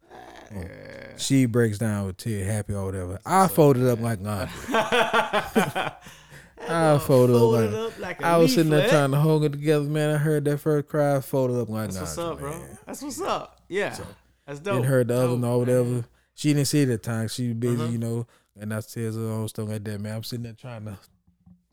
Yeah. 0.53 1.17
she 1.17 1.47
breaks 1.47 1.79
down 1.79 2.07
with 2.07 2.17
tear, 2.19 2.45
happy 2.45 2.75
or 2.75 2.85
whatever. 2.85 3.21
I 3.25 3.49
folded 3.49 3.87
up 3.89 4.01
like 4.01 4.21
laundry. 4.21 4.53
I 6.69 6.99
folded 6.99 7.37
up 7.37 7.73
like- 7.73 7.99
like 7.99 8.21
a 8.23 8.27
I 8.27 8.37
was 8.37 8.55
sitting 8.55 8.71
there 8.71 8.89
trying 8.89 9.11
to 9.13 9.19
hold 9.19 9.45
it 9.45 9.53
together, 9.53 9.85
man. 9.85 10.15
I 10.15 10.19
heard 10.19 10.45
that 10.47 10.59
first 10.59 10.89
cry, 10.89 11.17
I 11.17 11.21
folded 11.21 11.61
up 11.61 11.69
like 11.69 11.91
That's 11.91 12.01
what's 12.01 12.19
up, 12.19 12.39
bro. 12.39 12.55
That's 12.87 13.03
what's 13.03 13.21
up. 13.21 13.61
Yeah. 13.69 13.93
So, 13.93 14.07
That's 14.47 14.61
dope. 14.61 14.75
Then 14.77 14.85
heard 14.85 15.09
the 15.09 15.15
other 15.17 15.31
one 15.31 15.45
or 15.45 15.59
whatever. 15.59 15.85
man. 15.85 16.05
She 16.35 16.53
didn't 16.55 16.67
see 16.69 16.81
it 16.83 16.89
at 16.89 17.03
the 17.03 17.11
time. 17.11 17.29
She 17.29 17.49
was 17.49 17.57
busy, 17.57 17.83
Uh-huh. 17.83 17.91
you 17.93 17.99
know. 17.99 18.27
And 18.59 18.73
I 18.75 18.81
said 18.81 19.15
her 19.15 19.21
own 19.21 19.49
stuff 19.49 19.69
like 19.69 19.85
that, 19.85 20.01
man. 20.01 20.17
I'm 20.17 20.23
sitting 20.23 20.43
there 20.45 20.53
trying 20.55 20.85
to 20.87 20.99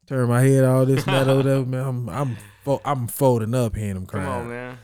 turn 0.07 0.27
my 0.29 0.41
head 0.41 0.63
all 0.65 0.85
this 0.85 1.05
and 1.07 1.15
that 1.15 1.27
or 1.27 1.37
whatever, 1.37 1.65
man. 1.65 1.85
I'm 1.85 2.09
I'm 2.09 2.37
fo- 2.63 2.81
I'm 2.85 3.07
folding 3.07 3.53
up 3.55 3.75
hearing 3.75 3.95
them 3.95 4.05
Come 4.05 4.25
on, 4.25 4.49
man. 4.49 4.77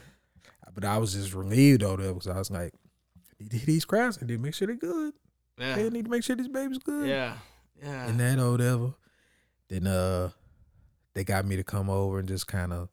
But 0.74 0.84
I 0.84 0.98
was 0.98 1.14
just 1.14 1.32
relieved 1.34 1.82
over 1.82 2.02
there 2.02 2.12
because 2.12 2.28
I 2.28 2.38
was 2.38 2.50
like, 2.50 2.74
need 3.40 3.50
to 3.50 3.66
these 3.66 3.84
cries 3.86 4.18
and 4.18 4.28
then 4.28 4.42
make 4.42 4.54
sure 4.54 4.66
they're 4.66 4.76
good. 4.76 5.14
Yeah. 5.58 5.74
They 5.76 5.88
need 5.90 6.04
to 6.04 6.10
make 6.10 6.22
sure 6.22 6.36
this 6.36 6.48
baby's 6.48 6.78
good. 6.78 7.08
Yeah. 7.08 7.34
Yeah. 7.82 8.06
And 8.08 8.20
that 8.20 8.38
or 8.38 8.50
whatever. 8.52 8.92
Then 9.68 9.86
uh 9.86 10.30
they 11.14 11.24
got 11.24 11.44
me 11.46 11.56
to 11.56 11.64
come 11.64 11.88
over 11.90 12.18
and 12.18 12.28
just 12.28 12.46
kind 12.46 12.72
of 12.72 12.88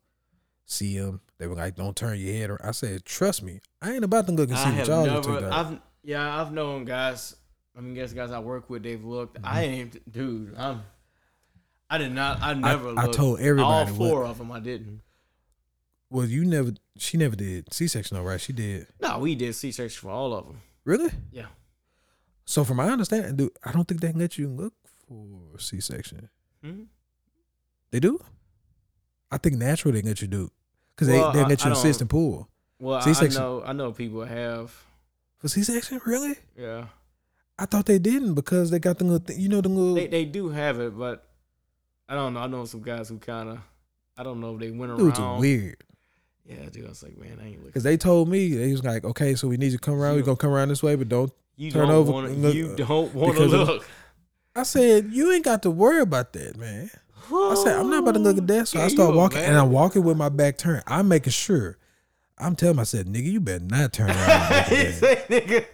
see 0.66 0.94
him. 0.94 1.20
They 1.38 1.46
were 1.46 1.54
like, 1.56 1.76
"Don't 1.76 1.96
turn 1.96 2.18
your 2.18 2.32
head." 2.34 2.50
around. 2.50 2.60
I 2.64 2.70
said, 2.72 3.04
"Trust 3.04 3.42
me, 3.42 3.60
I 3.82 3.92
ain't 3.92 4.04
about 4.04 4.26
to 4.26 4.32
look 4.32 4.48
and 4.48 4.58
I 4.58 4.64
see 4.64 4.70
what 4.70 4.78
have 4.78 4.88
y'all 4.88 5.06
never. 5.06 5.46
out." 5.46 5.52
I've 5.52 5.78
yeah. 6.02 6.40
I've 6.40 6.52
known 6.52 6.84
guys. 6.84 7.36
I 7.76 7.80
mean, 7.80 7.94
guess 7.94 8.12
guys 8.12 8.30
I 8.30 8.38
work 8.38 8.70
with. 8.70 8.82
They've 8.82 9.04
looked. 9.04 9.38
I 9.44 9.64
Mm-hmm. 9.64 9.74
ain't, 9.74 10.12
dude. 10.12 10.54
I'm. 10.56 10.82
I 11.90 11.98
did 11.98 12.12
not. 12.12 12.40
I 12.40 12.54
never. 12.54 12.88
I 12.90 13.02
looked. 13.04 13.14
told 13.14 13.38
all 13.40 13.44
everybody 13.46 13.92
what- 13.92 14.10
four 14.10 14.24
of 14.24 14.38
them. 14.38 14.50
I 14.52 14.60
didn't. 14.60 15.00
Well, 16.10 16.26
you 16.26 16.44
never. 16.44 16.72
She 16.96 17.16
never 17.18 17.34
did 17.36 17.72
C 17.74 17.88
section, 17.88 18.16
though, 18.16 18.22
right? 18.22 18.40
She 18.40 18.52
did. 18.52 18.86
No, 19.02 19.18
we 19.18 19.34
did 19.34 19.54
C 19.54 19.72
section 19.72 20.00
for 20.00 20.10
all 20.10 20.32
of 20.32 20.46
them. 20.46 20.60
Really? 20.84 21.10
Yeah. 21.32 21.46
So, 22.44 22.62
from 22.62 22.76
my 22.76 22.88
understanding, 22.88 23.36
dude, 23.36 23.50
I 23.64 23.72
don't 23.72 23.86
think 23.88 24.00
they 24.00 24.10
can 24.10 24.20
let 24.20 24.38
you 24.38 24.48
look 24.48 24.74
for 25.08 25.58
C 25.58 25.80
section. 25.80 26.28
Hmm? 26.64 26.82
They 27.90 28.00
do. 28.00 28.18
I 29.30 29.38
think 29.38 29.56
natural 29.56 29.92
they 29.92 30.02
let 30.02 30.20
you 30.22 30.28
do 30.28 30.50
because 30.94 31.08
Well, 31.08 31.32
they 31.32 31.38
they 31.40 31.44
I- 31.44 31.48
let 31.48 31.60
I 31.64 31.68
you 31.68 31.74
don't- 31.74 31.78
assist 31.78 32.00
and 32.00 32.08
pull 32.10 32.48
Well, 32.78 32.96
I, 32.96 33.00
I 33.00 33.04
C-section. 33.04 33.40
know. 33.40 33.62
I 33.64 33.72
know 33.72 33.92
people 33.92 34.24
have. 34.24 34.72
for 35.38 35.48
C 35.48 35.62
section. 35.62 36.00
Really? 36.06 36.36
Yeah. 36.56 36.86
I 37.58 37.66
thought 37.66 37.86
they 37.86 37.98
didn't 37.98 38.34
because 38.34 38.70
they 38.70 38.78
got 38.78 38.98
the 38.98 39.04
little, 39.04 39.18
thing, 39.24 39.38
you 39.40 39.48
know, 39.48 39.60
the 39.60 39.68
little. 39.68 39.94
They 39.94 40.06
they 40.06 40.24
do 40.24 40.48
have 40.48 40.80
it, 40.80 40.96
but 40.98 41.24
I 42.08 42.14
don't 42.14 42.34
know. 42.34 42.40
I 42.40 42.46
know 42.46 42.64
some 42.64 42.82
guys 42.82 43.08
who 43.10 43.18
kind 43.18 43.48
of. 43.50 43.58
I 44.16 44.22
don't 44.22 44.40
know 44.40 44.54
if 44.54 44.60
they 44.60 44.70
went 44.70 44.96
dudes 44.96 45.18
are 45.18 45.22
around. 45.22 45.40
weird 45.40 45.82
Yeah, 46.46 46.68
dude. 46.70 46.86
I 46.86 46.88
was 46.88 47.02
like, 47.02 47.16
man, 47.18 47.38
I 47.40 47.46
ain't 47.46 47.52
looking. 47.56 47.66
because 47.66 47.82
they 47.82 47.96
told 47.96 48.28
me 48.28 48.54
they 48.54 48.70
was 48.72 48.82
like, 48.84 49.04
okay, 49.04 49.34
so 49.34 49.48
we 49.48 49.56
need 49.56 49.72
you 49.72 49.78
to 49.78 49.84
come 49.84 49.94
around. 49.94 50.16
We're 50.16 50.22
gonna 50.22 50.36
come 50.36 50.50
around 50.52 50.68
this 50.68 50.82
way, 50.82 50.94
but 50.96 51.08
don't. 51.08 51.32
You 51.56 51.70
turn 51.70 51.88
don't 51.88 51.96
over 52.08 52.28
to. 52.28 52.34
look, 52.34 52.54
You 52.54 52.74
don't 52.76 53.14
want 53.14 53.36
to 53.36 53.42
because 53.44 53.52
of- 53.60 53.68
look. 53.68 53.86
I 54.56 54.62
said 54.62 55.08
you 55.12 55.32
ain't 55.32 55.44
got 55.44 55.62
to 55.62 55.70
worry 55.70 56.00
about 56.00 56.32
that, 56.34 56.56
man. 56.56 56.90
I 57.32 57.54
said 57.62 57.78
I'm 57.78 57.88
not 57.90 58.00
about 58.00 58.12
to 58.12 58.20
look 58.20 58.38
at 58.38 58.46
that, 58.46 58.68
so 58.68 58.78
Yeah, 58.78 58.84
I 58.84 58.88
start 58.88 59.14
walking, 59.14 59.38
and. 59.38 59.56
I'm 59.56 59.70
walking 59.70 60.02
with 60.04 60.16
my 60.16 60.28
back 60.28 60.58
turned. 60.58 60.82
I'm 60.86 61.08
making 61.08 61.30
sure. 61.32 61.78
I'm 62.36 62.54
telling 62.56 62.76
myself, 62.76 63.04
nigga, 63.06 63.30
you 63.30 63.40
better 63.40 63.64
not 63.64 63.92
turn 63.92 64.10
around 64.10 64.52
and 64.52 64.66
He 64.66 64.76
look 64.76 64.86
at 64.86 65.00
that. 65.00 65.28
say, 65.28 65.40
nigga. 65.40 65.66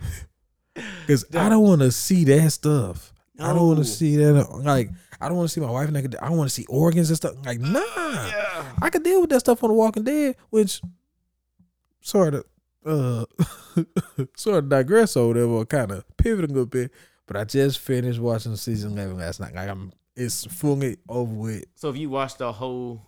because 1.06 1.24
I 1.34 1.48
don't 1.48 1.62
want 1.62 1.80
to 1.80 1.90
see 1.90 2.24
that 2.24 2.50
stuff. 2.52 3.12
I 3.38 3.54
don't 3.54 3.66
want 3.66 3.78
to 3.78 3.84
see 3.84 4.16
that. 4.16 4.50
Like 4.62 4.90
I 5.20 5.28
don't 5.28 5.36
want 5.38 5.48
to 5.48 5.52
see 5.54 5.60
my 5.60 5.70
wife 5.70 5.90
naked. 5.90 6.14
I 6.22 6.28
don't 6.28 6.36
want 6.38 6.48
to 6.50 6.54
see 6.54 6.66
organs 6.68 7.08
and 7.10 7.16
stuff. 7.16 7.34
Like 7.44 7.58
nah, 7.58 7.80
Yeah. 7.80 8.64
I 8.80 8.90
could 8.90 9.02
deal 9.02 9.20
with 9.20 9.30
that 9.30 9.40
stuff 9.40 9.62
on 9.64 9.68
The 9.70 9.74
Walking 9.74 10.04
Dead, 10.04 10.36
which 10.50 10.80
sort 12.00 12.34
of, 12.34 12.44
uh, 12.86 13.24
sort 14.36 14.58
of 14.58 14.68
digress 14.68 15.16
over 15.16 15.34
there, 15.34 15.44
or 15.44 15.64
kind 15.66 15.90
of 15.90 16.04
pivoting 16.16 16.50
a 16.50 16.54
little 16.54 16.66
bit. 16.66 16.92
But 17.30 17.36
I 17.36 17.44
just 17.44 17.78
finished 17.78 18.18
watching 18.18 18.56
season 18.56 18.90
eleven 18.98 19.16
last 19.16 19.38
night. 19.38 19.54
Like 19.54 19.68
I'm, 19.68 19.92
it's 20.16 20.46
fully 20.46 20.96
over 21.08 21.32
with. 21.32 21.64
So 21.76 21.88
if 21.88 21.96
you 21.96 22.10
watch 22.10 22.36
the 22.36 22.50
whole, 22.50 23.06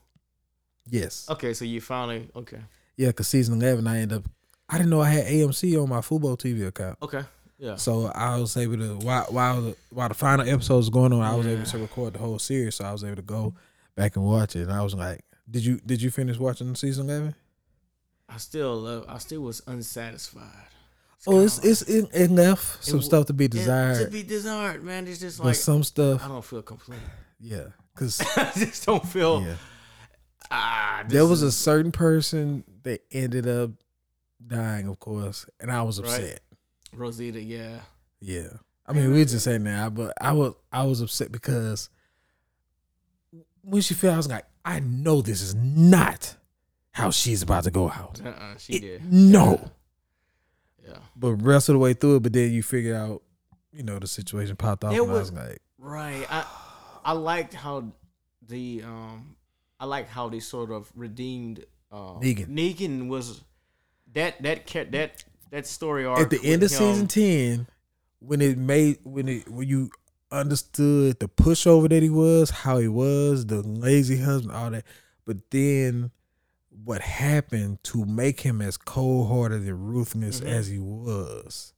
Yes, 0.88 1.26
okay, 1.28 1.52
so 1.54 1.64
you 1.64 1.80
finally 1.80 2.28
okay. 2.36 2.60
yeah, 2.96 3.08
because 3.08 3.26
season 3.26 3.60
eleven, 3.60 3.84
I 3.88 3.98
end 3.98 4.12
up, 4.12 4.22
I 4.68 4.78
didn't 4.78 4.90
know 4.90 5.00
I 5.00 5.08
had 5.08 5.26
AMC 5.26 5.82
on 5.82 5.88
my 5.88 6.02
football 6.02 6.36
TV 6.36 6.64
account. 6.68 6.98
Okay. 7.02 7.22
Yeah. 7.58 7.74
So 7.74 8.12
I 8.14 8.36
was 8.36 8.56
able 8.56 8.76
to 8.76 8.94
while 9.04 9.24
while 9.24 9.60
the, 9.60 9.76
while 9.90 10.06
the 10.08 10.14
final 10.14 10.48
episode 10.48 10.76
was 10.76 10.88
going 10.90 11.12
on, 11.12 11.22
I 11.22 11.34
was 11.34 11.48
able 11.48 11.64
to 11.64 11.78
record 11.78 12.12
the 12.12 12.20
whole 12.20 12.38
series. 12.38 12.76
So 12.76 12.84
I 12.84 12.92
was 12.92 13.02
able 13.02 13.16
to 13.16 13.22
go 13.22 13.54
back 13.96 14.14
and 14.14 14.24
watch 14.24 14.54
it. 14.54 14.62
And 14.62 14.72
I 14.72 14.82
was 14.82 14.94
like, 14.94 15.24
"Did 15.50 15.64
you 15.64 15.80
did 15.84 16.00
you 16.00 16.12
finish 16.12 16.38
watching 16.38 16.72
season 16.76 17.10
eleven? 17.10 17.34
I 18.28 18.36
still 18.36 18.76
love. 18.76 19.04
I 19.08 19.18
still 19.18 19.40
was 19.40 19.62
unsatisfied. 19.66 20.68
Oh, 21.26 21.40
it's 21.40 21.58
it's 21.64 21.82
it, 21.82 22.08
it 22.12 22.58
some 22.80 23.00
stuff 23.02 23.26
to 23.26 23.32
be 23.32 23.46
desired, 23.48 24.00
It, 24.00 24.04
to 24.06 24.10
be 24.10 24.22
desired, 24.24 24.82
man. 24.82 25.06
It's 25.06 25.20
just 25.20 25.38
but 25.38 25.46
like 25.46 25.54
some 25.54 25.84
stuff, 25.84 26.22
I 26.24 26.28
don't 26.28 26.44
feel 26.44 26.62
complete. 26.62 26.98
yeah, 27.40 27.66
because 27.94 28.20
I 28.36 28.50
just 28.56 28.84
don't 28.86 29.06
feel. 29.06 29.42
yeah, 29.42 29.54
Ah, 30.50 31.04
there 31.08 31.24
was 31.26 31.42
a 31.42 31.52
certain 31.52 31.92
person 31.92 32.64
that 32.82 33.02
ended 33.12 33.46
up 33.46 33.70
dying, 34.44 34.88
of 34.88 34.98
course, 34.98 35.46
and 35.60 35.70
I 35.70 35.82
was 35.82 36.00
Right. 36.00 36.08
upset. 36.10 36.40
Rosita. 36.94 37.40
Yeah. 37.40 37.78
Yeah. 38.20 38.48
I 38.84 38.92
mean, 38.92 39.12
we 39.12 39.24
just 39.24 39.44
saying 39.44 39.64
that, 39.64 39.94
but 39.94 40.12
I 40.20 40.32
was 40.32 40.54
I 40.72 40.82
was 40.84 41.00
upset 41.00 41.30
because 41.30 41.88
when 43.62 43.80
she 43.82 43.94
fell, 43.94 44.14
I 44.14 44.16
was 44.16 44.28
like, 44.28 44.44
I 44.64 44.80
know 44.80 45.22
this 45.22 45.40
is 45.40 45.54
not 45.54 46.36
how 46.90 47.10
she's 47.10 47.42
about 47.42 47.64
to 47.64 47.70
go 47.70 47.88
out. 47.90 48.20
Uh-uh, 48.24 48.56
she 48.58 48.74
It- 48.74 48.80
did. 48.80 49.12
no. 49.12 49.70
Yeah. 50.86 50.98
But 51.16 51.34
rest 51.36 51.68
of 51.68 51.74
the 51.74 51.78
way 51.78 51.94
through 51.94 52.16
it, 52.16 52.22
but 52.24 52.32
then 52.32 52.52
you 52.52 52.62
figure 52.62 52.94
out, 52.96 53.22
you 53.72 53.82
know, 53.82 53.98
the 53.98 54.06
situation 54.06 54.56
popped 54.56 54.84
off, 54.84 54.92
There 54.92 55.02
and 55.02 55.10
I 55.10 55.14
was- 55.14 55.30
was 55.32 55.40
like, 55.48 55.58
Right. 55.78 56.26
I 56.30 56.44
I 57.04 57.12
liked 57.12 57.54
how 57.54 57.92
the 58.46 58.82
um 58.84 59.36
I 59.80 59.84
liked 59.86 60.08
how 60.10 60.28
they 60.28 60.40
sort 60.40 60.70
of 60.70 60.90
redeemed 60.94 61.64
uh, 61.90 62.14
Negan. 62.20 62.46
Negan 62.48 63.08
was 63.08 63.42
that 64.12 64.40
that 64.42 64.66
ca- 64.66 64.90
that 64.90 65.24
that 65.50 65.66
story 65.66 66.04
arc 66.04 66.20
at 66.20 66.30
the 66.30 66.40
end 66.44 66.62
of 66.62 66.70
him- 66.70 66.78
season 66.78 67.06
ten, 67.08 67.66
when 68.20 68.40
it 68.40 68.56
made 68.58 68.98
when 69.04 69.28
it 69.28 69.48
when 69.48 69.68
you 69.68 69.90
understood 70.30 71.18
the 71.20 71.28
pushover 71.28 71.88
that 71.88 72.02
he 72.02 72.08
was, 72.10 72.50
how 72.50 72.78
he 72.78 72.88
was, 72.88 73.46
the 73.46 73.62
lazy 73.62 74.16
husband, 74.18 74.56
all 74.56 74.70
that, 74.70 74.84
but 75.26 75.36
then 75.50 76.10
what 76.84 77.00
happened 77.02 77.82
to 77.84 78.04
make 78.04 78.40
him 78.40 78.60
as 78.60 78.76
cold 78.76 79.28
hearted 79.28 79.62
and 79.62 79.88
ruthless 79.88 80.40
Mhm. 80.40 80.46
as 80.46 80.66
he 80.68 80.78
was, 80.78 81.72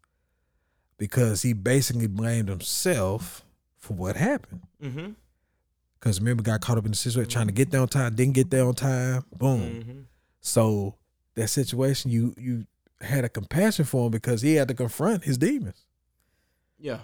because 0.99 1.43
he 1.43 1.53
basically 1.53 2.07
blamed 2.07 2.49
himself 2.49 3.45
for 3.79 3.95
what 3.95 4.17
happened. 4.17 4.63
Mhm. 4.83 5.15
Because 5.99 6.21
remember, 6.21 6.43
got 6.43 6.61
caught 6.61 6.79
up 6.79 6.85
in 6.85 6.93
the 6.93 6.97
situation 6.97 7.31
trying 7.31 7.47
to 7.49 7.53
get 7.53 7.71
there 7.71 7.81
on 7.81 7.89
time, 7.89 8.15
didn't 8.15 8.35
get 8.35 8.51
there 8.51 8.65
on 8.67 8.75
time, 8.75 9.25
boom. 9.37 9.61
Mhm. 9.61 10.05
So 10.41 10.97
that 11.35 11.49
situation, 11.49 12.11
you 12.11 12.35
you 12.39 12.67
had 13.01 13.25
a 13.25 13.29
compassion 13.29 13.85
for 13.85 14.07
him 14.07 14.11
because 14.13 14.43
he 14.43 14.55
had 14.55 14.69
to 14.69 14.75
confront 14.75 15.25
his 15.25 15.37
demons. 15.37 15.85
Yeah. 16.79 17.01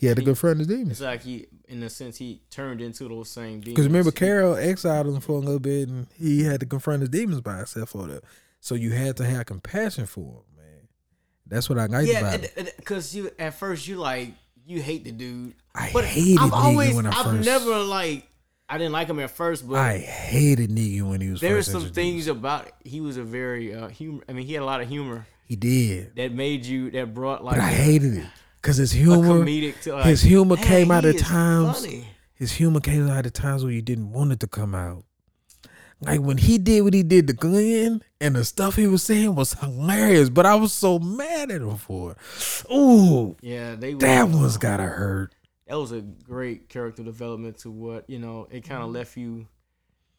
He 0.00 0.06
had 0.06 0.16
to 0.16 0.22
confront 0.24 0.58
his 0.60 0.66
demons. 0.68 0.92
It's 0.92 1.00
like 1.02 1.22
he 1.22 1.46
in 1.68 1.82
a 1.82 1.90
sense 1.90 2.16
he 2.16 2.40
turned 2.50 2.80
into 2.80 3.06
those 3.06 3.28
same 3.28 3.60
demons. 3.60 3.64
Because 3.66 3.86
remember, 3.86 4.10
Carol 4.10 4.56
exiled 4.56 5.08
him 5.08 5.20
for 5.20 5.32
a 5.32 5.40
little 5.40 5.60
bit, 5.60 5.88
and 5.90 6.06
he 6.18 6.42
had 6.42 6.60
to 6.60 6.66
confront 6.66 7.00
his 7.00 7.10
demons 7.10 7.42
by 7.42 7.58
himself 7.58 7.90
for 7.90 8.06
that. 8.06 8.24
So 8.60 8.74
you 8.74 8.92
had 8.92 9.16
to 9.18 9.24
have 9.26 9.44
compassion 9.46 10.06
for 10.06 10.20
him, 10.20 10.56
man. 10.56 10.88
That's 11.46 11.68
what 11.68 11.78
I 11.78 11.84
liked 11.86 12.08
Yeah, 12.08 12.20
about 12.20 12.44
it. 12.44 12.74
because 12.78 13.14
you 13.14 13.30
at 13.38 13.54
first 13.54 13.86
you 13.86 13.96
like 13.96 14.32
you 14.66 14.80
hate 14.80 15.04
the 15.04 15.12
dude. 15.12 15.54
I 15.74 15.90
But 15.92 16.04
hated 16.04 16.38
I've 16.40 16.52
always 16.52 16.94
when 16.94 17.06
I 17.06 17.10
I've 17.10 17.26
first. 17.26 17.44
never 17.44 17.78
like 17.80 18.26
I 18.70 18.78
didn't 18.78 18.92
like 18.92 19.08
him 19.08 19.18
at 19.18 19.30
first, 19.32 19.68
but 19.68 19.76
I 19.78 19.98
hated 19.98 20.70
Negan 20.70 21.10
when 21.10 21.20
he 21.20 21.28
was. 21.28 21.40
there's 21.42 21.66
first 21.66 21.72
some 21.72 21.82
introduced. 21.82 21.94
things 21.94 22.26
about 22.28 22.68
he 22.84 23.00
was 23.02 23.16
a 23.18 23.22
very 23.24 23.74
uh 23.74 23.88
humor 23.88 24.22
I 24.28 24.32
mean 24.32 24.46
he 24.46 24.54
had 24.54 24.62
a 24.62 24.66
lot 24.66 24.80
of 24.80 24.88
humor 24.88 25.26
he 25.44 25.56
did, 25.56 26.14
that 26.16 26.32
made 26.32 26.64
you 26.64 26.90
that 26.92 27.12
brought 27.12 27.42
like 27.44 27.56
but 27.56 27.64
I 27.64 27.68
hated 27.70 28.14
it 28.14 28.26
because 28.60 28.76
his 28.76 28.92
humor, 28.92 29.44
to 29.44 29.92
like, 29.92 30.06
his 30.06 30.22
humor 30.22 30.56
"Man, 30.56 30.64
came 30.64 30.90
out 30.90 31.04
at 31.04 31.18
times. 31.18 31.80
funny." 31.80 32.06
his 32.34 32.52
humor 32.52 32.80
came 32.80 33.08
out 33.08 33.26
at 33.26 33.34
times 33.34 33.62
where 33.64 33.72
you 33.72 33.82
didn't 33.82 34.12
want 34.12 34.32
it 34.32 34.40
to 34.40 34.46
come 34.46 34.74
out. 34.74 35.04
Like 36.02 36.20
when 36.20 36.38
he 36.38 36.56
did 36.56 36.80
what 36.82 36.94
he 36.94 37.02
did 37.02 37.26
to 37.26 37.34
Glenn, 37.34 38.02
and 38.22 38.34
the 38.34 38.44
stuff 38.44 38.76
he 38.76 38.86
was 38.86 39.02
saying 39.02 39.34
was 39.34 39.52
hilarious, 39.54 40.30
but 40.30 40.46
I 40.46 40.54
was 40.54 40.72
so 40.72 40.98
mad 40.98 41.50
at 41.50 41.60
him 41.60 41.76
for 41.76 42.12
it. 42.12 42.72
Ooh, 42.72 43.36
Yeah, 43.42 43.74
they 43.74 43.92
that 43.94 44.28
one's 44.28 44.56
gotta 44.56 44.84
hurt. 44.84 45.34
that 45.66 45.78
was 45.78 45.92
a 45.92 46.00
great 46.00 46.70
character 46.70 47.02
development 47.02 47.58
to 47.58 47.70
what 47.70 48.08
you 48.08 48.18
know 48.18 48.48
it 48.50 48.64
kind 48.64 48.82
of 48.82 48.90
left 48.90 49.16
you 49.18 49.46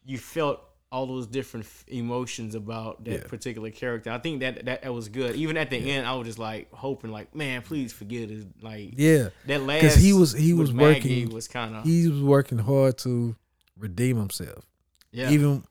you 0.04 0.18
felt 0.18 0.60
all 0.92 1.06
those 1.06 1.26
different 1.26 1.64
f- 1.66 1.84
emotions 1.88 2.54
about 2.54 3.02
that 3.04 3.12
Yeah. 3.22 3.26
particular 3.26 3.70
character 3.70 4.10
i 4.10 4.18
think 4.18 4.40
that, 4.40 4.64
that 4.66 4.82
that 4.82 4.92
was 4.94 5.08
good 5.08 5.34
even 5.36 5.56
at 5.56 5.70
the 5.70 5.78
end 5.90 6.06
i 6.06 6.14
was 6.14 6.26
just 6.28 6.38
like 6.38 6.70
hoping 6.72 7.10
like 7.10 7.34
man 7.34 7.62
please 7.62 7.92
forget 7.92 8.30
it 8.30 8.46
like 8.62 8.92
Yeah, 8.96 9.30
that 9.46 9.62
last 9.62 9.80
because 9.80 9.94
he 9.96 10.12
was 10.12 10.32
he 10.34 10.52
was 10.52 10.72
Maggie 10.72 11.24
working. 11.24 11.34
was 11.34 11.48
kind 11.48 11.74
of 11.74 11.84
He 11.84 12.06
was 12.08 12.20
working 12.22 12.58
hard 12.58 12.98
to 12.98 13.34
redeem 13.76 14.18
himself. 14.18 14.64
yeah 15.10 15.30
Even 15.30 15.64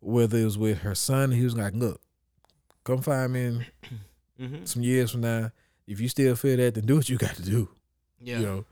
whether 0.00 0.36
it 0.38 0.44
was 0.44 0.58
with 0.58 0.78
her 0.78 0.94
son, 0.94 1.30
he 1.30 1.42
was 1.44 1.56
like, 1.56 1.72
"Look, 1.74 2.00
come 2.84 3.00
find 3.02 3.32
me 3.32 3.44
in 3.46 3.66
hmm 4.38 4.64
some 4.64 4.82
years 4.82 5.10
from 5.12 5.22
now. 5.22 5.50
If 5.86 6.00
you 6.00 6.08
still 6.08 6.34
feel 6.36 6.56
that, 6.58 6.74
then 6.74 6.84
do 6.86 6.96
what 6.96 7.08
you 7.08 7.16
got 7.18 7.34
to 7.36 7.42
do." 7.42 7.68
yeah 8.20 8.40
you 8.40 8.46
know. 8.46 8.64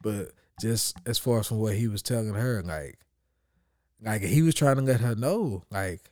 But 0.00 0.30
just 0.60 0.96
as 1.06 1.18
far 1.18 1.40
as 1.40 1.48
from 1.48 1.58
what 1.58 1.74
he 1.74 1.88
was 1.88 2.02
telling 2.02 2.34
her, 2.34 2.62
like, 2.62 2.98
like 4.04 4.22
he 4.22 4.42
was 4.42 4.54
trying 4.54 4.76
to 4.76 4.82
let 4.82 5.00
her 5.00 5.14
know, 5.14 5.62
like, 5.70 6.10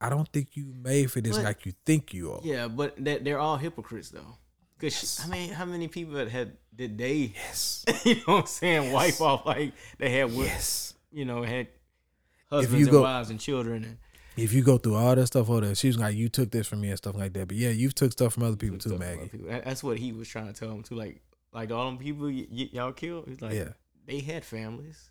I 0.00 0.08
don't 0.08 0.28
think 0.32 0.56
you 0.56 0.72
made 0.74 1.10
for 1.10 1.20
this 1.20 1.36
But- 1.36 1.44
like 1.44 1.66
you 1.66 1.72
think 1.84 2.14
you 2.14 2.32
are. 2.32 2.40
yeah 2.42 2.68
but 2.68 3.02
that 3.04 3.22
they're 3.24 3.38
all 3.38 3.56
hypocrites 3.58 4.08
though 4.10 4.36
because 4.78 4.94
Yes. 5.02 5.20
i 5.26 5.28
mean 5.28 5.50
how 5.52 5.66
many 5.66 5.88
people 5.88 6.16
had, 6.16 6.28
had 6.28 6.56
did 6.74 6.96
they 6.96 7.32
Yes. 7.34 7.84
you 8.04 8.14
know 8.16 8.22
what 8.26 8.40
i'm 8.40 8.46
saying 8.46 8.92
wipe 8.92 9.20
off 9.20 9.44
like 9.44 9.74
they 9.98 10.08
had 10.10 10.32
wo- 10.34 10.44
Yes. 10.44 10.94
you 11.12 11.26
know 11.26 11.42
had 11.42 11.66
you 11.66 12.56
husbands 12.56 12.86
and 12.86 12.90
go- 12.92 13.02
wives 13.02 13.28
and 13.30 13.38
children 13.38 13.84
and 13.84 13.98
If 14.36 14.54
you 14.54 14.62
go 14.62 14.78
through 14.78 14.94
all 14.94 15.14
that 15.14 15.26
stuff, 15.26 15.50
all 15.50 15.60
that, 15.60 15.76
she 15.76 15.88
was 15.88 15.98
like, 15.98 16.16
"You 16.16 16.28
took 16.30 16.50
this 16.50 16.66
from 16.66 16.80
me 16.80 16.88
and 16.88 16.96
stuff 16.96 17.14
like 17.14 17.32
that." 17.34 17.48
But 17.48 17.56
yeah, 17.58 17.70
you've 17.70 17.94
took 17.94 18.12
stuff 18.12 18.32
from 18.32 18.44
other 18.44 18.56
people 18.56 18.78
too, 18.78 18.88
stuff 18.90 19.00
from 19.00 19.06
other 19.06 19.16
Maggie. 19.16 19.28
people. 19.28 19.48
That's 19.64 19.82
what 19.84 19.98
he 19.98 20.12
was 20.12 20.28
trying 20.28 20.46
to 20.46 20.54
tell 20.58 20.70
him 20.70 20.82
too. 20.82 20.94
Like, 20.94 21.20
like 21.52 21.70
all 21.72 21.84
them 21.86 21.98
people 21.98 22.26
y- 22.28 22.46
y- 22.50 22.70
y'all 22.72 22.92
killed. 22.92 23.24
He's 23.28 23.42
like, 23.42 23.52
yeah, 23.54 23.70
they 24.06 24.20
had 24.20 24.44
families, 24.44 25.10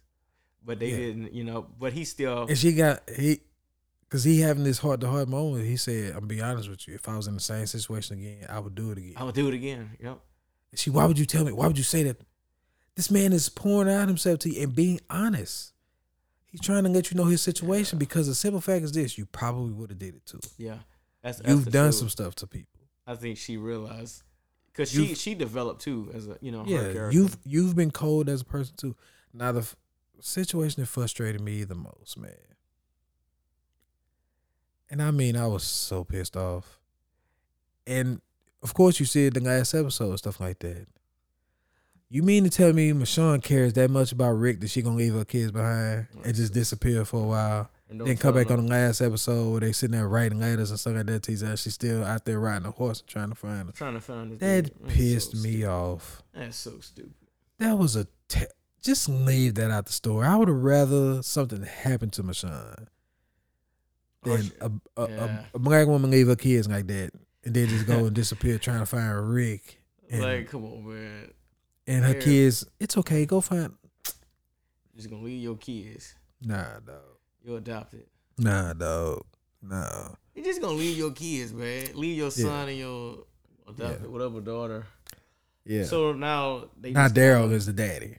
but 0.64 0.80
they 0.80 0.92
Yeah. 0.92 0.98
didn't. 0.98 1.34
You 1.34 1.44
know, 1.44 1.68
but 1.80 1.94
he 1.94 2.06
still. 2.06 2.44
and 2.48 2.58
she 2.58 2.74
got 2.74 3.08
he, 3.10 3.40
cause 4.10 4.24
he 4.24 4.40
having 4.42 4.64
this 4.64 4.80
heart 4.80 5.02
to 5.02 5.08
heart 5.10 5.28
moment. 5.30 5.66
He 5.66 5.78
said, 5.78 6.16
"I'm 6.16 6.28
be 6.28 6.42
honest 6.42 6.70
with 6.70 6.88
you. 6.88 6.96
If 6.96 7.08
I 7.08 7.16
was 7.18 7.28
in 7.28 7.34
the 7.36 7.40
same 7.40 7.66
situation 7.68 8.20
again, 8.20 8.46
I 8.50 8.60
would 8.60 8.76
do 8.76 8.92
it 8.92 8.98
again." 8.98 9.14
I 9.18 9.24
would 9.24 9.36
do 9.36 9.48
it 9.48 9.54
again. 9.54 9.92
Yep. 10.02 10.20
She, 10.76 10.90
why 10.92 11.06
would 11.06 11.18
you 11.18 11.26
tell 11.26 11.44
me? 11.44 11.52
Why 11.52 11.66
would 11.68 11.78
you 11.78 11.84
say 11.84 12.04
that? 12.04 12.22
This 12.96 13.10
man 13.10 13.34
is 13.34 13.50
pouring 13.50 13.90
out 13.94 14.08
himself 14.08 14.40
to 14.40 14.50
you 14.50 14.62
and 14.64 14.76
being 14.76 15.00
honest. 15.10 15.74
He's 16.48 16.62
trying 16.62 16.84
to 16.84 16.90
let 16.90 17.12
you 17.12 17.18
know 17.18 17.26
his 17.26 17.42
situation 17.42 17.98
because 18.00 18.28
the 18.28 18.36
simple 18.36 18.60
fact 18.62 18.84
is 18.84 18.92
this: 18.92 19.18
you 19.18 19.26
probably 19.26 19.72
would 19.72 19.90
have 19.92 20.00
did 20.00 20.16
it 20.16 20.26
too. 20.26 20.40
Yeah. 20.58 20.80
That's, 21.24 21.38
that's 21.40 21.50
You've 21.50 21.66
done 21.72 21.86
truth. 21.86 21.96
some 21.96 22.10
stuff 22.10 22.36
to 22.36 22.48
people. 22.48 22.80
I 23.08 23.16
think 23.16 23.38
she 23.38 23.58
realized 23.58 24.24
because 24.68 24.90
she 24.92 25.16
she 25.16 25.34
developed 25.36 25.82
too 25.82 26.12
as 26.14 26.28
a 26.28 26.38
you 26.42 26.52
know 26.52 26.64
her 26.64 26.70
Yeah, 26.70 26.94
character. 26.94 27.12
you've 27.12 27.38
you've 27.44 27.76
been 27.76 27.92
cold 27.92 28.30
as 28.30 28.42
a 28.42 28.46
person 28.46 28.76
too. 28.78 28.96
Now 29.34 29.52
the 29.52 29.68
situation 30.22 30.82
that 30.82 30.88
frustrated 30.88 31.42
me 31.42 31.64
the 31.64 31.76
most, 31.76 32.18
man, 32.18 32.32
and 34.90 35.02
I 35.02 35.12
mean 35.12 35.36
I 35.36 35.48
was 35.48 35.64
so 35.64 36.04
pissed 36.04 36.36
off, 36.36 36.80
and 37.86 38.22
of 38.64 38.74
course 38.74 39.00
you 39.00 39.06
see 39.06 39.26
it 39.28 39.38
in 39.38 39.44
the 39.44 39.50
last 39.50 39.74
episode 39.74 40.16
stuff 40.18 40.40
like 40.40 40.60
that. 40.60 40.88
You 42.12 42.24
mean 42.24 42.44
to 42.44 42.50
tell 42.50 42.74
me 42.74 42.92
Michonne 42.92 43.44
cares 43.44 43.74
that 43.74 43.92
much 43.92 44.12
about 44.12 44.32
Rick 44.32 44.62
that 44.62 44.70
she 44.70 44.82
gonna 44.82 44.96
leave 44.96 45.14
her 45.14 45.26
kids 45.26 45.52
behind 45.52 46.08
and 46.24 46.34
just 46.36 46.54
disappear 46.54 47.06
for 47.06 47.24
a 47.24 47.28
while? 47.28 47.70
And 47.88 48.02
Then 48.02 48.18
come 48.18 48.34
back 48.36 48.50
on 48.52 48.66
the 48.66 48.70
last 48.72 49.02
episode 49.02 49.52
where 49.52 49.60
they 49.62 49.72
sitting 49.72 49.96
there 49.96 50.08
writing 50.08 50.40
letters 50.40 50.70
and 50.72 50.80
stuff 50.80 50.96
like 50.96 51.06
that. 51.08 51.24
Tease 51.24 51.44
out 51.44 51.58
she's 51.60 51.74
still 51.76 52.04
out 52.04 52.26
there 52.26 52.40
riding 52.40 52.68
a 52.68 52.72
horse 52.72 53.00
and 53.02 53.08
trying 53.08 53.30
to 53.30 53.36
find 53.36 53.68
her. 53.68 53.72
trying 53.74 53.94
to 53.96 54.02
find 54.02 54.32
this 54.32 54.40
That 54.40 54.64
dude. 54.80 54.90
Pissed 54.90 55.32
so 55.34 55.38
me 55.44 55.52
stupid. 55.58 55.68
off. 55.70 56.24
That's 56.34 56.58
so 56.58 56.80
stupid. 56.80 57.14
That 57.60 57.78
was 57.78 57.96
a 57.96 58.08
te- 58.28 58.46
just 58.84 59.10
leave 59.10 59.56
that 59.56 59.72
out 59.72 59.86
the 59.86 59.94
story. 59.94 60.26
I 60.28 60.36
would 60.36 60.48
have 60.48 60.58
rather 60.64 61.22
something 61.22 61.64
happened 61.64 62.14
to 62.14 62.24
Michonne 62.24 62.88
Or 64.26 64.32
oh, 64.34 64.38
than 64.38 64.52
a, 64.96 65.02
a, 65.02 65.10
yeah. 65.10 65.40
a, 65.54 65.56
a 65.56 65.60
black 65.60 65.88
woman 65.88 66.12
leave 66.12 66.28
her 66.28 66.36
kids 66.36 66.68
like 66.68 66.88
that 66.88 67.12
and 67.44 67.54
then 67.56 67.68
just 67.68 67.88
go 67.88 68.06
and 68.06 68.14
disappear 68.16 68.58
trying 68.58 68.80
to 68.80 68.86
find 68.86 69.30
Rick 69.34 69.80
and, 70.12 70.22
like, 70.22 70.50
come 70.50 70.66
on, 70.66 70.88
man. 70.88 71.32
and 71.88 72.04
her 72.04 72.14
yeah. 72.14 72.20
kids. 72.20 72.66
It's 72.80 72.98
okay, 72.98 73.26
go 73.28 73.42
find. 73.42 73.74
Just 74.96 75.10
gonna 75.10 75.22
leave 75.24 75.42
your 75.42 75.56
kids. 75.56 76.16
Nah, 76.42 76.80
dog. 76.86 76.96
You're 77.44 77.58
adopted. 77.60 78.06
Nah, 78.38 78.74
dog. 78.74 79.24
Nah. 79.62 80.10
You're 80.36 80.46
just 80.46 80.62
gonna 80.62 80.74
leave 80.74 80.98
your 80.98 81.12
kids, 81.12 81.54
man. 81.54 81.90
Leave 81.94 82.18
your 82.18 82.28
Yeah. 82.36 82.46
son 82.46 82.70
and 82.70 82.78
your 82.78 83.20
adopted, 83.68 84.02
Yeah. 84.02 84.08
whatever 84.08 84.42
daughter. 84.42 84.86
Yeah. 85.66 85.84
So 85.84 86.14
now 86.14 86.70
they 86.80 86.92
Not 86.92 87.12
Daryl 87.12 87.52
is 87.52 87.68
the 87.68 87.74
daddy. 87.74 88.18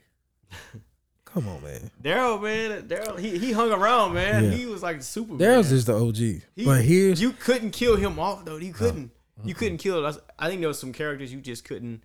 Come 1.25 1.47
on, 1.47 1.63
man. 1.63 1.89
Daryl, 2.03 2.41
man, 2.41 2.87
Daryl, 2.89 3.17
he, 3.17 3.37
he 3.37 3.51
hung 3.53 3.71
around, 3.71 4.13
man. 4.13 4.43
Yeah. 4.45 4.49
He 4.51 4.65
was 4.65 4.83
like 4.83 5.01
super. 5.01 5.35
Daryl's 5.35 5.69
just 5.69 5.87
the 5.87 5.93
OG. 5.97 6.15
He- 6.17 6.41
but 6.65 6.81
here's 6.83 7.21
you 7.21 7.31
couldn't 7.31 7.71
kill 7.71 7.95
him 7.95 8.19
off 8.19 8.43
though. 8.45 8.57
You 8.57 8.73
couldn't. 8.73 9.11
You 9.43 9.55
couldn't 9.55 9.77
kill. 9.77 10.05
us. 10.05 10.19
I 10.37 10.49
think 10.49 10.59
there 10.61 10.67
was 10.67 10.77
some 10.79 10.91
characters 10.93 11.31
you 11.33 11.39
just 11.41 11.63
couldn't. 11.65 12.03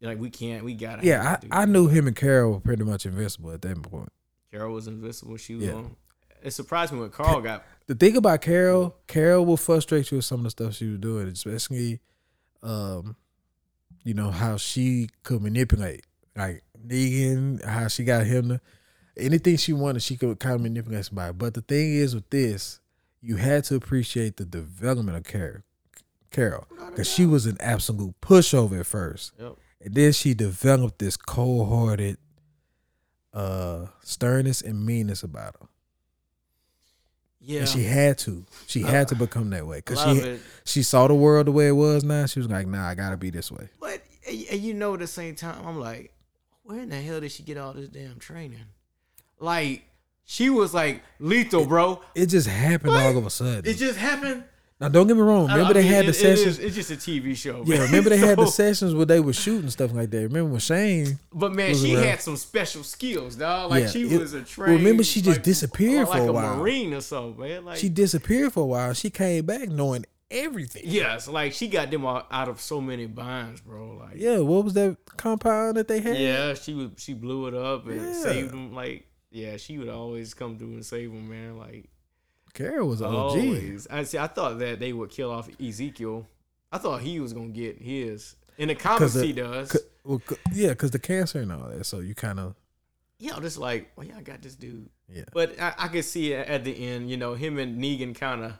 Like 0.00 0.18
we 0.20 0.30
can't. 0.30 0.62
We 0.64 0.74
gotta. 0.74 1.04
yeah, 1.04 1.38
I, 1.50 1.62
I 1.62 1.64
knew 1.64 1.88
him 1.88 2.06
and 2.06 2.14
Carol 2.14 2.52
were 2.52 2.60
pretty 2.60 2.84
much 2.84 3.06
invincible 3.06 3.50
at 3.50 3.62
that 3.62 3.82
point. 3.82 4.12
Carol 4.52 4.74
was 4.74 4.86
invincible. 4.86 5.36
She 5.38 5.54
was 5.56 5.64
Yeah. 5.64 5.72
on. 5.72 5.96
It 6.42 6.52
surprised 6.52 6.92
me 6.92 7.00
when 7.00 7.10
Carl 7.10 7.40
got. 7.40 7.64
The 7.88 7.94
thing 7.94 8.16
about 8.18 8.42
Carol, 8.42 8.94
Carol 9.06 9.46
will 9.46 9.56
frustrate 9.56 10.10
you 10.10 10.18
with 10.18 10.26
some 10.26 10.40
of 10.40 10.44
the 10.44 10.50
stuff 10.50 10.74
she 10.74 10.88
was 10.90 10.98
doing, 10.98 11.26
especially, 11.28 12.00
um, 12.62 13.16
you 14.04 14.12
know 14.12 14.30
how 14.30 14.58
she 14.58 15.08
could 15.22 15.40
manipulate, 15.40 16.04
like 16.38 16.62
Negan, 16.86 17.64
how 17.64 17.88
she 17.88 18.04
got 18.04 18.26
him 18.26 18.48
to 18.50 18.60
anything 19.16 19.56
she 19.56 19.72
wanted, 19.72 20.02
she 20.02 20.16
could 20.16 20.38
kind 20.38 20.54
of 20.54 20.60
manipulate 20.60 21.04
somebody. 21.04 21.32
But 21.32 21.54
the 21.54 21.60
thing 21.60 21.94
is 21.94 22.14
with 22.14 22.30
this, 22.30 22.80
you 23.20 23.36
had 23.36 23.64
to 23.64 23.74
appreciate 23.74 24.36
the 24.36 24.44
development 24.44 25.16
of 25.16 25.24
Carol, 25.24 25.62
Carol, 26.30 26.66
because 26.90 27.12
she 27.12 27.26
was 27.26 27.46
an 27.46 27.56
absolute 27.60 28.14
pushover 28.20 28.80
at 28.80 28.86
first, 28.86 29.32
Yep. 29.38 29.56
and 29.84 29.94
then 29.94 30.12
she 30.12 30.34
developed 30.34 30.98
this 31.00 31.16
cold-hearted, 31.16 32.16
uh, 33.34 33.86
sternness 34.02 34.62
and 34.62 34.86
meanness 34.86 35.22
about 35.22 35.56
her. 35.60 35.66
Yeah. 37.40 37.60
And 37.60 37.68
she 37.68 37.84
had 37.84 38.18
to. 38.18 38.44
She 38.66 38.82
had 38.82 39.08
to 39.08 39.14
become 39.14 39.50
that 39.50 39.66
way 39.66 39.78
because 39.78 40.00
she 40.02 40.10
it. 40.28 40.40
she 40.64 40.82
saw 40.82 41.06
the 41.06 41.14
world 41.14 41.46
the 41.46 41.52
way 41.52 41.68
it 41.68 41.72
was. 41.72 42.04
Now 42.04 42.26
she 42.26 42.40
was 42.40 42.48
like, 42.48 42.66
"Nah, 42.66 42.86
I 42.86 42.94
gotta 42.94 43.16
be 43.16 43.30
this 43.30 43.50
way." 43.50 43.68
But 43.80 44.02
and 44.28 44.60
you 44.60 44.74
know, 44.74 44.94
at 44.94 45.00
the 45.00 45.06
same 45.06 45.34
time, 45.34 45.64
I'm 45.66 45.78
like, 45.78 46.12
where 46.68 46.80
in 46.80 46.90
the 46.90 47.00
hell 47.00 47.18
did 47.20 47.32
she 47.32 47.42
get 47.42 47.56
all 47.56 47.72
this 47.72 47.88
damn 47.88 48.18
training? 48.18 48.58
Like, 49.40 49.84
she 50.26 50.50
was 50.50 50.74
like 50.74 51.02
lethal, 51.18 51.64
bro. 51.64 52.00
It 52.14 52.26
just 52.26 52.46
happened 52.46 52.92
What? 52.92 53.02
all 53.06 53.16
of 53.16 53.24
a 53.26 53.30
sudden. 53.30 53.64
It 53.64 53.74
just 53.78 53.98
happened. 53.98 54.44
now, 54.78 54.88
don't 54.90 55.06
get 55.06 55.16
me 55.16 55.22
wrong. 55.22 55.46
Remember 55.48 55.70
I 55.70 55.72
they 55.72 55.82
mean, 55.84 55.92
had 55.92 56.04
the 56.04 56.08
it- 56.10 56.16
it 56.16 56.36
sessions. 56.36 56.58
is- 56.58 56.58
it's 56.58 56.74
just 56.76 56.90
a 56.90 56.96
TV 56.96 57.34
show. 57.34 57.62
yeah, 57.64 57.78
man. 57.78 57.86
remember 57.86 58.10
they 58.10 58.18
had 58.28 58.38
the 58.38 58.44
So- 58.44 58.50
sessions 58.50 58.94
where 58.94 59.06
they 59.06 59.18
were 59.20 59.32
shooting 59.32 59.70
stuff 59.70 59.92
like 59.94 60.10
that. 60.10 60.18
Remember 60.18 60.50
when 60.50 60.60
Shane? 60.60 61.18
But 61.32 61.54
man, 61.54 61.70
was 61.70 61.80
she 61.80 61.94
around. 61.94 62.04
had 62.04 62.20
some 62.20 62.36
special 62.36 62.82
skills, 62.84 63.36
dog. 63.36 63.70
Like 63.70 63.84
Yeah, 63.84 63.88
she 63.90 64.02
it- 64.14 64.20
was 64.20 64.34
a 64.34 64.36
well, 64.38 64.44
trained. 64.44 64.78
remember 64.80 65.04
she 65.04 65.22
just 65.22 65.38
like, 65.38 65.44
disappeared 65.44 66.06
like 66.08 66.18
for 66.18 66.24
a 66.26 66.28
a 66.28 66.32
while. 66.32 66.56
marine 66.56 66.92
or 66.92 67.00
something, 67.00 67.40
man. 67.40 67.64
Like 67.64 67.78
She 67.78 67.88
disappeared 67.88 68.52
for 68.52 68.64
a 68.64 68.66
while. 68.66 68.92
She 68.92 69.08
came 69.08 69.46
back 69.46 69.68
knowing 69.70 70.04
everything. 70.30 70.82
yes, 70.84 71.28
like 71.28 71.52
she 71.52 71.68
got 71.68 71.90
them 71.90 72.04
all 72.04 72.26
out 72.30 72.48
of 72.48 72.60
so 72.60 72.80
many 72.80 73.06
binds, 73.06 73.60
bro. 73.60 73.96
Like 74.00 74.16
Yeah, 74.16 74.38
what 74.38 74.64
was 74.64 74.74
that 74.74 74.96
compound 75.16 75.76
that 75.76 75.88
they 75.88 76.00
had? 76.00 76.16
yeah, 76.18 76.54
she 76.54 76.74
was 76.74 76.90
she 76.96 77.14
blew 77.14 77.46
it 77.46 77.54
up 77.54 77.86
and 77.86 78.00
Yeah. 78.00 78.12
saved 78.22 78.50
them. 78.52 78.74
Like 78.74 79.06
yeah, 79.30 79.56
she 79.56 79.78
would 79.78 79.88
always 79.88 80.34
come 80.34 80.58
through 80.58 80.72
and 80.74 80.84
save 80.86 81.10
them, 81.12 81.28
man. 81.28 81.58
Like 81.58 81.88
Carol 82.54 82.88
was 82.88 83.00
an 83.00 83.08
OG. 83.08 83.14
always. 83.14 83.86
I 83.90 84.02
see. 84.04 84.18
I 84.18 84.26
thought 84.26 84.58
that 84.58 84.80
they 84.80 84.92
would 84.92 85.10
kill 85.10 85.30
off 85.30 85.48
Ezekiel. 85.60 86.26
I 86.72 86.78
thought 86.78 87.02
he 87.02 87.20
was 87.20 87.32
gonna 87.32 87.48
get 87.48 87.80
his. 87.80 88.36
In 88.56 88.68
the 88.68 88.74
comics, 88.74 89.14
the- 89.14 89.24
he 89.24 89.32
does. 89.32 89.76
Well, 90.04 90.20
c- 90.28 90.36
yeah, 90.52 90.70
because 90.70 90.90
the 90.90 90.98
cancer 90.98 91.40
and 91.40 91.52
all 91.52 91.68
that. 91.68 91.84
So 91.84 92.00
you 92.00 92.14
kind 92.14 92.40
of 92.40 92.54
Yeah, 93.18 93.34
I'm 93.36 93.42
just 93.42 93.58
like, 93.58 93.90
well, 93.96 94.06
yeah, 94.06 94.16
I 94.18 94.22
got 94.22 94.40
this 94.42 94.54
dude. 94.54 94.88
yeah. 95.12 95.24
But 95.32 95.60
I, 95.60 95.74
I 95.78 95.88
could 95.88 96.04
see 96.04 96.34
at 96.34 96.64
the 96.64 96.72
end, 96.88 97.10
you 97.10 97.16
know, 97.16 97.34
him 97.34 97.58
and 97.58 97.78
Negan 97.82 98.14
kind 98.14 98.42
of. 98.44 98.52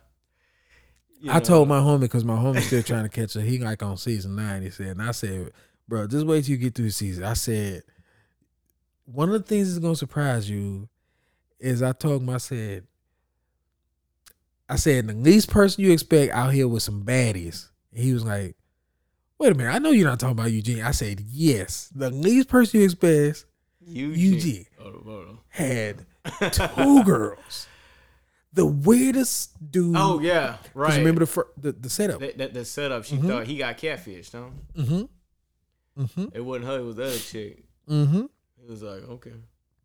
I 1.28 1.40
told 1.40 1.68
my 1.68 1.80
homie 1.80 2.00
because 2.00 2.24
my 2.24 2.36
homie 2.36 2.60
still 2.60 2.82
trying 2.82 3.04
to 3.04 3.08
catch 3.08 3.34
her. 3.34 3.40
He 3.40 3.58
like 3.58 3.82
on 3.82 3.96
season 3.96 4.36
nine. 4.36 4.62
He 4.62 4.70
said, 4.70 4.88
and 4.88 5.02
I 5.02 5.10
said, 5.10 5.52
bro, 5.88 6.06
just 6.06 6.26
wait 6.26 6.44
till 6.44 6.52
you 6.52 6.58
get 6.58 6.74
through 6.74 6.86
the 6.86 6.92
season. 6.92 7.24
I 7.24 7.34
said, 7.34 7.82
one 9.04 9.28
of 9.28 9.34
the 9.34 9.46
things 9.46 9.68
that's 9.68 9.82
gonna 9.82 9.96
surprise 9.96 10.48
you 10.48 10.88
is 11.58 11.82
I 11.82 11.92
told 11.92 12.22
him 12.22 12.30
I 12.30 12.38
said, 12.38 12.86
I 14.68 14.76
said 14.76 15.06
the 15.06 15.14
least 15.14 15.50
person 15.50 15.82
you 15.82 15.92
expect 15.92 16.32
out 16.32 16.52
here 16.52 16.68
with 16.68 16.82
some 16.82 17.04
baddies. 17.04 17.68
And 17.92 18.02
he 18.02 18.12
was 18.12 18.24
like, 18.24 18.54
wait 19.38 19.52
a 19.52 19.54
minute, 19.54 19.74
I 19.74 19.78
know 19.78 19.90
you're 19.90 20.08
not 20.08 20.20
talking 20.20 20.38
about 20.38 20.52
Eugene. 20.52 20.82
I 20.82 20.90
said, 20.90 21.20
yes, 21.20 21.90
the 21.94 22.10
least 22.10 22.48
person 22.48 22.80
you 22.80 22.84
expect 22.84 23.46
Eugene. 23.86 24.34
Eugene 24.34 24.66
on, 24.84 25.38
had 25.48 26.04
two 26.52 27.02
girls. 27.04 27.67
The 28.52 28.64
weirdest 28.66 29.70
dude. 29.70 29.94
Oh 29.96 30.20
yeah, 30.20 30.56
right. 30.74 30.96
Remember 30.98 31.20
the, 31.20 31.26
fir- 31.26 31.48
the 31.56 31.72
the 31.72 31.90
setup. 31.90 32.20
that, 32.20 32.38
that 32.38 32.54
the 32.54 32.64
setup? 32.64 33.04
She 33.04 33.16
Mhm. 33.16 33.28
thought 33.28 33.46
he 33.46 33.58
got 33.58 33.76
catfished. 33.78 34.32
Huh? 34.32 34.48
Mm-hmm. 34.76 36.02
Mm-hmm. 36.02 36.24
It 36.32 36.40
wasn't 36.44 36.66
her. 36.66 36.78
It 36.78 36.82
was 36.84 36.96
the 36.96 37.04
other 37.04 37.18
chick. 37.18 37.64
Mm-hmm. 37.88 38.20
It 38.20 38.70
was 38.70 38.82
like, 38.82 39.02
okay. 39.08 39.32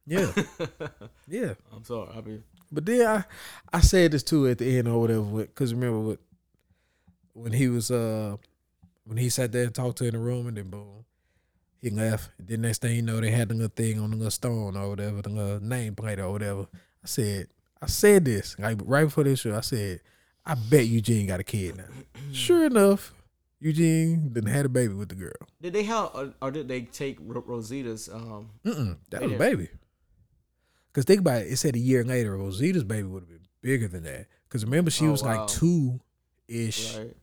Yeah. 0.06 0.32
Yeah. 1.28 1.54
I'm 1.74 1.84
sorry. 1.84 2.10
I 2.16 2.22
mean, 2.22 2.44
But 2.72 2.86
then 2.86 3.08
I, 3.08 3.24
I 3.78 3.82
said 3.82 4.12
this 4.12 4.24
too 4.24 4.48
at 4.48 4.58
the 4.60 4.78
end 4.78 4.88
or 4.88 5.00
whatever, 5.00 5.24
because 5.46 5.74
remember 5.74 6.00
what 6.00 6.20
when 7.34 7.52
he 7.54 7.68
was 7.68 7.90
uh 7.92 8.38
when 9.06 9.18
he 9.18 9.30
sat 9.30 9.52
there 9.52 9.64
and 9.66 9.74
talked 9.76 9.98
to 9.98 10.04
her 10.06 10.08
in 10.10 10.14
the 10.14 10.20
room 10.20 10.48
and 10.48 10.56
then 10.58 10.70
boom, 10.70 11.04
he 11.82 11.90
left. 11.90 12.30
Then 12.40 12.62
next 12.62 12.82
thing 12.82 12.96
you 12.96 13.02
know, 13.02 13.20
they 13.20 13.32
had 13.32 13.50
the 13.50 13.56
little 13.56 13.72
thing 13.76 14.00
on 14.00 14.12
the 14.12 14.18
little 14.18 14.32
stone 14.32 14.78
or 14.78 14.90
whatever, 14.90 15.22
the 15.22 15.30
little 15.30 15.60
name 15.64 15.96
plate 15.96 16.20
or 16.20 16.32
whatever. 16.32 16.68
I 16.74 17.08
said, 17.08 17.48
I 17.84 17.88
said 17.88 18.26
this 18.26 18.58
like 18.60 18.78
right 18.86 19.04
before 19.06 19.24
this 19.26 19.40
show. 19.42 19.56
I 19.56 19.62
said, 19.62 20.00
I 20.46 20.56
bet 20.56 20.86
Eugene 20.88 21.28
got 21.28 21.40
a 21.40 21.44
kid 21.44 21.78
now. 21.78 21.84
sure 22.32 22.66
enough, 22.66 23.14
Eugene 23.60 24.32
then 24.34 24.46
had 24.46 24.66
a 24.66 24.70
baby 24.70 24.94
with 24.94 25.10
the 25.10 25.16
girl. 25.16 25.32
did 25.62 25.74
they 25.74 25.84
have 25.84 26.12
or, 26.14 26.34
or 26.42 26.52
did 26.52 26.68
they 26.68 26.82
take 26.82 27.18
Ro- 27.22 27.44
Rosita's? 27.46 28.10
Um, 28.10 28.50
Mm-mm, 28.66 28.98
that 29.10 29.22
was 29.22 29.32
a 29.34 29.38
baby. 29.38 29.70
Cause 30.94 31.06
think 31.06 31.20
about 31.22 31.42
it. 31.42 31.48
It 31.52 31.58
said 31.58 31.76
a 31.76 31.80
year 31.80 32.04
later, 32.04 32.38
Rosita's 32.38 32.84
baby 32.84 33.04
would 33.08 33.24
have 33.24 33.30
been 33.30 33.48
bigger 33.62 33.88
than 33.88 34.04
that. 34.04 34.28
Cause 34.50 34.64
remember 34.64 34.92
she 34.92 35.08
Oh, 35.08 35.12
was 35.12 35.24
wow. 35.24 35.40
like 35.42 35.48
two 35.50 36.00
ish 36.48 36.96
right. 36.98 37.16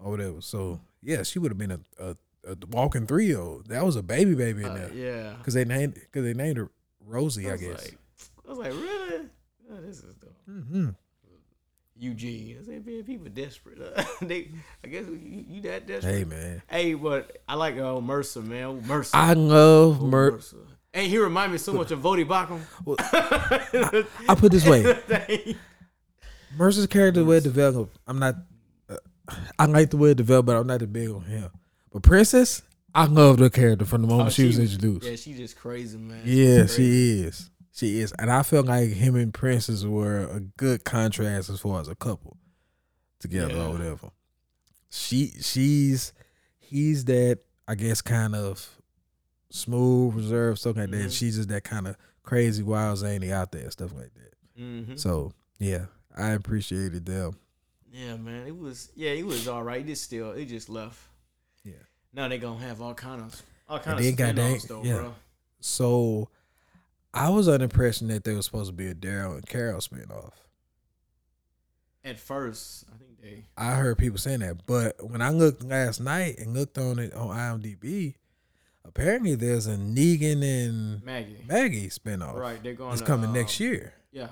or 0.00 0.10
whatever. 0.10 0.40
So 0.40 0.80
yeah, 1.02 1.22
she 1.22 1.38
would 1.38 1.52
have 1.52 1.58
been 1.58 1.70
a, 1.70 1.80
a, 2.00 2.16
a 2.50 2.56
walking 2.70 3.06
three 3.06 3.26
year 3.26 3.38
old. 3.40 3.68
That 3.68 3.84
was 3.84 3.94
a 3.96 4.02
baby 4.02 4.34
baby 4.34 4.62
in 4.64 4.70
Uh, 4.70 4.74
there. 4.74 4.92
yeah. 4.92 5.34
Cause 5.44 5.54
they 5.54 5.64
named 5.64 5.94
cause 6.12 6.24
they 6.24 6.34
named 6.34 6.56
her 6.56 6.70
Rosie, 7.04 7.48
I, 7.48 7.52
was 7.52 7.60
guess. 7.60 7.84
Like, 7.84 7.98
I 8.44 8.50
was 8.50 8.58
like, 8.58 8.72
really? 8.72 9.26
Oh, 9.70 9.80
this 9.80 9.98
is 9.98 10.14
dope. 10.16 10.36
hmm 10.46 10.88
Eugene. 11.98 12.58
I 12.60 12.64
said, 12.64 12.86
man, 12.86 13.04
people 13.04 13.28
desperate. 13.32 13.78
they, 14.20 14.50
I 14.84 14.88
guess 14.88 15.04
you, 15.06 15.44
you 15.48 15.60
that 15.62 15.86
desperate. 15.86 16.12
Hey 16.12 16.24
man, 16.24 16.62
Hey, 16.68 16.92
but 16.94 17.38
I 17.48 17.54
like 17.54 17.78
uh, 17.78 18.00
Mercer, 18.00 18.42
man. 18.42 18.86
Mercer. 18.86 19.16
I 19.16 19.32
love 19.32 20.02
Oh, 20.02 20.06
Mer. 20.06 20.32
Mercer. 20.32 20.56
Hey, 20.92 21.08
he 21.08 21.16
remind 21.18 21.52
me 21.52 21.58
so 21.58 21.72
much 21.72 21.90
of 21.90 22.00
Vody 22.00 22.26
Bakum. 22.26 22.60
Well, 22.84 22.96
I 24.28 24.34
put 24.34 24.52
this 24.52 24.66
way: 24.66 24.94
Mercer's 26.56 26.86
character 26.86 27.24
well 27.24 27.40
developed. 27.40 27.98
I'm 28.06 28.18
not. 28.18 28.36
Uh, 28.88 28.96
I 29.58 29.66
like 29.66 29.90
the 29.90 29.96
way 29.96 30.10
it 30.12 30.16
developed, 30.16 30.46
but 30.46 30.56
I'm 30.56 30.66
not 30.66 30.80
that 30.80 30.92
big 30.92 31.10
on 31.10 31.22
him. 31.22 31.50
But 31.92 32.02
Princess, 32.02 32.62
I 32.94 33.06
love 33.06 33.38
her 33.40 33.50
character 33.50 33.84
from 33.84 34.02
the 34.02 34.08
moment 34.08 34.28
Oh, 34.28 34.30
she 34.30 34.46
was 34.46 34.58
introduced. 34.58 35.06
yeah, 35.06 35.16
she 35.16 35.34
just 35.34 35.56
crazy, 35.58 35.98
man. 35.98 36.22
Yeah, 36.24 36.60
crazy. 36.66 36.74
she 36.76 37.20
is. 37.26 37.50
She 37.76 38.00
is. 38.00 38.12
And 38.18 38.30
I 38.30 38.42
felt 38.42 38.66
like 38.66 38.88
him 38.90 39.14
and 39.16 39.32
Princess 39.34 39.84
were 39.84 40.22
a 40.22 40.40
good 40.40 40.84
contrast 40.84 41.50
as 41.50 41.60
far 41.60 41.78
as 41.80 41.88
a 41.88 41.94
couple 41.94 42.38
together 43.20 43.52
Yeah. 43.54 43.66
or 43.66 43.72
whatever. 43.72 44.10
She 44.90 45.32
she's 45.42 46.12
he's 46.58 47.04
that 47.04 47.40
I 47.68 47.74
guess 47.74 48.00
kind 48.00 48.34
of 48.34 48.80
smooth, 49.50 50.14
reserved, 50.14 50.58
stuff 50.60 50.76
like 50.76 50.90
that. 50.90 51.06
Mhm. 51.08 51.12
She's 51.18 51.36
just 51.36 51.48
that 51.50 51.64
kind 51.64 51.86
of 51.86 51.96
crazy, 52.22 52.62
wild, 52.62 52.98
zany 52.98 53.30
out 53.32 53.52
there, 53.52 53.70
stuff 53.70 53.92
like 53.94 54.12
that. 54.14 54.34
Mhm. 54.62 54.98
So 54.98 55.32
yeah, 55.58 55.86
I 56.16 56.30
appreciated 56.30 57.04
them. 57.06 57.36
Yeah, 57.92 58.16
man. 58.16 58.46
It 58.46 58.56
was 58.56 58.90
yeah, 58.94 59.10
it 59.10 59.26
was 59.26 59.48
all 59.48 59.62
right. 59.62 59.86
It 59.86 59.96
still 59.96 60.32
it 60.32 60.46
just 60.46 60.68
left. 60.68 60.98
Yeah. 61.64 61.74
Now 62.12 62.28
they 62.28 62.38
gonna 62.38 62.60
have 62.60 62.80
all 62.80 62.94
kind 62.94 63.20
of 63.22 63.42
all 63.68 63.78
kind 63.80 63.98
And 63.98 64.08
of 64.08 64.14
spin-offs 64.14 64.64
though, 64.64 64.82
yeah. 64.82 64.94
bro. 64.96 65.14
So 65.60 66.30
I 67.16 67.30
was 67.30 67.48
under 67.48 67.64
impression 67.64 68.08
that 68.08 68.24
there 68.24 68.34
was 68.34 68.44
supposed 68.44 68.68
to 68.68 68.74
be 68.74 68.88
a 68.88 68.94
Daryl 68.94 69.34
and 69.34 69.46
Carol 69.46 69.80
spinoff. 69.80 70.32
At 72.04 72.18
first, 72.18 72.84
I 72.92 72.98
think 72.98 73.20
they 73.20 73.44
I 73.56 73.74
heard 73.74 73.98
people 73.98 74.18
saying 74.18 74.40
that, 74.40 74.66
but 74.66 75.02
when 75.10 75.22
I 75.22 75.30
looked 75.30 75.64
last 75.64 76.00
night 76.00 76.38
and 76.38 76.54
looked 76.54 76.78
on 76.78 76.98
it 76.98 77.14
on 77.14 77.28
IMDb, 77.28 78.14
apparently 78.84 79.34
there's 79.34 79.66
a 79.66 79.76
Negan 79.76 80.42
and 80.44 81.02
Maggie. 81.02 81.44
Maggie 81.48 81.88
spinoff. 81.88 82.34
Right, 82.34 82.62
they're 82.62 82.74
going. 82.74 82.92
It's 82.92 83.02
coming 83.02 83.32
next 83.32 83.60
um, 83.60 83.66
year. 83.66 83.94
Yeah, 84.12 84.28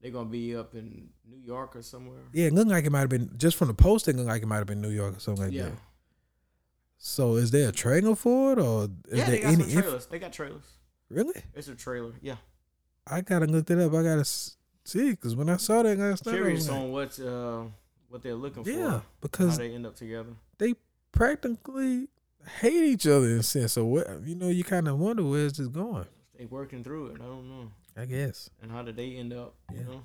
they're 0.00 0.10
gonna 0.10 0.28
be 0.28 0.56
up 0.56 0.74
in 0.74 1.10
New 1.28 1.38
York 1.38 1.76
or 1.76 1.82
somewhere. 1.82 2.22
Yeah, 2.32 2.46
it 2.46 2.54
looked 2.54 2.70
like 2.70 2.84
it 2.84 2.90
might 2.90 3.00
have 3.00 3.08
been 3.08 3.30
just 3.36 3.56
from 3.56 3.68
the 3.68 3.74
posting. 3.74 4.16
Looked 4.16 4.28
like 4.28 4.42
it 4.42 4.46
might 4.46 4.56
have 4.56 4.66
been 4.66 4.80
New 4.80 4.90
York 4.90 5.18
or 5.18 5.20
something 5.20 5.44
like 5.44 5.52
yeah, 5.52 5.64
that. 5.64 5.72
So 6.98 7.36
is 7.36 7.50
there 7.52 7.68
a 7.68 7.72
trailer 7.72 8.16
for 8.16 8.54
it, 8.54 8.58
or 8.58 8.84
is 9.08 9.18
yeah. 9.18 9.26
there 9.26 9.36
They 9.36 9.42
got 9.42 9.52
any? 9.52 9.62
some 9.62 9.70
Inf- 9.70 9.84
trailers. 9.84 10.06
they 10.06 10.18
got 10.18 10.32
trailers. 10.32 10.64
Really? 11.10 11.42
It's 11.54 11.68
a 11.68 11.74
trailer. 11.74 12.12
Yeah, 12.22 12.36
I 13.06 13.20
gotta 13.20 13.46
look 13.46 13.66
that 13.66 13.84
up. 13.84 13.92
I 13.92 14.02
gotta 14.02 14.24
see 14.24 15.10
because 15.10 15.36
when 15.36 15.48
I 15.50 15.56
saw 15.56 15.82
that 15.82 15.98
last 15.98 16.24
night, 16.26 16.32
I 16.32 16.36
curious 16.36 16.68
like, 16.68 16.78
on 16.78 16.92
what 16.92 17.20
uh 17.20 17.62
what 18.08 18.22
they're 18.22 18.34
looking 18.34 18.64
for. 18.64 18.70
yeah, 18.70 18.88
how 18.88 19.02
because 19.20 19.58
they 19.58 19.72
end 19.74 19.86
up 19.86 19.96
together. 19.96 20.30
they 20.58 20.74
practically 21.12 22.08
hate 22.60 22.84
each 22.84 23.06
other 23.06 23.26
in 23.28 23.38
a 23.38 23.42
sense. 23.42 23.72
So 23.72 23.84
what 23.84 24.06
you 24.24 24.34
know, 24.34 24.48
you 24.48 24.64
kind 24.64 24.88
of 24.88 24.98
wonder 24.98 25.22
where's 25.24 25.54
this 25.54 25.68
going. 25.68 26.06
they 26.38 26.46
working 26.46 26.82
through 26.82 27.08
it. 27.08 27.20
I 27.20 27.24
don't 27.24 27.48
know. 27.48 27.70
I 27.96 28.06
guess. 28.06 28.48
And 28.62 28.70
how 28.70 28.82
did 28.82 28.96
they 28.96 29.16
end 29.16 29.32
up? 29.32 29.54
You 29.72 29.84
know, 29.84 30.04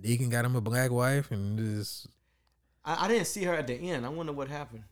Deacon 0.00 0.28
got 0.28 0.44
him 0.44 0.56
a 0.56 0.60
black 0.60 0.90
wife, 0.90 1.30
and 1.30 1.58
just 1.58 2.06
I, 2.84 3.04
I 3.06 3.08
didn't 3.08 3.26
see 3.26 3.44
her 3.44 3.54
at 3.54 3.66
the 3.66 3.74
end. 3.74 4.04
I 4.04 4.08
wonder 4.08 4.32
what 4.32 4.48
happened. 4.48 4.84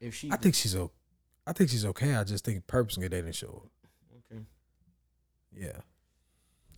If 0.00 0.14
she, 0.14 0.30
I 0.30 0.36
think 0.36 0.54
she's 0.54 0.76
o- 0.76 0.90
I 1.46 1.52
think 1.52 1.70
she's 1.70 1.84
okay. 1.86 2.14
I 2.14 2.24
just 2.24 2.44
think 2.44 2.66
purposely 2.66 3.08
they 3.08 3.16
didn't 3.18 3.34
show 3.34 3.62
up. 3.64 3.70
okay. 4.32 4.42
Yeah, 5.56 5.78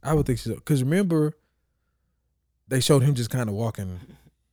I 0.03 0.15
would 0.15 0.27
think 0.27 0.39
she's 0.39 0.53
because 0.55 0.83
remember 0.83 1.33
they 2.69 2.81
showed 2.81 3.03
him 3.03 3.15
just 3.15 3.31
kind 3.31 3.49
of 3.49 3.55
walking, 3.55 3.99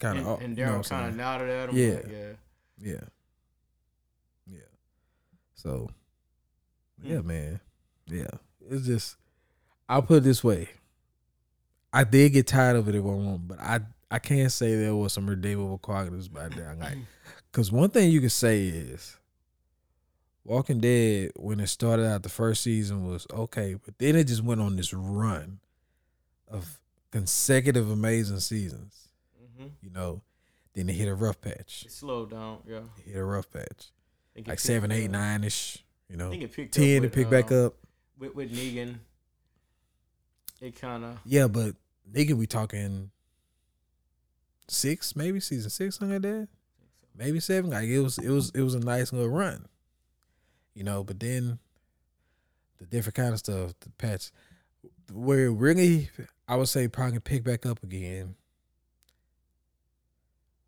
kind 0.00 0.18
and, 0.18 0.26
of, 0.26 0.40
and 0.40 0.58
you 0.58 0.64
know 0.64 0.72
Daryl 0.72 0.76
what 0.78 0.92
I'm 0.92 0.98
kind 1.00 1.08
of 1.10 1.16
nodded 1.16 1.48
at 1.48 1.68
him. 1.70 1.76
Yeah. 1.76 1.94
like, 1.94 2.06
yeah. 2.10 2.32
Yeah. 2.82 3.00
Yeah. 4.50 4.58
So, 5.54 5.90
yeah, 7.02 7.16
Mm. 7.18 7.24
man. 7.24 7.60
Yeah. 8.06 8.30
It's 8.68 8.86
just, 8.86 9.16
I'll 9.88 10.02
put 10.02 10.18
it 10.18 10.24
this 10.24 10.42
way. 10.42 10.68
I 11.92 12.04
did 12.04 12.32
get 12.32 12.46
tired 12.46 12.76
of 12.76 12.88
it 12.88 12.94
at 12.94 13.02
one 13.02 13.22
moment, 13.24 13.48
but 13.48 13.60
I, 13.60 13.80
I 14.10 14.18
can't 14.18 14.50
say 14.50 14.74
there 14.76 14.94
was 14.94 15.12
some 15.12 15.28
redeemable 15.28 15.78
qualities 15.78 16.26
about 16.26 16.54
that. 16.56 16.78
Like, 16.78 16.98
because 17.52 17.70
one 17.72 17.90
thing 17.90 18.10
you 18.10 18.20
can 18.20 18.30
say 18.30 18.64
is 18.66 19.18
Walking 20.44 20.80
Dead, 20.80 21.32
when 21.36 21.60
it 21.60 21.66
started 21.68 22.06
out, 22.06 22.22
the 22.22 22.28
first 22.28 22.62
season 22.62 23.06
was 23.06 23.26
okay, 23.32 23.74
but 23.74 23.98
then 23.98 24.16
it 24.16 24.24
just 24.24 24.42
went 24.42 24.60
on 24.60 24.76
this 24.76 24.92
run 24.92 25.60
of 26.48 26.78
consecutive 27.10 27.90
amazing 27.90 28.40
seasons, 28.40 29.08
hmm 29.56 29.66
you 29.82 29.90
know. 29.90 30.22
Then 30.72 30.88
it 30.88 30.94
hit 30.94 31.08
a 31.08 31.14
rough 31.14 31.40
patch. 31.40 31.82
It 31.84 31.92
slowed 31.92 32.30
down. 32.30 32.58
Yeah. 32.66 32.78
It 32.98 33.12
hit 33.12 33.16
a 33.16 33.24
rough 33.24 33.50
patch. 33.50 33.66
I 33.66 34.34
think 34.34 34.46
it 34.46 34.50
like 34.50 34.60
seven, 34.60 34.92
eight, 34.92 35.10
nine 35.10 35.42
ish. 35.42 35.84
You 36.08 36.14
I 36.14 36.18
know, 36.18 36.30
think 36.30 36.42
it 36.44 36.52
picked 36.52 36.74
ten 36.74 37.02
to 37.02 37.08
pick 37.08 37.28
back 37.28 37.50
um, 37.52 37.66
up. 37.66 37.74
with 38.18 38.34
with 38.34 38.52
Negan. 38.56 38.96
It 40.60 40.80
kind 40.80 41.04
of 41.04 41.18
Yeah, 41.24 41.48
but 41.48 41.74
nigga, 42.10 42.32
we 42.34 42.46
talking 42.46 43.10
six, 44.68 45.16
maybe 45.16 45.40
season 45.40 45.70
six, 45.70 45.96
something 45.98 46.14
like 46.14 46.22
that. 46.22 46.48
Maybe 47.16 47.40
seven. 47.40 47.70
Like 47.70 47.88
it 47.88 48.00
was, 48.00 48.18
it 48.18 48.30
was, 48.30 48.50
it 48.54 48.62
was 48.62 48.74
a 48.74 48.80
nice 48.80 49.12
little 49.12 49.28
run. 49.28 49.66
You 50.74 50.84
know, 50.84 51.02
but 51.04 51.18
then 51.20 51.58
the 52.78 52.86
different 52.86 53.14
kind 53.16 53.32
of 53.32 53.38
stuff, 53.38 53.74
the 53.80 53.90
patch, 53.98 54.30
where 55.12 55.50
really, 55.50 56.10
I 56.48 56.56
would 56.56 56.68
say, 56.68 56.88
probably 56.88 57.18
pick 57.20 57.42
back 57.44 57.66
up 57.66 57.82
again. 57.82 58.34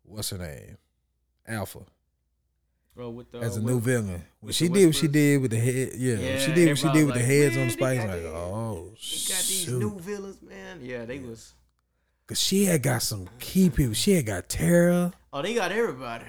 What's 0.03 0.29
her 0.31 0.37
name? 0.37 0.77
Alpha. 1.47 1.79
bro 2.95 3.09
with 3.09 3.31
the 3.31 3.39
as 3.39 3.57
a 3.57 3.61
with- 3.61 3.73
new 3.73 3.79
villain. 3.79 4.23
When 4.41 4.53
she 4.53 4.67
did 4.69 4.85
what 4.85 4.95
she 4.95 5.07
did 5.07 5.41
with 5.41 5.51
the 5.51 5.57
head, 5.59 5.91
yeah, 5.95 6.15
when 6.17 6.39
she 6.39 6.53
did 6.53 6.67
what 6.69 6.77
she 6.77 6.91
did 6.91 7.05
with 7.05 7.15
the 7.15 7.21
heads 7.21 7.57
on 7.57 7.65
the 7.67 7.69
spikes. 7.71 8.03
Like, 8.03 8.23
oh, 8.25 8.83
They 8.85 8.89
got 8.89 8.97
these 8.97 9.63
shoot. 9.65 9.79
new 9.79 9.99
villains, 9.99 10.41
man. 10.41 10.79
Yeah, 10.81 11.05
they 11.05 11.17
Yeah. 11.17 11.27
was. 11.29 11.53
Cause 12.27 12.39
she 12.39 12.65
had 12.65 12.81
got 12.83 13.01
some 13.01 13.29
key 13.39 13.69
people. 13.69 13.93
She 13.93 14.13
had 14.13 14.25
got 14.25 14.47
Tara. 14.47 15.13
Oh, 15.33 15.41
they 15.41 15.53
got 15.53 15.71
everybody. 15.73 16.25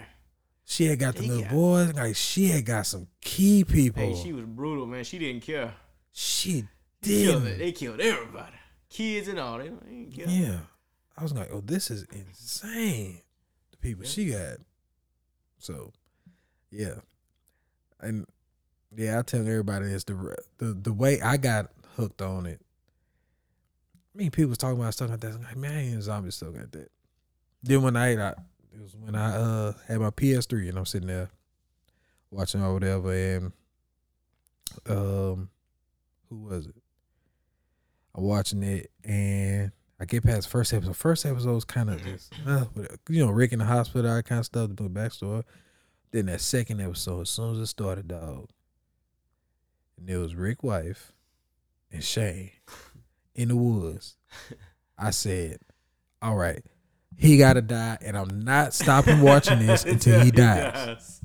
She 0.66 0.86
had 0.86 0.99
got 0.99 1.15
the 1.16 1.23
little 1.27 1.45
boys. 1.45 1.93
Like 1.95 2.16
she 2.16 2.47
had 2.49 2.65
got 2.65 2.86
some 2.86 3.07
key 3.20 3.65
people. 3.65 4.03
Hey, 4.03 4.15
she 4.15 4.32
was 4.32 4.45
brutal, 4.47 4.86
man. 4.86 5.05
She 5.05 5.19
didn't 5.19 5.43
care. 5.43 5.74
she 6.12 6.65
They 7.03 7.24
killed, 7.24 7.43
it. 7.45 7.51
did. 7.51 7.59
they 7.61 7.73
killed 7.73 8.01
everybody, 8.01 8.57
kids 8.89 9.28
and 9.28 9.39
all. 9.39 9.59
They, 9.59 9.65
didn't 9.69 10.12
care. 10.12 10.27
Yeah. 10.28 10.59
I 11.16 11.23
was 11.23 11.32
like, 11.32 11.49
oh, 11.53 11.61
this 11.61 11.91
is 11.91 12.05
insane. 12.12 13.19
The 13.70 13.77
people 13.77 14.05
Yeah. 14.05 14.11
she 14.11 14.31
got. 14.31 14.57
So, 15.59 15.93
yeah, 16.70 16.95
and 18.01 18.27
yeah, 18.97 19.19
I 19.19 19.23
tell 19.23 19.41
everybody 19.41 19.86
this 19.86 20.05
the 20.05 20.36
the 20.59 20.66
the 20.74 20.93
way 20.93 21.20
I 21.20 21.36
got 21.36 21.70
hooked 21.97 22.20
on 22.20 22.47
it. 22.47 22.61
I 24.15 24.19
mean, 24.19 24.31
people 24.31 24.51
was 24.51 24.59
talking 24.59 24.78
about 24.81 24.93
stuff 24.95 25.11
like 25.11 25.20
that. 25.20 25.35
I'm 25.35 25.43
like, 25.43 25.57
man, 25.57 25.73
I 25.73 25.82
ain't 25.93 26.03
zombie 26.03 26.31
stuff 26.31 26.55
like 26.55 26.70
that. 26.73 26.91
Then 27.62 27.82
one 27.82 27.95
night, 27.95 28.19
I 28.19 28.35
it 28.74 28.82
was 28.82 28.96
when 28.96 29.14
I 29.14 29.36
uh 29.36 29.72
had 29.86 30.01
my 30.01 30.10
PS3 30.10 30.68
and 30.68 30.78
I'm 30.78 30.86
sitting 30.86 31.09
there 31.09 31.30
watching 32.30 32.62
or 32.62 32.74
whatever, 32.74 33.12
and 33.12 33.52
um, 34.88 35.51
who 36.28 36.36
was 36.36 36.66
it? 36.66 36.74
I'm 38.14 38.24
watching 38.24 38.62
it 38.62 38.90
and 39.05 39.72
I 40.01 40.05
get 40.05 40.24
past 40.24 40.42
the 40.42 40.51
first 40.51 40.72
episode. 40.72 40.96
First 40.96 41.26
episode 41.26 41.55
was 41.55 41.64
kind 41.64 41.90
of 41.90 42.02
just, 42.02 42.32
uh, 42.46 42.64
you 43.09 43.24
know, 43.24 43.30
Rick 43.30 43.52
in 43.52 43.60
the 43.60 43.64
hospital, 43.64 44.10
all 44.10 44.16
that 44.16 44.24
kind 44.24 44.40
of 44.40 44.46
stuff, 44.46 44.70
the 44.70 44.82
backstory. 44.84 45.44
Then 46.10 46.26
that 46.26 46.40
second 46.40 46.80
episode, 46.80 47.22
as 47.22 47.30
soon 47.30 47.55
as 47.55 47.59
it 47.59 47.66
started, 47.66 48.09
dog, 48.09 48.48
and 49.98 50.09
it 50.09 50.16
was 50.16 50.34
Rick 50.34 50.62
wife 50.62 51.12
and 51.90 52.02
Shane 52.05 52.51
in 53.34 53.48
the 53.48 53.56
woods. 53.56 54.16
I 54.98 55.10
said, 55.10 55.59
all 56.22 56.36
right, 56.36 56.64
he 57.16 57.36
got 57.39 57.55
to 57.55 57.62
die, 57.62 57.99
and 58.01 58.16
I'm 58.16 58.41
not 58.45 58.74
stopping 58.74 59.20
watching 59.20 59.66
this 59.66 59.85
until 59.86 60.20
he 60.20 60.31
dies. 60.31 61.20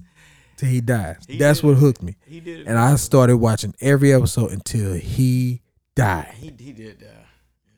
Till 0.57 0.69
he 0.69 0.81
dies. 0.81 1.17
He 1.27 1.37
That's 1.37 1.59
did 1.61 1.67
what 1.67 1.77
hooked 1.77 2.01
me. 2.03 2.17
He 2.25 2.39
did. 2.39 2.67
And 2.67 2.77
I 2.77 2.95
started 2.97 3.37
watching 3.37 3.73
every 3.79 4.13
episode 4.13 4.51
until 4.51 4.93
he 4.93 5.61
died. 5.95 6.33
He 6.35 6.53
he 6.57 6.73
did 6.73 6.99
that. 6.99 7.25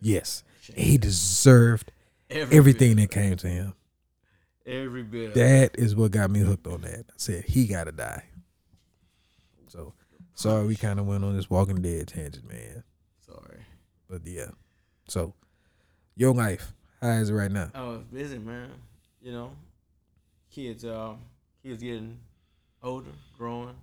Yes. 0.01 0.43
He 0.75 0.97
deserved 0.97 1.91
Every 2.29 2.57
everything 2.57 2.95
bit, 2.95 3.09
that 3.11 3.19
came 3.19 3.35
to 3.37 3.47
him. 3.47 3.73
Every 4.65 5.03
bit. 5.03 5.31
of 5.31 5.31
it. 5.31 5.35
That 5.35 5.79
is 5.81 5.95
what 5.95 6.11
got 6.11 6.31
me 6.31 6.39
hooked 6.39 6.65
on 6.67 6.81
that. 6.81 7.05
I 7.09 7.13
said 7.17 7.43
he 7.45 7.67
gotta 7.67 7.91
die. 7.91 8.23
So 9.67 9.93
sorry 10.33 10.65
we 10.65 10.75
kind 10.75 10.99
of 10.99 11.05
went 11.07 11.23
on 11.23 11.35
this 11.35 11.49
Walking 11.49 11.81
Dead 11.81 12.07
tangent, 12.07 12.47
man. 12.47 12.83
Sorry. 13.25 13.59
But 14.09 14.21
yeah. 14.25 14.51
So 15.07 15.33
your 16.15 16.33
life, 16.33 16.73
how 17.01 17.09
is 17.09 17.29
it 17.29 17.33
right 17.33 17.51
now? 17.51 17.69
I 17.73 17.83
was 17.83 18.01
busy, 18.11 18.37
man. 18.37 18.69
You 19.21 19.31
know, 19.33 19.51
kids. 20.51 20.85
Um, 20.85 21.19
kids 21.63 21.81
getting 21.81 22.17
older, 22.83 23.11
growing. 23.37 23.75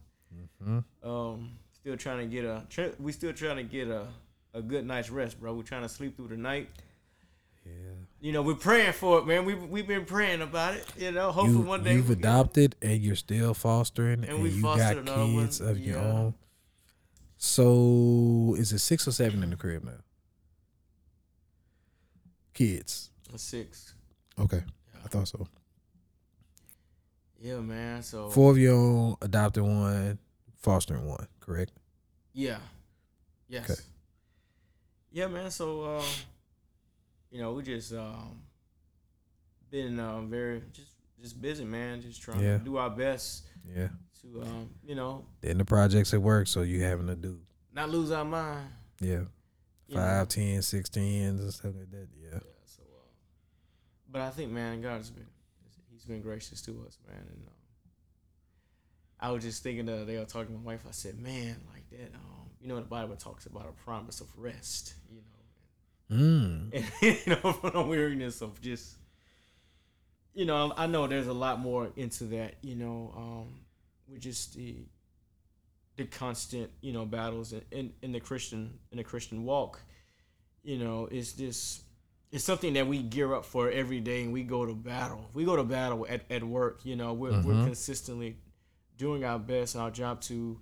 Mm-hmm. 0.63 1.09
Um, 1.09 1.51
still 1.73 1.97
trying 1.97 2.19
to 2.29 2.35
get 2.35 2.45
a. 2.45 2.63
Tr- 2.69 2.95
we 3.01 3.13
still 3.13 3.33
trying 3.33 3.57
to 3.57 3.63
get 3.63 3.89
a 3.89 4.07
a 4.55 4.63
good 4.63 4.87
night's 4.87 5.11
rest, 5.11 5.41
bro. 5.41 5.55
We're 5.55 5.63
trying 5.63 5.83
to 5.83 5.89
sleep 5.89 6.17
through 6.17 6.29
the 6.29 6.37
night. 6.37 6.69
Yeah. 7.65 7.73
You 8.21 8.33
know, 8.33 8.41
we're 8.43 8.55
praying 8.55 8.95
for 8.95 9.19
it, 9.19 9.27
man. 9.27 9.45
We 9.45 9.55
we've 9.55 9.87
been 9.87 10.05
praying 10.07 10.41
about 10.43 10.75
it. 10.75 10.87
You 10.97 11.13
know, 11.13 11.31
hopefully 11.33 11.59
You, 11.59 11.65
one 11.65 11.85
day 11.85 11.95
you've 11.95 12.09
we 12.09 12.15
get- 12.15 12.25
adopted 12.25 12.77
and 12.83 13.01
you're 13.03 13.15
still 13.15 13.53
fostering 13.55 14.21
And 14.25 14.31
and, 14.31 14.43
we 14.43 14.51
you 14.51 14.63
fostered 14.63 15.05
got 15.05 15.15
another 15.15 15.33
one, 15.33 15.45
kids 15.45 15.61
of 15.61 15.79
your 15.79 15.99
own. 15.99 16.35
So 17.37 18.57
is 18.59 18.73
it 18.73 18.81
six 18.81 19.07
or 19.07 19.13
seven 19.13 19.43
in 19.43 19.51
the 19.51 19.57
crib 19.57 19.85
now? 19.85 19.93
Kids. 22.59 23.11
six. 23.37 23.95
Okay. 24.37 24.65
I 25.05 25.07
thought 25.07 25.29
so. 25.29 25.47
Yeah, 27.41 27.59
man. 27.61 28.03
So 28.03 28.31
Four 28.31 28.51
of 28.51 28.59
your 28.59 28.75
own, 28.75 29.15
adopted 29.23 29.63
one, 29.63 30.19
fostering 30.57 31.07
one, 31.07 31.29
correct? 31.39 31.71
Yeah. 32.33 32.59
Yes. 33.49 33.71
Okay. 33.71 33.81
Yeah, 35.13 35.29
man. 35.29 35.53
So, 35.53 35.99
um, 35.99 36.05
you 37.31 37.41
know, 37.41 37.53
we 37.53 37.63
just 37.63 37.93
um, 37.93 38.41
been 39.71 40.01
um, 40.01 40.29
very 40.29 40.61
just 40.73 40.91
just 41.23 41.41
busy, 41.41 41.65
man. 41.65 42.03
Just 42.03 42.21
trying 42.23 42.41
Yeah. 42.41 42.59
to 42.59 42.65
do 42.65 42.77
our 42.77 42.91
best 42.91 43.45
Yeah. 43.73 43.89
to, 44.23 44.43
um, 44.43 44.71
you 44.85 44.97
know, 44.97 45.25
Then 45.43 45.59
the 45.59 45.65
projects 45.65 46.13
at 46.13 46.21
work, 46.21 46.49
so 46.49 46.63
you 46.63 46.83
having 46.83 47.07
to 47.07 47.15
do 47.15 47.39
not 47.73 47.89
lose 47.89 48.11
our 48.11 48.25
mind. 48.25 48.69
yeah. 49.01 49.27
Five, 49.95 50.29
ten, 50.29 50.63
sixteens 50.63 51.41
and 51.41 51.53
stuff 51.55 51.73
like 51.77 51.91
that. 51.91 52.09
Yeah. 52.21 52.29
Yeah. 52.35 52.39
So, 52.67 52.83
uh, 52.83 53.09
but 54.11 54.21
I 54.23 54.31
think, 54.31 54.51
man, 54.53 54.81
God's 54.83 55.11
been 55.11 55.27
He's 55.93 56.05
been 56.05 56.21
gracious 56.23 56.61
to 56.63 56.71
us, 56.87 56.97
man. 57.09 57.19
And 57.19 57.43
um, 57.47 57.55
I 59.21 59.31
was 59.33 59.43
just 59.43 59.63
thinking 59.63 59.87
the 59.87 59.95
other 59.95 60.05
day, 60.05 60.17
I 60.17 60.21
was 60.21 60.33
talking 60.33 60.55
to 60.55 60.61
my 60.61 60.73
wife. 60.73 60.85
I 60.87 60.93
said, 60.93 61.19
man, 61.19 61.57
like 61.73 61.89
that. 61.91 62.15
Um, 62.15 62.51
you 62.61 62.69
know, 62.69 62.77
the 62.77 62.83
Bible 62.83 63.17
talks 63.17 63.47
about 63.47 63.67
a 63.69 63.73
promise 63.85 64.21
of 64.21 64.29
rest. 64.37 64.95
You 65.11 65.17
know, 65.17 65.23
Mm. 66.11 66.71
and 66.73 66.85
you 67.27 67.35
know 67.35 67.53
from 67.53 67.73
the 67.75 67.83
weariness 67.83 68.41
of 68.41 68.59
just 68.63 68.97
you 70.33 70.47
know 70.47 70.73
i 70.75 70.87
know 70.87 71.07
there's 71.07 71.27
a 71.27 71.33
lot 71.35 71.61
more 71.61 71.91
into 71.97 72.25
that 72.25 72.55
you 72.63 72.77
know 72.77 73.13
um 73.15 73.61
with 74.11 74.23
just 74.23 74.55
the 74.55 74.77
the 75.99 76.05
constant 76.07 76.71
you 76.81 76.93
know 76.93 77.05
battles 77.05 77.53
in, 77.53 77.63
in, 77.71 77.93
in 78.03 78.13
the 78.13 78.21
christian 78.21 78.79
in 78.93 78.97
the 78.99 79.05
christian 79.05 79.45
walk 79.45 79.81
you 80.63 80.79
know 80.79 81.07
it's 81.11 81.33
just 81.33 81.83
it's 82.31 82.45
something 82.45 82.75
that 82.75 82.87
we 82.87 83.03
gear 83.03 83.35
up 83.35 83.45
for 83.45 83.71
every 83.71 84.01
day 84.01 84.23
and 84.23 84.33
we 84.33 84.43
go 84.43 84.65
to 84.65 84.75
battle 84.75 85.29
we 85.35 85.45
go 85.45 85.57
to 85.57 85.65
battle 85.65 86.07
at, 86.09 86.23
at 86.31 86.43
work 86.45 86.81
you 86.85 86.97
know 86.97 87.13
we're, 87.13 87.33
we're 87.43 87.55
Mhm. 87.55 87.65
consistently 87.65 88.37
doing 88.97 89.25
our 89.25 89.39
best 89.39 89.77
our 89.77 89.91
job 89.91 90.21
to 90.23 90.61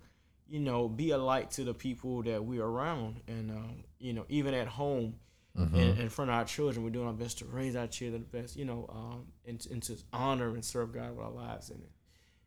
you 0.48 0.60
know 0.60 0.88
be 0.88 1.10
a 1.10 1.18
light 1.18 1.50
to 1.52 1.64
the 1.64 1.74
people 1.74 2.22
that 2.22 2.42
we're 2.44 2.64
around 2.64 3.20
and 3.28 3.50
um, 3.50 3.84
you 3.98 4.12
know 4.12 4.24
even 4.28 4.54
at 4.54 4.66
home 4.68 5.14
Mhm. 5.58 5.74
in, 5.74 5.96
in 6.02 6.08
front 6.10 6.30
of 6.30 6.36
our 6.36 6.44
children. 6.44 6.84
We're 6.84 6.90
doing 6.90 7.06
our 7.06 7.14
best 7.14 7.38
to 7.38 7.46
raise 7.46 7.76
our 7.76 7.86
children 7.86 8.26
the 8.30 8.38
best, 8.42 8.56
you 8.56 8.66
know, 8.66 8.84
um, 8.92 9.24
and, 9.46 9.66
and 9.70 9.82
to 9.84 9.96
honor 10.12 10.50
and 10.50 10.62
serve 10.62 10.92
God 10.92 11.16
with 11.16 11.24
our 11.24 11.30
lives. 11.32 11.70
And, 11.70 11.82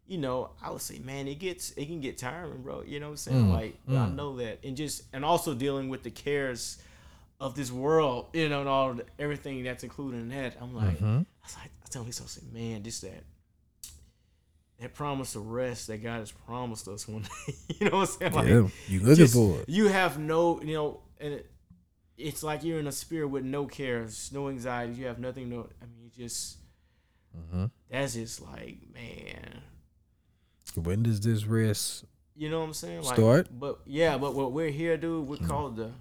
you 0.10 0.18
know, 0.18 0.50
I 0.62 0.72
would 0.72 0.82
say, 0.82 1.00
man, 1.00 1.28
it 1.30 1.40
gets 1.40 1.72
it 1.72 1.86
can 1.86 2.02
get 2.02 2.18
tiring, 2.18 2.62
bro. 2.64 2.82
You 2.82 3.00
know 3.00 3.06
what 3.08 3.12
I'm 3.12 3.18
saying? 3.18 3.46
Mm, 3.46 3.54
Like, 3.54 3.78
but 3.88 3.96
I 3.96 4.08
mm. 4.08 4.16
know 4.16 4.36
that, 4.38 4.60
and 4.66 4.76
just 4.76 5.04
and 5.14 5.24
also 5.24 5.54
dealing 5.56 5.88
with 5.88 6.04
the 6.04 6.12
cares 6.12 6.78
of 7.40 7.56
this 7.56 7.72
world, 7.72 8.26
you 8.34 8.50
know, 8.50 8.60
and 8.60 8.68
all 8.68 8.94
the, 8.96 9.06
everything 9.18 9.64
that's 9.64 9.84
included 9.84 10.18
in 10.18 10.30
that. 10.30 10.58
I'm 10.60 10.76
like, 10.76 11.00
Mhm. 11.00 11.22
I 11.22 11.46
was 11.46 11.56
like, 11.58 11.72
I 11.86 11.88
tell 11.90 12.04
myself, 12.04 12.28
I 12.28 12.32
said, 12.42 12.52
man, 12.54 12.84
just 12.84 13.02
that 13.04 13.24
that 14.80 14.94
promise 14.94 15.36
of 15.36 15.48
rest 15.48 15.88
that 15.88 15.98
God 16.02 16.20
has 16.20 16.32
promised 16.32 16.88
us 16.88 17.08
one 17.08 17.22
day. 17.48 17.54
you 17.80 17.90
know 17.90 17.98
what 17.98 18.10
I'm 18.10 18.16
saying? 18.20 18.34
Like, 18.34 18.48
yeah, 18.48 18.68
you 18.88 19.00
looking 19.02 19.16
just- 19.16 19.34
for 19.34 19.60
it. 19.60 19.70
You 19.70 19.88
have 19.88 20.18
no, 20.18 20.62
you 20.62 20.74
know, 20.74 21.02
and 21.20 21.34
it, 21.36 21.52
it's 22.18 22.44
like 22.44 22.64
you're 22.64 22.80
in 22.80 22.88
a 22.88 22.92
spirit 22.92 23.28
with 23.28 23.44
no 23.44 23.66
cares, 23.66 24.32
no 24.34 24.50
anxieties. 24.50 24.98
You 24.98 25.06
have 25.08 25.20
nothing. 25.20 25.50
No, 25.50 25.68
I 25.82 25.86
mean, 25.86 26.10
you 26.16 26.24
just 26.26 26.58
Mm-hmm. 27.38 27.66
that's 27.92 28.16
just 28.16 28.42
like, 28.42 28.80
man, 28.92 29.62
When 30.76 31.04
does 31.04 31.20
this 31.20 31.46
rest? 31.46 32.06
you 32.36 32.50
know 32.50 32.60
what 32.60 32.68
I'm 32.68 32.74
saying? 32.74 33.02
Like, 33.04 33.16
Start? 33.16 33.48
But 33.52 33.80
yeah, 33.86 34.18
but 34.18 34.34
what 34.34 34.54
we're 34.54 34.70
here, 34.70 34.96
dude, 34.96 35.28
we're 35.28 35.38
called 35.46 35.76
the, 35.76 35.92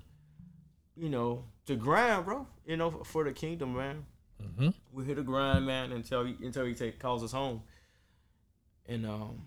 you 0.96 1.08
know, 1.08 1.44
to 1.66 1.74
grind, 1.74 2.24
bro. 2.26 2.46
You 2.64 2.76
know, 2.76 2.90
for, 2.90 3.04
for 3.04 3.24
the 3.24 3.32
kingdom, 3.32 3.74
man. 3.76 4.04
Mm-hmm. 4.40 4.68
We're 4.92 5.04
here 5.04 5.16
to 5.16 5.22
grind, 5.24 5.66
man, 5.66 5.90
until 5.90 6.24
he, 6.24 6.36
until 6.44 6.64
he 6.64 6.74
take 6.74 6.98
calls 7.00 7.24
us 7.24 7.32
home. 7.32 7.62
And 8.86 9.04
um, 9.04 9.42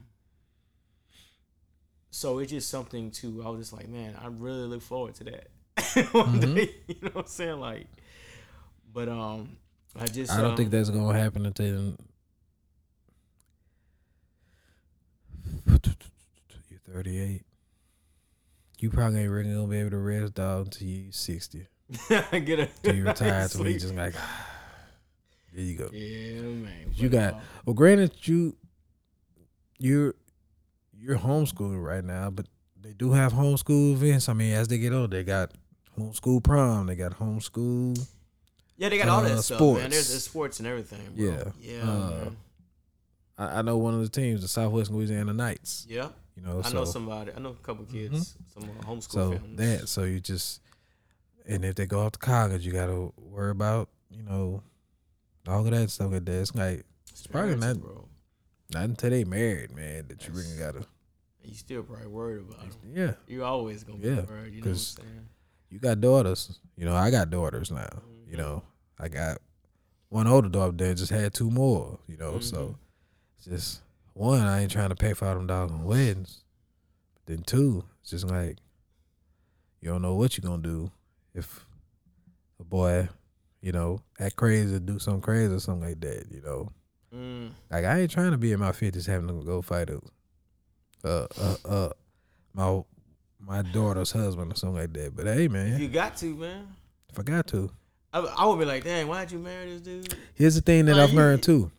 so 2.10 2.40
it's 2.40 2.52
just 2.52 2.70
something 2.70 3.10
to. 3.12 3.42
I 3.46 3.50
was 3.50 3.62
just 3.62 3.74
like, 3.74 3.88
man, 3.88 4.16
I 4.22 4.28
really 4.28 4.68
look 4.68 4.82
forward 4.82 5.16
to 5.16 5.24
that 5.26 5.48
one 6.14 6.42
Mhm. 6.42 6.56
day. 6.56 6.76
You 6.88 6.96
know 7.04 7.10
what 7.14 7.26
I'm 7.26 7.28
saying? 7.28 7.60
Like, 7.62 7.88
but 8.94 9.08
um, 9.08 9.56
I 9.98 10.08
just 10.08 10.32
I 10.34 10.42
don't 10.42 10.52
um, 10.52 10.58
think 10.58 10.72
that's 10.72 10.90
gonna 10.90 11.18
happen 11.18 11.46
until 11.46 11.66
you're 11.68 11.94
38. 16.92 17.44
You 18.80 18.90
probably 18.90 19.22
ain't 19.22 19.32
really 19.32 19.54
gonna 19.54 19.68
be 19.68 19.78
able 19.78 19.92
to 19.92 19.98
rest, 19.98 20.34
dog, 20.36 20.66
until 20.68 20.88
you 20.88 21.12
60. 21.12 21.68
get 22.10 22.60
a 22.60 22.70
Till 22.84 22.96
you 22.96 23.06
retire, 23.06 23.48
till 23.50 23.68
you 23.68 23.80
just 23.80 23.94
like, 23.94 24.14
there 25.54 25.64
you 25.64 25.78
go. 25.78 25.90
Yeah, 25.92 26.42
man. 26.42 26.92
You 26.96 27.10
got- 27.10 27.34
um, 27.36 27.42
Well, 27.66 27.74
granted, 27.74 28.14
you 28.28 28.56
you're 29.78 30.16
you're 30.98 31.18
homeschooling 31.18 31.84
right 31.84 32.04
now, 32.04 32.30
but 32.30 32.48
they 32.80 32.94
do 32.94 33.12
have 33.12 33.34
homeschool 33.34 33.94
events. 33.94 34.30
I 34.30 34.34
mean, 34.34 34.54
as 34.54 34.68
they 34.68 34.78
get 34.78 34.94
older, 34.94 35.18
they 35.18 35.24
got 35.24 35.52
homeschool 36.00 36.44
prom, 36.44 36.88
they 36.88 36.96
got 36.96 37.18
homeschool. 37.20 38.04
yeah, 38.78 38.90
they 38.90 38.98
got 38.98 39.10
all 39.10 39.22
that 39.22 39.32
uh, 39.34 39.42
stuff, 39.42 39.60
man. 39.60 39.74
There's, 39.90 40.08
sports. 40.08 40.10
there's 40.10 40.24
sports 40.24 40.60
and 40.60 40.68
everything. 40.68 41.02
Bro. 41.16 41.26
Yeah. 41.26 41.44
yeah, 41.84 41.90
Uh. 41.92 42.30
I, 43.38 43.60
I 43.60 43.62
know 43.64 43.78
one 43.78 43.94
of 43.94 44.02
the 44.02 44.10
teams, 44.10 44.42
the 44.42 44.48
Southwest 44.48 44.90
Louisiana 44.92 45.34
Knights. 45.34 45.86
yeah. 45.90 46.10
You 46.42 46.48
know, 46.48 46.60
I 46.64 46.70
so 46.70 46.74
know 46.74 46.86
somebody. 46.86 47.32
I 47.36 47.40
know 47.40 47.50
a 47.52 47.54
couple 47.56 47.86
kids, 47.86 48.36
some 48.54 48.64
uh, 48.64 48.84
homeschool 48.84 49.12
so 49.12 49.32
families. 49.34 49.58
that 49.58 49.88
so 49.90 50.04
you 50.06 50.20
just 50.20 50.62
and 51.48 51.64
if 51.64 51.76
they 51.76 51.86
go 51.86 52.02
off 52.02 52.14
to 52.14 52.20
college, 52.20 52.66
you 52.66 52.72
got 52.72 52.88
to 52.88 53.14
worry 53.18 53.52
about 53.52 53.90
you 54.10 54.24
know 54.24 54.64
all 55.48 55.66
of 55.66 55.72
that 55.72 55.90
stuff 55.92 56.12
like 56.12 56.26
that. 56.26 56.42
It's 56.42 56.56
like 56.56 56.84
it's 57.12 57.28
probably 57.28 57.56
not- 57.56 57.80
bro. 57.80 58.08
not 58.74 58.84
until 58.86 59.10
they 59.12 59.24
married, 59.24 59.72
man, 59.76 60.06
that 60.08 60.28
you 60.28 60.34
really 60.34 60.58
gotta. 60.58 60.86
You 61.44 61.54
still 61.56 61.84
probably 61.84 62.08
worried 62.08 62.40
about 62.42 62.60
them. 62.62 62.92
Yeah, 62.94 63.14
You 63.28 63.44
always 63.44 63.84
gonna 63.84 64.00
be 64.00 64.08
Yeah, 64.10 64.22
worried. 64.26 64.54
You 64.54 64.62
know 64.62 64.68
what 64.68 64.72
I'm 64.72 64.78
saying? 64.78 65.28
you 65.70 65.80
got 65.80 66.00
daughters. 66.02 66.60
You 66.78 66.86
know, 66.86 66.96
I 66.96 67.10
got 67.12 67.30
daughters 67.30 67.72
now. 67.72 67.90
You 68.28 68.36
Mhm. 68.36 68.40
know, 68.40 68.64
I 69.00 69.10
got 69.10 69.40
one 70.10 70.28
older 70.28 70.50
daughter 70.50 70.76
that 70.78 70.96
just 70.98 71.12
had 71.12 71.34
two 71.34 71.50
more. 71.52 72.00
You 72.08 72.18
know, 72.18 72.34
Mhm. 72.34 72.44
so 72.44 72.78
it's 73.38 73.46
just 73.46 73.82
one. 74.14 74.42
I 74.42 74.62
ain't 74.62 74.72
trying 74.72 74.90
to 74.90 74.96
pay 74.96 75.14
for 75.14 75.28
all 75.28 75.36
them 75.36 75.48
dogs 75.48 75.72
on 75.72 75.84
weddings. 75.84 76.44
But 77.16 77.26
then 77.34 77.44
two, 77.44 77.84
it's 78.02 78.12
just 78.12 78.28
like 78.28 78.58
you 79.82 79.90
don't 79.90 80.02
know 80.02 80.16
what 80.16 80.38
you're 80.38 80.48
gonna 80.50 80.62
do 80.62 80.92
if 81.34 81.66
a 82.60 82.64
boy, 82.64 83.10
you 83.62 83.72
know, 83.72 84.02
act 84.20 84.36
crazy, 84.36 84.76
or 84.76 84.80
do 84.80 85.00
something 85.00 85.22
crazy 85.22 85.54
or 85.54 85.60
something 85.60 85.88
like 85.90 86.00
that. 86.02 86.26
You 86.32 86.42
know, 86.42 86.70
Mm. 87.14 87.52
like 87.70 87.84
I 87.86 88.00
ain't 88.02 88.12
trying 88.12 88.32
to 88.32 88.38
be 88.38 88.52
in 88.52 88.60
my 88.60 88.72
fifties 88.72 89.06
having 89.06 89.28
to 89.28 89.44
go 89.46 89.62
fight 89.62 89.90
a, 89.90 90.00
uh, 91.04 91.28
uh, 91.40 91.56
uh, 91.66 91.90
my 92.54 92.82
my 93.40 93.62
daughter's 93.64 94.12
husband 94.12 94.52
or 94.54 94.56
something 94.56 94.78
like 94.78 94.94
that. 94.94 95.16
But 95.16 95.26
hey, 95.26 95.48
man, 95.48 95.80
You 95.82 95.88
got 95.90 96.16
to, 96.18 96.36
man. 96.36 96.68
if 97.10 97.18
I 97.20 97.24
got 97.24 97.48
to. 97.48 97.72
I, 98.14 98.20
I 98.20 98.46
would 98.46 98.60
be 98.60 98.66
like, 98.66 98.84
dang, 98.84 99.08
why'd 99.08 99.32
you 99.32 99.40
marry 99.40 99.72
this 99.72 99.82
dude? 99.82 100.16
Here's 100.36 100.54
the 100.56 100.62
thing 100.62 100.86
that 100.86 100.96
Like, 100.98 101.10
I've 101.10 101.16
learned 101.16 101.42
too. 101.44 101.72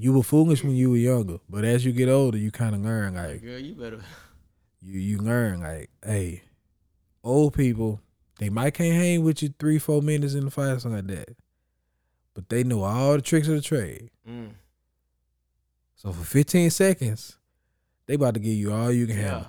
You 0.00 0.12
were 0.12 0.22
foolish 0.22 0.62
when 0.62 0.76
you 0.76 0.90
were 0.90 0.96
younger, 0.96 1.38
but 1.50 1.64
as 1.64 1.84
you 1.84 1.90
get 1.92 2.08
older, 2.08 2.38
you 2.38 2.50
kind 2.52 2.74
of 2.74 2.82
learn 2.82 3.14
Like, 3.16 3.42
girl, 3.42 3.58
you 3.58 3.74
better. 3.74 4.00
you 4.80 5.00
you 5.00 5.18
learn 5.18 5.60
like, 5.60 5.90
hey, 6.04 6.42
old 7.24 7.54
people 7.54 8.00
they 8.38 8.48
might 8.48 8.74
can't 8.74 8.94
hang 8.94 9.24
with 9.24 9.42
you 9.42 9.52
three 9.58 9.78
four 9.80 10.00
minutes 10.00 10.34
in 10.34 10.44
the 10.44 10.50
fight 10.52 10.68
or 10.70 10.78
something 10.78 11.06
like 11.08 11.16
that, 11.18 11.36
but 12.34 12.48
they 12.48 12.62
know 12.62 12.84
all 12.84 13.14
the 13.16 13.22
tricks 13.22 13.48
of 13.48 13.54
the 13.56 13.60
trade. 13.60 14.10
Mm. 14.28 14.50
So 15.96 16.12
for 16.12 16.24
15 16.24 16.70
seconds, 16.70 17.36
they 18.06 18.14
about 18.14 18.34
to 18.34 18.40
give 18.40 18.52
you 18.54 18.72
all 18.72 18.92
you 18.92 19.06
can 19.08 19.16
Yeah. 19.16 19.22
handle. 19.22 19.46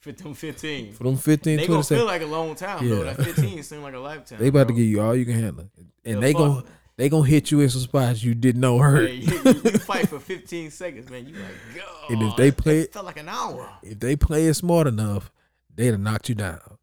Fit 0.00 0.18
them 0.18 0.34
15. 0.34 0.92
For 0.94 1.04
them 1.04 1.16
15, 1.16 1.56
They 1.56 1.66
20 1.66 1.68
gonna 1.68 1.76
feel 1.78 1.84
seconds, 1.84 2.06
like 2.06 2.22
a 2.22 2.26
long 2.26 2.54
time, 2.56 2.88
though. 2.88 3.04
That 3.04 3.16
15 3.22 3.62
seem 3.62 3.82
like 3.82 3.94
a 3.94 3.98
lifetime. 3.98 4.38
they 4.40 4.48
about 4.48 4.66
to 4.68 4.74
give 4.74 4.84
you 4.86 5.00
all 5.00 5.14
you 5.14 5.24
can 5.24 5.34
handle, 5.34 5.68
and 6.04 6.16
The 6.16 6.20
they 6.20 6.32
fuck- 6.32 6.38
gon' 6.40 6.64
they 6.96 7.08
gonna 7.08 7.26
hit 7.28 7.50
you 7.50 7.60
in 7.60 7.68
some 7.68 7.82
spots 7.82 8.22
you 8.24 8.34
didn't 8.34 8.60
know 8.60 8.78
hurt. 8.78 9.08
Hey, 9.10 9.16
you, 9.16 9.32
you- 9.44 9.54
fight 9.78 10.08
for 10.08 10.18
15 10.18 10.70
seconds, 10.70 11.10
man. 11.10 11.26
You 11.26 11.34
like, 11.34 11.76
God. 11.76 12.10
And 12.10 12.22
if 12.22 12.36
they 12.36 12.50
play- 12.50 12.80
it 12.80 12.92
felt 12.92 13.06
like 13.06 13.18
an 13.18 13.28
hour. 13.28 13.70
if 13.82 13.98
they 14.00 14.16
play 14.16 14.46
it 14.46 14.54
smart 14.54 14.86
enough, 14.86 15.30
they'd 15.74 15.86
have 15.88 16.00
knocked 16.00 16.28
you 16.28 16.34
down. 16.34 16.78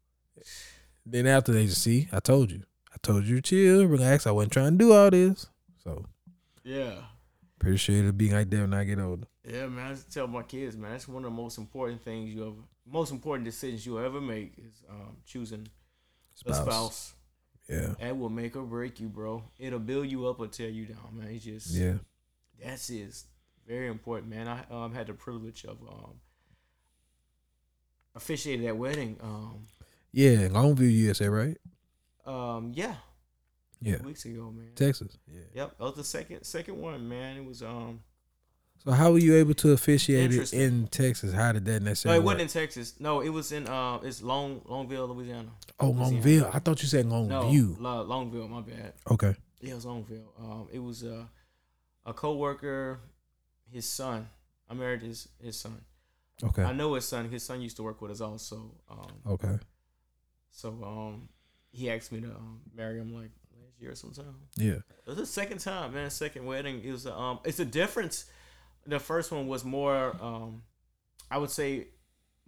Then 1.06 1.26
after 1.26 1.52
they 1.52 1.66
just 1.66 1.82
see, 1.82 2.08
I 2.12 2.20
told 2.20 2.50
you, 2.50 2.62
I 2.92 2.96
told 3.02 3.24
you 3.24 3.36
to 3.36 3.42
chill, 3.42 3.86
relax. 3.86 4.26
I 4.26 4.30
wasn't 4.30 4.52
trying 4.52 4.72
to 4.72 4.78
do 4.78 4.92
all 4.92 5.10
this, 5.10 5.46
so 5.82 6.06
Yeah. 6.62 6.94
pretty 7.58 7.76
sure 7.76 7.96
it'll 7.96 8.12
be 8.12 8.30
like 8.30 8.48
that 8.50 8.60
when 8.60 8.72
I 8.74 8.84
get 8.84 8.98
older. 8.98 9.26
Yeah, 9.46 9.66
man. 9.66 9.86
I 9.90 9.94
just 9.94 10.12
tell 10.12 10.26
my 10.26 10.42
kids, 10.42 10.76
man, 10.76 10.92
that's 10.92 11.06
one 11.08 11.24
of 11.24 11.30
the 11.30 11.36
most 11.36 11.58
important 11.58 12.02
things 12.02 12.32
you 12.32 12.42
ever, 12.46 12.56
most 12.86 13.10
important 13.12 13.44
decisions 13.44 13.84
you 13.84 13.98
ever 14.00 14.20
make 14.20 14.54
is 14.58 14.82
um, 14.88 15.16
choosing 15.26 15.66
a 16.46 16.54
spouse. 16.54 17.13
Yeah, 17.68 17.94
That 17.98 18.18
will 18.18 18.28
make 18.28 18.56
or 18.56 18.62
break 18.62 19.00
you, 19.00 19.08
bro. 19.08 19.42
It'll 19.58 19.78
build 19.78 20.10
you 20.10 20.26
up 20.26 20.38
or 20.38 20.48
tear 20.48 20.68
you 20.68 20.86
down, 20.86 21.08
man. 21.12 21.28
It's 21.28 21.44
just, 21.44 21.70
yeah. 21.70 21.94
that's 22.62 22.90
is 22.90 23.24
very 23.66 23.88
important, 23.88 24.30
man. 24.30 24.48
I 24.48 24.64
um, 24.70 24.92
had 24.92 25.06
the 25.06 25.14
privilege 25.14 25.64
of 25.64 25.78
um, 25.88 26.20
officiating 28.14 28.66
that 28.66 28.76
wedding. 28.76 29.16
Um, 29.22 29.66
Yeah, 30.12 30.48
Longview, 30.48 30.92
USA, 30.92 31.28
right? 31.28 31.56
um, 32.26 32.72
yeah, 32.74 32.96
Yeah, 33.80 34.02
weeks 34.02 34.24
ago, 34.24 34.52
man. 34.54 34.72
Texas. 34.74 35.16
Yeah. 35.26 35.40
Yep, 35.54 35.78
that 35.78 35.84
was 35.84 35.94
the 35.94 36.04
second 36.04 36.44
second 36.44 36.78
one, 36.78 37.08
man. 37.08 37.36
It 37.38 37.44
was 37.44 37.62
um, 37.62 38.00
So 38.84 38.92
how 38.92 39.12
were 39.12 39.18
you 39.18 39.34
able 39.36 39.54
to 39.54 39.72
officiate 39.72 40.32
it 40.32 40.52
in 40.52 40.88
Texas? 40.88 41.32
How 41.32 41.52
did 41.52 41.64
that 41.64 41.80
necessarily? 41.80 42.18
no, 42.18 42.22
it 42.22 42.24
wasn't 42.24 42.42
in 42.42 42.48
Texas. 42.48 42.94
No, 43.00 43.20
it 43.20 43.30
was 43.30 43.50
in 43.52 43.66
uh, 43.66 43.98
it's 44.02 44.22
Long 44.22 44.60
Longville, 44.68 45.08
Louisiana. 45.14 45.48
oh, 45.80 45.90
Louisiana. 45.90 46.20
Longville. 46.20 46.54
I 46.54 46.58
thought 46.58 46.82
you 46.82 46.88
said 46.88 47.06
No, 47.06 47.14
Longview. 47.24 47.80
La- 47.80 48.04
Longville. 48.04 48.48
My 48.50 48.60
bad. 48.60 48.92
Okay. 49.10 49.34
Yeah, 49.62 49.72
it 49.72 49.74
was 49.76 49.86
Longville. 49.86 50.26
Um, 50.38 50.68
it 50.70 50.80
was 50.80 51.02
uh, 51.02 51.24
a 52.04 52.12
coworker, 52.12 53.00
his 53.72 53.86
son. 53.86 54.28
I 54.68 54.74
married 54.74 55.00
his 55.00 55.28
his 55.42 55.58
son. 55.58 55.80
Okay. 56.42 56.62
I 56.62 56.72
know 56.74 56.92
his 56.94 57.06
son. 57.06 57.30
His 57.30 57.42
son 57.42 57.62
used 57.62 57.76
to 57.76 57.82
work 57.82 58.02
with 58.02 58.10
us 58.10 58.20
also. 58.20 58.70
Um, 58.90 59.06
Okay. 59.26 59.58
so 60.50 60.68
um, 60.84 61.28
he 61.70 61.90
asked 61.90 62.12
me 62.12 62.20
to 62.20 62.26
um, 62.28 62.60
marry 62.76 62.98
him 62.98 63.14
like 63.14 63.30
last 63.58 63.80
year 63.80 63.92
or 63.92 63.94
sometime. 63.94 64.34
Yeah. 64.56 64.72
It 64.74 65.06
was 65.06 65.16
the 65.16 65.24
second 65.26 65.58
time, 65.60 65.94
man. 65.94 66.10
Second 66.10 66.44
wedding. 66.44 66.82
It 66.84 66.90
was 66.92 67.06
um, 67.06 67.38
it's 67.44 67.60
a 67.60 67.64
difference. 67.64 68.26
The 68.86 68.98
first 69.00 69.32
one 69.32 69.46
was 69.48 69.64
more 69.64 70.14
um, 70.20 70.62
I 71.30 71.38
would 71.38 71.50
say 71.50 71.88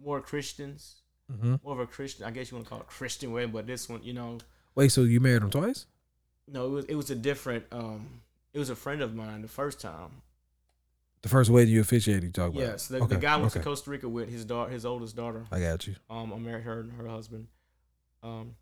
more 0.02 0.20
Christians, 0.20 0.96
Mm-hmm. 1.32 1.56
more 1.64 1.72
of 1.74 1.80
a 1.80 1.86
Christian. 1.88 2.24
I 2.24 2.30
guess 2.30 2.52
you 2.52 2.56
want 2.56 2.66
to 2.66 2.70
call 2.70 2.80
it 2.80 2.86
Christian 2.86 3.32
wedding, 3.32 3.50
but 3.50 3.66
this 3.66 3.88
one, 3.88 4.00
you 4.04 4.12
know, 4.12 4.38
Wait, 4.76 4.92
so 4.92 5.02
you 5.02 5.18
married 5.18 5.42
him 5.42 5.50
twice? 5.50 5.86
no, 6.46 6.66
it 6.66 6.70
was 6.70 6.84
it 6.84 6.94
was 6.94 7.10
a 7.10 7.16
different. 7.16 7.64
Um, 7.72 8.20
it 8.54 8.60
was 8.60 8.70
a 8.70 8.76
friend 8.76 9.02
of 9.02 9.12
mine 9.14 9.42
the 9.42 9.48
first 9.48 9.80
time. 9.80 10.22
The 11.22 11.28
first 11.28 11.50
wedding 11.50 11.74
you 11.74 11.80
officiated, 11.80 12.22
you 12.22 12.30
talk 12.30 12.50
about? 12.50 12.60
Yes, 12.60 12.86
the, 12.86 12.98
okay. 12.98 13.14
the 13.16 13.20
guy 13.20 13.36
went 13.36 13.50
okay. 13.50 13.58
to 13.58 13.64
Costa 13.64 13.90
Rica 13.90 14.08
with 14.08 14.28
his 14.30 14.44
daughter, 14.44 14.70
his 14.70 14.86
oldest 14.86 15.16
daughter. 15.16 15.44
I 15.50 15.58
got 15.58 15.84
you. 15.88 15.96
Um, 16.08 16.32
I 16.32 16.38
married 16.38 16.62
her 16.62 16.78
and 16.80 16.92
her 16.92 17.08
husband. 17.08 17.48
Um, 18.22 18.54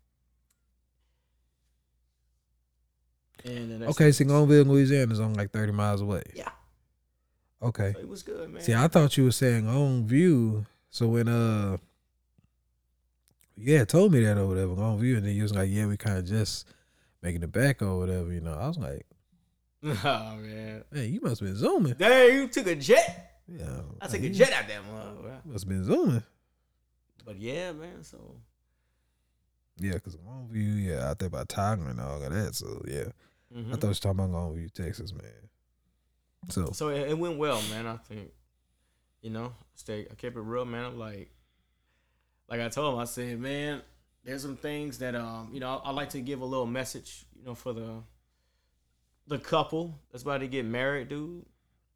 and 3.43 3.69
then 3.71 3.79
that's- 3.81 3.95
Okay, 3.95 4.11
so 4.11 4.23
Longville, 4.23 4.65
Louisiana 4.65 5.11
is 5.13 5.19
only 5.19 5.35
like 5.37 5.51
30 5.51 5.71
miles 5.73 6.01
away. 6.01 6.23
Yeah. 6.33 6.49
Okay. 7.65 7.93
So 7.93 7.99
it 7.99 8.07
was 8.07 8.23
good, 8.23 8.49
man. 8.49 8.61
See, 8.61 8.73
I 8.73 8.87
thought 8.87 9.17
you 9.17 9.25
were 9.25 9.31
saying 9.31 9.67
on 9.67 10.05
view. 10.07 10.65
So 10.89 11.07
when 11.07 11.27
uh 11.27 11.77
yeah, 13.57 13.85
told 13.85 14.11
me 14.11 14.21
that 14.23 14.37
or 14.37 14.47
whatever, 14.47 14.73
on 14.81 14.99
view, 14.99 15.15
and 15.17 15.25
then 15.25 15.35
you 15.35 15.43
was 15.43 15.53
like, 15.53 15.69
Yeah, 15.69 15.85
we 15.87 15.97
kinda 15.97 16.21
just 16.21 16.67
making 17.21 17.43
it 17.43 17.51
back 17.51 17.81
or 17.81 17.97
whatever, 17.97 18.31
you 18.31 18.41
know. 18.41 18.53
I 18.53 18.67
was 18.67 18.77
like, 18.77 19.05
Oh 19.83 20.35
man. 20.37 20.83
Hey, 20.93 21.07
you 21.07 21.21
must 21.21 21.39
have 21.39 21.49
been 21.49 21.57
zooming. 21.57 21.93
Dang, 21.93 22.33
you 22.33 22.47
took 22.47 22.67
a 22.67 22.75
jet. 22.75 23.31
Yeah, 23.47 23.81
I 24.01 24.07
took 24.07 24.23
a 24.23 24.29
jet 24.29 24.51
out 24.53 24.67
that 24.67 24.81
mother. 24.91 25.21
bro. 25.21 25.31
Must 25.45 25.63
have 25.65 25.69
been 25.69 25.83
zooming. 25.85 26.23
But 27.25 27.39
yeah, 27.39 27.71
man. 27.71 28.03
So 28.03 28.35
Yeah, 29.79 29.93
because 29.93 30.15
Longview, 30.17 30.85
yeah, 30.85 31.09
out 31.09 31.19
there 31.19 31.29
by 31.29 31.43
Tiger 31.45 31.87
and 31.89 31.99
all 31.99 32.21
of 32.23 32.31
that. 32.33 32.55
So 32.55 32.81
yeah, 32.87 33.05
mhm. 33.55 33.69
I 33.69 33.71
thought 33.73 33.83
you 33.83 33.87
were 33.89 33.93
talking 33.95 34.19
about 34.19 34.29
Longview, 34.31 34.71
Texas, 34.71 35.13
man. 35.13 35.31
So 36.49 36.71
so 36.71 36.89
it, 36.89 37.09
it 37.11 37.17
went 37.17 37.37
well, 37.37 37.61
man. 37.69 37.87
I 37.87 37.97
think. 37.97 38.31
You 39.21 39.31
know, 39.31 39.53
stay. 39.75 40.07
I 40.09 40.13
kept 40.15 40.35
it 40.37 40.41
real, 40.41 40.65
man. 40.65 40.85
I'm 40.85 40.99
like, 40.99 41.31
like 42.47 42.61
I 42.61 42.69
told 42.69 42.93
him, 42.93 42.99
I 42.99 43.05
said, 43.05 43.39
man, 43.39 43.81
there's 44.23 44.43
some 44.43 44.55
things 44.57 44.99
that 44.99 45.15
um, 45.15 45.49
you 45.51 45.59
know, 45.59 45.81
I, 45.83 45.89
I 45.89 45.91
like 45.91 46.09
to 46.11 46.21
give 46.21 46.41
a 46.41 46.45
little 46.45 46.67
message, 46.67 47.25
you 47.35 47.43
know, 47.43 47.55
for 47.55 47.73
the 47.73 48.03
the 49.27 49.39
couple 49.39 49.99
that's 50.11 50.23
about 50.23 50.39
to 50.39 50.47
get 50.47 50.65
married, 50.65 51.09
dude. 51.09 51.45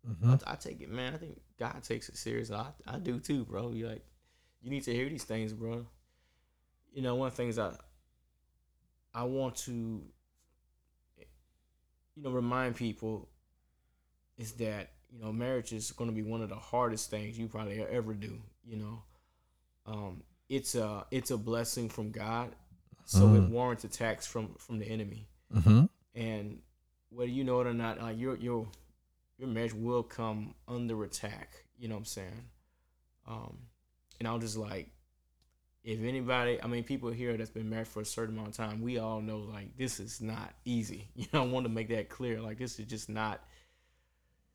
mhm. 0.07 0.41
I, 0.47 0.53
I 0.53 0.55
take 0.55 0.81
it, 0.81 0.89
man. 0.89 1.13
I 1.13 1.17
think 1.17 1.39
God 1.59 1.83
takes 1.83 2.09
it 2.09 2.17
serious. 2.17 2.51
I 2.51 2.67
I 2.87 2.97
do 2.99 3.19
too, 3.19 3.45
bro. 3.45 3.71
You 3.71 3.87
like, 3.89 4.05
you 4.61 4.69
need 4.71 4.83
to 4.83 4.93
hear 4.93 5.09
these 5.09 5.23
things, 5.23 5.53
bro. 5.53 5.85
You 6.93 7.01
know, 7.01 7.15
one 7.15 7.27
of 7.27 7.33
the 7.33 7.37
things 7.37 7.59
I 7.59 7.73
I 9.13 9.23
want 9.23 9.55
to 9.57 9.71
you 12.15 12.23
know 12.23 12.31
remind 12.31 12.75
people 12.75 13.28
is 14.39 14.53
that 14.53 14.89
you 15.11 15.19
know 15.21 15.31
marriage 15.31 15.71
is 15.73 15.91
going 15.91 16.09
to 16.09 16.15
be 16.15 16.23
one 16.23 16.41
of 16.41 16.49
the 16.49 16.55
hardest 16.55 17.11
things 17.11 17.37
you 17.37 17.47
probably 17.47 17.79
ever 17.81 18.13
do. 18.15 18.41
You 18.65 18.77
know, 18.77 19.03
um, 19.85 20.23
it's 20.49 20.73
a 20.73 21.05
it's 21.11 21.29
a 21.29 21.37
blessing 21.37 21.89
from 21.89 22.09
God, 22.11 22.55
so 23.05 23.35
it 23.35 23.41
Mhm. 23.41 23.49
warrants 23.49 23.83
attacks 23.83 24.25
from 24.25 24.55
from 24.55 24.79
the 24.79 24.85
enemy 24.87 25.27
Mm-hmm. 25.53 25.85
and 26.15 26.61
whether 27.09 27.29
you 27.29 27.43
know 27.43 27.59
it 27.61 27.67
or 27.67 27.73
not, 27.73 27.99
like 28.01 28.17
your 28.17 28.35
your 28.37 28.67
your 29.37 29.47
marriage 29.47 29.73
will 29.73 30.03
come 30.03 30.55
under 30.67 31.03
attack. 31.03 31.49
You 31.77 31.87
know 31.87 31.95
what 31.95 31.99
I'm 32.01 32.05
saying? 32.05 32.43
Um, 33.27 33.57
and 34.19 34.27
I'll 34.27 34.37
just 34.39 34.57
like, 34.57 34.89
if 35.83 36.01
anybody, 36.03 36.61
I 36.61 36.67
mean, 36.67 36.83
people 36.83 37.09
here 37.09 37.37
that's 37.37 37.49
been 37.49 37.69
married 37.69 37.87
for 37.87 38.01
a 38.01 38.05
certain 38.05 38.35
amount 38.35 38.49
of 38.49 38.55
time, 38.57 38.81
we 38.81 38.97
all 38.99 39.21
know 39.21 39.39
like 39.39 39.77
this 39.77 39.99
is 39.99 40.19
not 40.21 40.53
easy. 40.65 41.07
You 41.15 41.25
know, 41.33 41.43
I 41.43 41.45
want 41.45 41.65
to 41.65 41.71
make 41.71 41.89
that 41.89 42.09
clear. 42.09 42.41
Like 42.41 42.57
this 42.57 42.79
is 42.79 42.85
just 42.85 43.09
not 43.09 43.41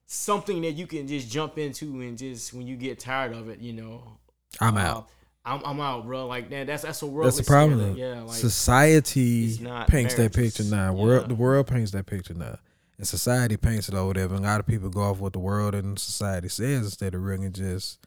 something 0.06 0.62
that 0.62 0.72
you 0.72 0.86
can 0.86 1.06
just 1.06 1.31
jump 1.31 1.59
into 1.59 2.01
and 2.01 2.18
just 2.18 2.52
when 2.52 2.66
you 2.66 2.76
get 2.76 2.98
tired 2.98 3.32
of 3.32 3.48
it, 3.48 3.60
you 3.60 3.72
know. 3.72 4.18
I'm 4.60 4.76
uh, 4.76 4.81
out. 4.81 5.09
I'm, 5.44 5.60
I'm 5.64 5.81
out, 5.81 6.06
bro. 6.06 6.26
Like 6.26 6.48
that. 6.51 6.66
That's 6.66 6.82
that's 6.85 7.02
a 7.02 7.06
world. 7.06 7.26
That's 7.26 7.36
the 7.36 7.44
problem. 7.44 7.97
Yeah, 7.97 8.22
like 8.22 8.36
society 8.36 9.59
paints 9.89 10.14
that 10.14 10.32
picture 10.32 10.64
now. 10.64 10.94
World, 10.94 11.28
the 11.28 11.35
world 11.35 11.66
paints 11.66 11.90
that 11.90 12.06
picture 12.06 12.35
now, 12.35 12.59
and 12.97 13.06
society 13.06 13.56
paints 13.56 13.89
it 13.89 13.94
or 13.94 14.06
whatever. 14.06 14.35
And 14.35 14.44
a 14.44 14.48
lot 14.48 14.60
of 14.60 14.66
people 14.66 14.89
go 14.89 15.02
off 15.02 15.20
what 15.20 15.35
the 15.35 15.39
world 15.40 15.74
and 15.74 15.98
society 15.98 16.48
says 16.48 16.85
instead 16.85 17.14
of 17.14 17.22
really 17.22 17.51
just. 17.51 17.98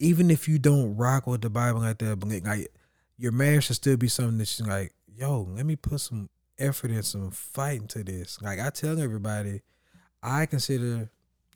Even 0.00 0.30
if 0.30 0.46
you 0.46 0.60
don't 0.60 0.96
rock 0.96 1.26
with 1.26 1.40
the 1.40 1.50
Bible 1.50 1.80
like 1.80 1.98
that, 1.98 2.20
but 2.20 2.28
like 2.28 2.68
your 3.16 3.32
marriage 3.32 3.64
should 3.64 3.76
still 3.76 3.96
be 3.96 4.08
something 4.08 4.38
that's 4.38 4.60
like. 4.60 4.92
Yo, 5.16 5.48
let 5.50 5.66
me 5.66 5.74
put 5.74 6.00
some 6.00 6.28
effort 6.58 6.92
and 6.92 7.04
some 7.04 7.32
fight 7.32 7.80
into 7.80 8.04
this. 8.04 8.40
Like 8.40 8.60
I 8.60 8.70
tell 8.70 9.00
everybody, 9.00 9.62
I 10.22 10.46
consider 10.46 11.10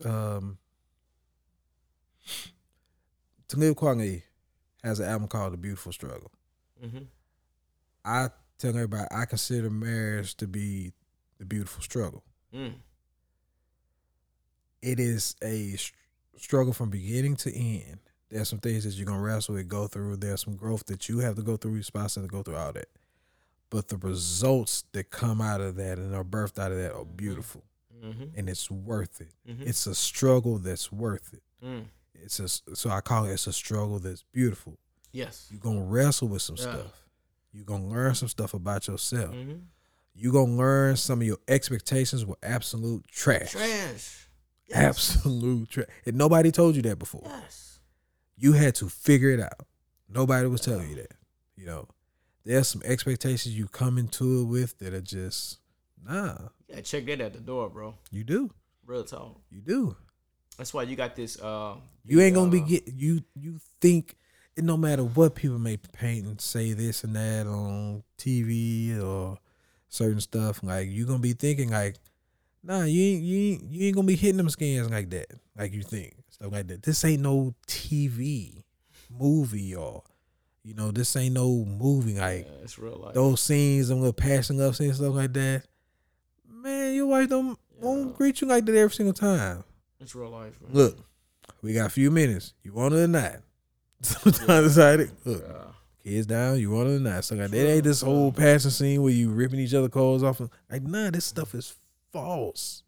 um 0.05 0.59
Talib 3.49 3.77
Kweli 3.77 4.23
has 4.83 5.01
an 5.01 5.09
album 5.09 5.29
called 5.29 5.53
"The 5.53 5.59
Beautiful 5.59 5.93
Struggle." 5.93 6.31
hmm 6.81 6.99
I 8.05 8.31
tell 8.59 8.71
everybody 8.71 9.07
I 9.11 9.27
consider 9.27 9.71
marriage 9.71 10.35
to 10.37 10.47
be 10.47 10.93
the 11.39 11.45
beautiful 11.45 11.83
struggle. 11.83 12.25
Mm. 12.53 12.75
It 14.81 14.99
is 14.99 15.37
a 15.43 15.71
str- 15.77 15.95
struggle 16.37 16.73
from 16.73 16.91
beginning 16.91 17.37
to 17.37 17.55
end. 17.55 18.01
There's 18.29 18.49
some 18.49 18.59
things 18.59 18.85
that 18.85 18.95
you're 18.95 19.07
gonna 19.07 19.21
wrestle 19.21 19.55
with, 19.55 19.69
go 19.69 19.87
through. 19.87 20.17
There's 20.17 20.43
some 20.43 20.57
growth 20.57 20.87
that 20.87 21.09
you 21.09 21.19
have 21.19 21.37
to 21.37 21.43
go 21.43 21.57
through. 21.57 21.75
Your 21.75 21.83
spouse 21.83 22.17
has 22.17 22.25
to 22.25 22.29
go 22.29 22.43
through 22.43 22.57
all 22.57 22.73
that. 22.73 22.89
But 23.71 23.89
the 23.89 23.97
results 23.97 24.85
that 24.93 25.11
come 25.11 25.41
out 25.41 25.61
of 25.61 25.77
that 25.77 25.99
and 25.99 26.15
are 26.15 26.25
birthed 26.25 26.59
out 26.59 26.73
of 26.73 26.79
that 26.79 26.93
are 26.93 27.05
beautiful, 27.05 27.63
hmm 28.03 28.25
and 28.37 28.49
it's 28.49 28.71
worth 28.71 29.21
it. 29.21 29.33
hmm 29.47 29.63
It's 29.63 29.87
a 29.87 29.95
struggle 29.95 30.59
that's 30.59 30.91
worth 30.91 31.33
it. 31.33 31.43
Mm. 31.65 31.85
It's 32.15 32.41
a 32.41 32.49
so 32.77 32.91
I 32.91 33.01
call 33.01 33.25
it 33.27 33.33
it's 33.33 33.47
a 33.47 33.53
struggle 33.53 33.99
that's 33.99 34.25
beautiful. 34.33 34.79
Yes. 35.13 35.49
You're 35.51 35.61
gonna 35.61 35.83
wrestle 35.83 36.29
with 36.29 36.43
some 36.43 36.57
Yeah. 36.57 36.63
stuff. 36.63 37.07
You're 37.53 37.65
gonna 37.65 37.87
learn 37.89 38.15
some 38.15 38.29
stuff 38.29 38.55
about 38.55 38.87
yourself. 38.89 39.35
hmm 39.35 39.55
You're 40.15 40.33
gonna 40.33 40.53
learn 40.57 40.97
some 40.97 41.21
of 41.21 41.27
your 41.27 41.39
expectations 41.49 42.25
were 42.27 42.39
absolute 42.43 43.07
trash. 43.09 43.53
Trash. 43.53 44.29
Yes. 44.69 44.77
Absolute 44.77 45.69
trash. 45.69 45.87
And 46.07 46.17
nobody 46.17 46.51
told 46.51 46.77
you 46.77 46.83
that 46.83 46.99
before. 46.99 47.23
Yes. 47.25 47.81
You 48.37 48.53
had 48.55 48.75
to 48.77 48.89
figure 48.89 49.31
it 49.31 49.41
out. 49.41 49.67
Nobody 50.09 50.47
was 50.49 50.61
telling 50.63 50.89
you 50.91 50.97
that. 50.97 51.13
You 51.57 51.67
know, 51.67 51.89
there's 52.45 52.69
some 52.69 52.83
expectations 52.85 53.57
you 53.57 53.69
come 53.69 53.99
into 53.99 54.41
it 54.41 54.45
with 54.45 54.79
that 54.79 54.93
are 54.95 55.01
just 55.01 55.59
nah. 56.05 56.49
Yeah, 56.73 56.81
check 56.81 57.07
that 57.07 57.21
at 57.21 57.33
the 57.35 57.41
door, 57.41 57.69
bro. 57.69 57.95
You 58.11 58.25
do. 58.25 58.51
Real 58.87 59.05
talk. 59.05 59.41
You 59.51 59.61
do. 59.61 59.97
That's 60.59 60.73
why 60.75 60.83
you 60.85 60.97
got 60.97 61.15
this. 61.17 61.41
Uh, 61.41 61.77
You 62.05 62.21
ain't 62.21 62.35
gonna 62.35 62.51
be 62.51 62.61
uh, 62.61 62.67
get 62.67 62.89
you. 62.89 63.23
You 63.35 63.61
think 63.81 64.17
it 64.57 64.65
no 64.65 64.77
matter 64.77 65.03
what 65.05 65.35
people 65.35 65.59
may 65.59 65.77
paint 65.77 66.27
and 66.27 66.41
say 66.41 66.73
this 66.73 67.05
and 67.05 67.15
that 67.17 67.47
on 67.47 68.03
TV 68.19 69.01
or 69.03 69.39
certain 69.89 70.21
stuff. 70.21 70.63
Like 70.63 70.89
you 70.89 71.07
gonna 71.07 71.19
be 71.21 71.33
thinking 71.33 71.71
like, 71.71 71.97
nah, 72.63 72.83
you 72.85 73.03
ain't 73.15 73.23
you 73.23 73.39
ain't, 73.53 73.63
you 73.71 73.87
ain't 73.87 73.95
gonna 73.97 74.07
be 74.07 74.17
hitting 74.17 74.37
them 74.39 74.51
skins 74.51 74.91
like 74.91 75.11
that. 75.11 75.27
Like 75.57 75.73
you 75.73 75.83
think 75.83 76.15
stuff 76.31 76.53
like 76.53 76.69
that. 76.69 76.83
This 76.83 77.05
ain't 77.05 77.23
no 77.23 77.55
TV 77.67 78.65
movie 79.11 79.75
or 79.75 80.03
you 80.65 80.75
know 80.75 80.91
this 80.91 81.15
ain't 81.17 81.35
no 81.35 81.65
movie 81.65 82.19
like 82.19 82.47
Yeah, 82.47 82.63
it's 82.65 82.79
real 82.79 82.97
life. 83.05 83.15
those 83.15 83.41
scenes. 83.41 83.89
them 83.89 83.99
little 83.99 84.13
passing 84.13 84.61
up 84.61 84.75
scenes 84.75 84.97
stuff 84.97 85.15
like 85.15 85.33
that. 85.35 85.65
Man, 86.63 86.95
your 86.95 87.07
wife 87.07 87.29
don't 87.29 87.59
won't 87.81 88.17
greet 88.17 88.41
you 88.41 88.47
like 88.47 88.65
that 88.67 88.77
every 88.77 88.95
single 88.95 89.13
time. 89.13 89.65
It's 90.01 90.15
real 90.15 90.31
life. 90.31 90.61
Man. 90.63 90.73
Look, 90.73 90.99
we 91.63 91.73
got 91.75 91.87
a 91.87 91.91
few 91.91 92.11
minutes. 92.11 92.55
You 92.63 92.73
want 92.73 92.95
it 92.95 92.99
or 92.99 93.09
not? 93.09 93.37
Sometimes 94.03 94.67
it's 94.67 94.77
like, 94.77 95.11
look, 95.25 95.43
Yeah. 95.49 95.65
kids 96.05 96.27
down. 96.27 96.59
You 96.61 96.71
want 96.71 96.89
it 96.89 96.97
or 96.97 97.01
not? 97.01 97.25
So 97.25 97.35
like, 97.35 97.51
that 97.51 97.69
ain't 97.71 97.85
this 97.85 98.03
whole 98.03 98.33
passing 98.33 98.71
scene 98.71 99.03
where 99.03 99.13
you 99.13 99.31
ripping 99.31 99.59
each 99.61 99.75
other 99.75 99.89
clothes 99.89 100.23
off. 100.23 100.41
Like, 100.71 100.83
nah, 100.83 101.11
this 101.11 101.25
stuff 101.25 101.55
is 101.55 101.75
false. 102.13 102.83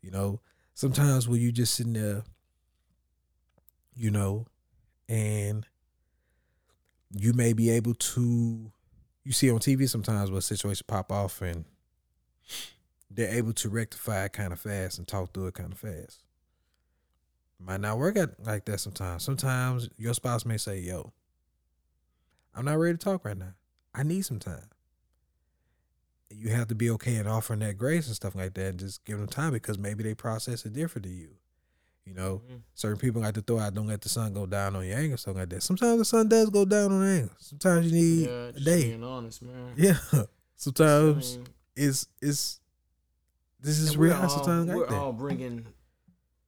You 0.00 0.12
know, 0.12 0.40
sometimes 0.74 1.28
when 1.28 1.40
you 1.40 1.50
just 1.50 1.74
sitting 1.74 1.92
there, 1.94 2.22
you 3.96 4.10
know, 4.12 4.46
and 5.08 5.66
you 7.12 7.32
may 7.32 7.52
be 7.52 7.70
able 7.70 7.94
to, 7.94 8.70
you 9.24 9.32
see 9.32 9.50
on 9.50 9.58
TV 9.58 9.88
sometimes 9.88 10.30
where 10.30 10.38
a 10.38 10.42
situation 10.42 10.84
pop 10.86 11.10
off 11.10 11.42
and 11.42 11.64
they're 13.10 13.32
able 13.34 13.52
to 13.54 13.68
rectify 13.68 14.24
it 14.24 14.32
kind 14.32 14.52
of 14.52 14.60
fast 14.60 14.98
and 14.98 15.08
talk 15.08 15.32
through 15.32 15.46
it 15.48 15.54
kind 15.54 15.72
of 15.72 15.78
fast. 15.78 16.18
Might 17.60 17.80
not 17.80 17.98
work 17.98 18.16
out 18.16 18.30
like 18.44 18.64
that 18.66 18.78
sometimes. 18.78 19.24
Sometimes 19.24 19.88
your 19.96 20.14
spouse 20.14 20.44
may 20.44 20.56
say, 20.58 20.78
"Yo, 20.78 21.12
I'm 22.54 22.64
not 22.64 22.78
ready 22.78 22.96
to 22.96 23.04
talk 23.04 23.24
right 23.24 23.36
now. 23.36 23.54
I 23.94 24.02
need 24.04 24.22
some 24.22 24.38
time." 24.38 24.68
You 26.30 26.50
have 26.50 26.68
to 26.68 26.74
be 26.74 26.90
okay 26.90 27.16
in 27.16 27.26
offering 27.26 27.60
that 27.60 27.78
grace 27.78 28.06
and 28.06 28.14
stuff 28.14 28.34
like 28.34 28.54
that, 28.54 28.66
and 28.66 28.78
just 28.78 29.04
give 29.04 29.18
them 29.18 29.26
time 29.28 29.52
because 29.52 29.78
maybe 29.78 30.04
they 30.04 30.14
process 30.14 30.64
it 30.66 30.72
different 30.74 31.04
to 31.06 31.10
you. 31.10 31.30
You 32.04 32.14
know, 32.14 32.42
Mhm. 32.48 32.62
certain 32.74 32.98
people 32.98 33.22
like 33.22 33.34
to 33.34 33.42
throw 33.42 33.58
out, 33.58 33.74
"Don't 33.74 33.86
let 33.86 34.02
the 34.02 34.08
sun 34.08 34.32
go 34.34 34.46
down 34.46 34.76
on 34.76 34.86
your 34.86 34.96
anger," 34.98 35.16
stuff 35.16 35.36
like 35.36 35.48
that. 35.50 35.62
Sometimes 35.62 35.98
the 35.98 36.04
sun 36.04 36.28
does 36.28 36.50
go 36.50 36.64
down 36.64 36.92
on 36.92 37.02
anger. 37.02 37.32
Sometimes 37.38 37.86
you 37.86 37.92
need 37.92 38.26
Yeah, 38.26 38.48
a 38.48 38.52
day. 38.60 38.82
being 38.90 39.04
honest, 39.04 39.42
man. 39.42 39.74
Yeah, 39.76 39.98
I 40.12 40.26
sometimes 40.56 41.36
mean, 41.38 41.46
it's 41.78 42.06
it's 42.20 42.60
this 43.60 43.78
is 43.78 43.96
real. 43.96 44.14
all, 44.14 44.28
Sometimes 44.28 44.70
we're 44.70 44.86
all 44.88 45.12
bringing 45.12 45.66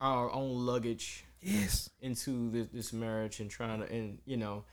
our 0.00 0.30
own 0.32 0.64
luggage 0.66 1.24
yes, 1.42 1.90
into 2.00 2.50
this, 2.50 2.68
this 2.72 2.92
marriage 2.92 3.40
and 3.40 3.50
trying 3.50 3.80
to, 3.80 3.92
and 3.92 4.18
you 4.24 4.36
know, 4.36 4.64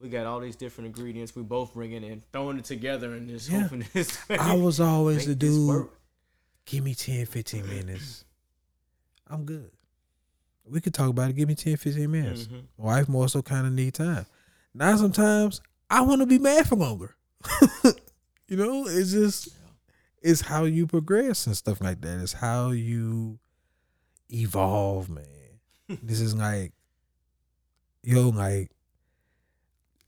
we 0.00 0.08
got 0.08 0.26
all 0.26 0.40
these 0.40 0.56
different 0.56 0.86
ingredients. 0.86 1.36
We 1.36 1.42
both 1.42 1.74
bringing 1.74 2.02
in, 2.02 2.22
throwing 2.32 2.58
it 2.58 2.64
together 2.64 3.12
and 3.14 3.28
just 3.28 3.50
Yeah. 3.50 3.60
hoping 3.62 3.84
this. 3.92 4.18
I 4.30 4.56
was 4.56 4.80
always 4.80 5.26
the 5.26 5.34
dude. 5.34 5.88
Give 6.64 6.82
me 6.84 6.94
10, 6.94 7.26
15 7.26 7.66
minutes. 7.68 8.24
I'm 9.28 9.44
good. 9.44 9.70
We 10.64 10.80
could 10.80 10.94
talk 10.94 11.08
about 11.10 11.30
it. 11.30 11.36
Give 11.36 11.48
me 11.48 11.54
10, 11.56 11.76
15 11.76 12.10
minutes. 12.10 12.44
Mhm. 12.44 12.62
My 12.78 12.84
wife 12.84 13.08
more 13.08 13.28
so 13.28 13.42
kind 13.42 13.66
of 13.66 13.72
need 13.72 13.94
time. 13.94 14.26
Now 14.74 14.96
sometimes 14.96 15.60
I 15.90 16.00
want 16.02 16.20
to 16.22 16.26
be 16.26 16.38
mad 16.38 16.68
for 16.68 16.76
longer. 16.76 17.16
you 18.48 18.56
know, 18.56 18.86
it's 18.86 19.12
just 19.12 19.48
it's 20.22 20.42
how 20.42 20.64
you 20.64 20.86
progress 20.86 21.46
and 21.46 21.56
stuff 21.56 21.80
like 21.80 22.00
that. 22.02 22.20
It's 22.20 22.34
how 22.34 22.70
you 22.70 23.38
evolve, 24.30 25.08
man. 25.10 25.60
this 26.02 26.20
is 26.20 26.34
like 26.34 26.72
yo, 28.02 28.30
like 28.30 28.70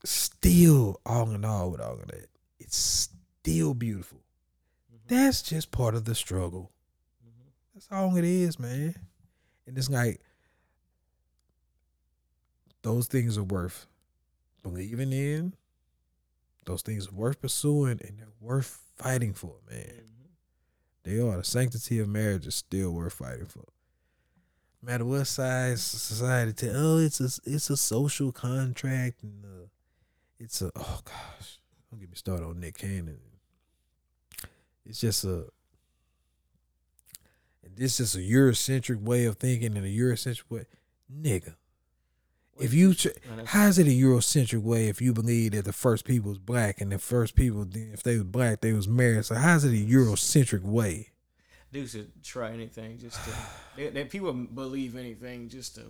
still 0.03 0.99
all 1.05 1.31
in 1.31 1.45
all 1.45 1.71
with 1.71 1.81
all 1.81 1.93
of 1.93 2.07
that. 2.07 2.27
It's 2.59 2.77
still 2.77 3.73
beautiful. 3.73 4.19
Mhm. 4.93 5.07
That's 5.07 5.41
just 5.41 5.71
part 5.71 5.95
of 5.95 6.05
the 6.05 6.15
struggle. 6.15 6.71
That's 7.73 7.87
all 7.91 8.15
it 8.15 8.23
is, 8.23 8.57
man. 8.57 8.95
And 9.67 9.77
it's 9.77 9.89
like 9.89 10.21
those 12.83 13.07
things 13.07 13.37
are 13.37 13.43
worth 13.43 13.87
believing 14.63 15.11
in. 15.11 15.53
Those 16.65 16.81
things 16.81 17.07
are 17.09 17.15
worth 17.15 17.41
pursuing 17.41 17.99
and 18.03 18.17
they're 18.17 18.27
worth 18.39 18.81
fighting 18.95 19.33
for, 19.33 19.55
man. 19.69 20.05
They 21.03 21.19
are. 21.19 21.37
The 21.37 21.43
sanctity 21.43 21.99
of 21.99 22.09
marriage 22.09 22.47
is 22.47 22.55
still 22.55 22.91
worth 22.91 23.13
fighting 23.13 23.45
for. 23.45 23.65
No 24.81 24.91
matter 24.91 25.05
what 25.05 25.25
size 25.25 25.81
society 25.81 26.53
tell, 26.53 26.75
oh, 26.75 26.97
it's 26.97 27.19
a 27.19 27.29
it's 27.49 27.69
a 27.69 27.77
social 27.77 28.31
contract 28.31 29.23
and 29.23 29.45
uh, 29.45 29.67
it's 30.39 30.61
a 30.61 30.71
oh 30.75 31.01
gosh, 31.03 31.59
don't 31.89 31.99
get 31.99 32.09
me 32.09 32.15
started 32.15 32.45
on 32.45 32.59
Nick 32.59 32.79
Cannon. 32.79 33.19
It's 34.85 34.99
just 34.99 35.23
a 35.23 35.47
and 37.63 37.75
this 37.75 37.99
is 37.99 38.15
a 38.15 38.19
Eurocentric 38.19 39.01
way 39.01 39.25
of 39.25 39.37
thinking 39.37 39.75
and 39.77 39.85
a 39.85 39.89
Eurocentric 39.89 40.49
way, 40.49 40.65
nigga. 41.11 41.55
If 42.57 42.73
you 42.73 42.95
how 43.47 43.67
is 43.67 43.77
it 43.77 43.87
a 43.87 43.89
Eurocentric 43.89 44.61
way 44.61 44.87
if 44.87 45.01
you 45.01 45.11
believe 45.11 45.51
that 45.51 45.65
the 45.65 45.73
first 45.73 46.05
people 46.05 46.29
was 46.29 46.39
black 46.39 46.79
and 46.79 46.91
the 46.91 46.99
first 46.99 47.35
people 47.35 47.67
if 47.73 48.01
they 48.01 48.15
was 48.15 48.23
black 48.23 48.61
they 48.61 48.71
was 48.71 48.87
married? 48.87 49.25
So 49.25 49.35
how's 49.35 49.65
it 49.65 49.69
a 49.69 49.85
Eurocentric 49.85 50.61
way? 50.61 51.11
dudes 51.75 51.91
should 51.91 52.23
try 52.23 52.51
anything 52.51 52.97
just 52.97 53.23
to. 53.25 53.31
they, 53.75 53.89
they, 53.89 54.05
people 54.05 54.33
believe 54.33 54.95
anything 54.95 55.49
just 55.49 55.75
to 55.75 55.81
uh, 55.81 55.85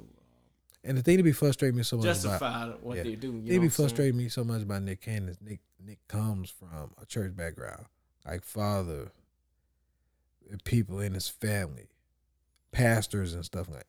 And 0.83 0.97
the 0.97 1.01
thing 1.03 1.17
to 1.17 1.23
be 1.23 1.31
frustrating 1.31 1.77
me 1.77 1.83
so 1.83 1.97
much 1.97 2.05
about 2.05 2.13
justify 2.15 2.67
what 2.81 2.97
yeah. 2.97 3.03
they 3.03 3.15
do. 3.15 3.33
You 3.33 3.41
They 3.41 3.49
be 3.49 3.57
what 3.57 3.63
I'm 3.63 3.69
saying? 3.69 3.69
frustrating 3.69 4.17
me 4.17 4.29
so 4.29 4.43
much 4.43 4.63
about 4.63 4.81
Nick 4.81 5.01
Cannon. 5.01 5.29
is 5.29 5.37
Nick 5.41 5.59
Nick 5.85 5.99
comes 6.07 6.49
from 6.49 6.91
a 7.01 7.05
church 7.05 7.35
background, 7.35 7.85
like 8.25 8.43
father, 8.43 9.11
people 10.63 10.99
in 10.99 11.13
his 11.13 11.29
family, 11.29 11.89
pastors 12.71 13.33
and 13.33 13.45
stuff 13.45 13.69
like. 13.69 13.85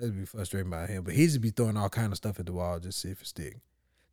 That'd 0.00 0.18
be 0.18 0.24
frustrating 0.24 0.68
about 0.72 0.88
him, 0.88 1.02
but 1.04 1.14
he 1.14 1.26
just 1.26 1.40
be 1.40 1.50
throwing 1.50 1.76
all 1.76 1.88
kind 1.88 2.12
of 2.12 2.16
stuff 2.16 2.38
at 2.40 2.46
the 2.46 2.52
wall 2.52 2.78
just 2.80 3.00
to 3.02 3.08
see 3.08 3.12
if 3.12 3.20
it 3.22 3.26
stick. 3.26 3.58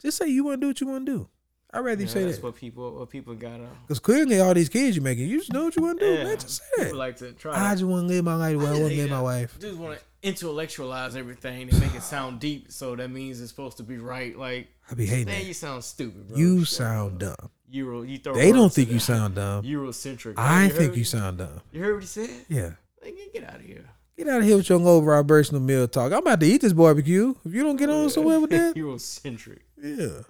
Just 0.01 0.17
say 0.17 0.27
you 0.27 0.43
want 0.43 0.61
to 0.61 0.65
do 0.65 0.67
what 0.67 0.81
you 0.81 0.87
want 0.87 1.05
to 1.05 1.11
do. 1.11 1.29
I'd 1.73 1.79
rather 1.79 1.99
you 2.01 2.07
Yeah, 2.07 2.13
say 2.13 2.23
that's 2.23 2.37
that 2.37 2.43
what 2.43 2.55
people 2.55 2.97
what 2.99 3.09
people 3.09 3.35
gotta. 3.35 3.67
because 3.81 3.99
clearly 3.99 4.39
all 4.39 4.53
these 4.53 4.69
kids 4.69 4.95
you're 4.95 5.03
making, 5.03 5.27
you 5.27 5.39
just 5.39 5.51
know 5.51 5.65
what 5.65 5.75
you 5.75 5.83
want 5.83 5.99
to 5.99 6.05
do. 6.05 6.13
Yeah, 6.13 6.23
Man, 6.23 6.37
just 6.37 6.57
say 6.77 6.83
people 6.85 6.97
like 6.97 7.17
to 7.17 7.33
try. 7.33 7.71
I 7.71 7.73
just 7.73 7.83
want 7.83 8.07
to 8.07 8.13
live 8.13 8.23
my 8.23 8.35
life 8.35 8.53
the 8.53 8.59
way 8.59 8.67
I 8.71 8.79
want 8.79 8.91
to 8.91 8.97
live 8.97 9.09
my 9.09 9.19
life. 9.19 9.59
Dudes 9.59 9.75
want 9.77 9.99
to 9.99 10.05
intellectualize 10.27 11.15
everything 11.17 11.69
and 11.69 11.79
make 11.81 11.93
it 11.93 12.03
sound 12.03 12.39
deep, 12.39 12.71
so 12.71 12.95
that 12.95 13.09
means 13.09 13.41
it's 13.41 13.49
supposed 13.49 13.77
to 13.77 13.83
be 13.83 13.97
right. 13.97 14.37
Like, 14.37 14.69
I 14.89 14.93
be 14.93 15.05
hating 15.05 15.25
man, 15.25 15.39
that. 15.41 15.45
you 15.47 15.53
sound 15.53 15.83
stupid, 15.83 16.29
bro. 16.29 16.37
You 16.37 16.63
sound 16.63 17.19
dumb. 17.19 17.35
Euro. 17.69 18.03
You 18.03 18.17
throw. 18.17 18.35
They 18.35 18.53
don't 18.53 18.71
think 18.71 18.87
you 18.87 18.95
that. 18.95 18.99
sound 19.01 19.35
dumb. 19.35 19.63
Eurocentric. 19.63 20.35
I 20.37 20.65
You 20.65 20.69
think 20.69 20.95
you 20.95 21.03
sound 21.03 21.39
dumb. 21.39 21.59
You 21.73 21.83
heard 21.83 21.95
what 21.95 22.03
he 22.03 22.07
said? 22.07 22.29
Yeah. 22.47 22.71
Like, 23.03 23.15
get 23.33 23.43
out 23.43 23.55
of 23.55 23.61
here. 23.61 23.85
Get 24.17 24.27
out 24.29 24.39
of 24.39 24.45
here 24.45 24.57
with 24.57 24.67
your 24.67 24.81
old 24.81 25.05
vibrational 25.05 25.61
meal 25.61 25.87
talk. 25.87 26.11
I'm 26.11 26.19
about 26.19 26.39
to 26.39 26.45
eat 26.47 26.61
this 26.61 26.73
barbecue. 26.73 27.35
If 27.45 27.53
you 27.53 27.61
don't 27.63 27.75
get 27.75 27.89
on 27.89 28.09
somewhere 28.09 28.39
with 28.39 28.49
that, 28.49 28.75
Eurocentric. 28.75 29.59
yeah. 29.81 30.23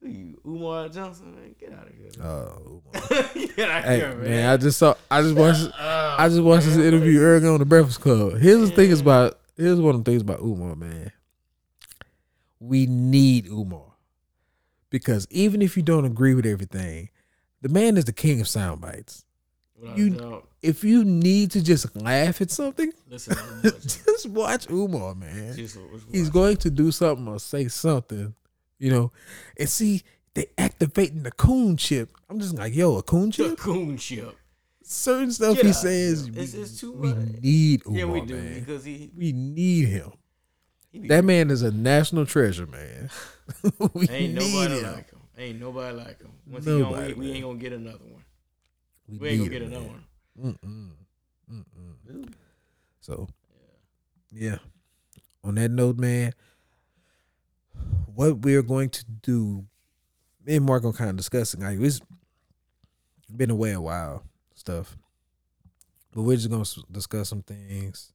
Who 0.00 0.08
you, 0.08 0.40
Umar 0.46 0.88
Johnson? 0.88 1.34
Man, 1.34 1.54
get 1.60 1.72
out 1.74 1.86
of 1.88 1.94
here. 1.94 2.10
Oh, 2.24 2.82
get 3.56 3.70
out 3.70 3.78
of 3.80 3.84
hey 3.84 3.96
here, 3.98 4.14
man. 4.16 4.24
man. 4.30 4.48
I 4.52 4.56
just 4.56 4.78
saw. 4.78 4.94
I 5.10 5.20
just 5.22 5.36
watched. 5.36 5.68
Oh, 5.78 6.16
I 6.18 6.28
just 6.28 6.42
watched 6.42 6.66
this 6.66 6.76
interview 6.76 7.20
earlier 7.20 7.50
on 7.52 7.58
the 7.58 7.64
Breakfast 7.64 8.00
Club. 8.00 8.38
Here's 8.38 8.68
the 8.68 8.74
thing 8.74 8.90
is 8.90 9.00
about. 9.00 9.38
Here's 9.56 9.78
one 9.80 9.94
of 9.94 10.04
the 10.04 10.10
things 10.10 10.22
about 10.22 10.40
Umar, 10.40 10.74
man. 10.74 11.12
We 12.58 12.86
need 12.86 13.46
Umar 13.46 13.92
because 14.90 15.26
even 15.30 15.60
if 15.62 15.76
you 15.76 15.82
don't 15.82 16.04
agree 16.04 16.34
with 16.34 16.46
everything, 16.46 17.10
the 17.60 17.68
man 17.68 17.96
is 17.96 18.04
the 18.06 18.12
king 18.12 18.40
of 18.40 18.48
sound 18.48 18.80
bites. 18.80 19.24
Without 19.82 19.98
you-. 19.98 20.42
If 20.62 20.84
you 20.84 21.04
need 21.04 21.50
to 21.52 21.62
just 21.62 21.94
laugh 21.96 22.40
at 22.40 22.50
something, 22.50 22.92
Listen, 23.10 23.36
just 23.62 24.28
watch 24.28 24.70
Umar, 24.70 25.14
man. 25.14 25.56
Just 25.56 25.76
he's 26.10 26.30
going 26.30 26.56
to 26.58 26.70
do 26.70 26.92
something 26.92 27.26
or 27.26 27.38
say 27.40 27.66
something, 27.68 28.34
you 28.78 28.90
know. 28.92 29.10
And 29.58 29.68
see, 29.68 30.02
they 30.34 30.46
activating 30.56 31.24
the 31.24 31.32
coon 31.32 31.76
chip. 31.76 32.10
I'm 32.30 32.38
just 32.38 32.54
like, 32.54 32.74
yo, 32.74 32.96
a 32.96 33.02
coon 33.02 33.26
the 33.26 33.32
chip? 33.32 33.58
coon 33.58 33.96
chip. 33.96 34.36
Certain 34.84 35.30
stuff 35.32 35.56
Get 35.56 35.66
he 35.66 35.72
says, 35.72 36.24
we, 36.30 36.36
It's- 36.36 36.54
it's 36.54 36.80
too 36.80 36.92
we 36.92 37.12
much. 37.12 37.42
need 37.42 37.82
Umar, 37.86 37.98
Yeah, 37.98 38.04
we 38.06 38.20
do 38.22 38.34
man. 38.36 38.60
because 38.60 38.84
he, 38.84 39.10
we 39.16 39.32
need 39.32 39.88
him. 39.88 40.12
he 40.92 41.08
That 41.08 41.24
man 41.24 41.50
is 41.50 41.62
a 41.62 41.70
national 41.72 42.26
treasure, 42.26 42.66
man. 42.66 43.10
we 43.94 44.08
ain't 44.08 44.34
nobody 44.34 44.78
him. 44.78 44.92
like 44.92 45.10
him. 45.10 45.18
Ain't 45.38 45.60
nobody 45.60 45.96
like 45.96 46.20
him. 46.20 46.30
Once 46.46 46.64
he 46.66 46.78
gone, 46.80 47.06
we, 47.06 47.14
we 47.14 47.32
ain't 47.32 47.42
gonna 47.44 47.58
get 47.58 47.72
another 47.72 47.98
one. 48.04 48.21
We, 49.12 49.18
We 49.18 49.28
ain't 49.28 49.38
gonna 49.38 49.50
get 49.50 49.62
another 49.62 49.86
one. 49.86 50.04
Mm-mm. 50.40 50.90
Mm-mm. 51.52 52.32
So, 53.00 53.28
yeah. 54.32 54.58
On 55.44 55.54
that 55.56 55.70
note, 55.70 55.98
man, 55.98 56.32
what 58.14 58.38
we're 58.38 58.62
going 58.62 58.90
to 58.90 59.04
do, 59.04 59.64
me 60.44 60.56
and 60.56 60.64
Mark 60.64 60.84
are 60.84 60.92
kind 60.92 61.10
of 61.10 61.16
discussing. 61.16 61.60
Like, 61.60 61.78
it's 61.80 62.00
been 63.34 63.50
away 63.50 63.72
a 63.72 63.80
while, 63.80 64.24
stuff, 64.54 64.96
but 66.14 66.22
we're 66.22 66.36
just 66.36 66.50
gonna 66.50 66.64
discuss 66.90 67.28
some 67.28 67.42
things. 67.42 68.12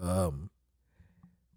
Um, 0.00 0.50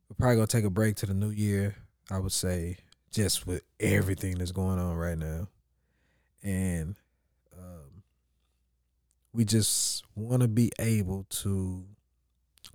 we're 0.09 0.15
probably 0.17 0.35
gonna 0.37 0.47
take 0.47 0.65
a 0.65 0.69
break 0.69 0.95
to 0.97 1.05
the 1.05 1.13
new 1.13 1.29
year. 1.29 1.75
I 2.09 2.19
would 2.19 2.31
say, 2.31 2.77
just 3.11 3.45
with 3.45 3.61
everything 3.79 4.37
that's 4.37 4.51
going 4.51 4.79
on 4.79 4.95
right 4.95 5.17
now, 5.17 5.47
and 6.43 6.95
we 9.39 9.45
just 9.45 10.03
want 10.15 10.41
to 10.41 10.49
be 10.49 10.69
able 10.79 11.25
to 11.29 11.85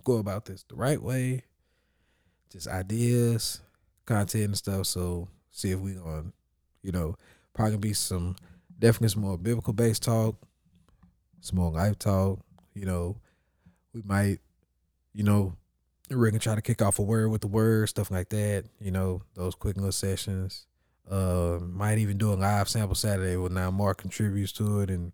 go 0.03 0.17
about 0.17 0.47
this 0.47 0.65
the 0.71 0.75
right 0.75 1.03
way 1.03 1.45
just 2.51 2.67
ideas 2.67 3.61
content 4.07 4.45
and 4.45 4.57
stuff. 4.57 4.87
So 4.87 5.29
see 5.51 5.73
if 5.73 5.79
we 5.79 5.93
gonna 5.93 6.33
you 6.83 6.91
know 6.91 7.17
probably 7.53 7.73
gonna 7.73 7.81
be 7.81 7.93
some 7.93 8.37
definitely 8.79 9.11
some 9.11 9.21
more 9.21 9.37
biblical 9.37 9.75
based 9.75 10.05
talk 10.05 10.37
some 11.43 11.59
more 11.59 11.71
life 11.71 11.99
talk 11.99 12.41
you 12.73 12.87
know. 12.87 13.19
We 13.93 14.01
might 14.03 14.39
you 15.13 15.23
know 15.23 15.57
we're 16.09 16.31
gonna 16.31 16.39
try 16.39 16.55
to 16.55 16.63
kick 16.63 16.81
off 16.81 16.99
a 16.99 17.03
word 17.03 17.29
with 17.29 17.43
the 17.43 17.47
word 17.47 17.91
stuff 17.91 18.11
like 18.11 18.31
that 18.31 18.65
you 18.81 18.91
know 18.91 19.21
those 19.35 19.55
quick 19.55 19.77
little 19.77 19.93
sessions. 19.93 20.67
Uh 21.11 21.59
might 21.61 21.99
even 21.99 22.17
do 22.17 22.33
a 22.33 22.37
live 22.37 22.71
sample 22.71 22.95
saturday 22.95 23.37
where 23.37 23.51
now 23.51 23.71
mark 23.71 23.99
contributes 23.99 24.53
to 24.53 24.81
it 24.81 24.89
and 24.89 25.13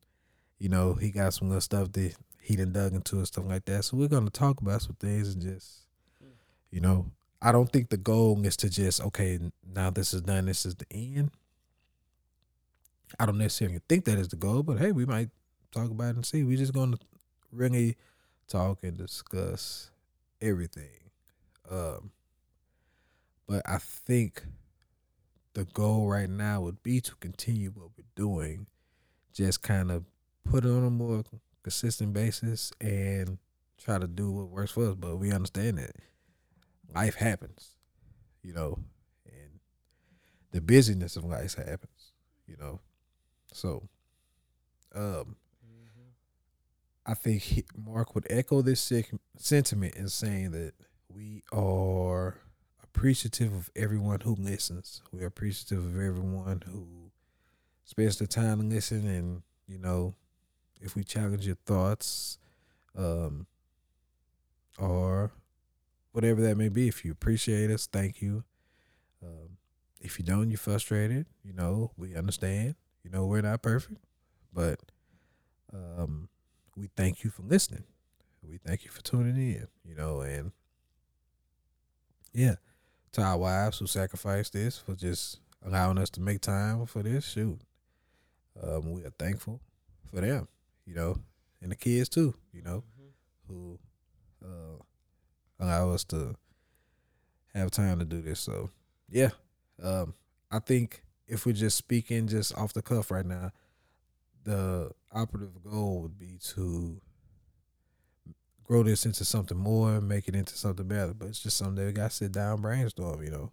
you 0.61 0.69
know, 0.69 0.93
he 0.93 1.11
got 1.11 1.35
some 1.35 1.49
little 1.49 1.61
stuff 1.61 1.91
that 1.93 2.15
he 2.41 2.55
done 2.55 2.73
dug 2.73 2.95
into 2.95 3.17
and 3.17 3.27
stuff 3.27 3.47
like 3.47 3.65
that. 3.65 3.85
So 3.85 3.97
we're 3.97 4.09
gonna 4.09 4.31
talk 4.31 4.61
about 4.61 4.83
some 4.83 4.95
things 5.01 5.35
and 5.35 5.43
just, 5.43 5.87
you 6.71 6.81
know, 6.81 7.07
I 7.43 7.51
don't 7.51 7.73
think 7.73 7.89
the 7.89 7.97
goal 7.97 8.41
is 8.45 8.57
to 8.59 8.71
just 8.71 9.01
okay, 9.01 9.41
now 9.75 9.91
this 9.91 10.13
is 10.13 10.21
done, 10.21 10.45
this 10.45 10.67
is 10.67 10.77
the 10.77 10.87
end. 10.93 11.31
I 13.19 13.27
don't 13.27 13.39
necessarily 13.39 13.81
think 13.89 14.05
that 14.05 14.19
is 14.19 14.29
the 14.29 14.37
goal, 14.37 14.63
but 14.63 14.79
hey, 14.79 14.93
we 14.93 15.07
might 15.07 15.31
talk 15.73 15.91
about 15.91 16.11
it 16.11 16.17
and 16.17 16.27
see. 16.27 16.45
We're 16.45 16.59
just 16.59 16.75
gonna 16.75 16.99
really 17.51 17.97
talk 18.47 18.85
and 18.85 18.97
discuss 18.97 19.91
everything. 20.43 21.11
Um, 21.71 22.11
but 23.47 23.63
I 23.67 23.79
think 23.79 24.45
the 25.55 25.65
goal 25.65 26.09
right 26.09 26.29
now 26.29 26.61
would 26.61 26.83
be 26.83 27.01
to 27.01 27.15
continue 27.17 27.71
what 27.71 27.91
we're 27.97 28.05
doing, 28.15 28.67
just 29.33 29.63
kind 29.63 29.91
of 29.91 30.05
put 30.45 30.65
it 30.65 30.69
on 30.71 30.85
a 30.85 30.91
more 30.91 31.23
consistent 31.63 32.13
basis 32.13 32.73
and 32.81 33.39
try 33.79 33.99
to 33.99 34.07
do 34.07 34.31
what 34.31 34.49
works 34.49 34.73
for 34.73 34.91
us. 34.91 34.95
But 34.95 35.17
we 35.17 35.33
understand 35.33 35.79
that 35.79 35.93
life 36.95 37.15
happens, 37.15 37.77
you 38.43 38.53
know, 38.53 38.79
and 39.27 39.61
the 40.53 40.61
busyness 40.61 41.17
of 41.17 41.25
life 41.25 41.55
happens, 41.55 42.13
you 42.47 42.57
know. 42.59 42.81
So, 43.53 43.89
um, 44.95 45.37
I 47.07 47.15
think 47.15 47.65
Mark 47.77 48.15
would 48.15 48.27
echo 48.31 48.63
this 48.63 48.93
sentiment 49.37 49.95
in 49.97 50.09
saying 50.09 50.53
that 50.53 50.75
we 51.09 51.43
are 51.53 52.39
appreciative 52.85 53.53
of 53.53 53.71
everyone 53.75 54.21
who 54.21 54.37
listens. 54.37 55.03
We're 55.11 55.27
appreciative 55.27 55.85
of 55.85 55.95
everyone 55.95 56.63
who 56.67 57.11
spends 57.85 58.19
the 58.19 58.27
time 58.27 58.61
to 58.61 58.67
listen 58.67 59.07
and, 59.09 59.43
you 59.67 59.79
know, 59.79 60.15
if 60.81 60.97
we 60.97 61.05
challenge 61.05 61.47
your 61.47 61.59
thoughts, 61.67 62.39
um, 62.97 63.47
or 64.79 65.31
whatever 66.13 66.41
that 66.43 66.57
may 66.57 66.69
be, 66.69 66.89
if 66.89 67.05
you 67.05 67.13
appreciate 67.13 67.71
us, 67.71 67.87
thank 67.87 68.21
you. 68.23 68.45
Um, 69.23 69.59
if 70.01 70.19
you 70.19 70.25
don't, 70.25 70.51
you're 70.51 70.59
frustrated. 70.59 71.27
You 71.45 71.53
know, 71.53 71.93
we 71.97 72.17
understand. 72.17 72.75
You 73.05 73.11
know, 73.11 73.27
we're 73.27 73.43
not 73.43 73.63
perfect, 73.63 74.05
but 74.53 74.81
um, 75.73 76.29
we 76.77 76.89
thank 76.97 77.25
you 77.25 77.31
for 77.31 77.43
listening. 77.43 77.85
We 78.43 78.59
thank 78.59 78.85
you 78.85 78.91
for 78.91 79.03
tuning 79.03 79.37
in. 79.37 79.67
You 79.85 79.95
know, 79.95 80.21
and 80.21 80.53
yeah, 82.33 82.57
to 83.13 83.23
our 83.23 83.39
wives 83.39 83.79
who 83.79 83.87
sacrificed 83.87 84.53
this 84.53 84.79
for 84.79 84.95
just 84.95 85.41
allowing 85.65 85.99
us 85.99 86.11
to 86.11 86.21
make 86.21 86.41
time 86.41 86.87
for 86.87 87.03
this 87.03 87.29
shoot. 87.29 87.61
Um, 88.63 88.93
we 88.93 89.05
are 89.05 89.13
thankful 89.19 89.61
for 90.13 90.21
them, 90.21 90.49
you 90.87 90.95
know, 90.95 91.17
and 91.63 91.71
the 91.71 91.77
kids 91.77 92.09
too, 92.09 92.35
you 92.53 92.63
know. 92.63 92.83
Mhm. 93.01 93.13
who 93.49 93.79
uh, 94.45 94.79
allow 95.59 95.91
us 95.91 96.05
to 96.05 96.37
have 97.55 97.71
time 97.71 97.99
to 97.99 98.05
do 98.05 98.23
this. 98.23 98.39
So 98.41 98.71
yeah, 99.09 99.31
um, 99.83 100.15
I 100.51 100.61
think 100.61 101.03
if 101.27 101.47
we're 101.47 101.53
just 101.53 101.77
speaking 101.77 102.29
just 102.29 102.57
off 102.57 102.73
the 102.73 102.83
cuff 102.83 103.11
right 103.11 103.27
now, 103.27 103.51
the 104.45 104.93
operative 105.13 105.63
goal 105.65 106.03
would 106.03 106.19
be 106.19 106.39
to 106.55 107.01
grow 108.63 108.83
this 108.85 109.05
into 109.05 109.25
something 109.25 109.59
more, 109.59 110.01
make 110.01 110.29
it 110.29 110.37
into 110.37 110.57
something 110.57 110.87
better. 110.87 111.13
But 111.13 111.29
it's 111.29 111.43
just 111.43 111.57
something 111.57 111.75
that 111.77 111.87
we 111.87 111.93
got 111.93 112.11
to 112.11 112.17
sit 112.17 112.33
down, 112.33 112.61
brainstorm, 112.61 113.23
you 113.23 113.31
know. 113.31 113.51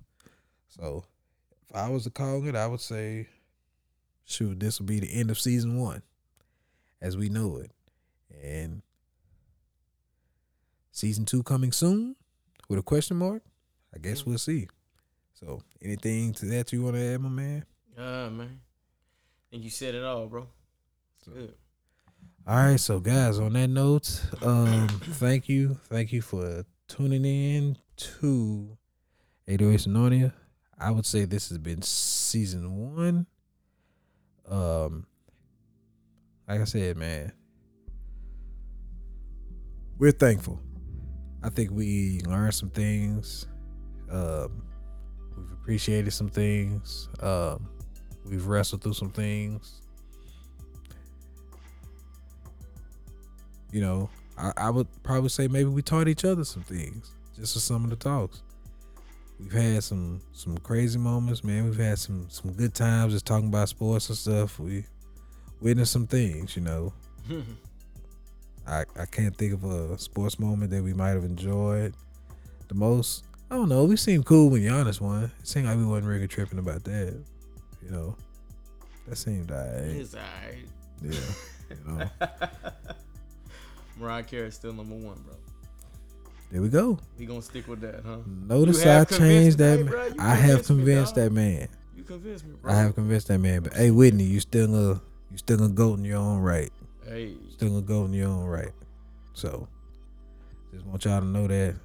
So 0.68 1.06
if 1.68 1.76
I 1.76 1.90
was 1.90 2.04
to 2.04 2.12
call 2.12 2.45
it, 2.48 2.56
I 2.56 2.68
would 2.68 2.82
say, 2.82 3.28
shoot, 4.26 4.60
this 4.60 4.80
would 4.80 4.88
be 4.88 4.99
the 4.99 5.12
end 5.14 5.32
of 5.32 5.40
season 5.40 5.80
one 5.80 6.04
as 7.02 7.15
we 7.18 7.30
know 7.30 7.57
it. 7.57 7.72
And 8.44 8.82
season 10.91 11.26
two 11.26 11.44
coming 11.44 11.72
soon 11.72 12.15
with 12.69 12.80
a 12.80 12.84
question 12.84 13.18
mark? 13.18 13.44
I 13.95 13.99
guess 13.99 14.26
we'll 14.26 14.38
see. 14.38 14.68
So 15.34 15.61
anything 15.82 16.34
to 16.34 16.45
that 16.48 16.72
you 16.74 16.84
want 16.84 16.95
to 16.95 17.14
add, 17.14 17.22
my 17.22 17.30
man? 17.30 17.65
Uh 17.98 18.30
man. 18.30 18.60
Think 19.52 19.64
you 19.64 19.69
said 19.69 19.95
it 19.95 20.03
all, 20.03 20.28
bro. 20.28 20.48
So- 21.24 21.32
Good. 21.32 21.53
All 22.45 22.56
right, 22.56 22.80
so 22.80 23.02
guys, 23.02 23.40
on 23.40 23.52
that 23.53 23.68
note, 23.68 24.22
um, 24.41 24.88
thank 25.02 25.49
you, 25.49 25.78
thank 25.90 26.14
you 26.14 26.22
for 26.22 26.64
tuning 26.88 27.26
in 27.26 27.78
to 27.98 28.78
808 29.49 29.80
Sononia. 29.82 30.34
I 30.80 30.91
would 30.91 31.06
say 31.06 31.26
this 31.26 31.49
has 31.49 31.57
been 31.57 31.82
season 31.82 32.94
one. 32.95 33.26
Um, 34.49 35.07
like 36.48 36.61
I 36.61 36.64
said, 36.65 36.98
man, 36.98 37.32
we're 39.98 40.11
thankful. 40.11 40.60
I 41.44 41.49
think 41.49 41.72
we 41.72 42.22
learned 42.26 42.53
some 42.53 42.69
things. 42.69 43.48
Um, 44.11 44.64
we've 45.36 45.52
appreciated 45.52 46.11
some 46.11 46.30
things. 46.30 47.10
Um, 47.19 47.69
we've 48.26 48.48
wrestled 48.48 48.82
through 48.82 48.94
some 48.94 49.11
things. 49.11 49.82
you 53.72 53.82
know, 53.82 54.10
I, 54.38 54.52
I 54.57 54.69
would 54.69 54.88
probably 55.03 55.30
say 55.30 55.48
maybe 55.48 55.69
we 55.69 55.82
taught 55.82 56.07
each 56.07 56.26
other 56.26 56.44
some 56.44 56.64
things 56.64 57.11
just 57.36 57.53
for 57.53 57.60
some 57.60 57.84
of 57.84 57.90
the 57.90 57.95
talks. 57.95 58.41
We've 59.40 59.52
had 59.52 59.84
some 59.84 60.22
some 60.32 60.57
crazy 60.57 60.98
moments, 60.98 61.44
man. 61.44 61.65
We've 61.65 61.78
had 61.78 61.99
some 61.99 62.28
some 62.30 62.53
good 62.53 62.74
times 62.74 63.14
just 63.14 63.26
talking 63.26 63.49
about 63.49 63.69
sports 63.69 64.10
and 64.10 64.18
stuff. 64.18 64.60
We 64.60 64.86
witnessed 65.62 65.92
some 65.92 66.08
things, 66.08 66.56
you 66.56 66.62
know. 66.62 66.94
Hmm. 67.28 67.42
I 68.68 68.84
I 69.00 69.06
can't 69.06 69.36
think 69.36 69.54
of 69.54 69.64
a 69.64 69.98
sports 69.98 70.40
moment 70.40 70.72
that 70.72 70.84
we 70.84 70.94
might 70.94 71.10
have 71.10 71.24
enjoyed 71.24 71.94
the 72.68 72.76
most. 72.76 73.24
I 73.50 73.56
don't 73.56 73.70
know. 73.70 73.86
We 73.86 73.96
seemed 73.96 74.26
cool 74.26 74.50
when 74.50 74.62
Giannis 74.62 75.00
won. 75.00 75.32
It 75.40 75.48
seemed 75.48 75.68
like 75.68 75.78
we 75.78 75.86
wasn't 75.86 76.08
really 76.08 76.28
tripping 76.28 76.60
about 76.60 76.84
that. 76.84 77.18
You 77.84 77.92
know, 77.92 78.16
that 79.08 79.16
seemed 79.16 79.52
alright. 79.52 79.72
it's 79.72 80.16
alright. 80.16 80.66
Yeah, 81.02 81.20
you 81.70 81.78
know. 81.86 82.10
Mariah 83.98 84.24
Carey's 84.24 84.56
still 84.56 84.74
number 84.74 84.96
one, 84.96 85.16
bro. 85.26 85.36
There 86.52 86.62
we 86.62 86.70
go. 86.70 87.00
We 87.18 87.26
gonna 87.26 87.42
stick 87.42 87.68
with 87.68 87.82
that, 87.82 88.02
huh? 88.06 88.18
Notice 88.26 88.86
I 88.86 89.04
changed 89.06 89.58
that. 89.58 89.80
hey, 89.80 89.84
bro, 89.84 90.10
I 90.20 90.36
have 90.36 90.66
convinced 90.66 91.16
me, 91.16 91.24
that 91.24 91.32
man. 91.32 91.68
You 91.96 92.04
convinced 92.04 92.46
me, 92.46 92.56
bro. 92.62 92.72
I 92.72 92.76
have 92.76 92.96
convinced 92.96 93.28
that 93.28 93.40
man. 93.40 93.64
But 93.64 93.74
hey, 93.74 93.92
Whitney, 93.92 94.24
you 94.24 94.40
still 94.40 94.92
a 94.92 95.02
you 95.32 95.38
still 95.38 95.58
gonna 95.58 95.74
go 95.74 95.94
in 95.94 96.04
your 96.06 96.18
own 96.18 96.40
right. 96.40 96.72
Hey, 97.06 97.34
Still 97.54 97.70
gonna 97.70 97.82
go 97.82 98.06
in 98.06 98.14
your 98.14 98.28
own 98.30 98.45
right. 98.45 98.72
So, 99.34 99.68
just 100.74 100.86
want 100.86 101.06
y'all 101.06 101.20
to 101.22 101.26
know 101.26 101.48
that. 101.48 101.76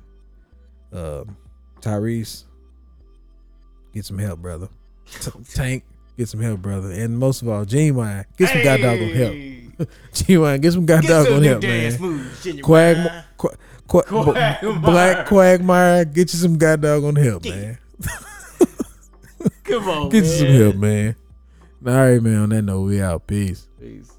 Um, 0.93 1.37
Tyrese, 1.81 2.45
get 3.95 4.05
some 4.05 4.19
help, 4.19 4.41
brother. 4.41 4.69
Tank, 5.55 5.85
get 6.17 6.29
some 6.29 6.41
help, 6.41 6.61
brother. 6.61 6.91
And 6.93 7.19
most 7.19 7.43
of 7.43 7.49
all, 7.49 7.65
Ginuwine, 7.65 8.25
get 8.37 8.49
some 8.51 8.63
god 8.63 8.81
doggone 8.81 9.13
help. 9.15 9.33
Hey, 9.79 9.87
Ginuwine, 10.13 10.61
get 10.61 10.73
some 10.75 10.85
god 10.87 11.03
doggone 11.05 11.41
new 11.41 11.49
help, 11.49 11.63
man. 11.63 12.31
Quag, 12.63 12.97
qu- 13.39 13.49
qu- 13.89 14.03
Quagmire. 14.03 14.81
Black 14.83 15.27
Quagmire, 15.27 16.05
get 16.05 16.33
you 16.33 16.39
some 16.39 16.59
god 16.59 16.83
doggone 16.83 17.17
help, 17.17 17.45
man. 17.45 17.79
Come 19.65 19.89
on, 19.89 20.09
Get 20.11 20.25
you 20.25 20.31
some 20.31 20.47
help, 20.49 20.77
man. 20.77 21.17
All 21.85 21.93
right, 21.93 22.23
man. 22.23 22.39
On 22.39 22.49
that 22.51 22.63
note, 22.63 22.83
we 22.83 23.03
out. 23.03 23.27
Peace. 23.27 23.67
Peace. 23.81 24.12